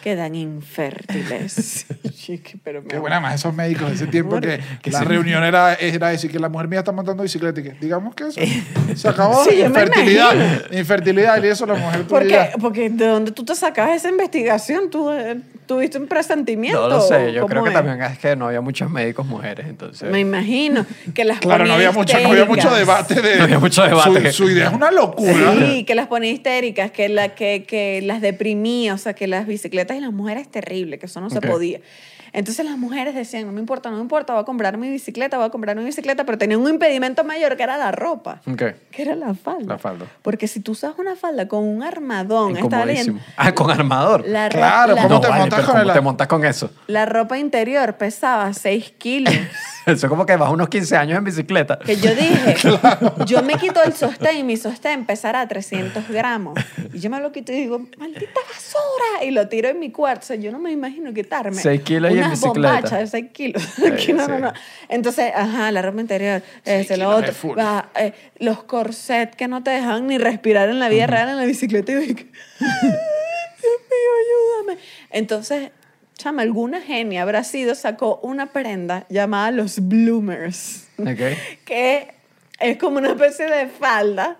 quedan 0.03 0.34
infértiles. 0.34 1.87
Chiqui, 2.14 2.59
pero 2.62 2.82
me 2.82 2.89
Qué 2.89 2.99
buena 2.99 3.20
más 3.20 3.37
esos 3.37 3.55
médicos 3.55 3.89
de 3.89 3.95
ese 3.95 4.07
tiempo 4.07 4.41
que, 4.41 4.61
Que 4.82 4.91
la 4.91 5.03
reunión 5.03 5.45
era, 5.45 5.74
era 5.74 6.09
decir 6.09 6.30
que 6.30 6.39
la 6.39 6.49
mujer 6.49 6.68
mía 6.68 6.80
está 6.80 6.93
montando 6.93 7.22
bicicleta 7.22 7.61
y 7.61 7.64
que 7.64 7.72
digamos 7.72 8.14
que 8.14 8.24
eso 8.24 8.41
se 8.95 9.09
acabó. 9.09 9.45
Sí, 9.45 9.59
yo 9.59 9.70
me 9.70 9.80
infertilidad, 9.80 10.72
infertilidad 10.72 11.43
y 11.43 11.47
eso 11.49 11.66
la 11.66 11.74
mujer. 11.74 12.05
Porque, 12.09 12.51
porque 12.61 12.91
de 12.91 13.07
dónde 13.07 13.32
tú 13.32 13.45
te 13.45 13.55
sacabas 13.55 13.97
esa 13.97 14.09
investigación, 14.09 14.91
tú 14.91 15.11
eh, 15.11 15.41
tuviste 15.66 15.99
un 15.99 16.07
presentimiento. 16.07 16.89
No 16.89 16.89
lo 16.89 17.01
sé, 17.01 17.32
yo 17.32 17.43
¿Cómo 17.43 17.49
creo 17.51 17.62
que 17.64 17.70
es? 17.70 17.74
también 17.74 18.03
es 18.03 18.18
que 18.18 18.37
no 18.37 18.47
había 18.47 18.61
muchos 18.61 18.91
médicos 18.91 19.26
mujeres, 19.26 19.66
entonces... 19.68 20.11
Me 20.11 20.20
imagino 20.20 20.87
que 21.14 21.24
las 21.24 21.41
Claro, 21.41 21.66
no 21.66 21.74
había 21.74 21.93
mucho, 21.93 22.18
no 22.20 22.30
había 22.30 22.45
mucho 22.45 22.74
debate 22.74 23.20
de. 23.20 23.37
No 23.37 23.45
había 23.45 23.59
mucho 23.59 23.82
debate. 23.82 24.32
Su, 24.32 24.45
su 24.45 24.51
idea 24.51 24.68
es 24.68 24.72
una 24.72 24.91
locura. 24.91 25.55
Sí, 25.59 25.84
que 25.84 25.95
las 25.95 26.07
ponía 26.07 26.30
histéricas, 26.30 26.91
que, 26.91 27.09
la, 27.09 27.34
que, 27.34 27.64
que 27.64 28.01
las 28.03 28.20
deprimía, 28.20 28.95
o 28.95 28.99
sea, 28.99 29.14
que 29.14 29.26
las 29.26 29.47
bicicletas 29.47 29.76
y 29.97 30.01
las 30.01 30.12
mujeres 30.12 30.49
terrible, 30.49 30.99
que 30.99 31.07
eso 31.07 31.20
no 31.20 31.31
se 31.31 31.41
podía. 31.41 31.81
Entonces 32.37 32.66
las 32.66 32.76
mujeres 32.76 33.14
decían, 33.14 33.47
no 33.47 33.53
me 33.53 33.61
importa, 33.61 33.89
no 33.91 33.97
me 33.97 34.03
importa, 34.03 34.34
voy 34.34 34.43
a 34.43 34.45
comprar 34.45 34.76
mi 34.76 34.91
bicicleta, 34.91 35.39
voy 35.39 35.47
a 35.47 35.51
comprar 35.51 35.74
mi 35.74 35.84
bicicleta, 35.84 36.24
pero 36.24 36.37
tenía 36.37 36.59
un 36.59 36.68
impedimento 36.68 37.24
mayor 37.24 37.57
que 37.57 37.62
era 37.62 37.78
la 37.78 37.93
ropa, 37.93 38.43
Ok. 38.47 38.62
que 38.91 39.03
era 39.03 39.16
la 39.16 39.32
falda. 39.34 39.74
La 39.74 39.78
falda. 39.78 40.05
Porque 40.20 40.47
si 40.47 40.61
tú 40.61 40.72
usas 40.72 40.93
una 40.99 41.16
falda 41.16 41.49
con 41.49 41.64
un 41.64 41.82
armadón, 41.82 42.57
estaba 42.59 42.84
leyendo. 42.84 43.20
Ah, 43.39 43.53
con 43.55 43.70
armador. 43.70 44.24
la, 44.28 44.51
ro- 44.51 44.59
Claro, 44.59 44.95
la- 44.95 45.03
¿cómo 45.03 45.14
no, 45.14 45.20
te 45.22 45.28
vale, 45.28 45.41
montas 45.41 45.61
con 45.64 45.74
¿cómo 45.74 45.89
el- 45.89 45.93
te 45.95 46.01
montas 46.03 46.28
con 46.28 46.45
eso? 46.45 46.70
la 46.89 47.07
ropa 47.07 47.39
interior 47.39 47.95
pesaba 47.97 48.53
6 48.53 48.93
kilos. 48.99 49.32
Eso 49.87 50.07
es 50.07 50.11
como 50.11 50.26
que 50.26 50.34
vas 50.37 50.51
unos 50.51 50.68
15 50.68 50.97
años 50.97 51.16
en 51.16 51.22
bicicleta. 51.22 51.78
Que 51.78 51.95
yo 51.95 52.12
dije, 52.12 52.57
yo 53.26 53.41
me 53.45 53.55
quito 53.55 53.80
el 53.84 53.93
sostén 53.93 54.39
y 54.39 54.43
mi 54.43 54.57
sostén 54.57 55.07
pesará 55.07 55.43
a 55.43 55.47
300 55.49 56.09
gramos. 56.09 56.59
Y 56.93 56.99
yo 56.99 57.09
me 57.09 57.20
lo 57.20 57.30
quito 57.30 57.53
y 57.53 57.55
digo, 57.55 57.78
maldita 57.97 58.41
basura. 58.53 59.24
Y 59.24 59.30
lo 59.30 59.47
tiro 59.47 59.68
en 59.68 59.78
mi 59.78 59.93
cuarto. 59.93 60.22
O 60.24 60.26
sea, 60.26 60.34
yo 60.37 60.51
no 60.51 60.59
me 60.59 60.72
imagino 60.72 61.14
quitarme. 61.14 61.55
Seis 61.62 61.82
kilos 61.82 62.11
y 62.12 62.18
en 62.18 62.26
unas 62.27 62.41
bicicleta. 62.41 62.72
bombachas 62.74 62.99
de 63.01 63.07
6 63.07 63.27
kilos. 63.33 63.62
Sí, 63.77 63.87
Aquí 63.87 64.12
no, 64.12 64.29
no, 64.29 64.37
sí. 64.37 64.43
no. 64.43 64.53
Entonces, 64.89 65.33
ajá, 65.35 65.70
la 65.72 65.83
ropa 65.83 66.01
interior, 66.01 66.43
este, 66.64 66.97
lo 66.97 67.11
otro. 67.11 67.33
eh, 67.97 68.12
los 68.39 68.62
corsets 68.64 69.37
que 69.37 69.49
no 69.49 69.62
te 69.62 69.70
dejaban 69.70 70.07
ni 70.07 70.18
respirar 70.18 70.68
en 70.68 70.79
la 70.79 70.89
vida 70.89 71.07
real 71.07 71.29
en 71.31 71.37
la 71.37 71.45
bicicleta. 71.45 71.93
Y 71.93 71.97
Dios 71.97 72.16
mío, 72.61 72.93
ayúdame. 74.66 74.81
Entonces, 75.11 75.70
chama, 76.14 76.43
alguna 76.43 76.81
genia 76.81 77.22
habrá 77.22 77.45
sido, 77.45 77.74
sacó 77.74 78.20
una 78.22 78.47
prenda 78.53 79.07
llamada 79.09 79.51
los 79.51 79.87
bloomers 79.89 80.89
Ok. 80.99 81.37
que 81.64 82.14
es 82.61 82.77
como 82.79 82.99
una 82.99 83.11
especie 83.11 83.47
de 83.47 83.66
falda, 83.68 84.39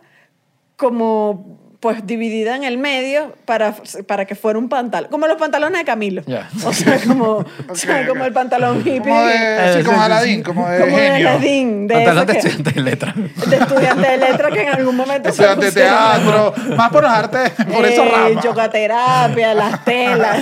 como 0.77 1.59
pues 1.87 2.05
dividida 2.05 2.57
en 2.57 2.65
el 2.65 2.79
medio 2.79 3.33
para, 3.45 3.77
para 4.09 4.25
que 4.25 4.35
fuera 4.35 4.59
un 4.59 4.69
pantalón. 4.69 5.09
Como 5.09 5.29
los 5.29 5.37
pantalones 5.39 5.79
de 5.79 5.85
Camilo. 5.85 6.23
Ya. 6.27 6.49
O 6.65 6.73
sea, 6.73 6.99
como, 7.07 7.45
o 7.69 7.75
sea, 7.75 8.01
Ok, 8.01 8.09
como 8.09 8.25
el 8.25 8.33
pantalón 8.33 8.81
hippie. 8.81 8.99
Como 8.99 9.25
de, 9.25 9.75
sí, 9.79 9.85
como 9.85 10.03
Aladín, 10.03 10.43
como 10.43 10.69
de 10.69 10.81
como 10.81 10.97
de 10.97 11.03
genio. 11.11 11.29
Aladdin, 11.29 11.87
de 11.87 11.95
Pantalón 11.95 12.27
de 12.27 12.33
que- 12.33 12.39
estudiante 12.41 12.71
de 12.73 12.81
letra. 12.81 13.15
de 13.15 13.57
estudiante 13.57 14.09
de 14.11 14.17
letra 14.17 14.51
que 14.51 14.63
en 14.63 14.69
algún 14.71 14.97
momento 14.97 15.29
Estudiante 15.29 15.67
de 15.67 15.73
teatro, 15.73 16.55
más 16.77 16.91
por 16.91 17.03
los 17.05 17.13
artes, 17.13 17.53
por 17.53 17.85
Eh, 17.87 17.93
esa 17.93 18.05
rama. 18.05 18.41
yogaterapia, 18.43 19.55
las 19.55 19.85
telas, 19.85 20.39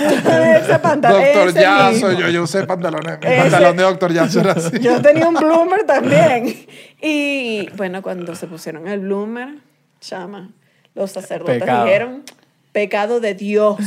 ese 0.63 0.79
pantalón. 0.79 1.21
Doctor 1.21 1.49
ese 1.49 1.91
mismo. 1.91 2.11
yo, 2.13 2.29
yo 2.29 2.41
usé 2.41 2.63
pantalones, 2.65 3.19
mi 3.21 3.27
Ese- 3.27 3.41
pantalón 3.41 3.77
de 3.77 3.83
Doctor 3.83 4.13
Yazo 4.13 4.39
era 4.39 4.53
así. 4.53 4.79
Yo 4.79 4.99
tenía 4.99 5.27
un 5.27 5.35
bloomer 5.35 5.83
también. 5.85 6.65
Y 7.01 7.69
bueno, 7.77 8.01
cuando 8.01 8.33
se 8.33 8.47
pusieron 8.47 8.87
el 8.87 9.01
bloomer, 9.01 9.49
chama, 10.01 10.49
los 10.95 11.11
sacerdotes 11.11 11.59
Pecado. 11.59 11.85
dijeron, 11.85 12.23
pecado 12.71 13.19
de 13.19 13.33
Dios, 13.35 13.77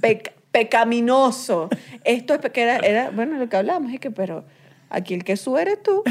pec- 0.00 0.32
pecaminoso. 0.52 1.68
Esto 2.04 2.34
es 2.34 2.40
que 2.50 2.62
era, 2.62 2.76
era, 2.78 3.10
bueno, 3.10 3.38
lo 3.38 3.48
que 3.48 3.56
hablamos 3.56 3.92
es 3.92 4.00
que, 4.00 4.10
pero 4.10 4.44
aquí 4.90 5.14
el 5.14 5.24
que 5.24 5.36
sube 5.36 5.62
eres 5.62 5.82
tú. 5.82 6.02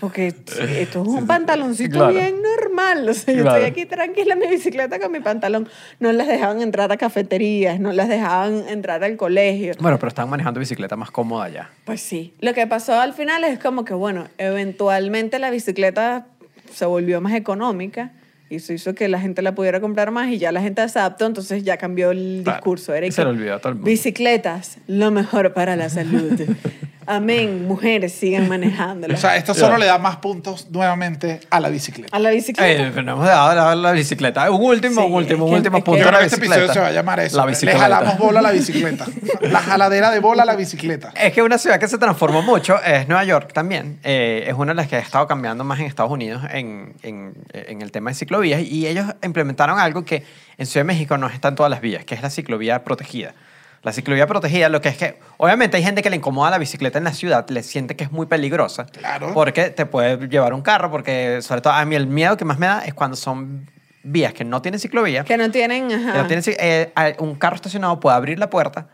Porque 0.00 0.28
esto 0.28 0.62
es 1.02 1.08
un 1.08 1.26
pantaloncito 1.26 1.96
Claro. 1.98 2.12
bien 2.12 2.36
normal. 2.40 3.08
O 3.08 3.12
sea, 3.14 3.34
yo 3.34 3.42
Claro. 3.42 3.56
estoy 3.64 3.70
aquí 3.72 3.84
tranquila 3.84 4.34
en 4.34 4.38
mi 4.38 4.46
bicicleta 4.46 5.00
con 5.00 5.10
mi 5.10 5.18
pantalón. 5.18 5.68
No 5.98 6.12
las 6.12 6.28
dejaban 6.28 6.60
entrar 6.62 6.92
a 6.92 6.96
cafeterías, 6.96 7.80
no 7.80 7.92
las 7.92 8.08
dejaban 8.08 8.68
entrar 8.68 9.02
al 9.02 9.16
colegio. 9.16 9.72
Bueno, 9.80 9.98
pero 9.98 10.06
estaban 10.06 10.30
manejando 10.30 10.60
bicicleta 10.60 10.94
más 10.94 11.10
cómoda 11.10 11.48
ya. 11.48 11.70
Pues 11.84 12.00
sí. 12.00 12.32
Lo 12.40 12.54
que 12.54 12.68
pasó 12.68 13.00
al 13.00 13.12
final 13.12 13.42
es 13.42 13.58
como 13.58 13.84
que, 13.84 13.92
bueno, 13.94 14.28
eventualmente 14.38 15.40
la 15.40 15.50
bicicleta 15.50 16.26
se 16.72 16.84
volvió 16.86 17.20
más 17.20 17.32
económica 17.34 18.12
y 18.50 18.56
eso 18.56 18.72
hizo 18.72 18.94
que 18.94 19.08
la 19.08 19.20
gente 19.20 19.42
la 19.42 19.54
pudiera 19.54 19.80
comprar 19.80 20.10
más 20.10 20.28
y 20.28 20.38
ya 20.38 20.52
la 20.52 20.60
gente 20.62 20.86
se 20.88 20.98
adaptó, 20.98 21.26
entonces 21.26 21.64
ya 21.64 21.76
cambió 21.76 22.10
el 22.10 22.40
Claro. 22.44 22.58
discurso. 22.58 22.94
Era 22.94 23.06
que, 23.06 23.12
se 23.12 23.22
le 23.24 23.30
olvidó 23.30 23.54
a 23.54 23.58
todo 23.58 23.70
el 23.70 23.74
mundo. 23.76 23.86
Bicicletas, 23.90 24.78
lo 24.86 25.10
mejor 25.10 25.52
para 25.52 25.76
la 25.76 25.88
salud. 25.88 26.32
Amén. 27.08 27.66
Mujeres, 27.66 28.12
sigan 28.12 28.48
manejándola. 28.50 29.14
O 29.14 29.16
sea, 29.16 29.36
esto 29.36 29.54
solo 29.54 29.78
le 29.78 29.86
da 29.86 29.98
más 29.98 30.16
puntos 30.18 30.70
nuevamente 30.70 31.40
a 31.50 31.58
la 31.58 31.68
bicicleta. 31.70 32.14
a 32.14 32.20
la 32.20 32.30
bicicleta. 32.30 32.70
Eh, 32.84 32.90
pero 32.94 33.02
no 33.02 33.12
hemos 33.12 33.26
dado 33.26 33.54
la, 33.54 33.74
la 33.74 33.92
bicicleta. 33.92 34.50
Un 34.50 34.62
último, 34.64 35.00
Sí, 35.02 35.06
un 35.06 35.12
último, 35.14 35.46
es 35.46 35.48
un 35.48 35.48
que- 35.50 35.56
último 35.56 35.76
es 35.78 35.82
que- 35.82 35.84
punto 35.86 35.98
Yo 35.98 36.04
de 36.04 36.08
creo 36.10 36.12
la 36.12 36.18
que 36.18 36.24
este 36.26 36.36
bicicleta. 36.36 36.56
episodio 36.64 36.74
se 36.74 36.80
va 36.80 36.86
a 36.88 36.92
llamar 36.92 37.20
eso. 37.20 37.36
La 37.38 37.44
Le 37.44 37.50
bicicleta. 37.50 37.78
jalamos 37.78 38.18
bola 38.18 38.38
a 38.40 38.42
la 38.42 38.50
bicicleta. 38.52 39.06
La 39.40 39.60
jaladera 39.60 40.10
de 40.10 40.20
bola 40.20 40.42
a 40.42 40.46
la 40.46 40.56
bicicleta. 40.56 41.12
Es 41.16 41.32
que 41.32 41.42
una 41.42 41.56
ciudad 41.58 41.78
que 41.80 41.88
se 41.88 41.96
transformó 41.98 42.42
mucho 42.42 42.80
es 42.82 43.08
Nueva 43.08 43.24
York 43.24 43.52
también. 43.52 43.98
Eh, 44.04 44.44
es 44.46 44.54
una 44.54 44.72
de 44.72 44.76
las 44.76 44.88
que 44.88 44.96
ha 44.96 44.98
estado 45.00 45.26
cambiando 45.26 45.64
más 45.64 45.80
en 45.80 45.86
Estados 45.86 46.10
Unidos 46.12 46.42
en, 46.50 46.94
en- 47.02 47.32
en 47.52 47.80
el 47.82 47.90
tema 47.90 48.10
de 48.10 48.14
ciclovías. 48.16 48.60
Y 48.62 48.86
ellos 48.86 49.06
implementaron 49.22 49.78
algo 49.78 50.04
que 50.04 50.24
en 50.58 50.66
Ciudad 50.66 50.80
de 50.84 50.92
México 50.92 51.16
no 51.16 51.28
está 51.28 51.48
en 51.48 51.54
todas 51.54 51.70
las 51.70 51.80
vías, 51.80 52.04
que 52.04 52.14
es 52.14 52.22
la 52.22 52.30
ciclovía 52.30 52.84
protegida. 52.84 53.34
La 53.82 53.92
ciclovía 53.92 54.26
protegida, 54.26 54.68
lo 54.68 54.80
que 54.80 54.88
es 54.88 54.96
que, 54.96 55.18
obviamente 55.36 55.76
hay 55.76 55.82
gente 55.82 56.02
que 56.02 56.10
le 56.10 56.16
incomoda 56.16 56.50
la 56.50 56.58
bicicleta 56.58 56.98
en 56.98 57.04
la 57.04 57.12
ciudad, 57.12 57.48
le 57.48 57.62
siente 57.62 57.96
que 57.96 58.04
es 58.04 58.10
muy 58.10 58.26
peligrosa. 58.26 58.86
Claro. 58.86 59.32
Porque 59.34 59.70
te 59.70 59.86
puede 59.86 60.28
llevar 60.28 60.52
un 60.52 60.62
carro, 60.62 60.90
porque 60.90 61.40
sobre 61.42 61.60
todo 61.60 61.72
a 61.72 61.84
mí 61.84 61.94
el 61.94 62.06
miedo 62.06 62.36
que 62.36 62.44
más 62.44 62.58
me 62.58 62.66
da 62.66 62.84
es 62.84 62.94
cuando 62.94 63.16
son 63.16 63.70
vías 64.02 64.32
que 64.32 64.44
no 64.44 64.62
tienen 64.62 64.80
ciclovía. 64.80 65.24
que 65.24 65.36
no 65.36 65.50
tienen... 65.50 65.92
Ajá. 65.92 66.12
Que 66.12 66.18
no 66.18 66.26
tienen 66.26 66.44
eh, 66.58 67.16
un 67.18 67.34
carro 67.36 67.56
estacionado 67.56 68.00
puede 68.00 68.16
abrir 68.16 68.38
la 68.38 68.50
puerta 68.50 68.88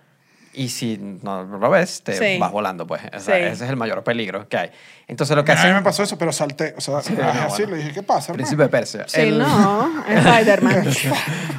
y 0.55 0.69
si 0.69 0.99
no 1.23 1.45
lo 1.45 1.71
ves, 1.71 2.03
te 2.03 2.13
Sí. 2.17 2.39
vas 2.39 2.51
volando, 2.53 2.87
pues. 2.87 3.03
O 3.15 3.21
sea, 3.21 3.37
Sí. 3.37 3.43
Ese 3.43 3.65
es 3.65 3.71
el 3.71 3.77
mayor 3.77 4.03
peligro 4.05 4.49
que 4.49 4.57
hay. 4.57 4.71
Entonces, 5.07 5.37
lo 5.37 5.45
que 5.45 5.53
A 5.53 5.57
mí 5.57 5.63
me 5.65 5.69
hacen... 5.71 5.85
pasó 5.85 6.03
eso, 6.03 6.17
pero 6.17 6.33
salté. 6.33 6.75
O 6.77 6.81
sea, 6.81 7.01
Sí, 7.03 7.15
no, 7.17 7.25
así, 7.29 7.63
bueno. 7.63 7.77
le 7.77 7.83
dije, 7.83 7.93
¿qué 7.95 8.03
pasa? 8.03 8.33
hermano? 8.33 8.37
Príncipe 8.37 8.63
de 8.63 8.69
Persia. 8.69 9.05
Sí, 9.07 9.21
El- 9.21 9.39
no, 9.39 9.93
Spider-Man. 10.09 10.85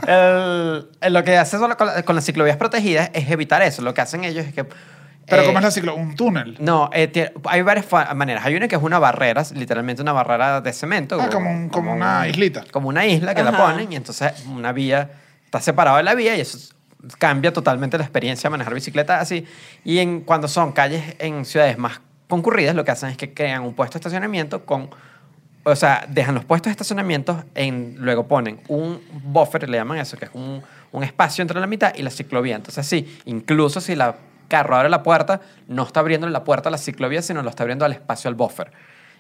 el- 0.08 0.90
el- 1.02 1.14
lo 1.14 1.24
que 1.24 1.38
hacen 1.38 1.60
solo 1.60 1.78
con, 1.78 1.88
la- 1.88 2.04
con 2.04 2.16
las 2.16 2.26
ciclovías 2.26 2.58
protegidas 2.58 3.10
es 3.14 3.30
evitar 3.30 3.62
eso. 3.62 3.82
Lo 3.82 3.94
que 3.94 4.02
hacen 4.02 4.24
ellos 4.24 4.46
es 4.46 4.54
que... 4.54 4.66
Pero 5.28 5.42
eh, 5.42 5.46
¿cómo 5.48 5.58
es 5.58 5.64
la 5.64 5.72
ciclo? 5.72 5.96
Un 5.96 6.16
túnel. 6.16 6.56
No, 6.60 6.90
eh, 6.94 7.12
tie- 7.12 7.32
hay 7.46 7.62
varias 7.64 7.88
maneras. 8.16 8.46
Hay 8.46 8.56
una 8.56 8.68
que 8.68 8.76
es 8.76 8.82
una 8.82 9.00
barrera, 9.00 9.44
literalmente 9.56 10.02
una 10.04 10.14
barrera 10.14 10.62
de 10.62 10.72
cemento. 10.72 11.18
Ah, 11.20 11.30
como 11.32 11.50
un- 11.50 11.70
como 11.70 11.94
una 11.94 12.28
islita. 12.28 12.64
Como 12.72 12.90
una 12.90 13.06
isla 13.08 13.34
que 13.34 13.44
la 13.44 13.50
Ajá. 13.50 13.66
ponen 13.72 13.92
y 13.92 13.96
entonces 13.96 14.34
una 14.48 14.72
vía 14.72 15.10
está 15.46 15.62
separada 15.62 15.98
de 15.98 16.04
la 16.04 16.14
vía 16.14 16.36
y 16.38 16.42
eso 16.42 16.60
cambia 17.18 17.54
totalmente 17.54 17.98
la 17.98 18.04
experiencia 18.04 18.48
de 18.48 18.52
manejar 18.52 18.74
bicicleta 18.74 19.20
así. 19.20 19.46
Y 19.84 20.00
en, 20.00 20.22
cuando 20.22 20.48
son 20.48 20.72
calles 20.72 21.16
en 21.20 21.46
ciudades 21.46 21.78
más 21.78 22.02
concurridas, 22.28 22.76
lo 22.76 22.84
que 22.84 22.92
hacen 22.92 23.10
es 23.10 23.18
que 23.18 23.34
crean 23.34 23.64
un 23.64 23.74
puesto 23.74 23.94
de 23.94 24.00
estacionamiento 24.00 24.66
con... 24.66 24.90
O 25.68 25.76
sea, 25.76 26.06
dejan 26.08 26.36
los 26.36 26.46
puestos 26.46 26.66
de 26.66 26.72
estacionamiento, 26.72 27.44
en, 27.56 27.96
luego 27.98 28.28
ponen 28.28 28.62
un 28.68 29.02
buffer, 29.24 29.68
le 29.68 29.78
llaman 29.78 29.98
eso, 29.98 30.16
que 30.16 30.26
es 30.26 30.32
un, 30.36 30.62
un 30.92 31.04
espacio 31.04 31.42
entre 31.42 31.60
la 31.60 31.66
mitad 31.66 31.92
y 31.96 32.04
la 32.04 32.12
ciclovía. 32.12 32.56
Entonces, 32.56 32.86
sí, 32.86 33.20
incluso 33.26 33.82
si 33.82 33.96
la 33.96 34.16
carro 34.48 34.76
abre 34.76 34.90
la 34.90 35.04
puerta, 35.04 35.42
no 35.68 35.84
está 35.84 36.02
abriendo 36.02 36.28
la 36.30 36.44
puerta 36.44 36.70
a 36.70 36.72
la 36.72 36.78
ciclovía, 36.78 37.22
sino 37.22 37.42
lo 37.42 37.50
está 37.50 37.64
abriendo 37.64 37.84
al 37.84 37.94
espacio 37.94 38.28
al 38.28 38.36
buffer. 38.36 38.72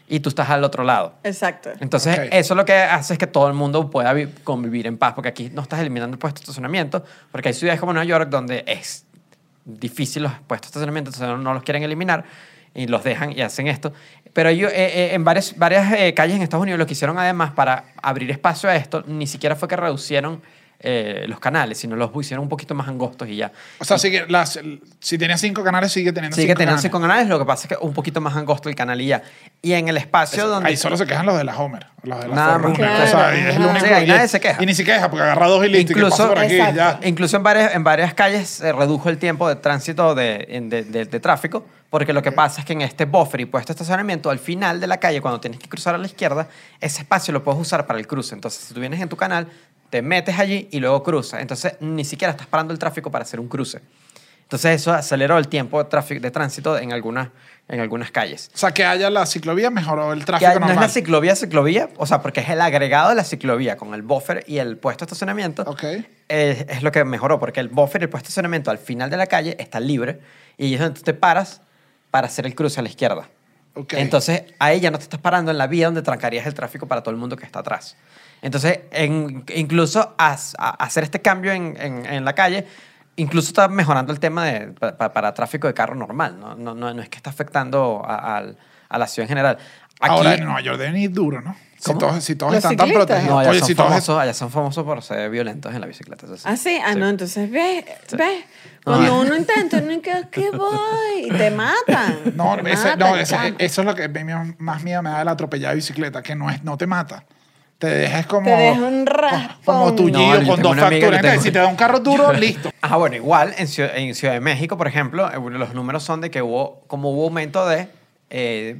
Y 0.07 0.19
tú 0.19 0.29
estás 0.29 0.49
al 0.51 0.63
otro 0.63 0.83
lado. 0.83 1.15
Exacto. 1.23 1.71
Entonces, 1.79 2.19
eso 2.31 2.53
lo 2.53 2.63
que 2.63 2.73
hace 2.73 3.13
es 3.13 3.19
que 3.19 3.25
todo 3.27 3.47
el 3.47 3.53
mundo 3.55 3.89
pueda 3.89 4.13
vi- 4.13 4.27
convivir 4.43 4.85
en 4.85 4.97
paz, 4.97 5.13
porque 5.13 5.29
aquí 5.29 5.49
no 5.51 5.61
estás 5.63 5.79
eliminando 5.79 6.13
el 6.13 6.19
puesto 6.19 6.39
de 6.39 6.43
estacionamiento, 6.43 7.03
porque 7.31 7.49
hay 7.49 7.53
ciudades 7.55 7.79
como 7.79 7.91
Nueva 7.93 8.05
York 8.05 8.29
donde 8.29 8.63
es 8.67 9.05
difícil 9.65 10.23
los 10.23 10.31
puestos 10.45 10.67
de 10.67 10.71
estacionamiento, 10.73 11.09
entonces 11.09 11.27
no, 11.27 11.37
no 11.37 11.53
los 11.55 11.63
quieren 11.63 11.81
eliminar 11.81 12.23
y 12.75 12.85
los 12.87 13.03
dejan 13.03 13.31
y 13.31 13.41
hacen 13.41 13.67
esto. 13.67 13.93
Pero 14.31 14.49
ellos, 14.49 14.71
eh, 14.73 14.75
eh, 14.93 15.13
en 15.15 15.23
varias, 15.23 15.57
varias 15.57 15.91
eh, 15.93 16.13
calles 16.13 16.35
en 16.35 16.43
Estados 16.43 16.61
Unidos 16.63 16.77
lo 16.77 16.85
que 16.85 16.93
hicieron 16.93 17.17
además 17.17 17.51
para 17.53 17.85
abrir 18.03 18.29
espacio 18.29 18.69
a 18.69 18.75
esto, 18.75 19.03
ni 19.07 19.25
siquiera 19.25 19.55
fue 19.55 19.67
que 19.67 19.75
reducieron 19.75 20.41
eh, 20.85 21.25
los 21.27 21.39
canales, 21.39 21.77
sino 21.79 21.95
los 21.95 22.11
hicieron 22.21 22.43
un 22.43 22.49
poquito 22.49 22.73
más 22.75 22.87
angostos 22.87 23.27
y 23.27 23.35
ya. 23.37 23.51
O 23.79 23.83
sea, 23.85 23.97
sigue 23.97 24.25
las, 24.29 24.59
si 24.99 25.17
tenía 25.17 25.37
cinco 25.37 25.63
canales, 25.63 25.91
sigue 25.91 26.13
teniendo 26.13 26.35
Sigue 26.35 26.47
cinco 26.49 26.57
teniendo 26.59 26.71
canales. 26.77 26.81
cinco 26.83 27.01
canales, 27.01 27.27
lo 27.27 27.39
que 27.39 27.45
pasa 27.45 27.63
es 27.67 27.69
que 27.77 27.85
un 27.85 27.93
poquito 27.93 28.21
más 28.21 28.35
angosto 28.35 28.69
el 28.69 28.75
canal 28.75 29.01
y 29.01 29.07
ya. 29.07 29.23
Y 29.61 29.73
en 29.73 29.87
el 29.87 29.97
espacio 29.97 30.39
Eso- 30.43 30.47
donde... 30.49 30.69
Ahí 30.69 30.77
solo 30.77 30.95
se 30.97 31.05
quejan 31.05 31.25
los 31.25 31.37
de 31.37 31.43
la 31.43 31.57
Homer, 31.57 31.87
los 32.03 32.21
de 32.21 32.27
la 32.27 32.35
Nada 32.35 32.57
más. 32.59 32.77
Claro, 32.77 33.03
O 33.03 33.07
sea, 33.07 33.33
es 33.35 33.57
lo 33.59 33.69
único. 33.69 33.85
Sí, 33.85 33.91
y- 33.91 34.07
nadie 34.07 34.27
se 34.27 34.39
queja. 34.39 34.61
Y 34.61 34.65
ni 34.65 34.75
se 34.75 34.83
queja 34.85 35.09
porque 35.09 35.23
agarra 35.23 35.47
dos 35.47 35.65
y 35.65 35.69
listo. 35.69 35.91
y 35.91 35.95
Incluso- 35.95 36.27
por 36.29 36.39
aquí, 36.39 36.57
ya. 36.57 36.99
Incluso 37.03 37.35
en 37.37 37.43
varias, 37.43 37.73
en 37.75 37.83
varias 37.83 38.13
calles 38.13 38.47
se 38.47 38.71
redujo 38.71 39.09
el 39.09 39.17
tiempo 39.17 39.49
de 39.49 39.55
tránsito 39.55 40.13
de, 40.15 40.45
de, 40.69 40.83
de- 40.83 41.05
de 41.05 41.19
tráfico, 41.19 41.65
porque 41.89 42.11
lo 42.13 42.21
que 42.21 42.31
pasa 42.31 42.59
es 42.59 42.65
que 42.65 42.73
en 42.73 42.81
este 42.81 43.05
buffer 43.05 43.39
y 43.41 43.45
puesto 43.45 43.71
estacionamiento, 43.71 44.29
al 44.29 44.39
final 44.39 44.79
de 44.81 44.87
la 44.87 44.97
calle, 44.97 45.21
cuando 45.21 45.39
tienes 45.39 45.59
que 45.59 45.69
cruzar 45.69 45.95
a 45.95 45.97
la 45.97 46.05
izquierda, 46.07 46.47
ese 46.81 47.01
espacio 47.01 47.31
lo 47.33 47.43
puedes 47.43 47.59
usar 47.61 47.85
para 47.87 47.97
el 47.99 48.05
cruce. 48.05 48.35
Entonces, 48.35 48.61
si 48.65 48.73
tú 48.73 48.79
vienes 48.81 48.99
en 49.01 49.07
tu 49.09 49.15
canal, 49.15 49.47
te 49.89 50.01
metes 50.01 50.37
allí 50.39 50.67
y 50.71 50.79
luego 50.79 51.03
cruzas. 51.03 51.41
Entonces, 51.41 51.75
ni 51.79 52.05
siquiera 52.05 52.31
estás 52.31 52.47
parando 52.47 52.73
el 52.73 52.79
tráfico 52.79 53.11
para 53.11 53.23
hacer 53.23 53.39
un 53.39 53.47
cruce. 53.47 53.81
Entonces, 54.43 54.79
eso 54.79 54.93
aceleró 54.93 55.37
el 55.39 55.47
tiempo 55.47 55.83
de, 55.83 55.89
tráfico, 55.89 56.21
de 56.21 56.29
tránsito 56.29 56.77
en 56.77 56.93
algunas, 56.93 57.29
en 57.67 57.79
algunas 57.79 58.11
calles. 58.11 58.51
O 58.53 58.57
sea, 58.57 58.71
que 58.71 58.85
haya 58.85 59.09
la 59.09 59.25
ciclovía 59.25 59.71
mejoró 59.71 60.13
el 60.13 60.19
Que 60.19 60.25
tráfico 60.25 60.59
no 60.59 60.69
es 60.69 60.75
la 60.75 60.87
ciclovía, 60.87 61.35
ciclovía, 61.35 61.89
o 61.97 62.05
sea, 62.05 62.21
porque 62.21 62.41
es 62.41 62.49
el 62.49 62.61
agregado 62.61 63.09
de 63.09 63.15
la 63.15 63.23
ciclovía 63.23 63.75
con 63.75 63.95
el 63.95 64.03
buffer 64.03 64.43
y 64.45 64.59
el 64.59 64.77
puesto 64.77 65.03
de 65.03 65.07
estacionamiento. 65.07 65.63
Ok. 65.63 65.83
es 66.27 66.83
lo 66.83 66.91
que 66.91 67.03
mejoró, 67.05 67.39
porque 67.39 67.59
el 67.59 67.69
buffer 67.69 68.01
y 68.01 68.03
el 68.03 68.09
puesto 68.09 68.27
de 68.27 68.29
estacionamiento 68.29 68.69
al 68.69 68.77
final 68.77 69.09
de 69.09 69.17
la 69.17 69.25
calle 69.25 69.55
está 69.59 69.79
libre 69.79 70.19
y 70.57 70.75
es 70.75 70.79
donde 70.79 70.99
tú 70.99 71.03
te 71.03 71.15
paras 71.15 71.61
para 72.11 72.27
hacer 72.27 72.45
el 72.45 72.53
cruce 72.53 72.79
a 72.79 72.83
la 72.83 72.89
izquierda. 72.89 73.27
Ok. 73.73 73.93
Entonces, 73.93 74.43
ahí 74.59 74.79
ya 74.79 74.91
no 74.91 74.99
te 74.99 75.03
estás 75.03 75.19
parando 75.19 75.49
en 75.49 75.57
la 75.57 75.65
vía 75.65 75.87
donde 75.87 76.03
trancarías 76.03 76.45
el 76.45 76.53
tráfico 76.53 76.87
para 76.87 77.01
todo 77.01 77.11
el 77.11 77.17
mundo 77.17 77.35
que 77.35 77.45
está 77.45 77.59
atrás. 77.59 77.97
Entonces, 78.45 78.81
en- 78.91 79.43
incluso 79.55 80.13
as- 80.19 80.55
a- 80.59 80.69
hacer 80.83 81.03
este 81.03 81.19
cambio 81.19 81.51
en, 81.51 81.75
en- 81.79 82.05
en 82.05 82.23
la 82.23 82.33
calle, 82.33 82.67
incluso 83.15 83.47
está 83.47 83.67
mejorando 83.67 84.13
el 84.13 84.19
tema 84.19 84.45
de, 84.45 84.67
pa- 84.67 84.95
pa- 84.95 85.11
para, 85.13 85.33
tráfico 85.33 85.65
de 85.67 85.73
carro 85.73 85.95
normal. 85.95 86.39
No, 86.39 86.53
no, 86.55 86.75
no, 86.75 86.93
no 86.93 87.01
es 87.01 87.09
que 87.09 87.17
está 87.17 87.31
afectando 87.31 88.03
a, 88.05 88.37
al- 88.37 88.55
a 88.87 88.97
la 88.99 89.07
ciudad 89.07 89.23
en 89.25 89.29
general. 89.29 89.57
Aquí, 89.99 90.11
Ahora 90.11 90.35
en 90.35 90.43
Nueva 90.43 90.61
York 90.61 90.77
deben 90.77 90.95
ir 90.97 91.11
duro, 91.11 91.41
¿no? 91.41 91.55
Si 91.79 91.85
¿Cómo? 91.85 91.99
todos, 91.99 92.23
si 92.23 92.35
todos 92.35 92.53
están 92.53 92.75
tan 92.77 92.89
protegidos. 92.91 93.29
no, 93.29 93.39
allá, 93.39 93.49
Oye, 93.49 93.59
son 93.59 93.67
si 93.67 93.75
todos 93.75 93.89
famosos, 93.89 94.19
allá 94.19 94.33
son 94.35 94.51
famosos 94.51 94.83
por 94.85 95.01
ser 95.01 95.29
violentos 95.31 95.73
en 95.73 95.81
la 95.81 95.87
bicicleta. 95.87 96.25
eso 96.27 96.37
sí. 96.37 96.43
Ah, 96.45 96.55
sí. 96.55 96.77
Ah, 96.83 96.93
Sí. 96.93 96.99
no, 96.99 97.09
entonces 97.09 97.49
ves, 97.49 97.83
Sí. 98.07 98.15
ves. 98.15 98.43
Cuando 98.83 99.11
Ah. 99.11 99.19
uno 99.21 99.35
intenta, 99.35 99.77
uno 99.77 100.01
que, 100.01 100.11
que 100.31 100.51
voy, 100.51 101.25
y 101.25 101.29
te 101.31 101.49
matan. 101.49 102.19
No, 102.35 102.55
te 102.57 102.71
ese- 102.73 102.83
matan, 102.89 102.99
no 102.99 103.15
ese- 103.15 103.55
eso 103.57 103.81
es 103.81 103.87
lo 103.87 103.95
que 103.95 104.07
me- 104.07 104.55
más 104.59 104.83
miedo 104.83 105.01
me 105.01 105.09
da 105.09 105.19
de 105.19 105.25
la 105.25 105.31
atropellada 105.31 105.71
de 105.71 105.77
bicicleta, 105.77 106.21
que 106.21 106.35
no, 106.35 106.49
es, 106.51 106.63
no 106.63 106.77
te 106.77 106.85
mata. 106.85 107.23
Te 107.77 107.87
dejas 107.87 108.25
como... 108.25 108.45
Te 108.45 108.55
deja 108.55 108.81
un 108.81 109.05
raspón. 109.05 109.55
Como 109.65 109.85
No, 109.87 109.95
tullido 109.95 110.41
yo 110.41 110.47
con 110.47 110.61
dos 110.61 110.77
facturas. 110.77 111.21
Tengo- 111.21 111.41
si 111.41 111.51
te 111.51 111.59
da 111.59 111.67
un 111.67 111.75
carro 111.75 111.99
duro, 111.99 112.31
listo. 112.33 112.71
Ah, 112.81 112.97
bueno, 112.97 113.15
igual 113.15 113.53
en 113.57 113.67
Ciudad, 113.67 113.97
en 113.97 114.15
Ciudad 114.15 114.33
de 114.33 114.39
México, 114.39 114.77
por 114.77 114.87
ejemplo, 114.87 115.29
eh, 115.29 115.37
los 115.57 115.73
números 115.73 116.03
son 116.03 116.21
de 116.21 116.31
que 116.31 116.41
hubo, 116.41 116.83
como 116.87 117.11
hubo 117.11 117.25
aumento 117.25 117.67
de, 117.67 117.89
eh, 118.29 118.75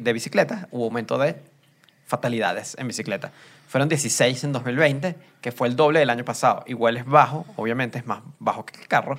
de 0.00 0.12
bicicletas, 0.12 0.66
hubo 0.70 0.84
aumento 0.84 1.18
de 1.18 1.36
fatalidades 2.06 2.74
en 2.78 2.88
bicicleta. 2.88 3.32
Fueron 3.68 3.88
16 3.88 4.44
en 4.44 4.52
2020, 4.52 5.14
que 5.42 5.52
fue 5.52 5.68
el 5.68 5.76
doble 5.76 5.98
del 6.00 6.08
año 6.08 6.24
pasado. 6.24 6.64
Igual 6.66 6.96
es 6.96 7.04
bajo, 7.04 7.44
obviamente 7.56 7.98
es 7.98 8.06
más 8.06 8.20
bajo 8.38 8.64
que 8.64 8.80
el 8.80 8.88
carro, 8.88 9.18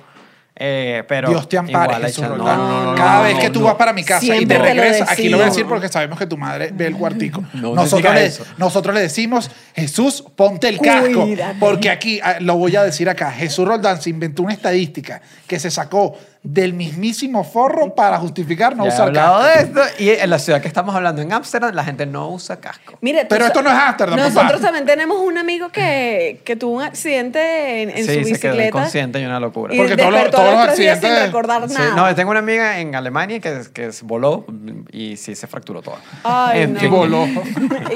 Eh, 0.62 1.04
pero 1.08 1.30
Dios 1.30 1.48
te 1.48 1.56
ampare, 1.56 1.94
igual 1.94 2.02
Jesús 2.02 2.22
no, 2.22 2.36
no, 2.36 2.84
no, 2.84 2.94
Cada 2.94 3.16
no, 3.16 3.22
vez 3.22 3.38
que 3.38 3.48
tú 3.48 3.60
no. 3.60 3.64
vas 3.64 3.76
para 3.76 3.94
mi 3.94 4.04
casa 4.04 4.22
y 4.22 4.28
Siempre 4.28 4.58
te 4.58 4.62
regresas, 4.62 5.10
aquí 5.10 5.30
lo 5.30 5.38
voy 5.38 5.46
a 5.46 5.48
decir 5.48 5.64
porque 5.66 5.88
sabemos 5.88 6.18
que 6.18 6.26
tu 6.26 6.36
madre 6.36 6.70
ve 6.74 6.86
el 6.86 6.96
cuartico. 6.96 7.42
No, 7.54 7.74
no 7.74 7.82
nosotros, 7.82 8.14
le, 8.14 8.32
nosotros 8.58 8.94
le 8.94 9.00
decimos, 9.00 9.50
Jesús, 9.74 10.22
ponte 10.36 10.68
el 10.68 10.78
casco. 10.78 11.22
Cuídate. 11.22 11.56
Porque 11.58 11.88
aquí, 11.88 12.20
ah, 12.22 12.36
lo 12.40 12.56
voy 12.56 12.76
a 12.76 12.82
decir 12.82 13.08
acá, 13.08 13.30
Jesús 13.32 13.66
Roldán 13.66 14.00
se 14.02 14.10
inventó 14.10 14.42
una 14.42 14.52
estadística 14.52 15.22
que 15.46 15.58
se 15.58 15.70
sacó 15.70 16.16
del 16.42 16.72
mismísimo 16.72 17.44
forro 17.44 17.94
para 17.94 18.16
justificar 18.18 18.74
no 18.74 18.84
Ya 18.84 18.90
he 18.90 18.94
usar 18.94 19.08
hablado 19.08 19.40
casco. 19.42 19.52
de 19.52 19.60
esto 19.82 20.02
y 20.02 20.08
en 20.08 20.30
la 20.30 20.38
ciudad 20.38 20.62
que 20.62 20.68
estamos 20.68 20.94
hablando, 20.94 21.20
en 21.20 21.30
Ámsterdam, 21.34 21.74
la 21.74 21.84
gente 21.84 22.06
no 22.06 22.30
usa 22.30 22.56
casco. 22.58 22.96
Mire, 23.02 23.24
tú 23.24 23.26
Pero 23.28 23.42
sa- 23.42 23.48
esto 23.48 23.60
no 23.62 23.68
es 23.68 23.76
Ámsterdam, 23.76 24.16
Nosotros 24.18 24.52
papá. 24.52 24.62
también 24.62 24.86
tenemos 24.86 25.18
un 25.20 25.36
amigo 25.36 25.68
que, 25.68 26.40
que 26.42 26.56
tuvo 26.56 26.76
un 26.78 26.82
accidente 26.82 27.82
en, 27.82 27.90
en 27.90 27.96
sí, 27.98 28.02
su 28.04 28.06
se 28.06 28.14
quedó 28.14 28.24
bicicleta. 28.54 28.66
inconsciente 28.68 29.20
y 29.20 29.24
una 29.26 29.38
locura. 29.38 29.74
Y 29.74 29.76
Porque 29.76 29.96
todos 29.98 30.10
los- 30.12 30.14
despertó 30.22 30.36
todos 30.38 30.48
a 30.54 30.56
los 30.56 30.64
tres 30.68 30.78
días 30.78 30.98
sin 30.98 31.08
accidentes- 31.10 31.26
recordar 31.26 31.68
Sí, 31.68 31.74
nada. 31.74 31.94
no, 32.08 32.14
tengo 32.14 32.30
una 32.30 32.40
amiga 32.40 32.78
en 32.80 32.94
Alemania 32.94 33.38
que, 33.40 33.60
que 33.74 33.92
se 33.92 34.04
voló 34.06 34.46
y 34.92 35.18
sí 35.18 35.34
se 35.34 35.46
fracturó 35.46 35.82
toda. 35.82 35.98
Ay, 36.24 36.62
En 36.62 36.72
no. 36.72 36.80
fin. 36.80 36.90
voló. 37.00 37.26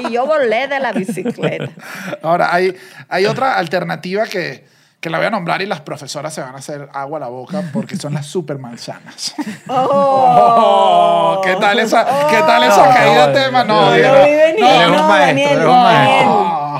y 0.07 0.13
yo 0.13 0.27
volé 0.27 0.69
de 0.69 0.81
la 0.81 0.93
bicicleta. 0.93 1.71
Ahora, 2.23 2.55
hay, 2.55 2.77
hay 3.09 3.25
otra 3.25 3.57
alternativa 3.57 4.27
que, 4.27 4.74
que 5.05 5.11
la 5.11 5.19
voy 5.19 5.27
a 5.27 5.31
nombrar 5.31 5.61
y 5.61 5.67
las 5.67 5.83
profesoras 5.83 6.33
se 6.33 6.41
van 6.41 6.55
a 6.55 6.59
hacer 6.61 6.89
agua 6.95 7.19
a 7.19 7.21
la 7.21 7.29
boca 7.29 7.63
porque 7.75 7.95
son 7.95 8.15
las 8.15 8.25
supermanzanas. 8.25 9.35
Oh, 9.69 11.41
¿Qué 11.45 11.57
tal 11.57 11.79
esa, 11.79 12.05
¿qué 12.31 12.39
tal 12.39 12.63
esa 12.65 12.87
No, 12.87 12.95
caída 12.95 13.27
no, 13.27 13.33
de 13.33 13.45
tema? 13.45 13.65
no, 13.65 13.75
No, 13.75 13.91
no, 13.91 13.99
no, 13.99 14.89
no, 14.89 15.03
un 15.03 15.09
maestro, 15.09 15.73
maestro. 15.73 15.73
Daniel. 15.73 16.29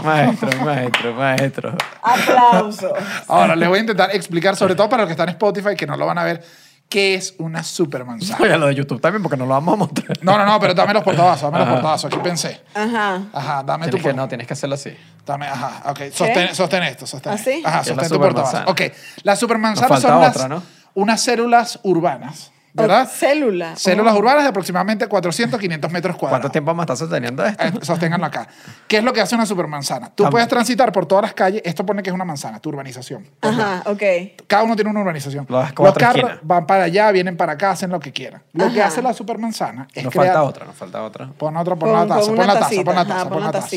Maestro, 0.05 0.65
maestro, 0.65 1.15
maestro. 1.15 1.77
Aplausos. 2.03 2.93
Ahora, 3.29 3.57
les 3.57 3.69
voy 3.69 3.79
a 3.79 3.81
intentar 3.83 4.11
explicar, 4.15 4.57
sobre 4.57 4.75
todo 4.75 4.89
para 4.89 5.03
los 5.03 5.09
que 5.09 5.13
están 5.13 5.29
en 5.29 5.35
Spotify, 5.35 5.77
que 5.77 5.87
no 5.87 5.97
lo 5.97 6.07
van 6.07 6.17
a 6.19 6.25
ver, 6.25 6.43
qué 6.89 7.15
es 7.15 7.35
una 7.39 7.63
supermanzana. 7.65 8.39
Oye, 8.43 8.57
lo 8.57 8.67
de 8.67 8.75
YouTube 8.77 9.01
también, 9.01 9.23
porque 9.23 9.37
no 9.37 9.47
lo 9.47 9.51
vamos 9.55 9.75
a 9.75 9.77
mostrar. 9.77 10.17
No, 10.23 10.39
no, 10.39 10.45
no, 10.47 10.61
pero 10.61 10.75
dame 10.75 10.95
los 10.95 11.03
portavazos, 11.03 11.43
dame 11.51 11.59
los 11.65 11.69
portavazos. 11.75 12.13
Aquí 12.13 12.21
pensé. 12.23 12.61
Ajá. 12.75 13.23
Ajá, 13.33 13.63
dame 13.65 13.87
tu 13.87 13.91
Tienes 13.93 14.03
que, 14.03 14.09
por- 14.11 14.15
no, 14.17 14.29
tienes 14.29 14.47
que 14.47 14.53
hacerlo 14.53 14.75
así. 14.77 14.97
Dame, 15.27 15.47
ajá, 15.47 15.83
ok. 15.91 16.01
Sostén, 16.13 16.55
sostén 16.55 16.83
esto, 16.85 17.07
sostén. 17.07 17.33
¿Ah, 17.33 17.39
sí? 17.39 17.63
Ajá, 17.65 17.83
Que 17.83 17.91
es 17.91 17.97
la 17.97 18.03
sostén 18.03 18.09
tu 18.09 18.15
supermanzana. 18.15 18.65
portavasos. 18.67 18.93
Ok, 18.93 19.23
las 19.25 19.39
supermanzanas 19.41 19.91
Nos 19.91 20.01
falta 20.03 20.09
son 20.09 20.19
unas, 20.19 20.37
otra, 20.37 20.49
¿no? 20.49 20.63
unas 20.95 21.21
células 21.23 21.81
urbanas, 21.83 22.53
¿verdad? 22.75 23.09
Célula. 23.09 23.77
Células 23.77 24.15
Oh. 24.15 24.19
urbanas 24.19 24.43
de 24.43 24.49
aproximadamente 24.51 25.07
400, 25.07 25.59
500 25.61 25.91
metros 25.93 26.17
cuadrados. 26.17 26.41
¿Cuánto 26.43 26.53
tiempo 26.53 26.71
a 26.79 26.81
estar 26.83 26.97
sosteniendo 26.97 27.45
esto? 27.47 27.65
Eh, 27.65 27.73
Sosténganlo 27.83 28.27
acá. 28.27 28.49
¿Qué 28.89 28.99
es 28.99 29.05
lo 29.05 29.13
que 29.13 29.21
hace 29.21 29.35
una 29.35 29.47
supermanzana? 29.47 30.11
Tú 30.15 30.29
puedes 30.29 30.49
transitar 30.49 30.93
por 30.93 31.07
todas 31.07 31.23
las 31.23 31.35
calles. 31.35 31.63
Esto 31.65 31.87
pone 31.87 32.03
que 32.03 32.11
es 32.11 32.15
una 32.15 32.25
manzana, 32.25 32.59
tu 32.61 32.69
urbanización. 32.71 33.29
Ajá, 33.41 33.83
ok. 33.87 34.03
Cada 34.47 34.65
uno 34.65 34.75
tiene 34.75 34.91
una 34.91 35.01
urbanización. 35.01 35.47
Los 35.49 35.73
cuatro 35.73 36.01
carros 36.01 36.17
esquinas. 36.17 36.39
van 36.43 36.67
para 36.67 36.85
allá, 36.85 37.11
vienen 37.13 37.37
para 37.37 37.53
acá, 37.53 37.71
hacen 37.71 37.91
lo 37.91 38.01
que 38.01 38.13
quieran. 38.13 38.43
Lo 38.53 38.73
que 38.73 38.83
hace 38.83 39.01
la 39.03 39.13
supermanzana 39.15 39.89
es 39.95 40.05
Nos 40.05 40.13
crear... 40.13 40.27
falta 40.35 40.43
otra, 40.43 40.67
nos 40.67 40.75
falta 40.77 41.03
otra. 41.03 41.29
Pon 41.39 41.57
otra, 41.57 41.77
pon 41.77 41.91
Pon- 41.91 42.01
la 42.01 42.07
taza, 42.07 42.21
pon 42.21 42.27
pon 42.29 42.35
una 42.35 42.47
la 42.47 42.53
taza, 42.55 42.65
tacita, 42.71 42.85
pon 42.85 42.95
la 42.97 43.05
taza, 43.07 43.21
pon 43.23 43.29
pon 43.31 43.41
la 43.41 43.45
una 43.49 43.53
taza. 43.53 43.69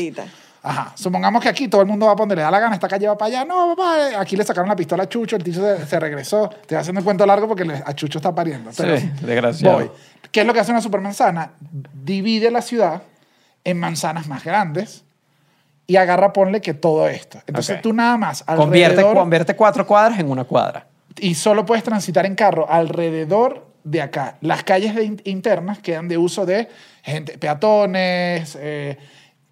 Ajá. 0.62 0.92
Supongamos 0.96 1.42
que 1.42 1.48
aquí 1.48 1.68
todo 1.68 1.80
el 1.80 1.86
mundo 1.86 2.06
va 2.06 2.12
para 2.12 2.22
donde 2.22 2.36
le 2.36 2.42
da 2.42 2.50
la 2.50 2.58
gana. 2.60 2.74
Esta 2.74 2.88
calle 2.88 3.06
va 3.06 3.16
para 3.16 3.28
allá. 3.28 3.44
No, 3.44 3.74
papá. 3.76 4.20
Aquí 4.20 4.36
le 4.36 4.44
sacaron 4.44 4.68
la 4.68 4.76
pistola 4.76 5.04
a 5.04 5.08
Chucho. 5.08 5.36
El 5.36 5.44
tío 5.44 5.54
se, 5.54 5.86
se 5.86 6.00
regresó. 6.00 6.50
Estoy 6.50 6.76
haciendo 6.76 6.98
el 7.00 7.04
cuento 7.04 7.24
largo 7.26 7.46
porque 7.48 7.64
le- 7.64 7.82
a 7.84 7.94
Chucho 7.94 8.18
está 8.18 8.34
pariendo. 8.34 8.70
Pero 8.76 8.98
Sí, 8.98 9.10
desgraciado. 9.22 9.78
Voy. 9.78 9.90
¿Qué 10.32 10.40
es 10.40 10.46
lo 10.46 10.52
que 10.52 10.60
hace 10.60 10.70
una 10.72 10.80
supermanzana? 10.82 11.52
Divide 11.60 12.50
la 12.50 12.60
ciudad 12.62 13.02
en 13.64 13.78
manzanas 13.78 14.26
más 14.28 14.44
grandes 14.44 15.04
y 15.86 15.96
agarra, 15.96 16.32
ponle 16.32 16.60
que 16.60 16.74
todo 16.74 17.08
esto. 17.08 17.40
Entonces 17.46 17.76
Ok. 17.76 17.82
tú 17.82 17.92
nada 17.92 18.16
más 18.16 18.42
Convierte, 18.42 19.02
convierte 19.02 19.56
cuatro 19.56 19.86
cuadras 19.86 20.18
en 20.18 20.30
una 20.30 20.44
cuadra. 20.44 20.86
y 21.20 21.34
solo 21.34 21.64
puedes 21.64 21.82
transitar 21.82 22.26
en 22.26 22.34
carro 22.34 22.70
alrededor 22.70 23.66
de 23.84 24.02
acá. 24.02 24.36
Las 24.40 24.64
calles 24.64 24.94
de 24.94 25.04
in- 25.04 25.22
internas 25.24 25.78
quedan 25.78 26.08
de 26.08 26.18
uso 26.18 26.44
de 26.44 26.68
gente, 27.02 27.38
peatones, 27.38 28.56
eh, 28.60 28.98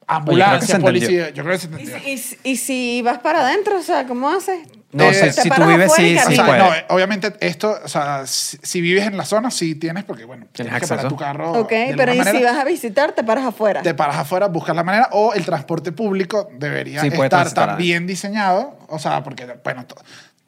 entendió. 0.08 0.86
policía. 1.08 1.30
Yo 1.30 1.42
creo 1.42 1.54
que 1.54 1.58
se 1.58 1.66
¿Y 1.66 1.70
entendió. 1.70 1.98
si, 2.00 2.10
y 2.10 2.18
si- 2.18 2.38
y 2.44 2.56
si 2.56 3.02
vas 3.02 3.18
para 3.18 3.40
adentro? 3.40 3.78
O 3.78 3.82
sea, 3.82 4.06
¿cómo 4.06 4.28
haces? 4.30 4.60
No, 4.92 5.04
Eh, 5.04 5.14
si, 5.14 5.20
te 5.20 5.32
si 5.32 5.42
tú 5.42 5.48
paras 5.50 5.68
vives, 5.68 5.90
afuera 5.92 6.08
y 6.08 6.12
sí, 6.12 6.18
sí 6.18 6.32
O 6.32 6.36
sea, 6.36 6.44
caminas. 6.46 6.66
puedes. 6.68 6.70
no, 6.70 6.74
eh, 6.78 6.84
obviamente 6.90 7.34
esto, 7.40 7.76
o 7.84 7.88
sea, 7.88 8.26
si, 8.26 8.56
si 8.62 8.80
vives 8.80 9.04
en 9.06 9.16
la 9.16 9.24
zona, 9.24 9.50
sí 9.50 9.74
tienes, 9.74 10.04
porque 10.04 10.24
bueno, 10.24 10.46
tienes, 10.52 10.72
que 10.74 10.80
parar 10.86 10.92
acceso. 11.06 11.08
tu 11.08 11.16
carro. 11.16 11.52
Ok, 11.52 11.70
de 11.70 11.94
pero 11.96 12.12
¿y 12.14 12.18
si 12.18 12.24
manera. 12.24 12.52
vas 12.52 12.60
a 12.60 12.64
visitar, 12.64 13.12
te 13.12 13.24
paras 13.24 13.44
afuera? 13.46 13.82
te 13.82 13.92
paras 13.94 14.16
afuera, 14.16 14.46
buscas 14.46 14.74
la 14.76 14.84
manera, 14.84 15.08
o 15.12 15.34
el 15.34 15.44
transporte 15.44 15.90
público 15.92 16.48
debería 16.56 17.00
Sí, 17.02 17.10
puede 17.10 17.24
estar 17.24 17.40
transitar 17.40 17.68
tan 17.70 17.78
bien 17.78 18.06
diseñado, 18.06 18.78
o 18.88 18.98
sea, 18.98 19.22
porque, 19.24 19.44
bueno, 19.64 19.84
to- 19.86 19.96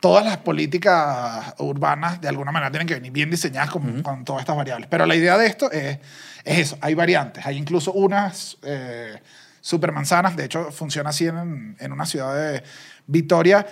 todas 0.00 0.24
las 0.24 0.36
políticas 0.38 1.54
urbanas 1.58 2.20
de 2.20 2.28
alguna 2.28 2.52
manera 2.52 2.70
tienen 2.70 2.86
que 2.86 2.94
venir 2.94 3.10
bien 3.12 3.30
diseñadas 3.30 3.70
con, 3.70 4.02
con 4.02 4.24
todas 4.24 4.40
estas 4.40 4.56
variables. 4.56 4.88
Pero 4.88 5.04
la 5.04 5.16
idea 5.16 5.36
de 5.36 5.46
esto 5.46 5.70
es, 5.72 5.98
es 6.44 6.58
eso, 6.58 6.78
hay 6.80 6.94
variantes, 6.94 7.44
hay 7.44 7.56
incluso 7.58 7.92
unas 7.92 8.56
eh, 8.62 9.20
supermanzanas, 9.60 10.36
de 10.36 10.44
hecho 10.44 10.70
funciona 10.72 11.10
así 11.10 11.26
en, 11.26 11.76
en 11.78 11.92
una 11.92 12.06
ciudad 12.06 12.34
de 12.34 12.62
Vitoria, 13.06 13.66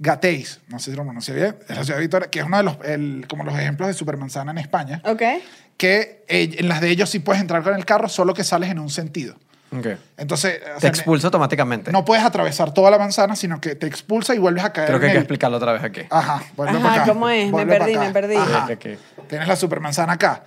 Gateis, 0.00 0.60
no 0.68 0.78
sé 0.78 0.90
si 0.92 0.96
lo 0.96 1.02
pronuncié 1.04 1.34
bien, 1.34 1.56
es 1.68 1.76
la 1.76 1.82
ciudad 1.82 1.98
de 1.98 2.02
Vitoria, 2.06 2.30
que 2.30 2.38
es 2.38 2.44
uno 2.46 2.56
de 2.56 2.62
los, 2.62 2.78
el- 2.84 3.26
como 3.28 3.42
los 3.44 3.54
ejemplos 3.58 3.88
de 3.88 3.94
supermanzana 3.94 4.52
en 4.52 4.58
España, 4.58 5.02
Ok. 5.04 5.22
que 5.76 6.24
eh, 6.28 6.56
en 6.58 6.68
las 6.68 6.80
de 6.80 6.90
ellos 6.90 7.10
sí 7.10 7.18
puedes 7.18 7.40
entrar 7.42 7.62
con 7.62 7.74
el 7.74 7.84
carro, 7.84 8.08
solo 8.08 8.32
que 8.34 8.44
sales 8.44 8.70
en 8.70 8.78
un 8.78 8.90
sentido. 8.90 9.36
Ok. 9.76 9.86
Entonces, 10.16 10.60
o 10.70 10.74
Te 10.76 10.80
sea, 10.82 10.90
expulsa 10.90 11.26
automáticamente. 11.26 11.92
no 11.92 12.02
puedes 12.04 12.24
atravesar 12.24 12.72
toda 12.72 12.90
la 12.90 12.98
manzana, 12.98 13.36
sino 13.36 13.60
que 13.60 13.74
te 13.74 13.86
expulsa 13.86 14.34
y 14.34 14.38
vuelves 14.38 14.64
a 14.64 14.72
caer. 14.72 14.88
Creo 14.88 15.00
que 15.00 15.06
hay 15.06 15.12
que 15.12 15.18
explicarlo 15.18 15.56
otra 15.58 15.72
vez 15.72 15.82
aquí. 15.82 16.02
Ajá, 16.08 16.42
vuelve 16.56 16.78
Ajá, 16.78 16.82
para 16.88 17.02
acá. 17.02 17.12
¿cómo 17.12 17.28
es? 17.28 17.44
Me 17.46 17.50
vuelve 17.52 17.72
para 17.78 17.84
perdí, 17.84 17.98
me 17.98 18.10
perdí. 18.12 18.36
Ajá. 18.36 18.68
Tienes 19.28 19.46
la 19.48 19.56
supermanzana 19.56 20.14
acá. 20.14 20.44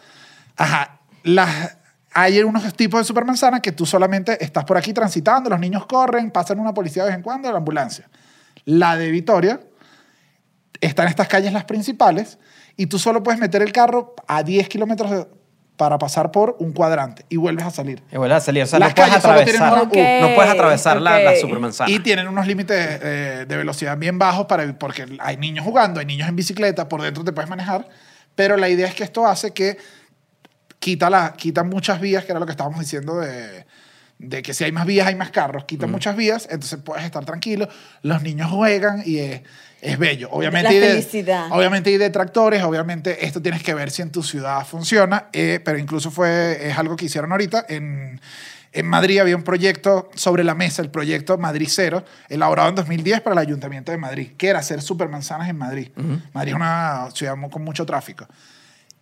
Ajá. 0.58 1.00
Las, 1.24 1.78
hay 2.14 2.42
unos 2.42 2.74
tipos 2.74 3.00
de 3.00 3.04
supermanzana 3.06 3.62
que 3.62 3.72
tú 3.72 3.86
solamente 3.86 4.44
estás 4.44 4.66
por 4.66 4.78
aquí 4.78 4.94
transitando, 4.94 5.50
los 5.50 5.60
niños 5.60 5.86
corren, 5.86 6.32
pasan 6.32 6.60
una 6.60 6.74
policía 6.74 7.04
de 7.04 7.10
vez 7.10 7.18
en 7.18 7.24
cuando, 7.24 7.52
la 7.52 7.58
ambulancia. 7.58 8.10
La 8.66 8.98
de 8.98 9.10
Vitoria 9.12 9.62
está 10.80 11.04
en 11.04 11.10
estas 11.10 11.28
calles 11.28 11.54
las 11.54 11.64
principales 11.66 12.38
y 12.76 12.88
tú 12.88 13.00
solo 13.00 13.24
puedes 13.24 13.40
meter 13.40 13.62
el 13.62 13.72
carro 13.72 14.14
a 14.28 14.44
10 14.44 14.68
kilómetros 14.68 15.28
para 15.78 15.98
pasar 15.98 16.32
por 16.32 16.58
un 16.60 16.74
cuadrante 16.74 17.26
y 17.30 17.38
vuelves 17.38 17.66
a 17.66 17.72
salir. 17.72 18.04
Y 18.12 18.18
vuelve 18.18 18.36
a 18.36 18.40
salir. 18.40 18.64
O 18.64 18.66
sea, 18.68 18.78
Las 18.78 18.90
no 18.90 18.96
puedes 18.96 19.10
calles 19.10 19.24
solo 19.24 19.44
tienen 19.44 19.62
atravesar. 19.64 20.22
No 20.22 20.36
puedes 20.36 20.52
atravesar 20.52 21.02
la, 21.02 21.20
la 21.20 21.32
Ok. 21.32 21.38
supermanzana. 21.38 21.90
Y 21.90 22.00
tienen 22.00 22.28
unos 22.28 22.46
límites 22.46 23.00
eh, 23.02 23.46
de 23.48 23.58
velocidad 23.58 23.98
bien 23.98 24.20
bajos 24.20 24.46
para, 24.46 24.78
porque 24.78 25.08
hay 25.20 25.38
niños 25.38 25.66
jugando, 25.66 26.00
hay 26.00 26.06
niños 26.06 26.30
en 26.30 26.36
bicicleta, 26.36 26.88
por 26.88 27.02
dentro 27.02 27.24
te 27.24 27.32
puedes 27.32 27.50
manejar, 27.50 27.88
pero 28.36 28.58
la 28.58 28.70
idea 28.70 28.88
es 28.88 28.94
que 28.94 29.04
esto 29.04 29.26
hace 29.26 29.54
que 29.54 29.78
quita, 30.82 31.10
la, 31.10 31.34
quita 31.38 31.64
muchas 31.64 32.02
vías, 32.02 32.26
que 32.26 32.32
era 32.32 32.40
lo 32.40 32.46
que 32.46 32.52
estábamos 32.52 32.80
diciendo 32.80 33.20
de, 33.20 33.66
de 34.18 34.42
que 34.42 34.54
si 34.54 34.64
hay 34.66 34.72
más 34.72 34.86
vías 34.86 35.08
hay 35.08 35.16
más 35.16 35.30
carros, 35.30 35.64
quita 35.66 35.86
muchas 35.88 36.16
vías, 36.18 36.48
entonces 36.52 36.80
puedes 36.84 37.06
estar 37.06 37.24
tranquilo, 37.24 37.70
los 38.02 38.22
niños 38.24 38.50
juegan 38.52 39.04
y 39.06 39.20
es, 39.20 39.42
es 39.80 39.98
bello. 40.00 40.30
Obviamente, 40.32 40.64
La 40.64 40.70
hay 40.72 40.80
de- 40.80 40.88
felicidad. 40.90 41.48
obviamente 41.52 41.92
hay 41.92 41.98
detractores, 41.98 42.64
obviamente 42.64 43.26
esto 43.26 43.42
tienes 43.42 43.62
que 43.64 43.74
ver 43.76 43.92
si 43.92 44.02
en 44.02 44.12
tu 44.12 44.24
ciudad 44.24 44.66
funciona, 44.66 45.28
eh, 45.34 45.60
pero 45.64 45.78
incluso 45.78 46.10
fue, 46.12 46.70
es 46.70 46.78
algo 46.78 46.96
que 46.98 47.06
hicieron 47.06 47.32
ahorita 47.32 47.66
en... 47.70 48.20
En 48.74 48.86
Madrid 48.86 49.20
había 49.20 49.36
un 49.36 49.44
proyecto 49.44 50.10
sobre 50.16 50.46
la 50.46 50.56
mesa, 50.56 50.82
el 50.82 50.90
proyecto 50.90 51.38
Madrid 51.38 51.68
Cero, 51.70 52.06
elaborado 52.30 52.70
en 52.70 52.76
2010 52.76 53.20
para 53.20 53.34
el 53.34 53.40
Ayuntamiento 53.40 53.92
de 53.92 53.98
Madrid, 53.98 54.30
que 54.38 54.48
era 54.48 54.60
hacer 54.60 54.82
supermanzanas 54.82 55.50
en 55.50 55.58
Madrid. 55.58 55.90
Madrid 56.32 56.52
es 56.52 56.56
una 56.56 57.10
ciudad 57.14 57.36
con 57.52 57.66
mucho 57.66 57.86
tráfico. 57.86 58.26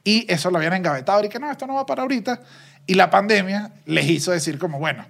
Y 0.04 0.26
eso 0.32 0.50
lo 0.50 0.58
habían 0.58 0.74
engavetado 0.74 1.24
y 1.24 1.30
que 1.30 1.40
no, 1.40 1.52
esto 1.52 1.68
no 1.68 1.76
va 1.76 1.86
para 1.86 2.02
ahorita. 2.04 2.40
Y 2.86 2.96
la 2.96 3.10
pandemia 3.10 3.72
les 3.86 4.06
hizo 4.06 4.32
decir 4.32 4.58
como, 4.58 4.80
bueno, 4.80 5.06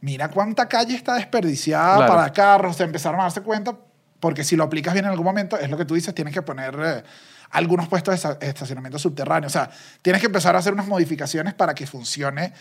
mira 0.00 0.28
cuánta 0.28 0.68
calle 0.68 0.94
está 0.94 1.14
desperdiciada 1.14 1.96
Claro. 1.96 2.12
para 2.14 2.32
carros. 2.32 2.76
Se 2.76 2.84
empezaron 2.84 3.20
a 3.20 3.24
darse 3.24 3.40
cuenta, 3.40 3.74
porque 4.20 4.44
si 4.44 4.56
lo 4.56 4.64
aplicas 4.64 4.92
bien 4.94 5.04
en 5.06 5.10
algún 5.12 5.24
momento, 5.24 5.58
es 5.58 5.70
lo 5.70 5.76
que 5.76 5.84
tú 5.84 5.94
dices, 5.94 6.14
tienes 6.14 6.34
que 6.34 6.42
poner 6.42 6.76
eh, 6.82 7.02
algunos 7.50 7.88
puestos 7.88 8.20
de 8.40 8.46
estacionamiento 8.48 8.98
subterráneo. 8.98 9.46
O 9.46 9.50
sea, 9.50 9.70
tienes 10.02 10.20
que 10.20 10.26
empezar 10.26 10.54
a 10.56 10.58
hacer 10.58 10.72
unas 10.72 10.86
modificaciones 10.86 11.54
para 11.54 11.74
que 11.74 11.86
funcione 11.86 12.52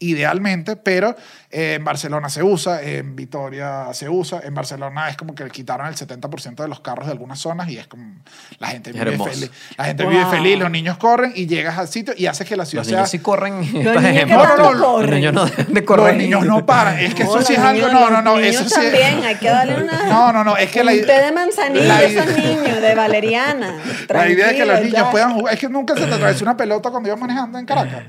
idealmente, 0.00 0.76
pero 0.76 1.16
eh, 1.50 1.74
en 1.74 1.84
Barcelona 1.84 2.28
se 2.28 2.42
usa, 2.42 2.82
en 2.82 3.16
Vitoria 3.16 3.86
se 3.92 4.08
usa, 4.08 4.40
en 4.44 4.52
Barcelona 4.54 5.08
es 5.08 5.16
como 5.16 5.34
que 5.34 5.48
quitaron 5.48 5.86
el 5.86 5.94
70% 5.94 6.56
de 6.56 6.68
los 6.68 6.80
carros 6.80 7.06
de 7.06 7.12
algunas 7.12 7.38
zonas 7.38 7.68
y 7.70 7.78
es 7.78 7.86
como 7.86 8.12
la 8.58 8.66
gente 8.68 8.92
vive 8.92 9.12
hermoso. 9.12 9.30
feliz, 9.30 9.50
la 9.78 9.84
gente 9.84 10.02
Wow. 10.02 10.12
vive 10.12 10.26
feliz, 10.26 10.58
los 10.58 10.70
niños 10.70 10.98
corren 10.98 11.32
y 11.34 11.46
llegas 11.46 11.78
al 11.78 11.88
sitio 11.88 12.12
y 12.16 12.26
haces 12.26 12.46
que 12.46 12.56
la 12.56 12.66
ciudad 12.66 12.82
Los 12.82 12.88
sea 12.88 12.96
niños 12.98 13.10
sí 13.10 13.18
corren. 13.20 13.54
estos 13.62 13.72
niños 13.74 14.02
que 14.02 14.08
ejemplos. 14.10 14.42
tanto 14.48 14.72
Los 14.72 14.82
corren. 14.82 15.10
niños 15.14 15.32
no 15.32 15.44
deben 15.46 15.74
de 15.74 15.84
correr. 15.84 16.06
los 16.08 16.16
niños 16.16 16.44
no 16.44 16.66
paran, 16.66 16.98
es 16.98 17.14
que 17.14 17.22
eso 17.22 17.36
los 17.36 17.46
sí 17.46 17.52
es 17.54 17.58
algo, 17.60 17.88
no, 17.88 18.10
no, 18.10 18.20
no, 18.20 18.36
los 18.36 18.44
eso 18.46 18.64
sí 18.64 18.74
también, 18.74 19.22
hay 19.24 19.36
que 19.36 19.48
darle 19.48 19.82
una... 19.82 20.06
No, 20.06 20.32
no, 20.32 20.44
no, 20.44 20.56
es 20.56 20.70
que 20.70 20.84
la 20.84 20.92
idea 20.92 21.24
de 21.24 21.32
manzanilla 21.32 21.86
la 21.86 21.96
a 21.98 22.02
esos 22.02 22.26
niños, 22.36 22.80
de 22.82 22.94
valeriana. 22.94 23.78
La 24.08 24.28
idea 24.28 24.50
es 24.50 24.56
que 24.56 24.64
los 24.66 24.80
niños 24.80 24.92
ya. 24.98 25.10
puedan 25.10 25.34
jugar. 25.34 25.54
Es 25.54 25.60
que 25.60 25.68
nunca 25.68 25.94
se 25.96 26.04
te 26.06 26.12
atravesó 26.14 26.44
una 26.44 26.56
pelota 26.56 26.90
cuando 26.90 27.08
ibas 27.08 27.20
manejando 27.20 27.58
en 27.58 27.64
Caracas. 27.66 28.02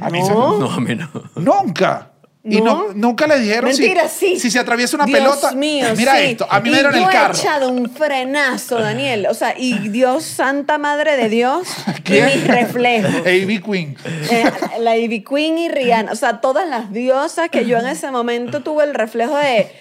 A 0.00 0.10
mí 0.10 0.22
se 0.22 0.32
No. 0.32 0.58
No, 0.58 0.70
a 0.70 0.80
mí 0.80 0.94
no. 0.94 1.08
Nunca. 1.36 2.10
Y 2.46 2.60
no, 2.60 2.88
nunca 2.94 3.26
le 3.26 3.38
dijeron 3.40 3.72
si- 3.72 3.80
Mentira, 3.84 4.06
sí. 4.06 4.38
si, 4.38 4.50
se 4.50 4.58
atraviesa 4.58 4.96
una 4.98 5.06
Dios 5.06 5.18
pelota. 5.18 5.52
mío, 5.52 5.86
Mira 5.96 6.14
sí. 6.18 6.24
esto, 6.24 6.46
a 6.50 6.60
mí 6.60 6.68
Y 6.68 6.72
me 6.72 6.76
dieron 6.78 6.94
el 6.94 7.08
carro. 7.08 7.32
he 7.34 7.38
echado 7.38 7.70
un 7.70 7.88
frenazo, 7.88 8.78
Daniel. 8.80 9.28
O 9.30 9.34
sea, 9.34 9.54
y 9.56 9.88
Dios, 9.88 10.24
santa 10.24 10.76
madre 10.76 11.16
de 11.16 11.30
Dios, 11.30 11.66
y 12.04 12.12
mis 12.12 12.46
reflejos. 12.46 13.14
A.B. 13.24 13.62
Queen. 13.64 13.96
Eh, 14.30 14.44
la 14.80 14.94
Ivy 14.98 15.24
Queen 15.24 15.56
y 15.56 15.68
Rihanna, 15.70 16.12
o 16.12 16.16
sea, 16.16 16.42
todas 16.42 16.68
las 16.68 16.92
diosas 16.92 17.48
que 17.48 17.64
yo 17.64 17.78
en 17.78 17.86
ese 17.86 18.10
momento 18.10 18.60
tuve 18.62 18.84
el 18.84 18.92
reflejo 18.92 19.38
de 19.38 19.72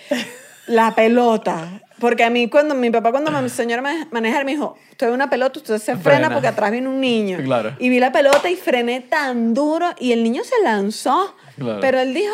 la 0.68 0.96
pelota. 0.96 1.82
Porque 2.04 2.26
a 2.26 2.30
mí, 2.30 2.50
cuando 2.50 2.76
mi 2.76 2.90
papá, 2.92 3.12
cuando 3.12 3.32
me 3.32 3.40
enseñó 3.40 3.78
a 3.78 3.82
ma- 3.82 4.08
manejar, 4.12 4.44
me 4.44 4.52
dijo: 4.52 4.78
Usted 4.92 5.08
ve 5.08 5.14
una 5.14 5.30
pelota, 5.30 5.58
usted 5.60 5.78
se 5.78 5.96
frena, 5.96 6.02
Frena. 6.28 6.30
porque 6.32 6.48
atrás 6.50 6.70
viene 6.70 6.90
un 6.90 7.00
niño. 7.00 7.38
Claro. 7.44 7.76
Y 7.80 7.88
vi 7.88 8.00
la 8.02 8.12
pelota 8.12 8.50
y 8.50 8.58
frené 8.58 9.00
tan 9.00 9.54
duro 9.54 9.88
y 10.00 10.12
el 10.12 10.22
niño 10.22 10.44
se 10.44 10.62
lanzó. 10.64 11.34
Claro. 11.58 11.80
Pero 11.80 12.00
él 12.02 12.14
dijo: 12.14 12.34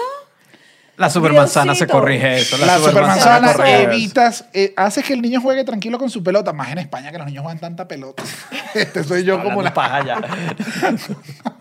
La 0.97 1.09
supermanzana 1.11 1.75
se 1.75 1.85
Diosito. 1.85 1.99
corrige 1.99 2.39
eso. 2.39 2.57
La, 2.57 2.77
Se 2.79 2.85
supermanzana 2.85 3.51
eso. 3.51 3.63
evitas, 3.65 4.45
eh, 4.53 4.73
haces 4.75 5.05
que 5.05 5.13
el 5.13 5.21
niño 5.21 5.39
juegue 5.39 5.63
tranquilo 5.63 5.99
con 5.99 6.09
su 6.09 6.23
pelota. 6.23 6.51
Más 6.51 6.71
en 6.71 6.79
España 6.79 7.11
que 7.11 7.19
los 7.19 7.27
niños 7.27 7.43
juegan 7.43 7.59
tanta 7.59 7.87
pelota. 7.87 8.23
Este 8.73 9.03
soy 9.03 9.23
yo 9.23 9.41
como 9.43 9.61
la 9.61 9.73
paja 9.73 10.03
ya. 10.03 10.17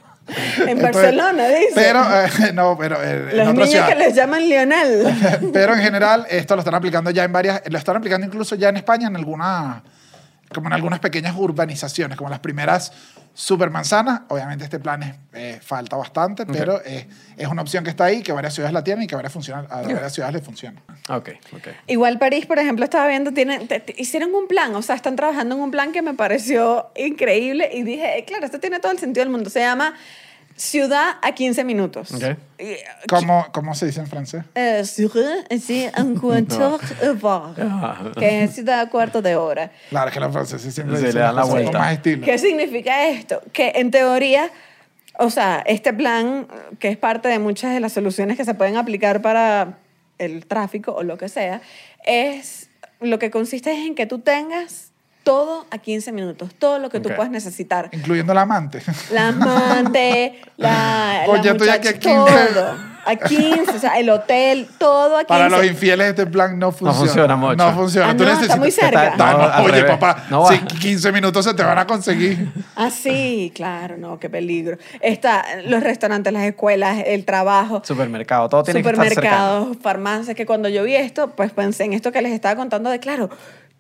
En 0.67 0.81
Barcelona, 0.83 1.49
dice. 1.49 1.73
Pero, 1.75 2.01
eh, 2.01 2.53
no, 2.53 2.77
pero 2.79 3.03
eh, 3.03 3.29
en 3.31 3.37
Los 3.39 3.55
niños 3.55 3.71
ciudad. 3.71 3.89
que 3.89 3.95
les 3.95 4.15
llaman 4.15 4.43
Lionel. 4.49 5.51
Pero 5.53 5.75
en 5.75 5.81
general, 5.81 6.27
esto 6.29 6.55
lo 6.55 6.61
están 6.61 6.75
aplicando 6.75 7.11
ya 7.11 7.25
en 7.25 7.33
varias, 7.33 7.63
lo 7.67 7.79
están 7.79 7.97
aplicando 7.97 8.27
incluso 8.27 8.55
ya 8.55 8.69
en 8.69 8.77
España 8.77 9.09
en 9.09 9.17
algunas, 9.17 9.83
como 10.55 10.69
en 10.69 10.73
algunas 10.73 11.01
pequeñas 11.01 11.35
urbanizaciones, 11.37 12.17
como 12.17 12.31
las 12.31 12.41
primeras 12.41 12.93
supermanzanas. 13.35 14.23
Obviamente 14.29 14.65
este 14.65 14.79
plan 14.81 15.03
es, 15.03 15.15
eh, 15.33 15.61
falta 15.63 15.97
bastante, 15.97 16.45
pero 16.45 16.81
eh, 16.85 17.07
es 17.37 17.47
una 17.47 17.63
opción 17.63 17.85
que 17.85 17.91
está 17.91 18.05
ahí, 18.07 18.23
que 18.23 18.33
varias 18.33 18.53
ciudades 18.55 18.73
la 18.75 18.83
tienen 18.83 19.05
y 19.05 19.07
que 19.07 19.15
a 19.15 19.19
varias, 19.19 19.33
funciona, 19.33 19.61
a 19.71 19.83
varias 19.83 20.13
ciudades 20.13 20.35
les 20.35 20.45
funciona. 20.45 20.83
Igual 21.87 22.19
París, 22.19 22.47
por 22.47 22.59
ejemplo, 22.59 22.85
estaba 22.85 23.07
viendo, 23.07 23.33
tienen, 23.33 23.69
te- 23.69 23.81
te- 23.81 23.95
hicieron 23.97 24.35
un 24.35 24.49
plan, 24.49 24.75
o 24.75 24.83
sea, 24.83 24.97
están 24.97 25.15
trabajando 25.17 25.55
en 25.55 25.61
un 25.63 25.71
plan 25.71 25.93
que 25.93 26.03
me 26.03 26.15
pareció 26.15 26.91
increíble 26.97 27.71
y 27.73 27.83
dije, 27.85 28.19
eh, 28.19 28.25
claro, 28.25 28.45
esto 28.45 28.59
tiene 28.59 28.81
todo 28.81 28.91
el 28.93 28.99
sentido 28.99 29.25
del 29.25 29.31
mundo. 29.33 29.51
Se 29.51 29.61
llama 29.61 29.95
Ciudad 30.59 31.17
a 31.23 31.33
15 31.33 31.63
minutos. 31.65 32.13
Ok. 32.13 32.37
Y, 32.59 32.75
¿Cómo, 33.09 33.47
¿Cómo 33.53 33.75
se 33.75 33.87
dice 33.87 34.01
en 34.01 34.09
francés? 34.09 34.43
ciudad, 34.85 35.47
sí, 35.61 35.89
un 35.97 36.17
cuarto 36.17 36.79
de 37.01 37.09
hora, 37.11 38.13
que 38.19 38.43
es 38.43 38.55
ciudad 38.57 38.81
a 38.81 38.91
cuarto 38.91 39.23
de 39.23 39.37
hora. 39.37 39.71
Claro, 39.91 40.09
es 40.09 40.15
que 40.15 40.21
los 40.21 40.33
franceses 40.33 40.75
siempre 40.75 40.97
Sí, 40.97 41.05
dicen 41.05 41.19
le 41.21 41.25
dan 41.25 41.37
la 41.37 41.45
vuelta. 41.45 41.79
más 41.79 41.93
estilo. 41.93 42.25
¿Qué 42.25 42.37
significa 42.39 43.09
esto? 43.09 43.41
Que 43.53 43.73
en 43.77 43.91
teoría, 43.93 44.51
o 45.19 45.31
sea, 45.31 45.63
este 45.65 45.93
plan, 45.93 46.49
que 46.81 46.89
es 46.89 46.97
parte 46.97 47.29
de 47.29 47.39
muchas 47.39 47.73
de 47.73 47.81
las 47.81 47.93
soluciones 47.93 48.37
que 48.37 48.45
se 48.45 48.55
pueden 48.55 48.77
aplicar 48.77 49.23
para 49.23 49.79
el 50.19 50.45
tráfico 50.47 50.93
o 50.93 51.05
lo 51.05 51.17
que 51.19 51.29
sea, 51.29 51.61
es 52.05 52.69
lo 53.01 53.21
que 53.21 53.31
consiste 53.31 53.71
es 53.71 53.87
en 53.87 53.95
que 53.95 54.07
tú 54.07 54.19
tengas 54.19 54.91
todo 55.29 55.67
a 55.71 55.77
15 55.77 56.11
minutos, 56.13 56.51
todo 56.59 56.79
lo 56.79 56.89
que 56.89 57.01
tú 57.01 57.11
Ok. 57.11 57.17
puedas 57.17 57.31
necesitar. 57.31 57.91
Incluyendo 57.93 58.33
el 58.33 58.39
amante. 58.39 58.81
La 59.13 59.29
amante, 59.29 60.41
la, 60.57 61.25
la 61.27 61.33
Oye, 61.33 61.51
estoy 61.51 61.69
aquí 61.69 61.89
a 61.89 61.93
15. 61.99 62.09
todo. 62.09 62.89
A 63.05 63.17
15, 63.17 63.71
o 63.75 63.79
sea, 63.79 63.99
el 63.99 64.09
hotel, 64.11 64.69
todo 64.79 65.17
a 65.17 65.21
15. 65.21 65.27
Para 65.29 65.49
los 65.49 65.65
infieles 65.65 66.09
este 66.09 66.27
plan 66.27 66.59
no 66.59 66.73
funciona. 66.73 66.95
funciona 66.99 67.37
mucho. 67.37 67.57
No 67.57 67.75
funciona. 67.75 68.11
Ah, 68.11 68.17
Tú 68.17 68.25
no, 68.25 68.31
está 68.31 68.41
necesitas- 68.43 68.59
muy 68.59 68.71
cerca. 68.71 69.17
No, 69.17 69.33
no, 69.33 69.39
No, 69.49 69.63
oye, 69.65 69.73
revés. 69.73 69.91
papá, 69.99 70.25
No 70.31 70.43
va. 70.43 70.53
sí, 70.53 70.59
15 70.61 71.13
minutos 71.13 71.45
se 71.45 71.55
te 71.55 71.63
van 71.63 71.79
a 71.79 71.87
conseguir. 71.87 72.51
Ah, 72.77 72.91
sí, 72.91 73.51
claro, 73.55 73.97
no, 73.99 74.19
qué 74.19 74.29
peligro. 74.31 74.77
Está 75.01 75.45
los 75.65 75.83
restaurantes, 75.83 76.33
las 76.33 76.43
escuelas, 76.45 77.03
el 77.07 77.25
trabajo. 77.25 77.83
Supermercado, 77.85 78.49
todo 78.49 78.63
tiene 78.63 78.83
que 78.83 78.89
estar 78.91 79.07
supermercados, 79.09 79.77
farmacias, 79.83 80.35
que 80.37 80.45
cuando 80.47 80.69
yo 80.69 80.83
vi 80.85 80.95
esto, 80.97 81.31
pues 81.31 81.51
pensé 81.53 81.85
en 81.85 81.93
esto 81.95 82.13
que 82.13 82.21
les 82.23 82.33
estaba 82.33 82.57
contando 82.57 82.89
de, 82.91 82.99
claro, 82.99 83.31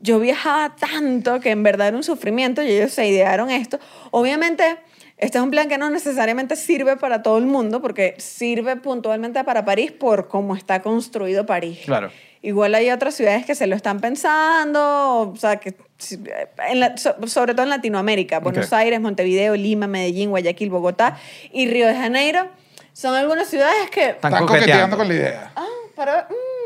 yo 0.01 0.20
viajaba 0.20 0.76
tanto 0.76 1.40
que 1.40 1.51
en 1.51 1.62
verdad 1.62 1.88
era 1.88 1.96
un 1.96 2.05
sufrimiento 2.05 2.62
y 2.62 2.70
ellos 2.70 2.92
se 2.92 3.07
idearon 3.07 3.51
esto. 3.51 3.78
Obviamente, 4.11 4.78
este 5.16 5.38
es 5.38 5.44
un 5.44 5.51
plan 5.51 5.68
que 5.68 5.78
no 5.78 5.90
necesariamente 5.90 6.55
sirve 6.57 6.96
para 6.96 7.22
todo 7.22 7.38
el 7.38 7.46
mundo, 7.46 7.82
porque 7.82 8.14
sirve 8.18 8.76
puntualmente 8.76 9.42
para 9.44 9.64
París 9.64 9.90
por 9.92 10.28
cómo 10.28 10.55
está 10.55 10.80
construido 10.82 11.46
París. 11.46 11.80
Claro. 11.84 12.11
Igual 12.40 12.76
hay 12.76 12.90
otras 12.90 13.16
ciudades 13.16 13.44
que 13.44 13.57
se 13.57 13.66
lo 13.66 13.74
están 13.74 13.99
pensando, 14.01 15.32
o 15.32 15.36
sea, 15.36 15.57
que 15.57 15.74
si- 15.99 16.20
en 16.68 16.78
la- 16.80 16.96
so- 16.96 17.16
sobre 17.26 17.53
todo 17.55 17.64
en 17.64 17.70
Latinoamérica, 17.70 18.38
Buenos 18.38 18.66
Ok. 18.68 18.72
Aires, 18.74 19.01
Montevideo, 19.01 19.57
Lima, 19.57 19.88
Medellín, 19.88 20.30
Guayaquil, 20.30 20.70
Bogotá 20.70 21.18
y 21.53 21.66
Río 21.68 21.88
de 21.88 21.96
Janeiro. 21.96 22.49
Son 22.92 23.14
algunas 23.16 23.49
ciudades 23.49 23.90
que 23.90 24.11
Están 24.11 24.30
coqueteando. 24.30 24.46
coqueteando 24.46 24.96
con 24.96 25.09
la 25.09 25.14
idea. 25.14 25.53
Ah, 25.57 25.66
pero, 25.96 26.12
mm, 26.12 26.58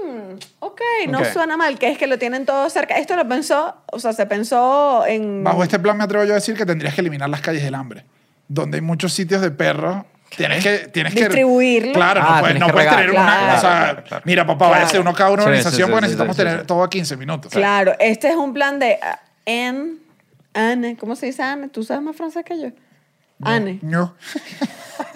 ok, 0.60 0.80
no 1.08 1.18
Ok. 1.20 1.26
suena 1.32 1.56
mal, 1.56 1.78
que 1.78 1.88
es 1.90 1.98
que 1.98 2.06
lo 2.06 2.18
tienen 2.18 2.44
todo 2.46 2.68
cerca. 2.70 2.96
Esto 2.98 3.16
lo 3.16 3.26
pensó, 3.28 3.74
o 3.92 3.98
sea, 3.98 4.12
se 4.12 4.26
pensó 4.26 5.04
en... 5.06 5.44
Bajo 5.44 5.62
este 5.62 5.78
plan 5.78 5.96
me 5.96 6.04
atrevo 6.04 6.24
yo 6.24 6.32
a 6.32 6.36
decir 6.36 6.56
que 6.56 6.66
tendrías 6.66 6.94
que 6.94 7.00
eliminar 7.00 7.28
las 7.28 7.40
calles 7.40 7.62
del 7.62 7.74
hambre, 7.74 8.04
donde 8.48 8.76
hay 8.78 8.82
muchos 8.82 9.12
sitios 9.12 9.40
de 9.42 9.50
perros. 9.50 10.04
Tienes 10.36 10.62
que, 10.64 10.78
tienes 10.88 11.12
que 11.12 11.20
Distribuirlo. 11.24 11.92
Claro, 11.92 12.22
Ah, 12.24 12.34
no 12.36 12.40
puedes, 12.40 12.58
no 12.60 12.66
que 12.68 12.72
puedes 12.72 12.88
regar. 12.90 13.04
tener 13.06 13.20
una. 13.20 13.38
Claro, 13.38 13.58
o 13.58 13.60
sea, 13.60 13.70
claro, 13.80 14.02
claro. 14.08 14.22
mira, 14.24 14.46
papá, 14.46 14.68
Claro. 14.68 14.88
ser 14.88 15.00
uno 15.02 15.12
cada 15.14 15.28
sí, 15.28 15.34
urbanización 15.34 15.72
sí, 15.74 15.82
porque 15.82 15.94
sí, 15.96 16.00
necesitamos 16.02 16.36
tener 16.36 16.60
sí. 16.60 16.66
todo 16.66 16.82
a 16.82 16.88
15 16.90 17.16
minutos. 17.18 17.52
Claro, 17.52 17.92
este 17.98 18.28
es 18.30 18.36
un 18.36 18.54
plan 18.54 18.78
de 18.78 18.98
ah, 19.02 19.20
en 19.44 19.98
Anne, 20.54 20.96
¿cómo 20.96 21.16
se 21.16 21.26
dice 21.26 21.42
Anne? 21.42 21.68
¿Tú 21.68 21.82
sabes 21.84 22.02
más 22.02 22.16
francés 22.16 22.44
que 22.46 22.58
yo? 22.60 22.68
Anne. 23.42 23.78
No. 23.82 24.14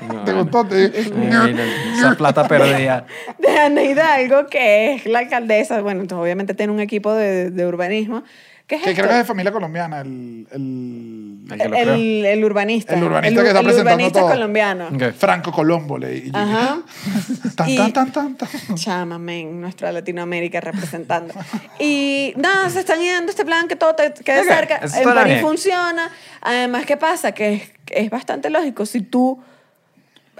No, 0.08 0.24
¿Te 0.24 0.32
no. 0.32 0.42
gustó? 0.42 0.64
Te- 0.66 0.90
Mira, 1.14 1.48
Esa 1.96 2.14
plata 2.16 2.46
perdida. 2.46 3.06
de 3.38 3.58
Ana 3.58 3.82
Hidalgo, 3.82 4.46
que 4.46 4.94
es 4.94 5.06
la 5.06 5.20
alcaldesa, 5.20 5.80
bueno, 5.80 6.00
entonces 6.02 6.22
obviamente 6.22 6.54
tiene 6.54 6.72
un 6.72 6.80
equipo 6.80 7.12
de, 7.14 7.50
de 7.50 7.66
urbanismo. 7.66 8.22
¿Qué 8.66 8.74
es 8.76 8.82
Que 8.82 8.90
esto? 8.90 9.02
creo 9.02 9.10
que 9.10 9.20
es 9.20 9.22
de 9.22 9.24
familia 9.28 9.52
colombiana, 9.52 10.00
el, 10.00 10.46
el, 10.50 11.38
El 11.60 11.74
el, 11.74 12.24
el 12.26 12.44
urbanista. 12.44 12.94
El 12.94 13.04
urbanista 13.04 13.40
El- 13.40 13.44
que 13.44 13.48
está 13.50 13.60
el 13.60 13.64
presentando 13.66 13.94
urbanista 13.94 14.20
todo. 14.20 14.30
colombiano. 14.30 14.88
Ok. 14.88 15.14
Franco 15.16 15.52
Colombo. 15.52 15.98
Le, 15.98 16.16
y- 16.16 16.30
Ajá. 16.34 16.78
Tan, 17.56 17.68
Y- 17.70 17.76
tan, 17.76 17.92
tan, 17.92 18.10
tan, 18.12 18.34
tan. 18.36 18.48
Chama, 18.74 19.18
men, 19.20 19.60
nuestra 19.60 19.92
Latinoamérica 19.92 20.60
representando. 20.60 21.32
Y 21.78 22.32
nada, 22.36 22.68
se 22.68 22.80
están 22.80 22.98
yendo 22.98 23.30
este 23.30 23.44
plan 23.44 23.68
que 23.68 23.76
todo 23.76 23.94
te 23.94 24.12
quede 24.24 24.42
cerca. 24.44 24.76
eso 24.78 24.96
En 24.96 25.02
suena 25.04 25.22
París 25.22 25.40
funciona. 25.40 26.10
Además, 26.40 26.86
¿qué 26.86 26.96
pasa? 26.96 27.30
Que 27.32 27.52
es, 27.54 27.62
que 27.84 28.00
es 28.00 28.10
bastante 28.10 28.50
lógico. 28.50 28.84
Si 28.84 29.00
tú 29.00 29.40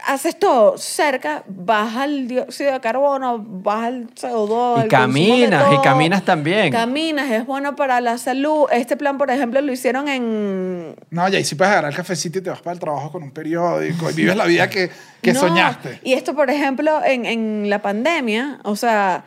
haces 0.07 0.39
todo 0.39 0.79
cerca, 0.79 1.43
baja 1.47 2.05
el 2.05 2.29
dióxido 2.29 2.73
de 2.73 2.81
carbono, 2.81 3.39
baja 3.39 3.89
el 3.89 4.15
CO2. 4.15 4.79
Y 4.79 4.83
el 4.83 4.89
caminas, 4.89 5.73
y 5.73 5.83
caminas 5.83 6.25
también. 6.25 6.73
Caminas, 6.73 7.31
es 7.31 7.45
bueno 7.45 7.75
para 7.77 8.01
la 8.01 8.17
salud. 8.17 8.67
Este 8.71 8.97
plan, 8.97 9.19
por 9.19 9.31
ejemplo, 9.31 9.61
lo 9.61 9.73
hicieron 9.73 10.09
en 10.09 10.97
No, 11.11 11.29
y 11.29 11.37
ahí 11.37 11.45
sí 11.45 11.57
puedes 11.57 11.73
agarrar 11.73 11.91
el 11.91 11.97
cafecito 11.97 12.39
y 12.39 12.43
te 12.43 12.51
vas 12.51 12.63
para 12.63 12.75
el 12.75 12.81
trabajo 12.81 13.11
con 13.11 13.23
un 13.23 13.33
periódico 13.33 14.09
y 14.11 14.15
vives 14.15 14.37
la 14.37 14.47
vida 14.47 14.71
que, 14.71 14.91
que 15.21 15.33
No, 15.33 15.41
soñaste. 15.41 16.01
Y 16.05 16.13
esto, 16.13 16.35
por 16.35 16.51
ejemplo, 16.51 17.01
en, 17.05 17.27
en 17.27 17.69
la 17.69 17.83
pandemia, 17.83 18.61
o 18.63 18.77
sea, 18.77 19.25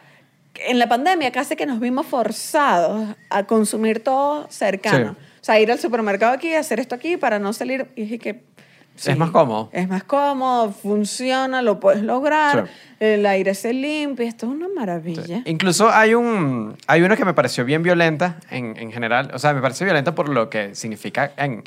en 0.56 0.80
la 0.80 0.88
pandemia 0.88 1.32
casi 1.32 1.56
que 1.56 1.66
nos 1.66 1.80
vimos 1.80 2.06
forzados 2.06 3.16
a 3.30 3.44
consumir 3.44 4.02
todo 4.04 4.48
cercano. 4.50 5.16
Sí. 5.20 5.26
O 5.42 5.44
sea, 5.44 5.60
ir 5.60 5.72
al 5.72 5.80
supermercado 5.80 6.34
aquí, 6.34 6.54
hacer 6.54 6.80
esto 6.80 6.96
aquí 6.96 7.18
para 7.18 7.40
no 7.40 7.54
salir. 7.54 7.88
Y 7.96 8.02
dije 8.02 8.20
que. 8.20 8.44
Es 9.08 9.18
más 9.18 9.32
cómodo. 9.32 9.70
Es 9.72 9.88
más 9.88 10.04
cómodo, 10.04 10.72
funciona, 10.72 11.62
lo 11.62 11.80
puedes 11.80 12.02
lograr, 12.04 12.66
Sí. 12.68 12.72
el 13.00 13.26
aire 13.26 13.54
se 13.56 13.74
limpia, 13.74 14.28
esto 14.28 14.46
es 14.46 14.52
una 14.52 14.68
maravilla. 14.76 15.42
Incluso 15.46 15.90
hay 15.90 16.14
un 16.16 16.76
hay 16.88 17.02
una 17.02 17.16
que 17.16 17.26
me 17.26 17.34
pareció 17.34 17.64
bien 17.66 17.84
violenta 17.84 18.38
en, 18.50 18.76
en 18.78 18.92
general. 18.92 19.32
O 19.34 19.40
sea, 19.40 19.54
me 19.54 19.62
pareció 19.62 19.86
violenta 19.86 20.14
por 20.16 20.30
lo 20.30 20.50
que 20.50 20.76
significa 20.76 21.32
en, 21.38 21.64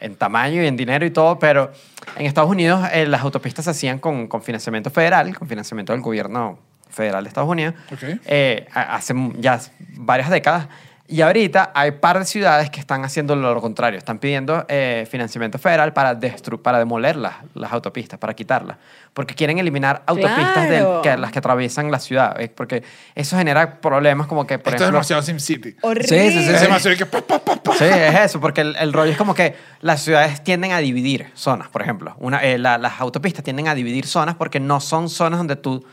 en 0.00 0.16
tamaño 0.16 0.62
y 0.62 0.66
en 0.66 0.76
dinero 0.76 1.06
y 1.06 1.10
todo, 1.10 1.38
pero 1.38 1.70
en 2.16 2.26
Estados 2.26 2.50
Unidos 2.50 2.86
eh, 2.92 3.06
las 3.06 3.22
autopistas 3.22 3.64
se 3.66 3.70
hacían 3.70 3.98
con, 3.98 4.26
con 4.26 4.42
financiamiento 4.42 4.90
federal, 4.90 5.36
con 5.38 5.46
financiamiento 5.48 5.92
del 5.92 6.02
gobierno 6.02 6.58
federal 6.90 7.24
de 7.24 7.28
Estados 7.28 7.50
Unidos, 7.50 7.74
Ok. 7.92 8.02
eh, 8.26 8.66
hace 8.72 9.14
ya 9.38 9.60
varias 9.96 10.30
décadas. 10.30 10.68
Y 11.06 11.20
ahorita 11.20 11.70
hay 11.74 11.90
par 11.92 12.18
de 12.18 12.24
ciudades 12.24 12.70
que 12.70 12.80
están 12.80 13.04
haciendo 13.04 13.36
lo 13.36 13.60
contrario. 13.60 13.98
Están 13.98 14.18
pidiendo 14.18 14.64
eh, 14.68 15.06
financiamiento 15.10 15.58
federal 15.58 15.92
para, 15.92 16.14
destru 16.14 16.62
para 16.62 16.78
demoler 16.78 17.16
las, 17.16 17.34
las 17.52 17.70
autopistas, 17.74 18.18
para 18.18 18.32
quitarlas. 18.32 18.78
Porque 19.12 19.34
quieren 19.34 19.58
eliminar 19.58 20.02
autopistas 20.06 20.66
del- 20.70 20.82
Claro. 20.82 21.02
que, 21.02 21.16
las 21.18 21.30
que 21.30 21.38
atraviesan 21.40 21.90
la 21.90 21.98
ciudad. 21.98 22.40
eh, 22.40 22.48
Porque 22.48 22.82
eso 23.14 23.36
genera 23.36 23.82
problemas 23.82 24.26
como 24.28 24.46
que, 24.46 24.58
por 24.58 24.72
Esto 24.72 24.84
es 24.84 24.88
ejemplo... 24.88 24.96
demasiado 24.98 25.22
SimCity. 25.22 25.76
Horrible. 25.82 26.08
Sí, 26.08 26.38
sí, 26.38 26.44
sí, 26.46 26.54
Es 26.54 26.60
demasiado 26.62 26.96
que 26.96 27.04
pa, 27.04 27.20
pa, 27.20 27.38
pa, 27.38 27.56
pa. 27.62 27.74
Sí, 27.74 27.84
es 27.84 28.20
eso, 28.20 28.40
porque 28.40 28.62
el, 28.62 28.74
el 28.76 28.92
rollo 28.94 29.12
es 29.12 29.18
como 29.18 29.34
que 29.34 29.54
las 29.82 30.00
ciudades 30.02 30.42
tienden 30.42 30.72
a 30.72 30.78
dividir 30.78 31.30
zonas, 31.34 31.68
por 31.68 31.82
ejemplo. 31.82 32.16
Una, 32.18 32.42
eh, 32.42 32.56
la- 32.56 32.78
las 32.78 32.98
autopistas 33.02 33.44
tienden 33.44 33.68
a 33.68 33.74
dividir 33.74 34.06
zonas 34.06 34.36
porque 34.36 34.58
no 34.58 34.80
son 34.80 35.10
zonas 35.10 35.38
donde 35.38 35.56
tú... 35.56 35.84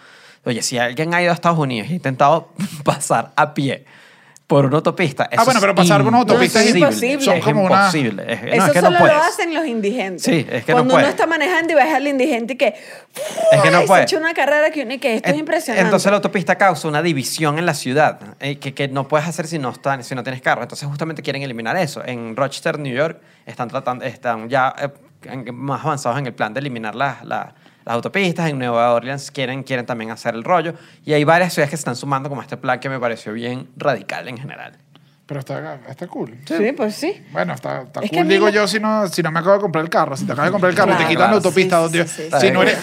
Oye, 0.46 0.62
si 0.62 0.78
alguien 0.78 1.14
ha 1.14 1.22
ido 1.22 1.32
a 1.32 1.34
Estados 1.36 1.60
Unidos 1.60 1.90
ha 1.90 1.94
intentado 1.94 2.54
pasar 2.86 3.34
a 3.36 3.54
pie 3.54 3.86
por 4.52 4.66
una 4.66 4.76
autopista. 4.76 5.30
Ah, 5.38 5.46
bueno, 5.46 5.62
pero 5.62 5.74
pasar 5.74 6.02
por 6.02 6.10
una 6.10 6.18
autopista 6.18 6.62
es 6.62 6.76
imposible. 6.76 7.16
Es 7.16 7.24
Son 7.24 7.40
como 7.40 7.64
una- 7.64 7.76
imposible. 7.86 8.24
Es- 8.28 8.42
no, 8.44 8.48
Eso 8.52 8.66
es 8.66 8.72
que 8.74 8.80
solo 8.80 8.92
no 8.92 8.98
puedes. 9.00 9.16
lo 9.16 9.24
hacen 9.24 9.54
los 9.54 9.66
indigentes. 9.66 10.24
Sí, 10.24 10.46
es 10.52 10.66
que 10.66 10.74
no 10.74 10.80
Cuando 10.80 10.96
uno 10.96 11.08
está 11.08 11.26
manejando 11.26 11.72
y 11.72 11.76
ves 11.76 11.94
al 11.94 12.06
indigente 12.06 12.54
y 12.54 12.58
que... 12.58 12.76
Es 13.54 13.62
que 13.62 13.72
no 13.72 13.86
puede. 13.86 14.02
Se 14.02 14.16
echa 14.16 14.18
una 14.18 14.34
carrera 14.34 14.70
que 14.70 14.84
uno 14.84 14.94
y 14.94 14.98
que 15.00 15.16
esto 15.16 15.30
es 15.30 15.34
En- 15.36 15.40
impresionante. 15.40 15.86
Entonces 15.86 16.12
la 16.12 16.18
autopista 16.18 16.58
causa 16.58 16.86
una 16.90 17.02
división 17.02 17.58
en 17.60 17.66
la 17.66 17.74
ciudad 17.74 18.20
eh, 18.42 18.58
que, 18.58 18.74
que 18.74 18.90
no 18.90 19.08
puedes 19.08 19.26
hacer 19.26 19.48
si 19.48 19.58
no, 19.58 19.70
están, 19.70 20.04
si 20.04 20.16
no 20.16 20.22
tienes 20.24 20.42
carro. 20.42 20.64
Entonces 20.64 20.86
justamente 20.86 21.22
quieren 21.22 21.44
eliminar 21.44 21.78
eso. 21.78 22.04
En 22.06 22.36
Rochester, 22.36 22.78
New 22.78 22.94
York, 22.94 23.22
están, 23.46 23.70
tratando, 23.70 24.04
están 24.04 24.50
ya 24.50 24.76
eh, 25.24 25.52
más 25.54 25.86
avanzados 25.86 26.20
en 26.20 26.26
el 26.26 26.34
plan 26.34 26.54
de 26.54 26.60
eliminar 26.60 26.94
las, 26.94 27.24
las- 27.24 27.54
las 27.86 27.96
autopistas. 27.96 28.50
En 28.50 28.60
Nueva 28.60 28.94
Orleans 28.94 29.32
quieren, 29.32 29.64
quieren 29.64 29.86
también 29.86 30.12
hacer 30.12 30.36
el 30.36 30.44
rollo. 30.44 30.74
Y 31.06 31.14
hay 31.14 31.24
varias 31.24 31.54
ciudades 31.54 31.70
que 31.72 31.78
se 31.78 31.82
están 31.82 31.96
sumando 31.96 32.30
como 32.30 32.42
este 32.42 32.58
plan 32.58 32.80
que 32.80 32.90
me 32.90 33.00
pareció 33.00 33.34
bien 33.34 33.70
radical 33.78 34.28
en 34.28 34.38
general. 34.38 34.78
Pero 35.26 35.40
está, 35.40 35.80
está 35.88 36.08
cool. 36.08 36.38
Sí, 36.46 36.74
pues 36.76 36.94
sí. 36.96 37.26
Bueno, 37.32 37.54
está, 37.54 37.84
está 37.84 38.02
Es 38.02 38.10
que 38.10 38.18
cool, 38.18 38.20
a 38.20 38.24
mí 38.26 38.34
digo 38.34 38.50
yo, 38.50 38.68
si 38.68 38.80
no, 38.82 39.08
si 39.08 39.24
no 39.24 39.32
me 39.32 39.40
acabo 39.40 39.56
de 39.56 39.62
comprar 39.62 39.84
el 39.84 39.90
carro. 39.90 40.18
Si 40.18 40.26
te 40.26 40.34
acabas 40.34 40.50
de 40.50 40.52
comprar 40.52 40.72
el 40.72 40.76
carro 40.76 40.92
y 40.92 40.94
te 40.94 40.98
Claro, 40.98 41.10
quitan 41.10 41.30
la 41.32 41.38
autopista, 41.38 41.78
Sí, 41.78 41.82
donde, 41.84 42.08
sí, 42.08 42.24
sí, 42.24 42.30
si 42.40 42.48
sí. 42.48 42.52
no 42.52 42.62
eres, 42.64 42.78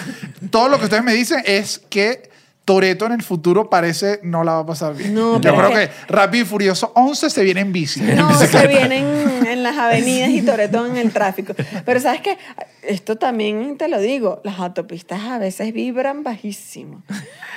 todo 0.49 0.67
lo 0.67 0.79
que 0.79 0.85
ustedes 0.85 1.03
me 1.03 1.13
dicen 1.13 1.43
es 1.45 1.79
que 1.89 2.29
Toreto 2.65 3.07
en 3.07 3.13
el 3.13 3.23
futuro 3.23 3.67
parece 3.69 4.19
no 4.21 4.43
la 4.43 4.53
va 4.53 4.59
a 4.59 4.65
pasar 4.67 4.93
bien. 4.95 5.15
No, 5.15 5.41
yo 5.41 5.55
creo 5.55 5.69
es 5.77 5.89
que, 5.89 5.95
Rápido 6.07 6.43
y 6.43 6.47
Furioso 6.47 6.91
11 6.93 7.29
se 7.31 7.43
viene 7.43 7.61
en 7.61 7.71
bici. 7.71 7.99
No, 8.01 8.31
se 8.37 8.67
vienen 8.67 9.05
en 9.47 9.63
las 9.63 9.75
avenidas 9.75 10.29
y 10.29 10.45
sobre 10.45 10.67
todo 10.67 10.85
en 10.85 10.97
el 10.97 11.11
tráfico. 11.11 11.55
Pero 11.83 11.99
sabes 11.99 12.21
qué, 12.21 12.37
esto 12.83 13.15
también 13.17 13.75
te 13.77 13.87
lo 13.87 13.99
digo, 13.99 14.39
las 14.43 14.59
autopistas 14.59 15.19
a 15.23 15.39
veces 15.39 15.73
vibran 15.73 16.23
bajísimo. 16.23 17.01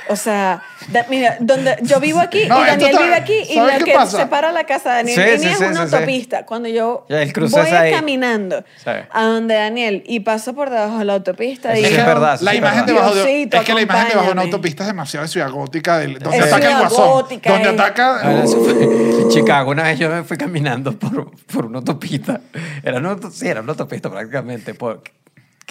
O 0.08 0.16
sea, 0.16 0.62
da- 0.90 1.06
mira, 1.10 1.36
donde 1.40 1.76
yo 1.82 2.00
vivo 2.00 2.18
aquí 2.18 2.46
No, 2.48 2.60
y 2.62 2.66
Daniel 2.66 2.96
vive 3.00 3.14
aquí 3.14 3.34
y 3.50 3.54
¿sabes 3.54 3.80
lo 3.80 3.84
que 3.84 3.92
pasa? 3.92 4.16
separa 4.18 4.50
la 4.50 4.64
casa 4.64 4.90
de 4.90 4.96
Daniel 4.96 5.38
Sí, 5.38 5.42
sí, 5.44 5.48
es 5.52 5.58
sí, 5.58 5.64
una 5.64 5.82
sí, 5.84 5.88
sí. 5.90 5.94
autopista. 5.94 6.46
Cuando 6.46 6.68
yo 6.70 7.04
voy 7.08 7.18
es 7.20 7.72
ahí. 7.72 7.92
caminando 7.92 8.64
Sí. 8.82 8.90
a 9.10 9.24
donde 9.24 9.54
Daniel 9.54 10.02
y 10.06 10.20
paso 10.20 10.54
por 10.54 10.70
debajo 10.70 10.98
de 10.98 11.04
la 11.04 11.12
autopista, 11.14 11.72
Eso 11.74 11.86
digo, 11.86 12.00
es 12.00 12.06
verdad, 12.06 12.40
La 12.40 12.52
es 12.52 12.58
imagen 12.58 12.86
debajo 12.86 13.14
de, 13.14 13.42
es 13.42 13.60
que 13.60 13.74
la 13.74 13.80
imagen 13.82 14.08
debajo 14.08 14.26
de 14.26 14.32
una 14.32 14.42
autopista 14.42 14.82
es 14.84 14.88
demasiado 14.92 15.24
de 15.26 15.28
ciudad 15.32 15.50
gótica, 15.50 15.98
del- 15.98 16.18
donde 16.18 16.38
Es 16.38 16.44
ataca 16.52 16.70
el 16.72 16.78
guasón. 16.78 17.10
gótica, 17.10 17.52
donde 17.52 17.68
eh. 17.68 17.72
ataca. 17.72 18.20
Ah, 18.22 18.42
eso 18.44 18.62
fue- 18.62 19.28
Chicago, 19.28 19.70
una 19.70 19.84
vez 19.84 19.98
yo 19.98 20.08
me 20.10 20.22
fui 20.24 20.36
caminando 20.36 20.92
por, 20.98 21.30
por 21.52 21.66
una 21.66 21.78
autopista. 21.78 22.40
Era 22.82 22.98
una, 22.98 23.18
sí, 23.30 23.48
era 23.48 23.60
una 23.60 23.72
autopista 23.72 24.10
prácticamente, 24.10 24.74
por- 24.74 25.02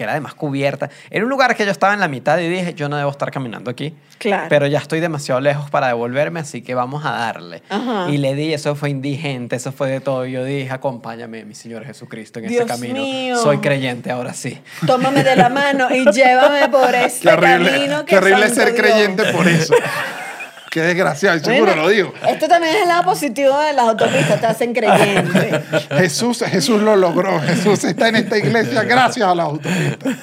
que 0.01 0.05
era 0.05 0.13
además 0.13 0.33
cubierta. 0.33 0.89
Era 1.11 1.23
un 1.23 1.29
lugar 1.29 1.55
que 1.55 1.63
yo 1.63 1.69
estaba 1.71 1.93
en 1.93 1.99
la 1.99 2.07
mitad 2.07 2.39
y 2.39 2.49
dije, 2.49 2.73
yo 2.73 2.89
no 2.89 2.97
debo 2.97 3.11
estar 3.11 3.29
caminando 3.29 3.69
aquí. 3.69 3.93
Claro. 4.17 4.47
Pero 4.49 4.65
ya 4.65 4.79
estoy 4.79 4.99
demasiado 4.99 5.39
lejos 5.41 5.69
para 5.69 5.87
devolverme, 5.87 6.39
así 6.39 6.63
que 6.63 6.73
vamos 6.73 7.05
a 7.05 7.11
darle. 7.11 7.61
Ajá. 7.69 8.07
Y 8.09 8.17
le 8.17 8.33
di, 8.33 8.51
eso 8.51 8.73
fue 8.75 8.89
indigente, 8.89 9.55
eso 9.55 9.71
fue 9.71 9.91
de 9.91 9.99
todo. 9.99 10.25
Yo 10.25 10.43
dije, 10.43 10.71
acompáñame, 10.71 11.45
mi 11.45 11.53
Señor 11.53 11.85
Jesucristo, 11.85 12.39
en 12.39 12.45
ese 12.45 12.53
Dios 12.55 12.65
camino. 12.65 12.95
mío. 12.95 13.37
Soy 13.37 13.59
creyente 13.59 14.09
ahora 14.09 14.33
sí. 14.33 14.59
tómame 14.87 15.23
de 15.23 15.35
la 15.35 15.49
mano 15.49 15.87
y 15.93 16.03
llévame 16.11 16.67
por 16.69 16.93
este 16.95 17.27
Qué 17.27 17.33
horrible, 17.33 17.69
camino 17.71 17.99
que 17.99 18.05
qué 18.05 18.17
horrible 18.17 18.49
ser 18.49 18.73
Dios. 18.73 18.79
creyente 18.79 19.23
por 19.33 19.47
eso. 19.47 19.75
Qué 20.71 20.79
desgraciado, 20.81 21.35
y 21.35 21.41
seguro 21.41 21.65
Bueno, 21.65 21.81
lo 21.83 21.89
digo. 21.89 22.13
Esto 22.25 22.47
también 22.47 22.73
es 22.73 22.83
el 22.83 22.87
lado 22.87 23.03
positivo 23.03 23.59
de 23.59 23.73
las 23.73 23.89
autopistas, 23.89 24.39
te 24.39 24.47
hacen 24.47 24.73
creyente. 24.73 25.61
Jesús, 25.97 26.41
Jesús 26.47 26.81
lo 26.81 26.95
logró. 26.95 27.41
Jesús 27.41 27.83
está 27.83 28.07
en 28.07 28.15
esta 28.15 28.37
iglesia 28.37 28.83
gracias 28.83 29.27
a 29.27 29.35
las 29.35 29.47
autopistas. 29.47 30.15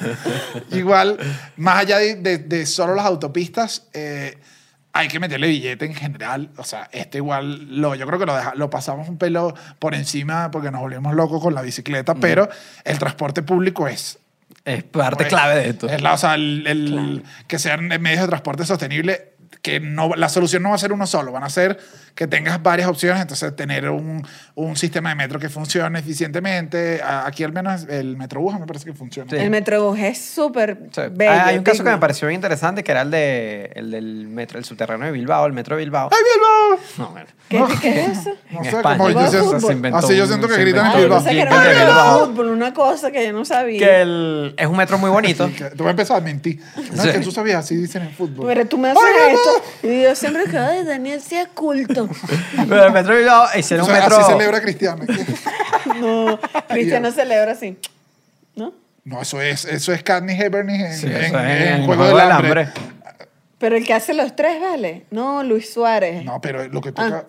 Igual, 0.72 1.18
más 1.56 1.80
allá 1.80 1.98
de, 1.98 2.14
de- 2.16 2.38
de 2.38 2.64
solo 2.64 2.94
las 2.94 3.04
autopistas, 3.04 3.88
eh, 3.92 4.38
hay 4.94 5.08
que 5.08 5.20
meterle 5.20 5.48
billete 5.48 5.84
en 5.84 5.94
general. 5.94 6.48
O 6.56 6.64
sea, 6.64 6.88
este 6.92 7.18
igual, 7.18 7.78
lo, 7.80 7.94
yo 7.94 8.06
creo 8.06 8.18
que 8.18 8.24
lo, 8.24 8.34
deja- 8.34 8.54
lo 8.54 8.70
pasamos 8.70 9.06
un 9.06 9.18
pelo 9.18 9.54
por 9.78 9.94
encima 9.94 10.50
porque 10.50 10.70
nos 10.70 10.80
volvimos 10.80 11.14
locos 11.14 11.42
con 11.42 11.54
la 11.54 11.60
bicicleta, 11.60 12.14
pero 12.14 12.48
el 12.84 12.98
transporte 12.98 13.42
público 13.42 13.86
es 13.86 14.18
Es 14.64 14.82
parte 14.84 15.16
pues, 15.16 15.28
clave 15.28 15.56
de 15.56 15.68
esto. 15.68 15.88
Es 15.90 16.00
la, 16.00 16.14
o 16.14 16.18
sea, 16.18 16.36
el, 16.36 16.66
el- 16.66 17.22
que 17.46 17.58
sean 17.58 17.86
medios 17.86 18.22
de 18.22 18.28
transporte 18.28 18.64
sostenible, 18.64 19.34
que 19.62 19.80
no, 19.80 20.14
la 20.14 20.28
solución 20.28 20.62
no 20.62 20.70
va 20.70 20.76
a 20.76 20.78
ser 20.78 20.92
uno 20.92 21.06
solo, 21.06 21.32
van 21.32 21.44
a 21.44 21.50
ser 21.50 21.78
que 22.18 22.26
tengas 22.26 22.60
varias 22.60 22.88
opciones, 22.88 23.22
entonces 23.22 23.54
tener 23.54 23.88
un, 23.88 24.26
un 24.56 24.76
sistema 24.76 25.10
de 25.10 25.14
metro 25.14 25.38
que 25.38 25.48
funcione 25.48 26.00
eficientemente. 26.00 27.00
A- 27.00 27.28
Aquí 27.28 27.44
al 27.44 27.52
menos 27.52 27.86
el 27.88 28.16
Metrobús 28.16 28.58
me 28.58 28.66
parece 28.66 28.86
que 28.86 28.92
funciona. 28.92 29.30
Sí. 29.30 29.36
El 29.36 29.50
Metrobús 29.50 29.96
es 30.00 30.18
súper 30.20 30.78
Sí. 30.90 31.02
bello. 31.12 31.30
hay 31.30 31.58
un 31.58 31.62
caso 31.62 31.76
que 31.78 31.82
digno. 31.84 31.92
me 31.92 32.00
pareció 32.00 32.26
bien 32.26 32.38
interesante, 32.38 32.82
que 32.82 32.90
era 32.90 33.02
el, 33.02 33.10
de, 33.12 33.70
el 33.76 33.90
del 33.92 34.26
metro, 34.26 34.58
el 34.58 34.64
subterráneo 34.64 35.06
de 35.06 35.12
Bilbao, 35.12 35.46
el 35.46 35.52
metro 35.52 35.76
de 35.76 35.84
Bilbao. 35.84 36.10
¡Ay, 36.12 36.18
Bilbao! 36.34 36.80
No, 36.98 37.12
bueno. 37.12 37.28
¿Qué, 37.48 37.78
qué 37.80 38.00
es 38.06 38.08
eso? 38.18 38.30
No 38.50 38.58
En 38.58 38.64
sé, 38.64 38.76
España. 38.78 38.96
como 38.98 39.10
yo 39.10 39.14
Bilbao 39.14 39.30
siento- 39.30 39.46
fútbol. 39.50 39.60
se 39.60 39.72
inventó 39.72 39.98
así 39.98 40.16
yo 40.16 40.22
un- 40.24 40.28
siento 40.28 40.48
que 40.48 40.54
se 40.54 40.60
gritan 40.62 40.80
en 40.86 40.86
Ah, 40.90 40.94
yo 40.94 41.00
Bilbao. 41.02 41.18
pensé 41.18 41.34
que 41.36 41.40
era 41.42 41.84
Bilbao. 41.86 42.26
fútbol, 42.26 42.48
una 42.48 42.74
cosa 42.74 43.10
que 43.12 43.24
yo 43.24 43.32
no 43.32 43.44
sabía. 43.44 43.78
Que 43.78 44.02
el- 44.02 44.54
es 44.58 44.66
un 44.66 44.76
metro 44.76 44.98
muy 44.98 45.10
bonito. 45.10 45.48
Que- 45.56 45.70
Tú 45.70 45.84
vas 45.84 45.88
a 45.88 45.90
empezar 45.90 46.16
a 46.16 46.20
mentir. 46.20 46.60
No, 46.94 47.02
Sí. 47.04 47.08
es 47.10 47.14
que 47.14 47.20
tú 47.20 47.30
sabías, 47.30 47.60
así 47.64 47.76
dicen 47.76 48.02
en 48.02 48.10
fútbol. 48.10 48.48
Pero 48.48 48.66
tú 48.66 48.76
me 48.76 48.88
haces 48.90 49.02
¡Ay, 49.04 49.34
esto 49.34 49.86
y 49.88 50.02
yo 50.02 50.14
siempre 50.16 50.44
que 50.50 50.58
ay, 50.58 50.82
Daniel 50.84 51.20
sea 51.20 51.46
culto. 51.46 52.07
Pero 52.68 52.84
el 52.86 52.92
metro 52.92 53.12
de 53.14 53.20
Bilbao 53.20 53.46
hicieron 53.56 53.86
un 53.86 53.92
sea, 53.92 54.00
metro. 54.02 54.16
Así 54.18 54.32
celebra 54.32 54.60
Cristiano. 54.60 55.04
No, 56.00 56.38
Cristiano 56.68 57.10
celebra 57.12 57.52
así. 57.52 57.76
¿No? 58.54 58.72
No, 59.04 59.22
eso 59.22 59.40
es, 59.40 59.64
eso 59.64 59.92
es 59.92 60.02
Katniss 60.02 60.38
Everdeen 60.40 60.80
en, 60.82 60.94
Sí, 60.94 61.06
en- 61.06 61.12
eso 61.16 61.38
es 61.38 61.44
en 61.44 61.68
en 61.80 61.86
Juego 61.86 62.02
Juego 62.04 62.18
del 62.18 62.26
del 62.28 62.36
Hambre. 62.36 62.60
Hambre. 62.62 62.82
Pero 63.58 63.76
el 63.76 63.84
que 63.86 63.94
hace 63.94 64.12
los 64.14 64.36
tres, 64.36 64.60
¿vale? 64.60 65.06
No, 65.10 65.42
Luis 65.42 65.72
Suárez. 65.72 66.24
No, 66.24 66.40
pero 66.40 66.68
lo 66.68 66.80
que 66.80 66.92
Ah. 66.96 67.24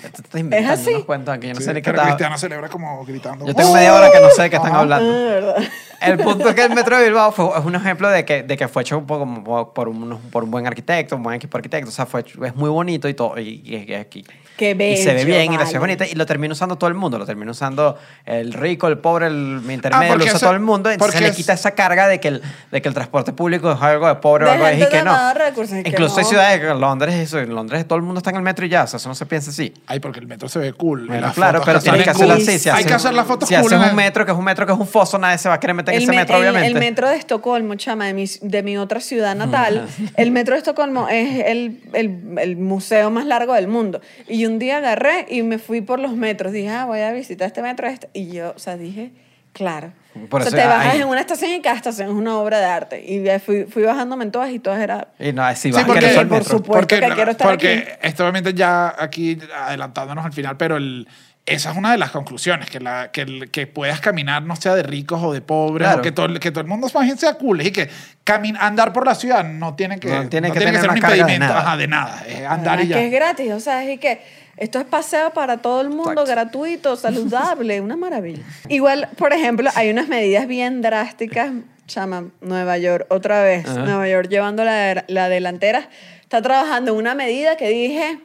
Te 0.00 0.06
estás 0.06 0.40
inventando 0.40 0.72
así? 0.80 0.90
unos 0.90 1.04
cuentos 1.04 1.34
aquí, 1.34 1.48
yo 1.48 1.54
no 1.54 1.58
Sí, 1.60 1.64
sé 1.66 1.74
ni 1.74 1.82
qué 1.82 1.90
pero 1.90 2.02
Cristiano 2.04 2.38
celebra 2.38 2.68
como 2.68 3.04
gritando. 3.04 3.46
Yo 3.46 3.54
tengo 3.54 3.72
media 3.74 3.94
hora 3.94 4.10
que 4.10 4.20
no 4.20 4.30
sé 4.30 4.42
de 4.42 4.50
qué 4.50 4.56
están 4.56 4.70
Ajá. 4.70 4.78
Ah, 4.78 4.82
hablando. 4.82 5.12
verdad. 5.12 5.56
El 6.00 6.18
punto 6.18 6.48
es 6.48 6.54
que 6.54 6.62
el 6.62 6.74
metro 6.74 6.96
de 6.96 7.04
Bilbao 7.04 7.32
fue, 7.32 7.46
es 7.58 7.64
un 7.64 7.74
ejemplo 7.74 8.08
de 8.08 8.24
que, 8.24 8.44
de 8.44 8.56
que 8.56 8.68
fue 8.68 8.82
hecho 8.82 8.96
un 8.96 9.06
poco 9.06 9.20
como 9.20 9.74
por 9.74 9.88
un, 9.88 10.16
por 10.30 10.44
un 10.44 10.50
buen 10.52 10.66
arquitecto, 10.66 11.16
un 11.16 11.24
buen 11.24 11.34
equipo 11.36 11.58
de 11.58 11.60
arquitectos. 11.60 11.92
O 11.92 11.96
sea, 11.96 12.06
fue, 12.06 12.24
es 12.44 12.54
muy 12.54 12.70
bonito 12.70 13.08
y 13.08 13.14
todo. 13.14 13.36
Y, 13.40 13.60
y- 13.64 13.92
y 13.92 14.24
y 14.64 14.96
se 14.96 15.14
ve 15.14 15.24
bien 15.24 15.52
y 15.52 15.56
la 15.56 15.64
ciudad 15.66 15.80
vale. 15.80 15.92
es 15.94 15.98
bonita. 15.98 16.06
Y 16.06 16.14
lo 16.14 16.26
termina 16.26 16.52
usando 16.52 16.76
todo 16.76 16.88
el 16.88 16.94
mundo. 16.94 17.18
Lo 17.18 17.26
termina 17.26 17.50
usando 17.50 17.98
el 18.24 18.52
rico, 18.52 18.88
el 18.88 18.98
pobre, 18.98 19.26
el 19.28 19.60
intermedio, 19.68 20.12
Ah, 20.14 20.16
lo 20.16 20.24
usa 20.24 20.36
eso- 20.36 20.40
todo 20.46 20.52
el 20.52 20.60
mundo. 20.60 20.90
Entonces 20.90 21.20
le 21.20 21.28
es- 21.28 21.36
quita 21.36 21.52
esa 21.52 21.72
carga 21.72 22.08
de 22.08 22.20
que, 22.20 22.28
el, 22.28 22.42
de 22.70 22.82
que 22.82 22.88
el 22.88 22.94
transporte 22.94 23.32
público 23.32 23.72
es 23.72 23.80
algo 23.82 24.08
de 24.08 24.14
pobre 24.16 24.44
o 24.44 24.48
De 24.48 24.54
algo 24.54 24.84
Y 24.84 24.88
que 24.88 25.02
no. 25.02 25.28
de 25.28 25.34
recursos, 25.34 25.76
que 25.82 25.88
Incluso 25.90 26.18
hay 26.18 26.24
no. 26.24 26.28
ciudades, 26.30 26.62
en 26.62 26.80
Londres, 26.80 27.14
eso, 27.14 27.38
en 27.38 27.54
Londres 27.54 27.86
todo 27.86 27.96
el 27.96 28.02
mundo 28.02 28.18
está 28.18 28.30
en 28.30 28.36
el 28.36 28.42
metro 28.42 28.66
y 28.66 28.68
ya. 28.68 28.84
O 28.84 28.86
sea, 28.86 28.96
eso 28.98 29.08
no 29.08 29.14
se 29.14 29.26
piensa 29.26 29.50
así. 29.50 29.72
Ay, 29.86 30.00
porque 30.00 30.20
el 30.20 30.26
metro 30.26 30.48
se 30.48 30.58
ve 30.58 30.72
cool. 30.72 31.06
Bueno, 31.06 31.32
claro, 31.34 31.62
pero 31.64 31.80
tienes 31.80 32.02
que 32.04 32.10
hacerlo 32.10 32.34
cool. 32.34 32.42
así. 32.42 32.58
Si 32.58 32.68
Hay 32.68 32.84
que 32.84 32.94
hacer 32.94 33.14
las 33.14 33.26
fotos 33.26 33.48
Si 33.48 33.54
cool. 33.54 33.66
haces 33.66 33.78
un 33.78 33.88
el- 33.90 33.94
metro, 33.94 34.24
que 34.26 34.32
es 34.32 34.38
un 34.38 34.44
metro, 34.44 34.66
que 34.66 34.72
es 34.72 34.78
un 34.78 34.86
foso, 34.86 35.18
nadie 35.18 35.38
se 35.38 35.48
va 35.48 35.54
a 35.56 35.60
querer 35.60 35.74
meter 35.76 35.94
en 35.94 35.98
El, 35.98 36.02
ese 36.04 36.12
me- 36.12 36.18
metro, 36.18 36.36
el- 36.36 36.42
obviamente. 36.42 36.66
el 36.68 36.74
metro 36.74 37.08
de 37.08 37.16
Estocolmo, 37.16 37.74
chama, 37.76 38.06
de 38.06 38.14
mi, 38.14 38.24
de 38.42 38.62
mi 38.62 38.78
otra 38.78 39.00
ciudad 39.00 39.34
natal, 39.36 39.86
el 40.16 40.30
metro 40.30 40.54
de 40.54 40.58
Estocolmo 40.58 41.08
es 41.08 41.44
el, 41.46 41.80
el- 41.92 42.38
el 42.38 42.56
museo 42.56 43.10
más 43.10 43.26
largo 43.26 43.54
del 43.54 43.68
mundo. 43.68 44.00
Y 44.28 44.46
un 44.48 44.58
día 44.58 44.78
agarré 44.78 45.26
y 45.28 45.42
me 45.42 45.58
fui 45.58 45.80
por 45.80 45.98
los 46.00 46.12
metros. 46.16 46.52
Dije, 46.52 46.70
ah, 46.70 46.84
voy 46.86 47.00
a 47.00 47.12
visitar 47.12 47.46
este 47.46 47.62
metro. 47.62 47.86
Este. 47.86 48.08
Y 48.12 48.30
yo, 48.32 48.52
o 48.56 48.58
sea, 48.58 48.76
dije, 48.76 49.12
claro. 49.52 49.92
Por 50.28 50.40
o 50.40 50.44
sea, 50.44 50.48
eso 50.48 50.56
te 50.56 50.62
hay- 50.62 50.68
bajas 50.68 50.94
en 50.96 51.06
una 51.06 51.20
estación 51.20 51.52
y 51.52 51.60
cada 51.62 51.76
estación 51.76 52.08
es 52.08 52.14
una 52.14 52.36
obra 52.38 52.58
de 52.58 52.64
arte. 52.64 53.04
Y 53.04 53.24
fui, 53.38 53.64
fui 53.66 53.84
bajándome 53.84 54.24
en 54.24 54.32
todas 54.32 54.50
y 54.50 54.58
todas 54.58 54.80
era... 54.80 55.08
Y 55.20 55.32
no, 55.32 55.48
si 55.54 55.68
Sí, 55.68 55.70
vas 55.70 55.84
a 55.84 55.86
porque- 55.86 56.08
por 56.08 56.26
metro. 56.26 56.44
supuesto 56.44 56.72
porque, 56.72 57.00
que 57.00 57.14
quiero 57.14 57.30
estar 57.30 57.46
porque 57.48 57.72
aquí. 57.92 58.06
esto 58.08 58.24
obviamente 58.24 58.52
ya 58.54 58.94
aquí 58.98 59.38
adelantándonos 59.56 60.24
al 60.24 60.32
final, 60.32 60.56
pero 60.56 60.76
el, 60.76 61.06
esa 61.48 61.70
es 61.70 61.76
una 61.76 61.92
de 61.92 61.98
las 61.98 62.10
conclusiones, 62.10 62.68
que, 62.70 62.80
la, 62.80 63.10
que, 63.10 63.48
que 63.50 63.66
puedas 63.66 64.00
caminar 64.00 64.42
no 64.42 64.56
sea 64.56 64.74
de 64.74 64.82
ricos 64.82 65.20
o 65.22 65.32
de 65.32 65.40
pobres, 65.40 65.86
Claro. 65.86 66.00
o 66.00 66.02
que 66.02 66.12
todo, 66.12 66.32
que 66.40 66.50
todo 66.50 66.60
el 66.60 66.66
mundo 66.66 66.88
más 66.94 67.04
bien 67.04 67.18
sea 67.18 67.34
cool, 67.34 67.62
y 67.62 67.70
que 67.70 67.88
camin, 68.24 68.56
andar 68.58 68.92
por 68.92 69.06
la 69.06 69.14
ciudad 69.14 69.44
no 69.44 69.74
tiene 69.74 69.98
que, 69.98 70.08
No 70.08 70.28
tiene 70.28 70.50
que 70.52 70.58
ser 70.60 70.68
tener 70.72 70.84
un 70.84 70.90
una 70.90 71.00
carga 71.00 71.14
de 71.16 71.20
impedimento 71.20 71.46
nada. 71.54 71.60
ajá, 71.60 71.76
de 71.76 71.88
nada, 71.88 72.24
es 72.28 72.44
andar 72.46 72.80
y 72.80 72.88
ya. 72.88 72.96
que 72.96 73.06
es 73.06 73.12
gratis, 73.12 73.52
o 73.52 73.60
sea, 73.60 73.84
es 73.84 73.98
que 74.00 74.20
esto 74.56 74.78
es 74.80 74.84
paseo 74.86 75.30
para 75.32 75.58
todo 75.58 75.80
el 75.80 75.88
mundo, 75.88 76.10
Exacto. 76.22 76.30
gratuito, 76.32 76.96
saludable, 76.96 77.80
una 77.80 77.96
maravilla. 77.96 78.42
Igual, 78.68 79.08
por 79.16 79.32
ejemplo, 79.32 79.70
hay 79.74 79.90
unas 79.90 80.08
medidas 80.08 80.46
bien 80.48 80.82
drásticas, 80.82 81.52
chama, 81.86 82.24
Nueva 82.40 82.76
York, 82.78 83.06
otra 83.08 83.42
vez, 83.42 83.66
Ajá. 83.66 83.78
Nueva 83.80 84.08
York 84.08 84.28
llevando 84.28 84.64
la, 84.64 85.04
la 85.08 85.28
delantera, 85.28 85.88
está 86.20 86.42
trabajando 86.42 86.92
en 86.92 86.98
una 86.98 87.14
medida 87.14 87.56
que 87.56 87.68
dije, 87.68 88.18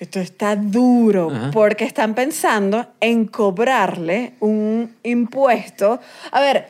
esto 0.00 0.20
está 0.20 0.56
duro, 0.56 1.30
Ajá. 1.30 1.50
porque 1.52 1.84
están 1.84 2.14
pensando 2.14 2.86
en 3.00 3.26
cobrarle 3.26 4.34
un 4.40 4.96
impuesto. 5.02 6.00
A 6.30 6.40
ver, 6.40 6.68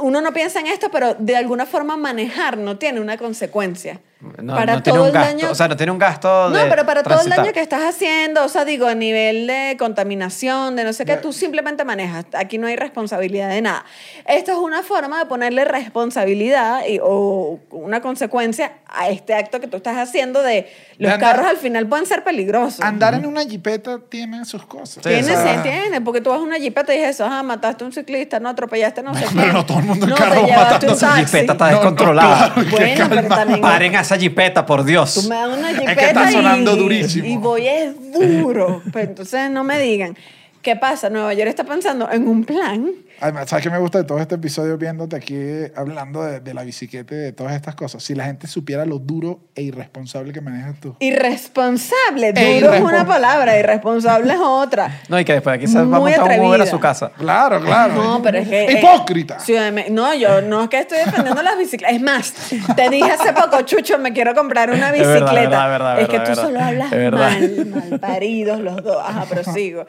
uno 0.00 0.20
no 0.20 0.32
piensa 0.32 0.60
en 0.60 0.68
esto, 0.68 0.90
pero 0.90 1.14
de 1.14 1.36
alguna 1.36 1.66
forma 1.66 1.96
manejar 1.96 2.56
no 2.56 2.78
tiene 2.78 3.00
una 3.00 3.16
consecuencia. 3.16 4.00
No, 4.40 4.54
Para 4.54 4.74
no 4.74 4.82
tiene 4.84 4.98
todo 4.98 5.02
un 5.02 5.06
el 5.08 5.12
gasto, 5.14 5.36
daño- 5.36 5.50
o 5.50 5.54
sea, 5.56 5.66
no 5.66 5.76
tiene 5.76 5.90
un 5.90 5.98
gasto 5.98 6.48
No, 6.50 6.56
de 6.58 6.66
pero 6.70 6.86
para 6.86 7.02
todo 7.02 7.20
el 7.22 7.28
daño 7.28 7.52
que 7.52 7.60
estás 7.60 7.82
haciendo, 7.82 8.44
o 8.44 8.48
sea, 8.48 8.64
digo, 8.64 8.86
a 8.86 8.94
nivel 8.94 9.48
de 9.48 9.76
contaminación, 9.78 10.76
de 10.76 10.84
no 10.84 10.92
sé 10.92 11.04
qué, 11.04 11.16
tú 11.16 11.32
simplemente 11.32 11.84
manejas. 11.84 12.26
Aquí 12.34 12.56
no 12.56 12.68
hay 12.68 12.76
responsabilidad 12.76 13.48
de 13.48 13.62
nada. 13.62 13.84
Esto 14.26 14.52
es 14.52 14.58
una 14.58 14.84
forma 14.84 15.18
de 15.18 15.26
ponerle 15.26 15.64
responsabilidad 15.64 16.82
y- 16.88 17.00
o 17.02 17.58
una 17.70 18.00
consecuencia 18.00 18.74
a 18.86 19.08
este 19.08 19.34
acto 19.34 19.58
que 19.60 19.66
tú 19.66 19.78
estás 19.78 19.96
haciendo 19.96 20.42
de 20.42 20.68
los 20.98 21.08
De 21.10 21.14
andar- 21.16 21.18
carros 21.36 21.46
al 21.46 21.56
final 21.56 21.86
pueden 21.88 22.06
ser 22.06 22.22
peligrosos. 22.22 22.80
Andar 22.80 23.14
en 23.14 23.26
una 23.26 23.42
jipeta 23.44 23.98
tiene 24.08 24.44
sus 24.44 24.64
cosas. 24.66 25.02
Sí, 25.02 25.08
Tiene, 25.08 25.22
o 25.22 25.24
sea, 25.42 25.56
sí, 25.56 25.68
tiene, 25.68 26.00
porque 26.00 26.20
tú 26.20 26.30
vas 26.30 26.38
a 26.38 26.42
una 26.42 26.58
jipeta 26.58 26.94
y 26.94 26.98
dices 26.98 27.16
eso, 27.16 27.24
ah, 27.26 27.42
mataste 27.42 27.82
a 27.82 27.86
un 27.88 27.92
ciclista, 27.92 28.38
no 28.38 28.48
atropellaste, 28.50 29.02
no 29.02 29.14
sé 29.14 29.24
Pero 29.34 29.46
qué. 29.46 29.52
no 29.52 29.66
todo 29.66 29.78
el 29.80 29.84
mundo 29.84 30.06
en 30.06 30.10
no, 30.10 30.16
carro 30.16 30.42
matando 30.46 30.94
jipeta 30.96 31.52
está 31.52 31.54
No, 31.54 31.58
no, 31.58 31.66
descontrolada. 31.78 32.52
claro. 32.54 32.70
Bueno, 32.70 33.06
pero 33.08 33.28
también... 33.28 33.60
Paren 33.60 33.96
a 33.96 34.04
esa 34.12 34.20
jipeta, 34.20 34.66
por 34.66 34.84
Dios. 34.84 35.14
Tú 35.14 35.28
me 35.28 35.36
das 35.36 35.58
una 35.58 35.68
que 35.68 35.80
jipeta 35.80 36.02
está 36.02 36.32
sonando 36.32 36.74
y, 36.74 36.78
durísimo. 36.78 37.26
y 37.26 37.36
voy 37.36 37.66
es 37.66 37.94
duro. 38.12 38.82
Pero 38.92 39.08
entonces 39.10 39.50
no 39.50 39.64
me 39.64 39.78
digan. 39.78 40.16
¿Qué 40.62 40.76
pasa? 40.76 41.10
Nueva 41.10 41.34
York 41.34 41.48
está 41.48 41.64
pensando 41.64 42.08
en 42.10 42.28
un 42.28 42.44
plan. 42.44 42.88
Además, 43.20 43.48
¿sabes 43.48 43.64
qué 43.64 43.70
me 43.70 43.78
gusta 43.78 43.98
de 43.98 44.04
todo 44.04 44.18
este 44.18 44.36
episodio 44.36 44.76
viéndote 44.78 45.14
aquí 45.16 45.34
eh, 45.36 45.72
hablando 45.76 46.22
de, 46.24 46.40
de 46.40 46.54
la 46.54 46.62
bicicleta 46.64 47.14
y 47.14 47.18
de 47.18 47.32
todas 47.32 47.54
estas 47.54 47.74
cosas? 47.74 48.02
Si 48.02 48.14
la 48.14 48.24
gente 48.24 48.46
supiera 48.46 48.84
lo 48.84 48.98
duro 48.98 49.40
e 49.54 49.62
irresponsable 49.62 50.32
que 50.32 50.40
manejas 50.40 50.78
tú. 50.80 50.96
Irresponsable. 51.00 52.32
E 52.34 52.60
Duro 52.60 52.72
es 52.74 52.80
una 52.80 53.04
palabra, 53.06 53.58
irresponsable 53.58 54.32
es 54.32 54.40
otra. 54.40 55.00
No, 55.08 55.18
y 55.18 55.24
que 55.24 55.34
después 55.34 55.56
aquí 55.56 55.66
se 55.66 55.78
va 55.78 55.82
a 55.96 56.00
montar 56.00 56.40
un 56.40 56.46
Uber 56.46 56.62
a 56.62 56.66
su 56.66 56.78
casa. 56.80 57.10
Claro, 57.16 57.60
claro. 57.60 57.94
No, 57.94 58.22
pero 58.22 58.38
es 58.38 58.48
que. 58.48 58.64
eh, 58.64 58.78
¡Hipócrita! 58.78 59.38
Ciudad 59.40 59.64
de 59.64 59.72
Me- 59.72 59.90
no, 59.90 60.14
yo 60.14 60.40
no 60.42 60.62
es 60.64 60.68
que 60.68 60.78
estoy 60.78 60.98
defendiendo 60.98 61.42
las 61.42 61.58
bicicletas. 61.58 61.96
Es 61.96 62.02
más, 62.02 62.32
te 62.76 62.88
dije 62.88 63.10
hace 63.10 63.32
poco, 63.32 63.60
Chucho, 63.62 63.98
me 63.98 64.12
quiero 64.12 64.34
comprar 64.34 64.70
una 64.70 64.88
Es 64.90 64.92
bicicleta. 64.98 65.32
verdad, 65.32 65.68
verdad, 65.68 65.68
verdad, 65.70 66.00
es 66.00 66.08
que 66.08 66.18
verdad, 66.18 66.34
tú 66.34 66.40
verdad. 66.40 66.42
solo 66.42 66.60
hablas 66.60 66.92
Es 66.92 67.66
mal, 67.66 67.66
mal 67.90 68.00
paridos 68.00 68.60
los 68.60 68.82
dos. 68.82 68.96
Ajá, 69.04 69.24
prosigo. 69.26 69.84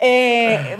Eh, 0.00 0.16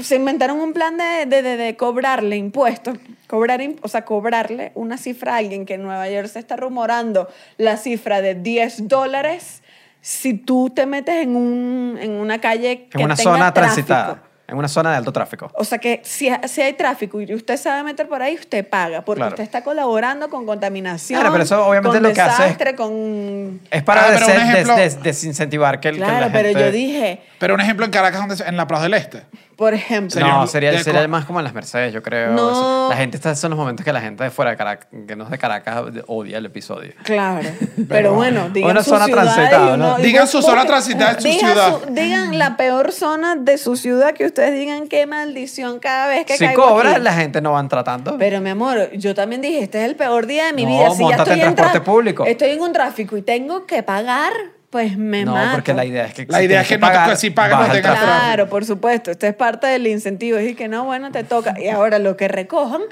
se 0.00 0.16
inventaron 0.16 0.58
un 0.60 0.72
plan 0.72 0.96
de, 0.96 1.26
de, 1.26 1.42
de- 1.42 1.56
de 1.56 1.76
cobrarle 1.76 2.36
impuestos. 2.36 2.98
Cobrar, 3.26 3.60
o 3.82 3.88
sea, 3.88 4.04
cobrarle 4.04 4.72
una 4.74 4.96
cifra 4.96 5.34
a 5.34 5.36
alguien 5.38 5.66
que 5.66 5.74
en 5.74 5.82
Nueva 5.82 6.08
York 6.08 6.28
se 6.28 6.38
está 6.38 6.56
rumorando 6.56 7.28
la 7.58 7.76
cifra 7.76 8.20
de 8.22 8.34
10 8.34 8.88
dólares 8.88 9.62
si 10.00 10.32
tú 10.34 10.70
te 10.70 10.86
metes 10.86 11.16
en, 11.22 11.36
un, 11.36 11.98
en 12.00 12.12
una 12.12 12.40
calle 12.40 12.86
que 12.88 12.98
En 12.98 13.04
una 13.04 13.16
tenga 13.16 13.30
zona 13.32 13.52
tráfico. 13.52 13.86
transitada. 13.86 14.22
En 14.50 14.56
una 14.56 14.66
zona 14.68 14.90
de 14.92 14.96
alto 14.96 15.12
tráfico. 15.12 15.50
O 15.54 15.62
sea 15.62 15.76
que 15.76 16.00
si, 16.04 16.30
si 16.46 16.62
hay 16.62 16.72
tráfico 16.72 17.20
y 17.20 17.34
usted 17.34 17.56
se 17.58 17.68
va 17.68 17.80
a 17.80 17.82
meter 17.82 18.08
por 18.08 18.22
ahí, 18.22 18.34
usted 18.34 18.66
paga, 18.66 19.02
porque 19.02 19.18
Claro. 19.20 19.34
usted 19.34 19.44
está 19.44 19.62
colaborando 19.62 20.30
con 20.30 20.46
contaminación. 20.46 21.20
Claro, 21.20 21.32
pero 21.32 21.44
eso 21.44 21.66
obviamente 21.66 21.98
con 21.98 22.02
lo 22.08 22.12
que 22.14 22.20
hace 22.22 22.32
es- 22.32 22.38
desastre, 22.48 22.74
con... 22.74 23.60
Es 23.70 23.82
para 23.82 24.04
Ah, 24.04 24.04
pero 24.14 24.26
des- 24.26 24.36
un 24.36 24.42
ejemplo- 24.42 24.74
des- 24.76 24.94
des- 24.94 25.02
desincentivar 25.02 25.80
que, 25.80 25.88
el, 25.90 25.96
que 25.96 26.00
Claro, 26.02 26.20
la 26.26 26.32
pero 26.32 26.48
gente... 26.48 26.64
yo 26.64 26.72
dije, 26.72 27.20
Pero 27.38 27.54
un 27.54 27.60
ejemplo 27.60 27.84
en 27.84 27.90
Caracas, 27.92 28.26
donde, 28.26 28.42
en 28.42 28.56
la 28.56 28.66
Plaza 28.66 28.84
del 28.84 28.94
Este. 28.94 29.22
Por 29.58 29.74
ejemplo, 29.74 30.20
no, 30.20 30.46
sería, 30.46 30.70
de 30.70 30.82
sería 30.82 31.06
más 31.08 31.24
como 31.26 31.40
en 31.40 31.44
las 31.44 31.52
Mercedes, 31.52 31.92
yo 31.92 32.00
creo. 32.02 32.30
No. 32.30 32.50
Eso. 32.50 32.86
La 32.90 32.96
gente, 32.96 33.16
estos 33.16 33.38
son 33.38 33.50
los 33.50 33.58
momentos 33.58 33.84
que 33.84 33.92
la 33.92 34.00
gente 34.00 34.22
de 34.24 34.30
fuera 34.30 34.52
de 34.52 34.56
Caracas, 34.56 34.88
que 35.06 35.16
no 35.16 35.24
es 35.24 35.30
de 35.30 35.36
Caracas, 35.38 35.82
odia 36.06 36.38
el 36.38 36.46
episodio. 36.46 36.92
claro, 37.02 37.48
pero 37.88 38.14
bueno, 38.14 38.48
digan 38.50 38.70
Una 38.70 38.82
su 38.84 38.90
zona 38.90 39.06
ciudad 39.06 39.22
transitada, 39.24 39.96
Digan 39.98 40.26
su 40.28 40.40
zona 40.42 40.64
transitada 40.64 41.14
de 41.14 41.20
su 41.22 41.28
digan 41.28 41.50
ciudad. 41.52 41.88
digan 41.88 42.38
la 42.38 42.56
peor 42.56 42.92
zona 42.92 43.34
de 43.36 43.58
su 43.58 43.76
ciudad 43.76 44.14
que 44.14 44.24
ustedes 44.26 44.54
digan 44.54 44.86
qué 44.88 45.06
maldición 45.06 45.80
cada 45.80 46.06
vez 46.06 46.24
que 46.24 46.36
Si 46.36 46.44
caigo 46.46 46.62
cobras, 46.68 46.94
aquí". 46.94 47.02
la 47.02 47.12
gente 47.14 47.40
no 47.40 47.52
van 47.52 47.68
tratando. 47.68 48.16
Pero 48.16 48.40
mi 48.40 48.50
amor, 48.50 48.90
yo 48.92 49.14
también 49.14 49.42
dije, 49.42 49.60
este 49.64 49.78
es 49.82 49.84
el 49.90 49.96
peor 49.96 50.26
día 50.26 50.46
de 50.46 50.52
mi 50.52 50.64
No, 50.66 50.70
vida. 50.70 50.90
Si 50.92 51.08
ya 51.08 51.16
estoy 51.16 51.40
en 51.40 51.54
transporte 51.56 51.80
tra- 51.80 51.84
público. 51.84 52.24
Estoy 52.24 52.50
en 52.50 52.60
un 52.60 52.72
tráfico 52.72 53.16
y 53.16 53.22
tengo 53.22 53.66
que 53.66 53.82
pagar, 53.82 54.32
pues 54.70 54.98
me 54.98 55.24
no, 55.24 55.32
mato. 55.32 55.52
porque 55.54 55.72
la 55.72 55.84
idea 55.84 56.04
es 56.06 56.14
que 56.14 56.26
La 56.28 56.38
si 56.38 56.44
idea 56.44 56.60
es 56.60 56.68
que 56.68 56.78
no 56.78 56.86
te- 56.90 57.16
si 57.16 57.30
pagas, 57.30 57.58
no 57.60 57.66
tráfico. 57.80 57.88
Claro, 58.04 58.48
por 58.48 58.64
supuesto. 58.64 59.10
Esto 59.10 59.26
es 59.26 59.34
parte 59.34 59.66
del 59.66 59.86
incentivo. 59.86 60.36
Es 60.38 60.54
que 60.56 60.68
no, 60.68 60.84
bueno, 60.84 61.10
te 61.10 61.24
toca. 61.24 61.54
Y 61.58 61.68
ahora 61.68 61.98
lo 61.98 62.16
que 62.16 62.28
recojan, 62.28 62.82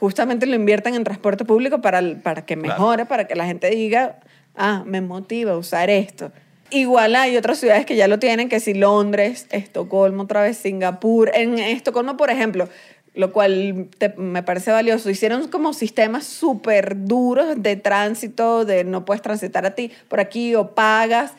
justamente 0.00 0.46
lo 0.46 0.54
inviertan 0.54 0.94
en 0.94 1.04
transporte 1.04 1.44
público 1.44 1.80
para, 1.82 2.00
para 2.22 2.44
que 2.46 2.56
Claro. 2.56 2.68
mejore, 2.80 3.04
para 3.06 3.26
que 3.26 3.34
la 3.34 3.44
gente 3.46 3.68
diga, 3.70 4.16
ah, 4.56 4.82
me 4.86 5.00
motiva 5.00 5.52
a 5.52 5.56
usar 5.58 5.90
esto. 5.90 6.32
Igual 6.70 7.14
hay 7.14 7.36
otras 7.36 7.58
ciudades 7.58 7.86
que 7.86 7.94
ya 7.94 8.08
lo 8.08 8.18
tienen, 8.18 8.48
que 8.48 8.58
si 8.58 8.74
Londres, 8.74 9.46
Estocolmo, 9.50 10.24
otra 10.24 10.42
vez 10.42 10.56
Singapur. 10.56 11.30
En 11.34 11.58
Estocolmo, 11.58 12.16
por 12.16 12.30
ejemplo, 12.30 12.68
lo 13.16 13.32
cual 13.32 13.88
te- 13.98 14.14
me 14.16 14.42
parece 14.44 14.70
valioso, 14.70 15.10
hicieron 15.10 15.48
como 15.48 15.72
sistemas 15.72 16.24
súper 16.24 16.96
duros 17.06 17.60
de 17.62 17.74
tránsito, 17.76 18.64
de 18.64 18.84
no 18.84 19.04
puedes 19.04 19.22
transitar 19.22 19.66
a 19.66 19.74
ti 19.74 19.90
por 20.08 20.20
aquí 20.20 20.54
o 20.54 20.74
pagas. 20.74 21.32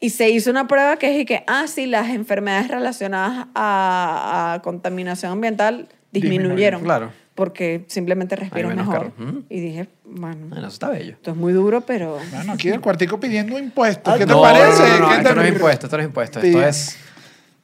Y 0.00 0.10
se 0.10 0.28
hizo 0.30 0.50
una 0.50 0.66
prueba 0.66 0.96
que 0.96 1.20
es 1.20 1.26
que, 1.26 1.44
ah, 1.46 1.66
sí, 1.66 1.86
las 1.86 2.08
enfermedades 2.08 2.68
relacionadas 2.68 3.46
a, 3.54 4.54
a 4.54 4.62
contaminación 4.62 5.32
ambiental 5.32 5.88
disminuyeron. 6.10 6.40
Disminuyeron, 6.42 6.82
claro. 6.82 7.12
Porque 7.34 7.84
simplemente 7.86 8.34
respiras 8.36 8.68
menos 8.70 8.86
mejor. 8.88 9.12
Y 9.48 9.60
dije, 9.60 9.88
bueno, 10.04 10.46
Bueno, 10.48 10.66
eso 10.66 10.74
está 10.74 10.88
bello. 10.90 11.12
esto 11.12 11.30
es 11.30 11.36
muy 11.36 11.52
duro, 11.52 11.82
pero... 11.82 12.18
Bueno, 12.32 12.52
aquí 12.54 12.68
el 12.70 12.80
cuartico 12.80 13.20
pidiendo 13.20 13.58
impuestos. 13.58 14.14
¿Qué 14.18 14.26
te 14.26 14.32
no, 14.32 14.42
parece? 14.42 14.82
No, 14.82 14.88
no, 14.88 14.98
no, 15.00 15.08
¿Qué 15.10 15.16
esto 15.16 15.28
te- 15.28 15.34
no 15.36 15.42
es 15.42 15.52
impuesto, 15.52 15.86
esto 15.86 15.96
no 15.96 16.02
es 16.02 16.06
impuesto. 16.08 16.40
Esto 16.40 16.62
es 16.66 16.96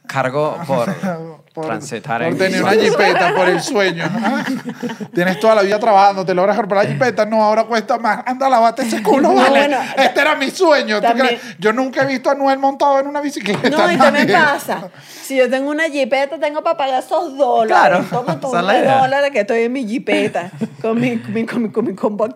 cargo 0.06 0.56
por, 0.66 0.94
por, 1.56 1.64
transitar 1.64 2.20
por 2.20 2.32
en... 2.32 2.36
tener 2.36 2.62
una 2.62 2.72
jipeta, 2.72 3.34
por 3.34 3.48
el 3.48 3.62
sueño. 3.62 4.04
Tienes 5.14 5.40
toda 5.40 5.54
la 5.54 5.62
vida 5.62 5.78
trabajando, 5.78 6.22
te 6.22 6.34
logras 6.34 6.54
comprar 6.54 6.84
la 6.84 6.90
jipeta, 6.90 7.24
no, 7.24 7.42
ahora 7.42 7.64
cuesta 7.64 7.96
más. 7.96 8.22
Anda, 8.26 8.50
lavate 8.50 8.82
ese 8.82 9.02
culo, 9.02 9.22
No, 9.32 9.34
vale. 9.34 9.48
bueno, 9.48 9.78
este 9.96 10.20
era 10.20 10.36
mi 10.36 10.50
sueño. 10.50 11.00
¿Tú 11.00 11.06
también-? 11.06 11.40
Yo 11.58 11.72
nunca 11.72 12.02
he 12.02 12.06
visto 12.06 12.28
a 12.28 12.34
Noel 12.34 12.58
montado 12.58 13.00
en 13.00 13.06
una 13.06 13.22
bicicleta. 13.22 13.70
No, 13.70 13.90
y 13.90 13.96
también 13.96 14.30
pasa. 14.30 14.90
Si 15.22 15.34
yo 15.34 15.48
tengo 15.48 15.70
una 15.70 15.84
jipeta, 15.84 16.38
tengo 16.38 16.62
para 16.62 16.76
pagar 16.76 17.02
esos 17.02 17.38
dólares. 17.38 18.06
Claro, 18.10 18.22
la 18.22 18.34
unos 18.34 18.74
idea. 18.74 18.98
dólares 18.98 19.30
que 19.30 19.40
estoy 19.40 19.62
en 19.62 19.72
mi 19.72 19.86
jipeta 19.86 20.50
con 20.82 21.00
mi, 21.00 21.18
con 21.18 21.32
mi, 21.32 21.46
con 21.46 21.62
mi, 21.62 21.68
con 21.70 21.86
mi 21.86 21.94
combo. 21.94 22.28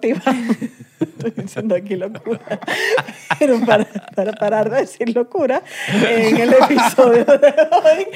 Estoy 1.00 1.30
diciendo 1.30 1.74
aquí 1.74 1.96
locura. 1.96 2.40
Pero 3.38 3.58
para, 3.64 3.86
para 4.14 4.32
parar 4.32 4.70
de 4.70 4.82
decir 4.82 5.14
locura, 5.14 5.62
en 5.88 6.36
el 6.36 6.52
episodio 6.52 7.24
de 7.24 7.54
hoy 7.72 8.06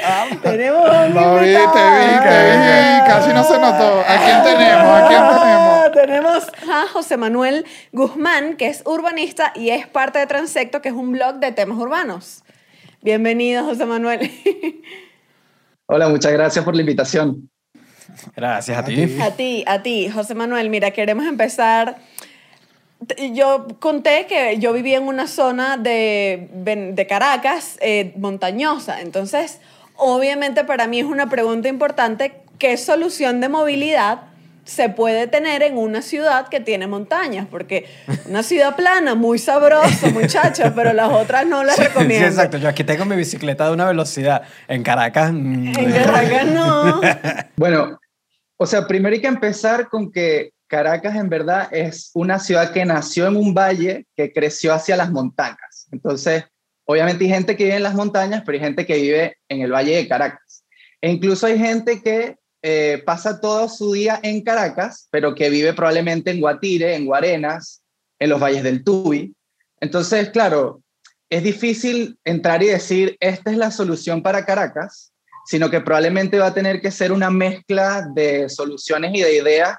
tenemos 0.43 0.85
un 0.85 1.15
Lo 1.15 1.35
vi, 1.37 1.47
te 1.47 1.57
vi, 1.57 2.19
te 2.23 2.39
vi. 2.45 3.07
Casi 3.07 3.33
no 3.33 3.43
se 3.45 3.59
notó. 3.59 4.01
¿A 4.01 4.17
quién 4.25 4.43
tenemos? 4.43 4.87
¿A 4.87 5.09
quién 5.09 5.23
tenemos? 5.41 5.93
Tenemos 5.93 6.45
a 6.71 6.87
José 6.93 7.17
Manuel 7.17 7.65
Guzmán, 7.93 8.57
que 8.57 8.67
es 8.69 8.83
urbanista 8.85 9.53
y 9.55 9.71
es 9.71 9.87
parte 9.87 10.19
de 10.19 10.27
Transecto, 10.27 10.83
que 10.83 10.89
es 10.91 10.95
un 10.95 11.13
blog 11.13 11.37
de 11.37 11.53
temas 11.53 11.79
urbanos. 11.79 12.43
Bienvenido, 13.01 13.65
José 13.65 13.87
Manuel. 13.87 14.31
Hola, 15.87 16.09
muchas 16.09 16.33
gracias 16.33 16.65
por 16.65 16.75
la 16.75 16.81
invitación. 16.83 17.49
Gracias 18.37 18.77
a 18.77 18.81
A 18.81 18.85
ti. 18.85 18.95
ti. 19.07 19.21
A 19.23 19.31
ti, 19.31 19.65
a 19.67 19.83
ti, 19.83 20.11
José 20.11 20.35
Manuel. 20.35 20.69
Mira, 20.71 20.91
queremos 20.91 21.27
empezar. 21.27 21.97
Yo 23.33 23.67
conté 23.81 24.27
que 24.27 24.59
yo 24.59 24.73
vivía 24.73 24.99
en 24.99 25.05
una 25.05 25.27
zona 25.27 25.77
de, 25.77 26.49
de 26.53 27.07
Caracas 27.07 27.77
eh, 27.81 28.13
montañosa. 28.17 29.01
Entonces, 29.01 29.61
obviamente 29.97 30.65
para 30.65 30.87
mí 30.87 31.01
es 31.01 31.07
una 31.07 31.29
pregunta 31.29 31.69
importante, 31.69 32.43
¿qué 32.59 32.77
solución 32.77 33.41
de 33.41 33.49
movilidad 33.49 34.23
se 34.65 34.89
puede 34.89 35.27
tener 35.27 35.63
en 35.63 35.77
una 35.77 36.01
ciudad 36.01 36.49
que 36.49 36.59
tiene 36.61 36.87
montañas? 36.87 37.47
Porque 37.51 37.85
una 38.29 38.43
ciudad 38.43 38.75
plana, 38.77 39.15
muy 39.15 39.39
sabroso, 39.39 40.07
muchachos, 40.13 40.73
pero 40.75 40.93
las 40.95 41.13
otras 41.13 41.47
no 41.47 41.63
las 41.65 41.77
Sí, 41.77 41.83
recomiendo. 41.83 42.27
exacto. 42.27 42.57
Yo 42.57 42.69
aquí 42.71 42.83
tengo 42.83 43.05
mi 43.05 43.15
bicicleta 43.17 43.67
de 43.67 43.73
una 43.75 43.85
velocidad. 43.87 44.43
En 44.67 44.83
Caracas... 44.83 45.33
mm, 45.33 45.79
En 45.79 45.93
Caracas 45.93 46.47
no. 46.47 47.01
Bueno, 47.57 47.99
o 48.57 48.67
sea, 48.67 48.87
primero 48.87 49.15
hay 49.15 49.21
que 49.21 49.27
empezar 49.27 49.89
con 49.91 50.11
que 50.11 50.54
Caracas 50.67 51.17
en 51.17 51.29
verdad 51.29 51.69
es 51.73 52.11
una 52.15 52.39
ciudad 52.39 52.73
que 52.73 52.85
nació 52.85 53.27
en 53.27 53.37
un 53.37 53.55
valle 53.55 54.07
que 54.17 54.33
creció 54.33 54.73
hacia 54.73 54.97
las 54.97 55.11
montañas. 55.11 55.87
Entonces, 55.93 56.45
obviamente 56.85 57.25
hay 57.25 57.31
gente 57.31 57.57
que 57.57 57.65
vive 57.65 57.77
en 57.77 57.83
las 57.83 57.95
montañas, 57.95 58.43
pero 58.45 58.57
hay 58.57 58.65
gente 58.65 58.87
que 58.87 58.97
vive 58.97 59.37
en 59.49 59.61
el 59.61 59.73
valle 59.73 59.97
de 59.97 60.09
Caracas. 60.09 60.65
E 61.01 61.11
incluso 61.11 61.47
hay 61.47 61.59
gente 61.59 62.03
que 62.03 62.37
eh, 62.63 63.03
pasa 63.05 63.41
todo 63.41 63.69
su 63.69 63.93
día 63.93 64.19
en 64.23 64.43
Caracas, 64.43 65.09
pero 65.11 65.35
que 65.35 65.51
vive 65.51 65.75
probablemente 65.75 66.31
en 66.31 66.41
Guatire, 66.41 66.95
en 66.95 67.05
Guarenas, 67.05 67.83
en 68.19 68.31
los 68.31 68.41
valles 68.41 68.63
del 68.63 68.83
Tubi. 68.83 69.35
Entonces, 69.81 70.31
claro, 70.31 70.83
es 71.29 71.43
difícil 71.43 72.19
entrar 72.25 72.63
y 72.63 72.67
decir, 72.67 73.17
esta 73.21 73.51
es 73.51 73.59
la 73.59 73.71
solución 73.71 74.23
para 74.23 74.47
Caracas, 74.47 75.13
sino 75.45 75.69
que 75.71 75.81
probablemente 75.81 76.39
va 76.39 76.47
a 76.47 76.55
tener 76.55 76.81
que 76.81 76.91
ser 76.91 77.13
una 77.13 77.29
mezcla 77.29 78.09
de 78.15 78.49
soluciones 78.49 79.13
y 79.15 79.21
de 79.21 79.37
ideas 79.37 79.77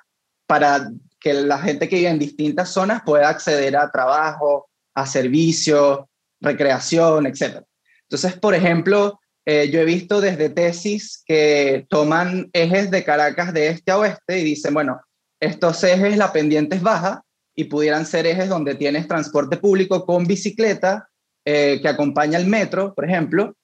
para 0.47 0.89
que 1.19 1.33
la 1.33 1.57
gente 1.59 1.89
que 1.89 1.97
vive 1.97 2.09
en 2.09 2.19
distintas 2.19 2.69
zonas 2.69 3.01
pueda 3.05 3.29
acceder 3.29 3.75
a 3.75 3.89
trabajo, 3.89 4.69
a 4.93 5.05
servicios, 5.05 6.01
recreación, 6.39 7.25
etc. 7.25 7.63
Entonces, 8.03 8.33
por 8.39 8.53
ejemplo, 8.53 9.19
eh, 9.45 9.69
yo 9.69 9.79
he 9.79 9.85
visto 9.85 10.21
desde 10.21 10.49
tesis 10.49 11.23
que 11.25 11.85
toman 11.89 12.49
ejes 12.53 12.91
de 12.91 13.03
Caracas 13.03 13.53
de 13.53 13.67
este 13.69 13.91
a 13.91 13.97
oeste 13.97 14.39
y 14.39 14.43
dicen, 14.43 14.73
bueno, 14.73 15.01
estos 15.39 15.83
ejes, 15.83 16.17
la 16.17 16.31
pendiente 16.31 16.75
es 16.75 16.81
baja, 16.81 17.23
y 17.55 17.65
pudieran 17.65 18.05
ser 18.05 18.27
ejes 18.27 18.49
donde 18.49 18.75
tienes 18.75 19.07
transporte 19.07 19.57
público 19.57 20.05
con 20.05 20.25
bicicleta 20.25 21.09
eh, 21.45 21.79
que 21.81 21.87
acompaña 21.87 22.37
el 22.37 22.47
metro, 22.47 22.93
por 22.93 23.05
ejemplo, 23.05 23.55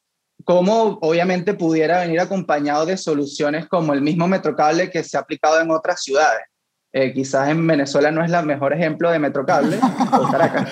como 0.45 0.97
obviamente 1.01 1.53
pudiera 1.53 1.99
venir 1.99 2.19
acompañado 2.19 2.85
de 2.85 2.97
soluciones 2.97 3.67
como 3.67 3.93
el 3.93 4.01
mismo 4.01 4.27
metrocable 4.27 4.89
que 4.89 5.03
se 5.03 5.17
ha 5.17 5.21
aplicado 5.21 5.59
en 5.59 5.71
otras 5.71 6.01
ciudades. 6.01 6.43
Eh, 6.93 7.13
quizás 7.13 7.49
en 7.49 7.65
Venezuela 7.65 8.11
no 8.11 8.23
es 8.23 8.31
el 8.31 8.45
mejor 8.45 8.73
ejemplo 8.73 9.09
de 9.11 9.19
metrocable, 9.19 9.79
o 10.11 10.29
Caracas, 10.29 10.69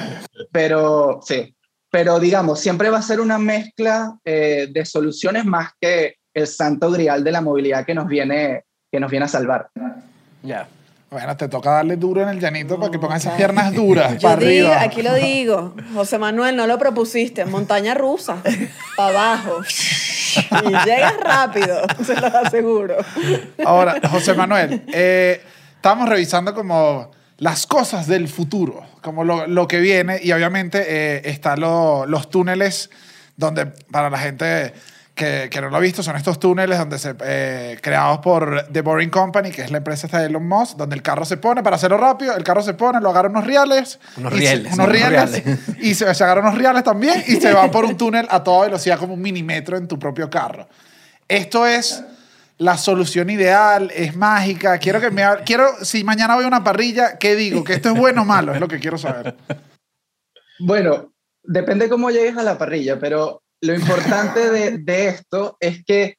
pero 0.52 1.20
sí, 1.24 1.56
pero 1.90 2.20
digamos, 2.20 2.60
siempre 2.60 2.90
va 2.90 2.98
a 3.00 3.04
ser 3.04 3.20
una 3.20 3.38
mezcla 3.38 4.18
eh, 4.26 4.68
de 4.72 4.86
soluciones 4.86 5.46
más 5.46 5.72
que 5.80 6.16
el 6.34 6.48
santo 6.48 6.92
grial 6.92 7.24
de 7.24 7.32
la 7.32 7.42
movilidad 7.42 7.86
que 7.86 7.96
nos 7.96 8.08
viene, 8.08 8.66
que 8.92 9.00
nos 9.00 9.10
viene 9.10 9.26
a 9.26 9.30
salvar. 9.30 9.70
Ya. 10.44 10.68
Bueno, 11.10 11.36
te 11.36 11.48
toca 11.48 11.72
darle 11.72 11.96
duro 11.96 12.22
en 12.22 12.30
el 12.30 12.40
llanito 12.40 12.80
para 12.80 12.92
que 12.92 13.00
pongan 13.00 13.18
esas 13.18 13.34
piernas 13.34 13.74
duras 13.74 14.14
Yo 14.20 14.30
para 14.30 14.42
digo, 14.42 14.68
arriba. 14.68 14.82
aquí 14.84 15.02
lo 15.02 15.16
digo, 15.16 15.74
José 15.96 16.20
Manuel, 16.20 16.56
no 16.56 16.68
lo 16.68 16.78
propusiste, 16.78 17.46
montaña 17.46 17.96
rusa, 17.96 18.38
para 18.96 19.10
abajo. 19.10 19.62
Y 20.64 20.70
llegas 20.86 21.18
rápido, 21.20 21.82
se 22.06 22.14
lo 22.14 22.28
aseguro. 22.28 22.98
Ahora, 23.66 24.00
José 24.08 24.36
Manuel, 24.36 24.84
eh, 24.94 25.42
estamos 25.80 26.10
revisando 26.10 26.54
como 26.54 27.10
las 27.38 27.66
cosas 27.66 28.06
del 28.06 28.28
futuro, 28.28 28.84
como 29.02 29.24
lo, 29.24 29.48
lo 29.48 29.66
que 29.66 29.80
viene, 29.80 30.20
y 30.22 30.32
obviamente 30.34 30.84
eh, 30.88 31.22
están 31.26 31.62
lo- 31.62 32.06
los 32.06 32.30
túneles 32.30 32.90
donde, 33.38 33.66
para 33.66 34.10
la 34.10 34.18
gente 34.18 34.74
que, 35.16 35.48
que 35.50 35.62
no 35.62 35.70
lo 35.70 35.78
ha 35.78 35.80
visto, 35.80 36.04
son 36.04 36.18
estos 36.18 36.38
túneles 36.38 36.78
donde 36.78 37.00
se, 37.00 37.16
eh, 37.24 37.78
creados 37.82 38.20
por 38.20 38.68
The 38.72 38.82
Boring 38.82 39.10
Company, 39.10 39.52
que 39.52 39.62
es 39.62 39.72
la 39.72 39.78
empresa 39.78 40.08
esta 40.08 40.20
de 40.20 40.26
Elon 40.28 40.46
Musk, 40.46 40.76
donde 40.76 40.96
el 40.98 41.02
carro 41.02 41.24
se 41.24 41.38
pone, 41.38 41.64
para 41.64 41.78
hacerlo 41.78 41.98
rápido, 41.98 42.36
el 42.36 42.44
carro 42.44 42.62
se 42.62 42.74
pone, 42.74 43.00
lo 43.00 43.10
agarra 43.10 43.30
unos 43.30 43.46
reales. 43.46 44.00
Unos 44.18 44.34
se- 44.34 44.40
rieles, 44.40 44.74
unos 44.74 44.88
unos 44.88 44.90
rieles. 44.90 45.44
Y 45.80 45.96
se, 45.96 46.14
se 46.14 46.24
agarra 46.26 46.42
unos 46.42 46.58
reales 46.58 46.84
también 46.84 47.24
y 47.26 47.38
se 47.38 47.54
va 47.54 47.72
por 47.72 47.86
un 47.86 47.96
túnel 47.96 48.28
a 48.30 48.44
toda 48.44 48.66
velocidad 48.66 48.98
como 49.00 49.14
un 49.14 49.22
milímetro 49.22 49.78
en 49.78 49.88
tu 49.88 49.98
propio 49.98 50.30
carro. 50.30 50.68
Esto 51.30 51.66
es 51.66 52.04
la 52.60 52.78
solución 52.78 53.30
ideal, 53.30 53.90
es 53.96 54.16
mágica. 54.16 54.78
Quiero 54.78 55.00
que 55.02 55.10
me 55.10 55.24
quiero 55.46 55.66
si 55.82 56.04
mañana 56.04 56.36
voy 56.36 56.44
a 56.44 56.48
una 56.48 56.64
parrilla, 56.64 57.18
¿qué 57.18 57.36
digo? 57.36 57.64
¿Que 57.64 57.74
esto 57.74 57.90
es 57.90 57.98
bueno 57.98 58.22
o 58.22 58.26
malo? 58.26 58.54
Es 58.54 58.60
lo 58.60 58.68
que 58.68 58.80
quiero 58.80 58.98
saber. 58.98 59.36
Bueno, 60.60 61.14
depende 61.42 61.88
cómo 61.88 62.12
llegues 62.12 62.38
a 62.38 62.44
la 62.44 62.58
parrilla, 62.58 63.00
pero 63.00 63.42
lo 63.62 63.74
importante 63.74 64.52
de, 64.52 64.78
de 64.78 65.08
esto 65.08 65.56
es 65.60 65.84
que 65.86 66.18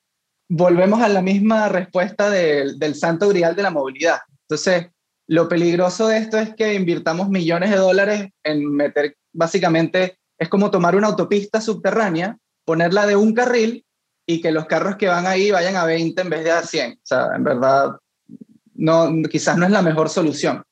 volvemos 0.49 1.03
a 1.03 1.09
la 1.09 1.21
misma 1.21 1.69
respuesta 1.69 2.31
del, 2.31 2.79
del 2.79 2.95
santo 2.95 3.29
grial 3.29 3.55
de 3.55 3.63
la 3.63 3.71
movilidad. 3.71 4.21
Entonces, 4.49 4.89
lo 5.29 5.47
peligroso 5.47 6.09
de 6.09 6.19
esto 6.19 6.39
es 6.39 6.55
que 6.55 6.73
invirtamos 6.75 7.29
millones 7.29 7.71
de 7.71 7.77
dólares 7.77 8.31
en 8.43 8.75
meter, 8.75 9.15
básicamente, 9.33 10.17
es 10.39 10.49
como 10.49 10.71
tomar 10.71 10.97
una 10.97 11.09
autopista 11.09 11.61
subterránea, 11.61 12.39
ponerla 12.65 13.07
de 13.07 13.15
un 13.15 13.35
carril 13.35 13.85
y 14.31 14.41
que 14.41 14.53
los 14.53 14.67
carros 14.67 14.97
que 14.97 15.09
van 15.09 15.27
ahí 15.27 15.51
vayan 15.51 15.75
a 15.75 15.85
20 15.85 16.23
en 16.23 16.31
vez 16.31 16.45
de 16.45 16.53
a 16.53 16.63
100. 16.63 16.93
O 16.93 16.97
sea, 17.03 17.29
en 17.35 17.43
verdad, 17.43 17.97
no, 18.75 19.11
quizás 19.29 19.59
no 19.59 19.67
es 19.67 19.73
la 19.73 19.83
mejor 19.83 20.09
solución. 20.09 20.63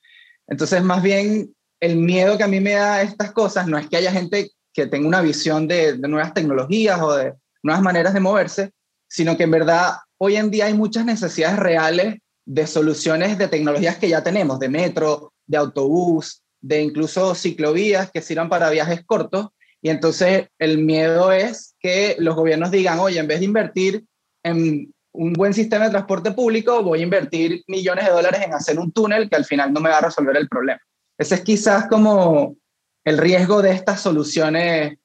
Entonces, 0.47 0.83
más 0.83 1.03
bien, 1.03 1.53
el 1.81 1.97
miedo 1.97 2.39
que 2.39 2.45
a 2.45 2.49
mí 2.49 2.61
me 2.61 2.75
da 2.75 3.03
estas 3.03 3.33
cosas 3.33 3.67
no 3.67 3.77
es 3.77 3.89
que 3.89 3.97
haya 3.97 4.13
gente 4.13 4.53
que 4.73 4.87
tenga 4.87 5.09
una 5.09 5.23
visión 5.23 5.67
de, 5.67 5.95
de 5.95 6.09
nuevas 6.09 6.35
tecnologías 6.35 7.01
o 7.03 7.15
de 7.15 7.35
nuevas 7.65 7.83
maneras 7.83 8.15
de 8.15 8.21
moverse, 8.21 8.71
sino 9.09 9.37
que 9.37 9.43
en 9.43 9.51
verdad 9.51 9.95
hoy 10.19 10.37
en 10.37 10.51
día 10.51 10.67
hay 10.67 10.75
muchas 10.75 11.05
necesidades 11.05 11.59
reales 11.59 12.19
de 12.45 12.67
soluciones 12.67 13.39
de 13.39 13.49
tecnologías 13.49 13.99
que 13.99 14.09
ya 14.09 14.23
tenemos, 14.23 14.61
de 14.61 14.69
metro, 14.69 15.33
de 15.47 15.59
autobús, 15.59 16.43
de 16.61 16.81
incluso 16.81 17.35
ciclovías 17.35 18.11
que 18.13 18.23
sirvan 18.23 18.49
para 18.49 18.71
viajes 18.71 19.05
cortos. 19.05 19.49
Y 19.83 19.91
entonces 19.91 20.49
el 20.59 20.79
miedo 20.79 21.31
es 21.33 21.77
que 21.81 22.17
los 22.19 22.35
gobiernos 22.35 22.71
digan, 22.71 22.99
oye, 22.99 23.19
en 23.19 23.29
vez 23.29 23.39
de 23.41 23.45
invertir 23.47 24.05
en 24.45 24.93
un 25.13 25.33
buen 25.33 25.55
sistema 25.55 25.85
de 25.87 25.91
transporte 25.91 26.33
público, 26.33 26.83
voy 26.83 27.01
a 27.01 27.05
invertir 27.05 27.63
millones 27.67 28.05
de 28.07 28.11
dólares 28.13 28.41
en 28.45 28.55
hacer 28.55 28.79
un 28.79 28.93
túnel 28.93 29.29
que 29.29 29.37
al 29.37 29.45
final 29.45 29.73
no 29.73 29.81
me 29.81 29.91
va 29.91 29.99
a 29.99 30.03
resolver 30.03 30.37
el 30.37 30.49
problema. 30.49 30.81
Ese 31.19 31.37
es 31.37 31.41
quizás 31.43 31.87
como 31.89 32.57
el 33.05 33.19
riesgo 33.19 33.63
de 33.63 33.73
estas 33.73 34.01
soluciones 34.01 34.97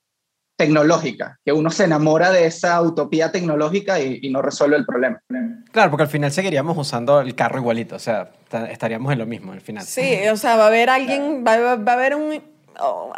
tecnológicas, 0.55 1.37
que 1.43 1.51
uno 1.51 1.71
se 1.71 1.85
enamora 1.85 2.31
de 2.31 2.45
esa 2.45 2.79
utopía 2.81 3.31
tecnológica 3.31 3.99
y, 3.99 4.19
y 4.21 4.29
no 4.29 4.41
resuelve 4.41 4.75
el 4.77 4.85
problema. 4.85 5.19
Claro, 5.71 5.89
porque 5.89 6.03
al 6.03 6.09
final 6.09 6.31
seguiríamos 6.31 6.77
usando 6.77 7.21
el 7.21 7.33
carro 7.33 7.57
igualito, 7.57 7.95
o 7.95 7.99
sea, 7.99 8.31
ta- 8.49 8.69
estaríamos 8.69 9.11
en 9.11 9.19
lo 9.19 9.25
mismo 9.25 9.51
al 9.53 9.61
final. 9.61 9.83
Sí, 9.83 10.15
o 10.31 10.37
sea, 10.37 10.55
va 10.55 10.65
a 10.65 10.67
haber 10.67 10.89
alguien, 10.91 11.43
va, 11.45 11.57
va- 11.57 11.75
va 11.77 11.91
a 11.93 11.95
haber 11.95 12.15
un, 12.15 12.39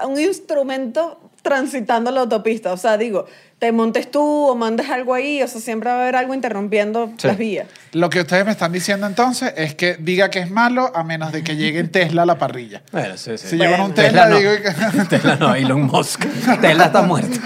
un 0.07 0.19
instrumento 0.19 1.24
transitando 1.45 2.11
la 2.11 2.21
autopista. 2.21 2.73
O 2.73 2.77
sea, 2.77 2.97
digo, 2.97 3.25
te 3.59 3.71
montes 3.71 4.11
tú 4.11 4.21
o 4.21 4.55
mandes 4.55 4.89
algo 4.89 5.13
ahí, 5.13 5.41
o 5.41 5.47
sea, 5.47 5.61
siempre 5.61 5.89
va 5.89 5.95
a 5.97 6.01
haber 6.01 6.15
algo 6.17 6.33
interrumpiendo 6.33 7.11
Sí. 7.17 7.27
las 7.27 7.37
vías. 7.37 7.67
Lo 7.93 8.09
que 8.09 8.19
ustedes 8.19 8.43
me 8.45 8.51
están 8.51 8.73
diciendo 8.73 9.07
entonces 9.07 9.53
es 9.55 9.75
que 9.75 9.95
diga 9.97 10.29
que 10.29 10.39
es 10.39 10.49
malo 10.51 10.91
a 10.93 11.03
menos 11.05 11.31
de 11.31 11.43
que 11.43 11.55
llegue 11.55 11.79
en 11.79 11.89
Tesla 11.89 12.23
a 12.23 12.25
la 12.25 12.37
parrilla. 12.37 12.81
Bueno, 12.91 13.15
sí, 13.15 13.37
sí. 13.37 13.47
Si 13.47 13.55
llegan 13.57 13.79
un 13.79 13.93
Tesla 13.93 14.27
Tesla, 14.27 14.29
no. 14.29 14.37
digo 14.39 14.51
que... 14.61 15.03
Tesla 15.15 15.35
no, 15.37 15.55
Elon 15.55 15.83
Musk. 15.83 16.25
Tesla 16.61 16.85
está 16.85 17.01
muerto. 17.03 17.39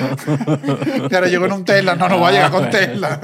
Claro, 1.09 1.27
llego 1.27 1.45
en 1.45 1.51
un 1.53 1.65
Tesla, 1.65 1.95
no, 1.95 2.09
no 2.09 2.17
voy 2.17 2.29
a 2.29 2.31
llegar 2.31 2.51
con 2.51 2.69
Tesla. 2.71 3.19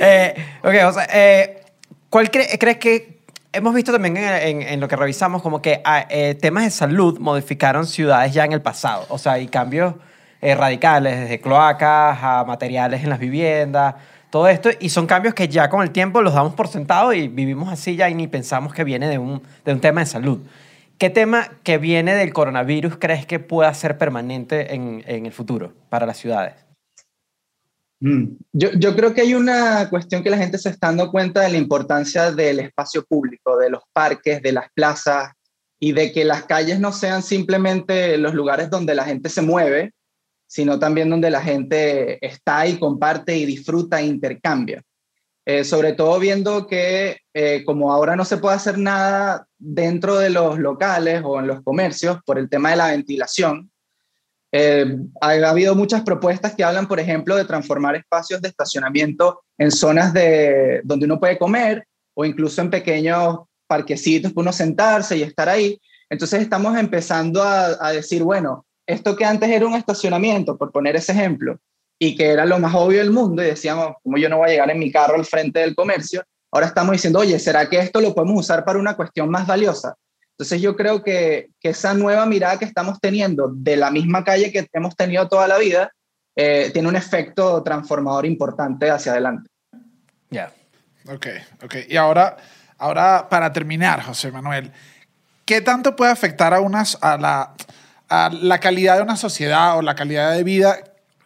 eh, 0.00 0.34
ok, 0.62 0.74
o 0.88 0.92
sea, 0.92 1.08
eh, 1.12 1.62
¿cuál 2.10 2.30
cre- 2.30 2.56
crees 2.58 2.76
que 2.78 3.15
hemos 3.56 3.74
visto 3.74 3.92
también 3.92 4.16
en, 4.16 4.80
lo 4.80 4.88
que 4.88 4.96
revisamos 4.96 5.42
como 5.42 5.62
que 5.62 5.80
ah, 5.84 6.06
eh, 6.10 6.34
temas 6.34 6.64
de 6.64 6.70
salud 6.70 7.18
modificaron 7.18 7.86
ciudades 7.86 8.32
ya 8.32 8.44
en 8.44 8.52
el 8.52 8.62
pasado? 8.62 9.06
O 9.08 9.18
sea, 9.18 9.32
hay 9.32 9.48
cambios 9.48 9.94
eh, 10.42 10.54
radicales, 10.54 11.18
desde 11.20 11.40
cloacas 11.40 12.18
a 12.22 12.44
materiales 12.46 13.02
en 13.02 13.10
las 13.10 13.18
viviendas, 13.18 13.94
todo 14.30 14.48
esto, 14.48 14.68
y 14.78 14.90
son 14.90 15.06
cambios 15.06 15.34
que 15.34 15.48
ya 15.48 15.70
con 15.70 15.82
el 15.82 15.90
tiempo 15.90 16.20
los 16.20 16.34
damos 16.34 16.54
por 16.54 16.68
sentado 16.68 17.12
y 17.12 17.28
vivimos 17.28 17.72
así 17.72 17.96
ya 17.96 18.10
y 18.10 18.14
ni 18.14 18.26
pensamos 18.26 18.74
que 18.74 18.84
viene 18.84 19.08
de 19.08 19.18
un, 19.18 19.42
de 19.64 19.72
un 19.72 19.80
tema 19.80 20.00
de 20.00 20.06
salud. 20.06 20.40
¿Qué 20.98 21.10
tema 21.10 21.48
que 21.62 21.78
viene 21.78 22.14
del 22.14 22.32
coronavirus 22.32 22.96
crees 22.98 23.24
que 23.24 23.38
pueda 23.38 23.72
ser 23.72 23.96
permanente 23.98 24.74
en, 24.74 25.02
en 25.06 25.26
el 25.26 25.32
futuro 25.32 25.72
para 25.88 26.06
las 26.06 26.18
ciudades? 26.18 26.65
Mm. 28.06 28.36
Yo, 28.52 28.94
creo 28.94 29.12
que 29.12 29.22
hay 29.22 29.34
una 29.34 29.90
cuestión 29.90 30.22
que 30.22 30.30
la 30.30 30.38
gente 30.38 30.58
se 30.58 30.68
está 30.68 30.86
dando 30.86 31.10
cuenta 31.10 31.40
de 31.40 31.50
la 31.50 31.56
importancia 31.56 32.30
del 32.30 32.60
espacio 32.60 33.04
público, 33.04 33.56
de 33.58 33.68
los 33.68 33.82
parques, 33.92 34.40
de 34.42 34.52
las 34.52 34.70
plazas 34.72 35.32
y 35.80 35.90
de 35.90 36.12
que 36.12 36.24
las 36.24 36.44
calles 36.44 36.78
no 36.78 36.92
sean 36.92 37.24
simplemente 37.24 38.16
los 38.16 38.32
lugares 38.32 38.70
donde 38.70 38.94
la 38.94 39.04
gente 39.04 39.28
se 39.28 39.42
mueve, 39.42 39.92
sino 40.46 40.78
también 40.78 41.10
donde 41.10 41.30
la 41.30 41.42
gente 41.42 42.24
está 42.24 42.68
y 42.68 42.78
comparte 42.78 43.36
y 43.36 43.44
disfruta 43.44 44.00
e 44.00 44.06
intercambia. 44.06 44.84
Eh, 45.44 45.64
sobre 45.64 45.92
todo 45.92 46.20
viendo 46.20 46.68
que 46.68 47.18
eh, 47.34 47.64
como 47.64 47.92
ahora 47.92 48.14
no 48.14 48.24
se 48.24 48.36
puede 48.36 48.54
hacer 48.54 48.78
nada 48.78 49.48
dentro 49.58 50.16
de 50.16 50.30
los 50.30 50.60
locales 50.60 51.22
o 51.24 51.40
en 51.40 51.48
los 51.48 51.60
comercios 51.64 52.18
por 52.24 52.38
el 52.38 52.48
tema 52.48 52.70
de 52.70 52.76
la 52.76 52.88
ventilación, 52.92 53.72
eh, 54.52 54.96
ha, 55.20 55.28
ha 55.30 55.50
habido 55.50 55.74
muchas 55.74 56.02
propuestas 56.02 56.54
que 56.54 56.64
hablan, 56.64 56.86
por 56.86 57.00
ejemplo, 57.00 57.36
de 57.36 57.44
transformar 57.44 57.96
espacios 57.96 58.40
de 58.40 58.48
estacionamiento 58.48 59.42
en 59.58 59.70
zonas 59.70 60.12
de, 60.12 60.80
donde 60.84 61.06
uno 61.06 61.18
puede 61.18 61.38
comer 61.38 61.86
o 62.14 62.24
incluso 62.24 62.60
en 62.60 62.70
pequeños 62.70 63.40
parquecitos 63.66 64.32
para 64.32 64.42
uno 64.42 64.52
sentarse 64.52 65.16
y 65.16 65.22
estar 65.22 65.48
ahí. 65.48 65.78
Entonces 66.08 66.40
estamos 66.40 66.78
empezando 66.78 67.42
a, 67.42 67.76
a 67.80 67.92
decir, 67.92 68.22
bueno, 68.22 68.64
esto 68.86 69.16
que 69.16 69.24
antes 69.24 69.50
era 69.50 69.66
un 69.66 69.74
estacionamiento, 69.74 70.56
por 70.56 70.70
poner 70.70 70.96
ese 70.96 71.12
ejemplo, 71.12 71.58
y 71.98 72.14
que 72.14 72.26
era 72.26 72.46
lo 72.46 72.58
más 72.58 72.74
obvio 72.74 72.98
del 72.98 73.10
mundo, 73.10 73.42
y 73.42 73.46
decíamos, 73.46 73.94
como 74.02 74.16
yo 74.18 74.28
no 74.28 74.38
voy 74.38 74.48
a 74.48 74.52
llegar 74.52 74.70
en 74.70 74.78
mi 74.78 74.92
carro 74.92 75.16
al 75.16 75.24
frente 75.24 75.60
del 75.60 75.74
comercio, 75.74 76.22
ahora 76.52 76.68
estamos 76.68 76.92
diciendo, 76.92 77.18
oye, 77.18 77.38
¿será 77.38 77.68
que 77.68 77.78
esto 77.78 78.00
lo 78.00 78.14
podemos 78.14 78.40
usar 78.40 78.64
para 78.64 78.78
una 78.78 78.94
cuestión 78.94 79.28
más 79.28 79.46
valiosa? 79.46 79.96
Entonces 80.38 80.60
yo 80.60 80.76
creo 80.76 81.02
que, 81.02 81.48
que 81.58 81.70
esa 81.70 81.94
nueva 81.94 82.26
mirada 82.26 82.58
que 82.58 82.66
estamos 82.66 83.00
teniendo 83.00 83.48
de 83.54 83.76
la 83.76 83.90
misma 83.90 84.22
calle 84.22 84.52
que 84.52 84.68
hemos 84.74 84.94
tenido 84.94 85.26
toda 85.28 85.48
la 85.48 85.56
vida, 85.56 85.90
eh, 86.36 86.70
tiene 86.74 86.88
un 86.88 86.96
efecto 86.96 87.62
transformador 87.62 88.26
importante 88.26 88.90
hacia 88.90 89.12
adelante. 89.12 89.48
Ya. 90.28 90.52
Ok, 91.08 91.26
ok. 91.64 91.76
Y 91.88 91.96
ahora, 91.96 92.36
ahora 92.76 93.26
para 93.30 93.50
terminar, 93.50 94.02
José 94.02 94.30
Manuel, 94.30 94.70
¿qué 95.46 95.62
tanto 95.62 95.96
puede 95.96 96.12
afectar 96.12 96.52
a, 96.52 96.60
unas, 96.60 96.98
a, 97.00 97.16
la, 97.16 97.54
a 98.10 98.28
la 98.30 98.60
calidad 98.60 98.96
de 98.96 99.02
una 99.02 99.16
sociedad 99.16 99.78
o 99.78 99.82
la 99.82 99.94
calidad 99.94 100.32
de 100.32 100.44
vida 100.44 100.76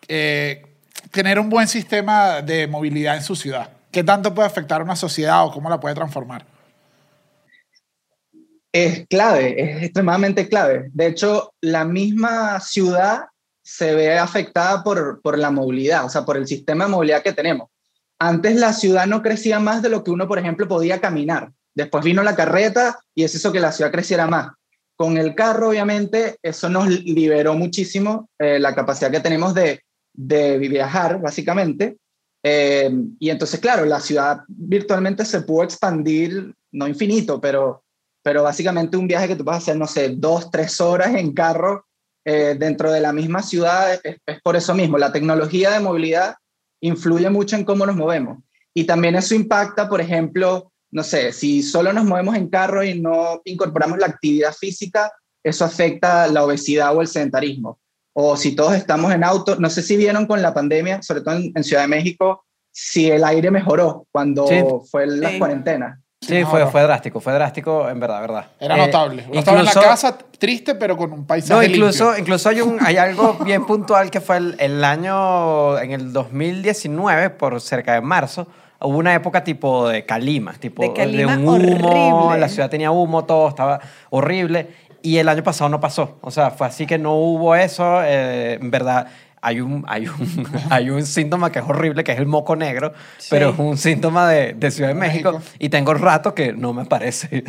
eh, 0.06 0.64
tener 1.10 1.40
un 1.40 1.50
buen 1.50 1.66
sistema 1.66 2.42
de 2.42 2.68
movilidad 2.68 3.16
en 3.16 3.24
su 3.24 3.34
ciudad? 3.34 3.70
¿Qué 3.90 4.04
tanto 4.04 4.32
puede 4.32 4.46
afectar 4.46 4.80
a 4.80 4.84
una 4.84 4.94
sociedad 4.94 5.44
o 5.44 5.50
cómo 5.50 5.68
la 5.68 5.80
puede 5.80 5.96
transformar? 5.96 6.44
Es 8.72 9.06
clave, 9.09 9.60
es 9.60 9.82
extremadamente 9.84 10.48
clave. 10.48 10.90
De 10.92 11.06
hecho, 11.06 11.52
la 11.60 11.84
misma 11.84 12.60
ciudad 12.60 13.24
se 13.62 13.94
ve 13.94 14.18
afectada 14.18 14.82
por, 14.82 15.20
por 15.22 15.38
la 15.38 15.51
movilidad, 15.51 16.05
o 16.05 16.09
sea, 16.09 16.24
por 16.24 16.36
el 16.36 16.47
sistema 16.47 16.84
de 16.84 16.90
movilidad 16.90 17.22
que 17.22 17.32
tenemos. 17.32 17.68
Antes 18.18 18.56
la 18.56 18.72
ciudad 18.72 19.06
no 19.06 19.22
crecía 19.22 19.59
más 19.60 19.82
de 19.82 19.88
lo 19.88 20.05
que 20.05 20.10
uno, 20.10 20.28
por 20.28 20.38
ejemplo, 20.38 20.68
podía 20.68 21.01
caminar. 21.01 21.52
Después 21.74 22.05
vino 22.05 22.22
la 22.22 22.36
carreta 22.36 22.98
y 23.14 23.24
es 23.24 23.34
eso 23.34 23.52
que 23.52 23.60
la 23.60 23.72
ciudad 23.72 23.90
creciera 23.90 24.26
más. 24.26 24.48
con 25.01 25.16
el 25.16 25.34
carro, 25.34 25.70
obviamente, 25.70 26.36
eso 26.42 26.68
nos 26.68 26.86
liberó 26.86 27.55
muchísimo 27.55 28.28
eh, 28.38 28.59
la 28.59 28.74
capacidad 28.74 29.10
que 29.10 29.20
tenemos 29.20 29.55
de, 29.55 29.80
de 30.12 30.59
viajar, 30.59 31.18
básicamente. 31.18 31.97
Eh, 32.42 32.90
y 33.18 33.30
entonces, 33.30 33.60
claro, 33.60 33.86
la 33.86 33.98
ciudad 33.98 34.42
virtualmente 34.47 35.24
se 35.24 35.40
pudo 35.40 35.62
expandir, 35.64 36.55
no 36.72 36.86
infinito, 36.86 37.40
pero, 37.40 37.82
pero 38.22 38.42
básicamente 38.42 38.97
un 38.97 39.06
viaje 39.09 39.28
que 39.28 39.36
tú 39.36 39.44
puedes 39.44 39.62
hacer, 39.62 39.76
no 39.76 39.86
sé, 39.86 40.10
dos, 40.10 40.51
tres 40.51 40.80
horas 40.80 41.14
en 41.14 41.32
carro 41.32 41.86
eh, 42.24 42.55
dentro 42.59 42.92
de 42.92 43.01
la 43.01 43.12
misma 43.12 43.42
ciudad, 43.42 43.92
es, 43.94 44.01
es 44.26 44.40
por 44.42 44.56
eso 44.56 44.74
mismo. 44.74 44.98
La 44.98 45.12
tecnología 45.12 45.70
de 45.70 45.80
movilidad 45.80 46.34
influye 46.82 47.30
mucho 47.30 47.56
en 47.56 47.64
cómo 47.64 47.86
nos 47.86 47.97
movemos. 47.97 48.38
Y 48.74 48.84
también 48.84 49.16
eso 49.16 49.34
impacta, 49.34 49.88
por 49.88 50.01
ejemplo, 50.01 50.72
no 50.92 51.02
sé, 51.02 51.32
si 51.32 51.62
solo 51.62 51.92
nos 51.92 52.05
movemos 52.05 52.36
en 52.36 52.48
carro 52.48 52.84
y 52.84 53.01
no 53.01 53.40
incorporamos 53.44 53.98
la 53.98 54.06
actividad 54.06 54.52
física, 54.52 55.10
eso 55.42 55.64
afecta 55.64 56.26
la 56.28 56.44
obesidad 56.44 56.94
o 56.94 57.01
el 57.01 57.09
sedentarismo. 57.09 57.78
O 58.12 58.36
si 58.36 58.55
todos 58.55 58.74
estamos 58.74 59.12
en 59.12 59.24
auto, 59.24 59.56
no 59.56 59.70
sé 59.70 59.82
si 59.82 59.97
vieron 59.97 60.26
con 60.26 60.42
la 60.42 60.52
pandemia, 60.52 61.01
sobre 61.02 61.22
todo 61.22 61.36
en, 61.36 61.52
en 61.55 61.64
Ciudad 61.64 61.82
de 61.82 61.88
México, 61.88 62.44
si 62.72 63.10
el 63.10 63.24
aire 63.24 63.51
mejoró 63.51 64.06
cuando 64.12 64.47
Sí. 64.47 64.62
fue 64.90 65.06
la 65.06 65.30
Sí. 65.30 65.38
cuarentena. 65.38 66.01
Sí, 66.20 66.44
fue, 66.44 66.66
fue 66.66 66.82
drástico, 66.82 67.18
fue 67.18 67.32
drástico, 67.32 67.88
en 67.88 67.98
verdad, 67.98 68.20
verdad. 68.20 68.47
Era 68.60 68.76
Eh, 68.76 68.86
notable. 68.86 69.24
Uno 69.30 69.38
estaba 69.38 69.60
en 69.60 69.64
la 69.64 69.72
casa 69.72 70.18
triste, 70.38 70.74
pero 70.74 70.94
con 70.97 71.10
un 71.14 71.24
paisaje 71.24 71.55
No, 71.55 71.62
incluso, 71.62 72.05
limpio. 72.05 72.20
incluso 72.20 72.48
hay, 72.51 72.60
un, 72.60 72.76
hay 72.84 72.98
algo 72.98 73.38
bien 73.42 73.64
puntual 73.64 74.10
que 74.10 74.20
fue 74.20 74.36
el, 74.36 74.56
el 74.59 74.84
año, 74.84 75.78
en 75.78 75.92
el 75.92 76.12
2019, 76.12 77.30
por 77.30 77.59
cerca 77.62 77.94
de 77.94 78.02
marzo, 78.02 78.47
hubo 78.80 78.98
una 78.98 79.14
época 79.14 79.42
tipo 79.44 79.88
de 79.88 80.05
calima, 80.05 80.52
tipo 80.52 80.82
De 80.82 80.92
calima 80.92 81.36
un 81.38 81.48
humo, 81.48 81.52
horrible. 82.26 82.38
la 82.38 82.48
ciudad 82.51 82.68
tenía 82.68 82.90
humo, 82.90 83.24
todo 83.24 83.48
estaba 83.48 83.80
horrible. 84.10 84.90
Y 85.02 85.16
el 85.16 85.26
año 85.30 85.42
pasado 85.42 85.70
no 85.70 85.80
pasó. 85.80 86.18
O 86.20 86.30
sea, 86.30 86.51
fue 86.51 86.66
así 86.66 86.84
que 86.86 86.98
no 86.98 87.14
hubo 87.14 87.55
eso. 87.55 88.02
eh, 88.05 88.59
en 88.60 88.70
verdad, 88.70 89.06
hay 89.42 89.60
un, 89.60 89.84
hay, 89.88 90.06
un, 90.08 90.46
hay 90.70 90.90
un 90.90 91.04
síntoma 91.06 91.50
que 91.52 91.58
es 91.60 91.64
horrible, 91.66 92.04
que 92.04 92.12
es 92.12 92.18
el 92.18 92.26
moco 92.26 92.56
negro, 92.56 92.92
Sí. 93.18 93.28
pero 93.30 93.50
es 93.50 93.58
un 93.58 93.76
síntoma 93.78 94.28
de, 94.28 94.52
de 94.54 94.70
Ciudad 94.70 94.88
de 94.90 94.94
México. 94.94 95.32
México. 95.32 95.52
Y 95.58 95.68
tengo 95.68 95.94
rato 95.94 96.34
que 96.34 96.52
no 96.52 96.72
me 96.72 96.84
parece. 96.86 97.44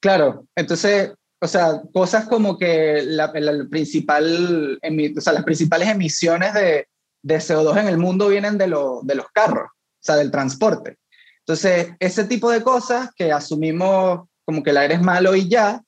Claro, 0.00 0.46
entonces, 0.56 1.12
o 1.40 1.46
sea, 1.46 1.80
cosas 1.92 2.26
como 2.28 2.58
que 2.58 3.02
la, 3.04 3.30
la- 3.34 3.66
principal, 3.70 4.78
o 5.16 5.20
sea, 5.20 5.32
las 5.32 5.44
principales 5.44 5.88
emisiones 5.88 6.54
de, 6.54 6.88
de 7.22 7.36
CO2 7.36 7.78
en 7.80 7.88
el 7.88 7.98
mundo 7.98 8.28
vienen 8.28 8.58
de, 8.58 8.66
lo- 8.66 9.00
de 9.02 9.14
los 9.14 9.26
carros, 9.32 9.68
o 9.70 10.00
sea, 10.00 10.16
del 10.16 10.30
transporte. 10.30 10.96
Entonces, 11.40 11.92
ese 12.00 12.24
tipo 12.24 12.50
de 12.50 12.62
cosas 12.62 13.10
que 13.16 13.32
asumimos 13.32 14.28
como 14.44 14.62
que 14.62 14.70
el 14.70 14.76
aire 14.78 14.94
es 14.94 15.02
malo 15.02 15.34
y 15.36 15.48
ya, 15.48 15.80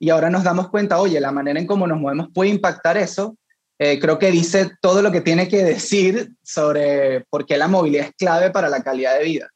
y 0.00 0.10
ahora 0.10 0.30
nos 0.30 0.44
damos 0.44 0.68
cuenta, 0.70 0.98
oye, 1.00 1.20
la 1.20 1.32
manera 1.32 1.58
en 1.60 1.66
cómo 1.66 1.86
nos 1.86 1.98
movemos 1.98 2.28
puede 2.32 2.50
impactar 2.50 2.96
eso, 2.96 3.36
eh, 3.78 4.00
creo 4.00 4.18
que 4.18 4.32
dice 4.32 4.72
todo 4.80 5.02
lo 5.02 5.12
que 5.12 5.20
tiene 5.20 5.48
que 5.48 5.62
decir 5.62 6.32
sobre 6.42 7.24
por 7.30 7.46
qué 7.46 7.56
la 7.56 7.68
movilidad 7.68 8.06
es 8.06 8.12
clave 8.16 8.50
para 8.50 8.68
la 8.68 8.82
calidad 8.82 9.16
de 9.16 9.24
vida. 9.24 9.48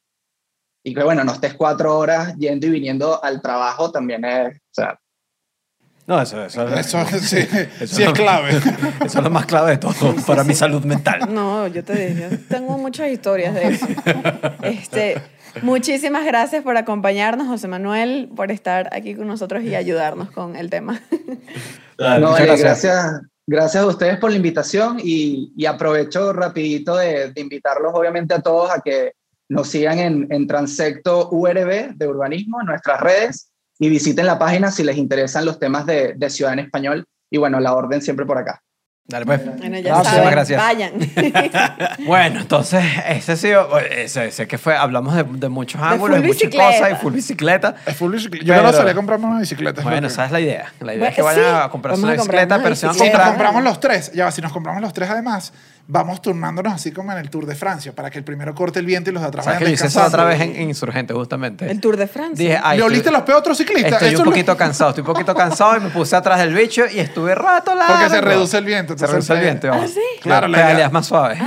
Y 0.81 0.93
que 0.93 1.03
bueno, 1.03 1.23
no 1.23 1.33
estés 1.33 1.53
cuatro 1.53 1.97
horas 1.97 2.35
yendo 2.37 2.67
y 2.67 2.69
viniendo 2.69 3.21
al 3.23 3.41
trabajo 3.41 3.91
también 3.91 4.23
es, 4.23 4.55
o 4.57 4.73
sea, 4.73 4.99
No, 6.07 6.21
eso, 6.21 6.43
eso, 6.43 6.67
Eso 6.67 7.05
sí, 7.19 7.37
Eso 7.79 7.95
sí 7.95 8.03
es 8.03 8.13
clave. 8.13 8.51
Eso 9.05 9.17
es 9.17 9.23
lo 9.23 9.29
más 9.29 9.45
clave 9.45 9.71
de 9.71 9.77
todo 9.77 10.15
para 10.25 10.45
mi 10.45 10.53
salud 10.53 10.83
mental. 10.85 11.33
No, 11.33 11.67
yo 11.67 11.83
te 11.83 11.93
dije, 11.93 12.29
yo 12.31 12.37
tengo 12.47 12.77
muchas 12.77 13.11
historias 13.11 13.53
de 13.53 13.67
eso. 13.69 13.87
Este, 14.63 15.21
muchísimas 15.61 16.25
gracias 16.25 16.63
por 16.63 16.77
acompañarnos, 16.77 17.47
José 17.47 17.67
Manuel, 17.67 18.29
por 18.33 18.51
estar 18.51 18.89
aquí 18.93 19.15
con 19.15 19.27
nosotros 19.27 19.63
y 19.63 19.75
ayudarnos 19.75 20.31
con 20.31 20.55
el 20.55 20.69
tema. 20.69 21.01
Dale, 21.97 22.21
no, 22.21 22.31
muchas 22.31 22.45
gracias. 22.45 22.83
gracias. 22.83 23.32
Gracias. 23.47 23.83
a 23.83 23.87
ustedes 23.87 24.17
por 24.17 24.31
la 24.31 24.37
invitación 24.37 24.97
y, 25.01 25.65
aprovecho 25.65 26.33
rapidito 26.33 26.95
de, 26.95 27.31
de 27.31 27.41
invitarlos 27.41 27.91
obviamente 27.93 28.33
a 28.33 28.41
todos 28.41 28.71
a 28.71 28.81
que 28.81 29.13
nos 29.49 29.67
sigan 29.67 29.99
en, 29.99 30.27
en 30.31 30.47
Transecto 30.47 31.29
URB 31.31 31.95
de 31.95 32.07
urbanismo 32.07 32.59
en 32.61 32.67
nuestras 32.67 32.99
redes 33.01 33.51
y 33.79 33.89
visiten 33.89 34.25
la 34.25 34.39
página 34.39 34.71
si 34.71 34.83
les 34.83 34.97
interesan 34.97 35.45
los 35.45 35.59
temas 35.59 35.85
de, 35.85 36.13
de 36.15 36.29
ciudad 36.29 36.53
en 36.53 36.59
español 36.59 37.05
y 37.29 37.37
bueno, 37.37 37.59
la 37.59 37.73
orden 37.73 38.01
siempre 38.01 38.25
por 38.25 38.37
acá. 38.37 38.61
Dale, 39.05 39.25
pues. 39.25 39.45
Bueno, 39.57 39.77
ya 39.79 39.89
Gracias. 39.95 40.13
saben, 40.15 40.31
Gracias. 40.31 40.61
vayan. 40.61 40.93
Bueno, 42.07 42.39
entonces, 42.39 42.83
ese 43.09 43.33
ha 43.33 43.35
sido, 43.35 43.79
ese, 43.79 44.27
ese 44.27 44.47
que 44.47 44.57
fue, 44.57 44.75
hablamos 44.77 45.13
de, 45.15 45.23
de 45.23 45.49
muchos 45.49 45.81
ángulos, 45.81 46.21
de 46.21 46.27
muchas 46.27 46.49
cosas 46.49 46.91
y 46.91 46.95
full 46.95 47.13
bicicleta. 47.13 47.75
Es 47.85 47.97
full 47.97 48.13
bicicleta. 48.13 48.45
Yo 48.45 48.53
Pero- 48.53 48.67
no 48.67 48.73
salí 48.73 48.89
a 48.91 48.93
comprarme 48.95 49.25
una 49.25 49.39
bicicleta. 49.41 49.81
Bueno, 49.81 50.07
esa 50.07 50.25
es 50.25 50.31
la 50.31 50.39
idea. 50.39 50.71
La 50.79 50.93
idea 50.93 50.99
Bueno, 50.99 51.05
es 51.09 51.15
que 51.15 51.21
vayan 51.21 51.43
sí, 51.43 51.49
a 51.65 51.69
comprarse 51.69 52.01
una 52.01 52.11
a 52.11 52.15
bicicleta, 52.15 52.55
una 52.55 52.63
pero 52.63 52.73
a 52.73 52.75
Si 52.77 52.85
nos 52.85 52.97
compramos 53.27 53.63
los 53.63 53.79
tres, 53.81 54.11
ya 54.13 54.31
si 54.31 54.41
nos 54.41 54.53
compramos 54.53 54.81
los 54.81 54.93
tres 54.93 55.09
además, 55.09 55.53
vamos 55.85 56.21
turnándonos 56.21 56.73
así 56.73 56.93
como 56.93 57.11
en 57.11 57.17
el 57.17 57.29
Tour 57.29 57.45
de 57.45 57.55
Francia, 57.55 57.91
para 57.93 58.09
que 58.09 58.17
el 58.17 58.23
primero 58.23 58.55
corte 58.55 58.79
el 58.79 58.85
viento 58.85 59.09
y 59.09 59.13
los 59.13 59.21
de 59.21 59.27
atrás 59.27 59.43
¿Sabes 59.43 59.59
que 59.59 59.65
vayan 59.65 59.77
yo 59.77 59.85
hice 59.85 59.87
eso 59.99 60.05
otra 60.07 60.23
vez 60.23 60.39
en, 60.39 60.55
en 60.55 60.69
Insurgente, 60.69 61.13
justamente? 61.13 61.69
El 61.69 61.81
Tour 61.81 61.97
de 61.97 62.07
Francia. 62.07 62.37
Dije, 62.45 62.57
ay, 62.63 62.77
¿Le 62.77 62.83
estoy- 62.83 62.93
oliste 62.93 63.11
los 63.11 63.21
peores 63.23 63.39
otros 63.41 63.57
ciclistas? 63.57 63.91
Estoy 63.93 64.07
Eso 64.09 64.19
un 64.19 64.25
lo- 64.25 64.31
poquito 64.31 64.55
cansado, 64.55 64.91
estoy 64.91 65.01
un 65.01 65.07
poquito 65.07 65.35
cansado 65.35 65.75
y 65.77 65.81
me 65.81 65.89
puse 65.89 66.15
atrás 66.15 66.39
del 66.39 66.53
bicho 66.53 66.83
y 66.91 66.99
estuve 66.99 67.35
rato 67.35 67.75
largo. 67.75 67.95
Porque 67.95 68.09
se 68.09 68.21
reduce 68.21 68.57
el 68.57 68.63
viento, 68.65 68.92
Se 68.97 69.07
reduce 69.07 69.33
el 69.33 69.39
te- 69.39 69.45
viento. 69.45 69.71
¿Ah, 69.73 69.87
sí? 69.87 69.99
Claro, 70.21 70.47
la 70.47 70.57
la 70.59 70.73
idea- 70.73 70.85
es 70.87 70.91
más 70.91 71.05
suave. 71.05 71.37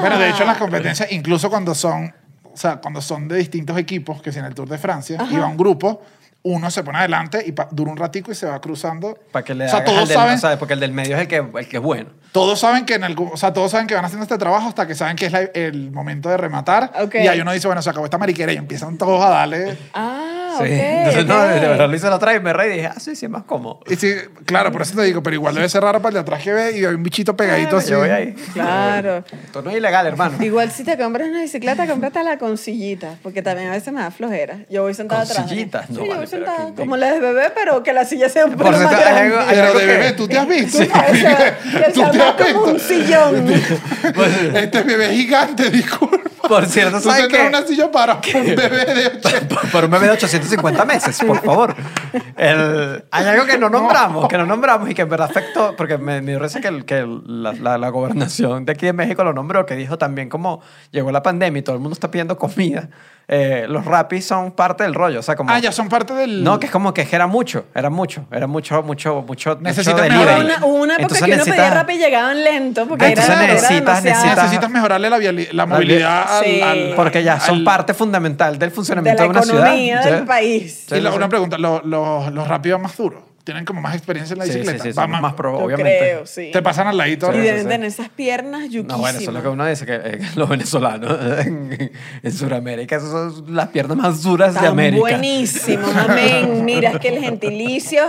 Bueno, 0.00 0.18
de 0.18 0.30
hecho, 0.30 0.44
las 0.44 0.56
competencias, 0.58 1.10
incluso 1.12 1.48
cuando 1.50 1.74
son, 1.74 2.12
o 2.44 2.56
sea, 2.56 2.76
cuando 2.76 3.00
son 3.00 3.28
de 3.28 3.36
distintos 3.36 3.76
equipos, 3.78 4.20
que 4.22 4.32
si 4.32 4.38
en 4.38 4.44
el 4.44 4.54
Tour 4.54 4.68
de 4.68 4.78
Francia, 4.78 5.18
y 5.30 5.36
va 5.36 5.46
un 5.46 5.56
grupo, 5.56 6.02
uno 6.42 6.70
se 6.70 6.82
pone 6.84 6.98
adelante 6.98 7.42
y 7.46 7.52
pa- 7.52 7.68
dura 7.70 7.90
un 7.90 7.96
ratico 7.96 8.30
y 8.32 8.34
se 8.34 8.46
va 8.46 8.60
cruzando. 8.60 9.18
Para 9.32 9.44
que 9.44 9.54
le 9.54 9.66
o 9.66 9.68
sea, 9.68 9.84
todos 9.84 10.08
del- 10.08 10.16
saben, 10.16 10.36
o 10.36 10.38
sea, 10.38 10.58
porque 10.58 10.74
el 10.74 10.80
del 10.80 10.92
medio 10.92 11.16
es 11.16 11.22
el 11.22 11.28
que, 11.28 11.36
el 11.36 11.68
que 11.68 11.76
es 11.78 11.82
bueno. 11.82 12.10
todos 12.32 12.60
saben 12.60 12.84
que 12.86 12.94
en 12.94 13.04
algún, 13.04 13.30
o 13.32 13.36
sea, 13.36 13.52
todos 13.52 13.70
saben 13.72 13.86
que 13.86 13.94
van 13.94 14.04
haciendo 14.04 14.22
este 14.22 14.38
trabajo 14.38 14.68
hasta 14.68 14.86
que 14.86 14.94
saben 14.94 15.16
que 15.16 15.26
es 15.26 15.32
la- 15.32 15.40
el 15.42 15.90
momento 15.90 16.28
de 16.28 16.36
rematar. 16.36 16.92
Ok. 17.02 17.16
Y 17.16 17.26
ahí 17.28 17.40
uno 17.40 17.52
dice, 17.52 17.66
bueno, 17.66 17.82
se 17.82 17.90
acabó 17.90 18.04
esta 18.06 18.18
mariquera 18.18 18.52
y 18.52 18.56
empiezan 18.56 18.96
todos 18.98 19.22
a 19.24 19.28
darle. 19.30 19.76
Ah, 19.94 20.24
Sí. 20.58 20.64
ok. 20.64 20.70
Entonces, 20.70 21.26
no, 21.26 21.34
ok. 21.40 21.48
de 21.50 21.60
verdad 21.68 21.88
lo 21.88 21.94
hice 21.96 22.08
la 22.10 22.16
otra 22.16 22.32
vez 22.32 22.40
y 22.40 22.44
me 22.44 22.52
reí 22.52 22.70
y 22.72 22.74
dije, 22.76 22.86
ah, 22.88 22.98
sí, 22.98 23.14
sí, 23.14 23.26
es 23.26 23.30
más 23.30 23.44
cómodo. 23.44 23.80
Y 23.88 23.94
sí, 23.96 24.12
claro, 24.44 24.72
por 24.72 24.82
eso 24.82 24.96
te 24.96 25.02
digo, 25.02 25.22
pero 25.22 25.34
igual 25.34 25.54
debe 25.54 25.68
ser 25.68 25.82
raro 25.82 26.00
para 26.00 26.08
el 26.10 26.14
de 26.14 26.20
atrás 26.20 26.42
que 26.42 26.52
ve 26.52 26.76
y 26.78 26.84
hay 26.84 26.94
un 26.94 27.02
bichito 27.02 27.36
pegadito 27.36 27.76
Ah, 27.76 27.78
así. 27.78 27.90
Yo 27.90 27.98
voy 28.00 28.08
ahí. 28.10 28.34
Claro. 28.52 29.24
Esto 29.44 29.62
no 29.62 29.70
es 29.70 29.76
ilegal, 29.76 30.06
hermano. 30.06 30.42
Igual 30.42 30.70
si 30.72 30.82
te 30.84 30.96
compras 30.98 31.28
una 31.28 31.40
bicicleta, 31.42 31.86
cómpratela 31.86 32.38
con 32.38 32.58
sillitas, 32.58 33.18
porque 33.22 33.40
también 33.42 33.68
a 33.68 33.72
veces 33.72 33.92
me 33.92 34.00
da 34.00 34.10
flojera. 34.10 34.58
Yo 34.68 34.82
voy 34.82 34.94
sentada 34.94 35.22
¿Con 35.22 35.30
atrás. 35.30 35.48
sillitas? 35.48 35.90
No, 35.90 36.02
sí, 36.02 36.08
vale, 36.08 36.26
sentada, 36.28 36.62
aquí- 36.68 36.72
como 36.76 36.96
la 36.96 37.12
de 37.12 37.20
bebé, 37.20 37.52
pero 37.54 37.82
que 37.82 37.92
la 37.92 38.04
silla 38.04 38.28
sea 38.28 38.46
un 38.46 38.52
poco 38.52 38.70
más 38.70 38.80
grande. 38.90 39.34
Pero 39.50 39.74
de 39.78 39.86
bebé, 39.86 40.12
¿tú 40.12 40.28
te 40.28 40.38
has 40.38 40.46
visto? 40.48 40.78
Que 40.78 40.86
sea- 41.20 41.58
que 41.58 41.92
¿Tú 41.92 42.00
te 42.10 42.22
has 42.22 42.34
como 42.52 42.64
un 42.64 42.74
visto? 42.74 42.88
sillón. 42.88 43.46
Este 44.54 44.82
bebé 44.82 45.10
gigante, 45.14 45.70
disculpa. 45.70 46.18
Por 46.48 46.64
cierto, 46.66 46.98
Tú 47.00 47.10
¿sabes 47.10 47.28
tendrás 47.28 47.42
qué? 47.42 47.48
una 47.48 47.66
silla 47.66 47.90
para 47.90 48.14
un 48.14 48.54
bebé 48.56 48.94
de 48.94 49.06
80. 49.18 49.56
Por 49.72 49.84
un 49.84 49.90
bebé 49.90 50.06
de 50.06 50.12
850 50.12 50.84
meses, 50.86 51.18
por 51.26 51.42
favor. 51.42 51.74
El- 52.36 53.04
hay 53.10 53.26
algo 53.26 53.44
que 53.44 53.58
no 53.58 53.68
nombramos, 53.68 54.28
que 54.28 54.38
no 54.38 54.46
nombramos 54.46 54.88
y 54.88 54.94
que 54.94 55.02
en 55.02 55.08
verdad 55.10 55.28
afectó, 55.30 55.74
porque 55.76 55.98
me, 55.98 56.22
me 56.22 56.38
risa 56.38 56.60
que, 56.60 56.68
el- 56.68 56.84
que 56.86 57.06
la, 57.26 57.52
la- 57.52 57.76
la 57.76 57.88
gobernación 57.90 58.64
de 58.64 58.72
aquí 58.72 58.86
de 58.86 58.92
México 58.94 59.24
lo 59.24 59.32
nombró, 59.34 59.66
que 59.66 59.74
dijo 59.76 59.98
también 59.98 60.28
como 60.30 60.62
llegó 60.90 61.10
la 61.12 61.22
pandemia 61.22 61.60
y 61.60 61.62
todo 61.62 61.74
el 61.76 61.82
mundo 61.82 61.94
está 61.94 62.10
pidiendo 62.10 62.38
comida. 62.38 62.88
Eh, 63.30 63.66
los 63.68 63.84
rapis 63.84 64.24
son 64.26 64.52
parte 64.52 64.84
del 64.84 64.94
rollo, 64.94 65.20
o 65.20 65.22
sea, 65.22 65.36
como... 65.36 65.50
Ah, 65.52 65.58
ya 65.58 65.70
son 65.70 65.88
parte 65.90 66.14
del. 66.14 66.42
No, 66.42 66.58
que 66.58 66.64
es 66.66 66.72
como 66.72 66.94
que 66.94 67.06
era 67.12 67.26
mucho, 67.26 67.66
era 67.74 67.90
mucho, 67.90 68.24
era 68.32 68.46
mucho, 68.46 68.82
mucho, 68.82 69.22
mucho, 69.26 69.58
Necesitan 69.60 69.96
mucho 70.04 70.08
mejorar 70.14 70.44
una, 70.44 70.64
una 70.64 70.94
época 70.94 71.02
Entonces 71.02 71.18
que 71.26 71.34
uno 71.34 71.44
pedía 71.44 71.54
necesitas- 71.56 71.74
rap 71.74 71.90
y 71.90 71.98
llegaban 71.98 72.42
lento, 72.42 72.86
porque 72.88 73.06
Entonces 73.08 73.30
era, 73.34 73.44
era 73.44 73.52
necesitas- 73.54 74.02
necesitas- 74.02 74.36
Necesitas 74.44 74.70
mejorarle 74.70 75.10
la, 75.10 75.18
la 75.52 75.66
movilidad 75.66 76.38
al, 76.38 76.44
Sí. 76.44 76.60
al- 76.62 76.92
Porque 76.96 77.22
ya 77.22 77.38
son 77.38 77.58
al- 77.58 77.64
parte 77.64 77.92
fundamental 77.92 78.58
del 78.58 78.70
de 78.70 78.74
funcionamiento 78.74 79.22
la 79.22 79.28
de, 79.28 79.30
una 79.30 79.40
economía 79.40 80.02
ciudad. 80.02 80.04
del 80.16 80.20
¿sí? 80.20 80.26
país. 80.26 80.86
Y 80.90 81.00
la- 81.00 81.10
sí, 81.10 81.16
una 81.16 81.26
sí. 81.26 81.30
pregunta, 81.30 81.58
¿los, 81.58 81.84
los, 81.84 82.32
los 82.32 82.48
rápidos 82.48 82.80
más 82.80 82.96
duros? 82.96 83.22
¿Tienen 83.48 83.64
como 83.64 83.80
más 83.80 83.94
experiencia 83.94 84.34
en 84.34 84.40
la 84.40 84.44
Sí, 84.44 84.52
sí, 84.52 84.58
bicicleta? 84.58 84.84
sí, 84.84 84.90
Va 84.90 85.04
son 85.04 85.10
más- 85.10 85.22
más 85.22 85.32
pro, 85.32 85.56
obviamente. 85.58 85.98
creo, 85.98 86.26
sí. 86.26 86.50
Te 86.52 86.60
pasan 86.60 86.86
al 86.86 86.98
ladito. 86.98 87.30
y 87.30 87.36
Sí, 87.36 87.40
deben 87.40 87.62
sí. 87.62 87.68
tener 87.68 87.86
esas 87.88 88.10
piernas 88.10 88.64
yuquísimas. 88.64 88.88
No, 88.88 88.98
bueno, 88.98 89.18
eso 89.20 89.30
es 89.30 89.34
lo 89.34 89.42
que 89.42 89.48
uno 89.48 89.64
dice, 89.66 89.86
que 89.86 89.94
eh, 89.94 90.18
los 90.34 90.48
venezolanos 90.50 91.16
en, 91.46 91.90
en 92.22 92.32
Sudamérica, 92.32 92.96
esas 92.96 93.10
son 93.10 93.44
las 93.56 93.68
piernas 93.68 93.96
más 93.96 94.22
duras 94.22 94.52
de 94.60 94.66
América. 94.66 95.00
buenísimos, 95.00 95.96
amén. 95.96 96.62
Mira, 96.66 96.90
es 96.90 96.98
que 96.98 97.08
el 97.08 97.20
gentilicio 97.24 98.02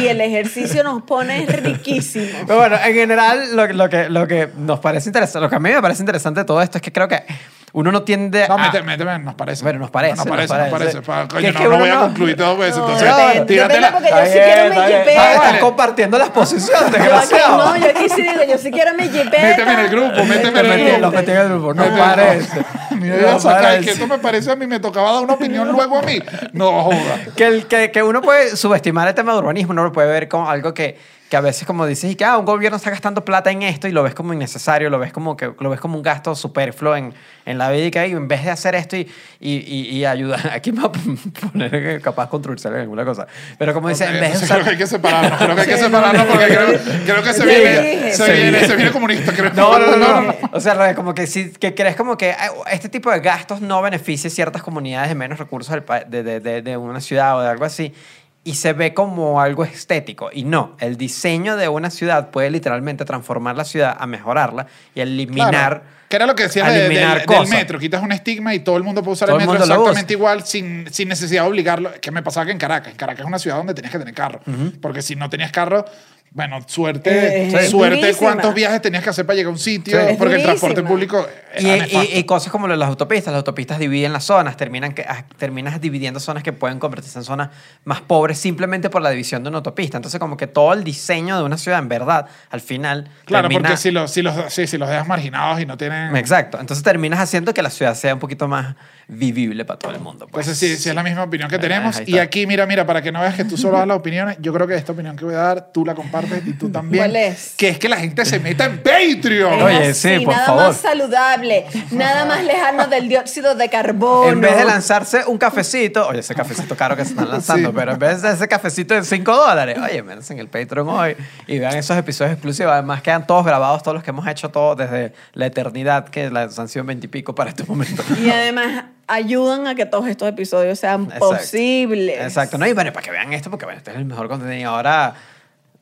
y 0.00 0.08
el 0.08 0.20
ejercicio 0.20 0.82
nos 0.82 1.02
pone 1.02 1.46
riquísimos. 1.46 2.42
Pero 2.48 2.58
bueno, 2.58 2.74
en 2.84 2.92
general, 2.92 3.54
lo, 3.54 3.68
lo 3.68 3.88
que, 3.88 4.08
lo 4.08 4.26
que 4.26 4.48
nos 4.58 4.80
parece 4.80 5.08
interesante, 5.08 5.40
lo 5.44 5.48
que 5.48 5.54
a 5.54 5.60
mí 5.60 5.70
me 5.70 5.80
parece 5.80 6.02
interesante 6.02 6.40
de 6.40 6.46
todo 6.46 6.60
esto 6.60 6.78
es 6.78 6.82
que 6.82 6.90
creo 6.92 7.06
que 7.06 7.22
uno 7.72 7.92
no 7.92 8.02
tiende 8.02 8.46
No, 8.48 8.54
a... 8.54 8.58
méteme, 8.58 8.86
méteme, 8.96 9.18
nos 9.20 9.34
parece. 9.34 9.62
Bueno, 9.62 9.78
nos 9.78 9.90
parece, 9.90 10.16
Nos 10.16 10.26
nos 10.26 10.36
parece, 10.36 10.54
nos 10.54 10.68
parece. 10.70 11.00
parece. 11.00 11.02
Pa- 11.02 11.28
Que 11.28 11.34
Coño, 11.34 11.48
es 11.48 11.54
no, 11.54 11.58
que 11.60 11.64
no 11.64 11.70
uno 11.70 11.78
voy 11.78 11.88
a 11.88 11.94
no- 11.94 12.00
concluir 12.00 12.36
todo 12.36 12.64
eso. 12.64 12.78
No, 12.80 12.84
Entonces, 12.92 13.16
depende, 13.16 13.46
tíratela. 13.46 13.92
porque 13.92 14.08
yo 14.10 14.26
sí 14.26 14.38
quiero 14.44 14.82
jipeta. 14.82 15.32
Estás 15.34 15.58
compartiendo 15.58 16.18
las 16.18 16.30
posiciones, 16.30 16.92
desgraciado. 16.92 17.56
no, 17.58 17.76
yo 17.76 17.86
aquí 17.90 18.08
sí 18.08 18.22
digo, 18.22 18.42
yo 18.48 18.58
sí 18.58 18.70
quiero 18.70 18.94
mi 18.94 19.04
jipeta. 19.08 19.42
Méteme 19.42 19.72
en 19.74 19.78
el 19.80 19.88
grupo, 19.88 20.24
méteme 20.24 20.52
Te 20.52 20.60
en 20.60 20.72
el 20.72 20.84
grupo. 20.86 20.98
Los 21.00 21.14
metí 21.14 21.30
en 21.30 21.36
el 21.36 21.48
grupo. 21.48 21.74
No 21.74 21.84
parece. 21.96 22.64
Mira, 22.90 23.16
ya 23.16 23.32
No 23.32 23.40
saca, 23.40 23.60
parece. 23.62 23.84
que 23.84 23.90
esto 23.92 24.06
me 24.06 24.18
parece 24.18 24.50
a 24.50 24.56
mí, 24.56 24.66
me 24.66 24.80
tocaba 24.80 25.12
dar 25.12 25.22
una 25.22 25.34
opinión 25.34 25.68
luego 25.72 25.98
a 25.98 26.02
mí. 26.02 26.18
No 26.52 26.82
joda. 26.84 26.98
que, 27.36 27.46
el, 27.46 27.66
que, 27.66 27.90
que 27.90 28.02
uno 28.02 28.20
puede 28.20 28.56
subestimar 28.56 29.08
el 29.08 29.14
tema 29.14 29.32
de 29.32 29.38
urbanismo, 29.38 29.72
uno 29.72 29.84
lo 29.84 29.92
puede 29.92 30.08
ver 30.08 30.28
como 30.28 30.50
algo 30.50 30.74
que, 30.74 30.98
que 31.30 31.36
a 31.36 31.40
veces 31.40 31.64
como 31.64 31.86
dices 31.86 32.10
y 32.10 32.16
que 32.16 32.24
ah, 32.24 32.36
un 32.36 32.44
gobierno 32.44 32.76
está 32.76 32.90
gastando 32.90 33.24
plata 33.24 33.52
en 33.52 33.62
esto 33.62 33.86
y 33.86 33.92
lo 33.92 34.02
ves 34.02 34.14
como 34.14 34.34
innecesario, 34.34 34.90
lo 34.90 34.98
ves 34.98 35.12
como, 35.12 35.36
que, 35.36 35.52
lo 35.60 35.70
ves 35.70 35.78
como 35.78 35.96
un 35.96 36.02
gasto 36.02 36.34
superfluo 36.34 36.96
en, 36.96 37.14
en 37.46 37.56
la 37.56 37.70
vida 37.70 37.86
y 37.86 37.90
que 37.92 38.00
"Ay, 38.00 38.10
en 38.12 38.26
vez 38.26 38.44
de 38.44 38.50
hacer 38.50 38.74
esto 38.74 38.96
y, 38.96 39.08
y, 39.38 39.58
y, 39.58 39.88
y 39.98 40.04
ayudar, 40.04 40.50
aquí 40.52 40.72
me 40.72 40.82
va 40.82 40.88
a 40.88 40.92
poner 40.92 42.02
capaz 42.02 42.28
construirse 42.28 42.66
en 42.66 42.74
alguna 42.74 43.04
cosa, 43.04 43.28
pero 43.56 43.72
como 43.72 43.88
dice, 43.88 44.04
Ok, 44.04 44.10
en 44.14 44.20
vez 44.20 44.40
de 44.40 44.44
usar... 44.44 44.56
creo 44.56 44.64
que 44.64 44.70
hay 44.70 44.78
que 44.78 44.86
separarnos. 44.88 45.38
Creo 45.40 45.54
que 45.54 45.60
hay 45.60 45.68
que 45.68 45.78
separarnos 45.78 46.26
no, 46.26 46.32
porque 46.32 46.46
creo, 46.46 46.80
creo 47.04 47.22
que 47.22 47.32
se 47.32 47.46
viene, 47.46 48.12
se 48.12 48.32
viene, 48.32 48.66
se 48.66 48.76
viene 48.76 48.90
comunista. 48.90 49.32
Creo. 49.32 49.52
No, 49.54 49.78
no, 49.78 49.96
no, 49.96 50.20
no. 50.22 50.34
O 50.52 50.58
sea, 50.58 50.94
como 50.96 51.14
que 51.14 51.28
si 51.28 51.52
que 51.52 51.76
crees 51.76 51.94
como 51.94 52.16
que 52.18 52.34
este 52.72 52.88
tipo 52.88 53.08
de 53.10 53.20
gastos 53.20 53.60
no 53.60 53.80
beneficia 53.82 54.28
ciertas 54.28 54.62
comunidades 54.64 55.08
de 55.10 55.14
menos 55.14 55.38
recursos 55.38 55.74
de, 56.08 56.22
de, 56.24 56.40
de, 56.40 56.62
de 56.62 56.76
una 56.76 57.00
ciudad 57.00 57.38
o 57.38 57.42
de 57.42 57.48
algo 57.48 57.64
así 57.64 57.94
y 58.42 58.54
se 58.54 58.72
ve 58.72 58.94
como 58.94 59.40
algo 59.40 59.64
estético. 59.64 60.30
Y 60.32 60.44
no, 60.44 60.76
el 60.80 60.96
diseño 60.96 61.56
de 61.56 61.68
una 61.68 61.90
ciudad 61.90 62.30
puede 62.30 62.50
literalmente 62.50 63.04
transformar 63.04 63.56
la 63.56 63.64
ciudad 63.64 63.96
a 63.98 64.06
mejorarla 64.06 64.66
y 64.94 65.00
eliminar... 65.00 65.50
Claro. 65.50 65.82
Que 66.08 66.16
era 66.16 66.26
lo 66.26 66.34
que 66.34 66.42
decías 66.42 66.66
de- 66.66 66.72
del- 66.72 66.86
eliminar 66.86 67.18
del, 67.18 67.26
cosas. 67.26 67.50
metro. 67.50 67.78
Quitas 67.78 68.02
un 68.02 68.10
estigma 68.10 68.52
y 68.52 68.58
todo 68.60 68.76
el 68.76 68.82
mundo 68.82 69.00
puede 69.00 69.12
usar 69.12 69.28
Todo 69.28 69.38
el 69.38 69.46
metro 69.46 69.62
exactamente 69.62 70.12
igual 70.12 70.44
sin, 70.44 70.92
sin 70.92 71.08
necesidad 71.08 71.44
de 71.44 71.48
obligarlo. 71.50 71.92
Que 72.00 72.10
me 72.10 72.20
pasaba 72.20 72.46
que 72.46 72.52
en 72.52 72.58
Caracas. 72.58 72.90
En 72.90 72.96
Caracas 72.96 73.20
es 73.20 73.26
una 73.28 73.38
ciudad 73.38 73.58
donde 73.58 73.74
tenías 73.74 73.92
que 73.92 73.98
tener 74.00 74.12
carro. 74.12 74.40
Porque 74.82 75.02
si 75.02 75.14
no 75.14 75.30
tenías 75.30 75.52
carro, 75.52 75.84
bueno, 76.32 76.60
suerte, 76.66 77.48
Eh, 77.48 77.68
suerte 77.68 77.96
durísima. 77.96 78.18
cuántos 78.32 78.54
viajes 78.54 78.80
tenías 78.80 79.02
que 79.02 79.10
hacer 79.10 79.26
para 79.26 79.34
llegar 79.36 79.48
a 79.48 79.52
un 79.52 79.58
sitio. 79.58 79.98
Sí. 80.00 80.14
Porque 80.16 80.36
el 80.36 80.42
transporte 80.44 80.82
público 80.84 81.26
Y, 81.58 81.66
era 81.66 81.76
y- 81.76 81.80
nefasto. 81.80 82.18
y 82.18 82.24
cosas 82.24 82.52
como 82.52 82.68
lo 82.68 82.74
de 82.74 82.78
las 82.78 82.88
autopistas. 82.88 83.32
Las 83.32 83.38
autopistas 83.38 83.80
dividen 83.80 84.12
las 84.12 84.24
zonas, 84.24 84.56
terminan 84.56 84.92
que, 84.92 85.02
ah, 85.02 85.24
terminas 85.38 85.80
dividiendo 85.80 86.20
zonas 86.20 86.44
que 86.44 86.52
pueden 86.52 86.78
convertirse 86.78 87.18
en 87.18 87.24
zonas 87.24 87.48
más 87.84 88.00
pobres 88.02 88.38
simplemente 88.38 88.90
por 88.90 89.02
la 89.02 89.10
división 89.10 89.42
de 89.42 89.48
una 89.48 89.58
autopista. 89.58 89.98
Entonces, 89.98 90.20
como 90.20 90.36
que 90.36 90.46
todo 90.46 90.72
el 90.72 90.84
diseño 90.84 91.36
de 91.36 91.42
una 91.42 91.58
ciudad, 91.58 91.80
en 91.80 91.88
verdad, 91.88 92.26
al 92.50 92.60
final. 92.60 93.08
Claro, 93.24 93.48
termina- 93.48 93.68
porque 93.70 93.76
si 93.76 93.90
los, 93.90 94.10
si, 94.12 94.22
los, 94.22 94.34
sí, 94.52 94.68
si 94.68 94.78
los 94.78 94.88
dejas 94.88 95.08
marginados 95.08 95.60
y 95.60 95.66
no 95.66 95.76
tienen... 95.76 96.14
Exacto. 96.14 96.60
Entonces 96.60 96.84
terminas 96.84 97.18
haciendo 97.18 97.52
que 97.52 97.62
la 97.62 97.70
ciudad 97.70 97.94
sea 97.96 98.14
un 98.14 98.20
poquito 98.20 98.46
más 98.46 98.76
vivible 99.10 99.64
para 99.64 99.78
todo 99.78 99.92
el 99.92 100.00
mundo. 100.00 100.26
pues. 100.30 100.46
Entonces, 100.46 100.76
sí, 100.76 100.82
sí 100.82 100.88
es 100.88 100.94
la 100.94 101.02
misma 101.02 101.24
opinión 101.24 101.50
que 101.50 101.58
tenemos. 101.58 101.96
ahí 101.98 102.04
Y 102.06 102.18
aquí, 102.18 102.46
mira, 102.46 102.64
mira, 102.66 102.86
para 102.86 103.02
que 103.02 103.10
no 103.12 103.20
veas 103.20 103.34
que 103.34 103.44
tú 103.44 103.56
solo 103.56 103.78
das 103.78 103.86
las 103.86 103.96
opiniones, 103.96 104.36
yo 104.40 104.52
creo 104.52 104.66
que 104.66 104.74
esta 104.74 104.92
opinión 104.92 105.16
que 105.16 105.24
voy 105.24 105.34
a 105.34 105.38
dar, 105.38 105.72
tú 105.72 105.84
la 105.84 105.94
compartes 105.94 106.46
y 106.46 106.52
tú 106.52 106.68
también. 106.72 107.04
¿Cuál 107.04 107.16
es? 107.16 107.54
Que 107.56 107.68
es 107.70 107.78
que 107.78 107.88
la 107.88 107.96
gente 107.96 108.24
se 108.24 108.38
meta 108.38 108.64
en 108.66 108.78
Patreon. 108.82 109.62
Oye, 109.62 109.88
así, 109.90 110.18
sí, 110.18 110.24
por 110.24 110.34
nada 110.34 110.46
favor. 110.46 110.62
más 110.68 110.76
saludable, 110.76 111.66
nada 111.90 112.24
más 112.24 112.44
lejano 112.44 112.86
del 112.86 113.08
dióxido 113.08 113.54
de 113.54 113.68
carbono. 113.68 114.30
En 114.30 114.40
vez 114.40 114.56
de 114.56 114.64
lanzarse 114.64 115.22
un 115.26 115.38
cafecito, 115.38 116.06
oye, 116.08 116.20
ese 116.20 116.34
cafecito 116.34 116.76
caro 116.76 116.96
que 116.96 117.04
se 117.04 117.10
están 117.10 117.28
lanzando, 117.28 117.70
Sí. 117.70 117.74
pero 117.76 117.92
en 117.92 117.98
vez 117.98 118.22
de 118.22 118.30
ese 118.32 118.48
cafecito 118.48 118.94
de 118.94 119.02
5 119.04 119.32
dólares, 119.34 119.78
oye, 119.82 120.02
menos 120.02 120.30
en 120.30 120.38
el 120.38 120.48
Patreon 120.48 120.88
hoy 120.88 121.16
y 121.46 121.58
vean 121.58 121.76
esos 121.76 121.96
episodios 121.96 122.34
exclusivos. 122.34 122.72
Además, 122.72 123.02
quedan 123.02 123.26
todos 123.26 123.44
grabados, 123.44 123.82
todos 123.82 123.94
los 123.94 124.04
que 124.04 124.10
hemos 124.10 124.26
hecho, 124.26 124.50
todos 124.50 124.76
desde 124.78 125.12
la 125.32 125.46
eternidad, 125.46 126.08
que 126.08 126.30
la 126.30 126.42
han 126.42 126.68
sido 126.68 126.84
20 126.84 127.06
y 127.06 127.08
pico 127.08 127.34
para 127.34 127.50
este 127.50 127.64
momento. 127.64 128.02
Y 128.22 128.30
además 128.30 128.84
ayudan 129.10 129.66
a 129.66 129.74
que 129.74 129.86
todos 129.86 130.06
estos 130.06 130.28
episodios 130.28 130.78
sean 130.78 131.04
Exacto. 131.04 131.28
posibles. 131.30 132.20
Exacto, 132.20 132.58
¿no? 132.58 132.66
Y 132.66 132.72
bueno, 132.72 132.92
para 132.92 133.04
que 133.04 133.10
vean 133.10 133.32
esto, 133.32 133.50
porque 133.50 133.64
bueno, 133.64 133.78
este 133.78 133.90
es 133.90 133.96
el 133.96 134.04
mejor 134.04 134.28
contenido. 134.28 134.70
Ahora, 134.70 135.14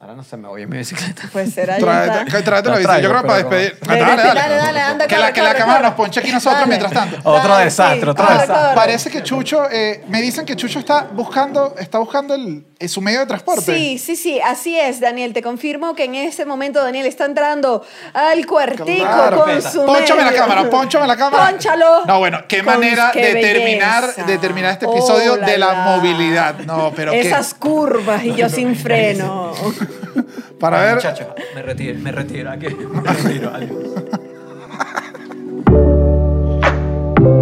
ahora 0.01 0.15
no 0.15 0.23
sé, 0.23 0.37
me 0.37 0.47
voy 0.49 0.63
en 0.63 0.71
mi 0.71 0.79
bicicleta. 0.79 1.23
Pues 1.33 1.53
será 1.55 1.77
Tráete, 1.79 2.43
tráete 2.43 2.69
la 2.71 2.79
La 2.79 2.97
bici. 2.97 3.03
Yo 3.03 3.09
creo 3.11 3.23
que 3.23 3.27
para 3.27 3.39
despedir. 3.39 3.79
Dale, 3.83 4.01
dale, 4.35 4.55
dale, 4.55 4.81
anda, 4.81 5.07
que 5.07 5.15
la, 5.17 5.21
corre, 5.23 5.33
que 5.35 5.43
la 5.43 5.55
cámara 5.55 5.79
corre. 5.79 5.89
nos 5.89 5.95
ponche 5.97 6.21
aquí 6.21 6.31
nosotros 6.33 6.61
Dale. 6.61 6.69
mientras 6.69 6.93
tanto. 6.93 7.17
Otro 7.29 7.49
Dale, 7.53 7.65
desastre, 7.65 8.01
sí. 8.03 8.09
otro 8.09 8.25
desastre. 8.25 8.55
corre. 8.55 8.75
Parece 8.75 9.11
que 9.11 9.23
Chucho, 9.23 9.69
eh, 9.71 10.05
me 10.09 10.23
dicen 10.23 10.47
que 10.47 10.55
Chucho 10.57 10.79
está 10.79 11.03
buscando, 11.13 11.75
está 11.79 11.99
buscando 11.99 12.35
el, 12.35 12.65
eh, 12.79 12.87
su 12.89 13.01
medio 13.01 13.21
de 13.21 13.27
transporte. 13.27 13.63
Sí, 13.77 13.99
sí, 13.99 14.15
sí, 14.17 14.41
así 14.41 14.79
es, 14.79 15.01
Daniel. 15.01 15.33
Te 15.33 15.43
confirmo 15.43 15.95
que 15.97 16.05
en 16.05 16.15
ese 16.15 16.45
momento 16.47 16.83
Daniel 16.83 17.07
está 17.07 17.25
entrando 17.25 17.85
al 18.15 18.47
cuartico 18.47 18.85
Claro, 19.05 19.39
con 19.45 19.47
peta. 19.57 19.71
su 19.71 19.85
Pónchame 19.85 20.23
la 20.25 20.33
cámara, 20.33 20.71
pónchame 20.71 21.07
la 21.09 21.17
cámara. 21.17 21.51
Pónchalo. 21.51 22.05
No, 22.07 22.19
bueno, 22.21 22.41
qué 22.49 22.63
manera 22.63 23.11
qué 23.13 23.35
de 23.35 23.41
terminar, 23.43 24.15
de 24.15 24.39
terminar 24.39 24.73
este 24.73 24.87
episodio 24.87 25.33
Oh, 25.33 25.37
la, 25.37 25.47
de 25.47 25.59
la, 25.59 25.73
la. 25.73 25.75
movilidad. 25.97 26.55
No, 26.61 26.93
pero 26.95 27.11
qué. 27.13 27.21
Esas 27.21 27.53
curvas 27.55 28.23
y 28.25 28.35
yo 28.35 28.49
sin 28.59 28.77
freno. 28.77 29.53
Para 30.59 30.81
ver. 30.83 30.95
Muchachos, 30.97 31.27
me 31.55 31.63
retiro, 31.63 31.99
me 31.99 32.13
retiro 32.13 32.51
aquí. 32.51 32.69
Me 32.75 33.13
retiro, 33.13 33.51
adiós. 33.55 33.79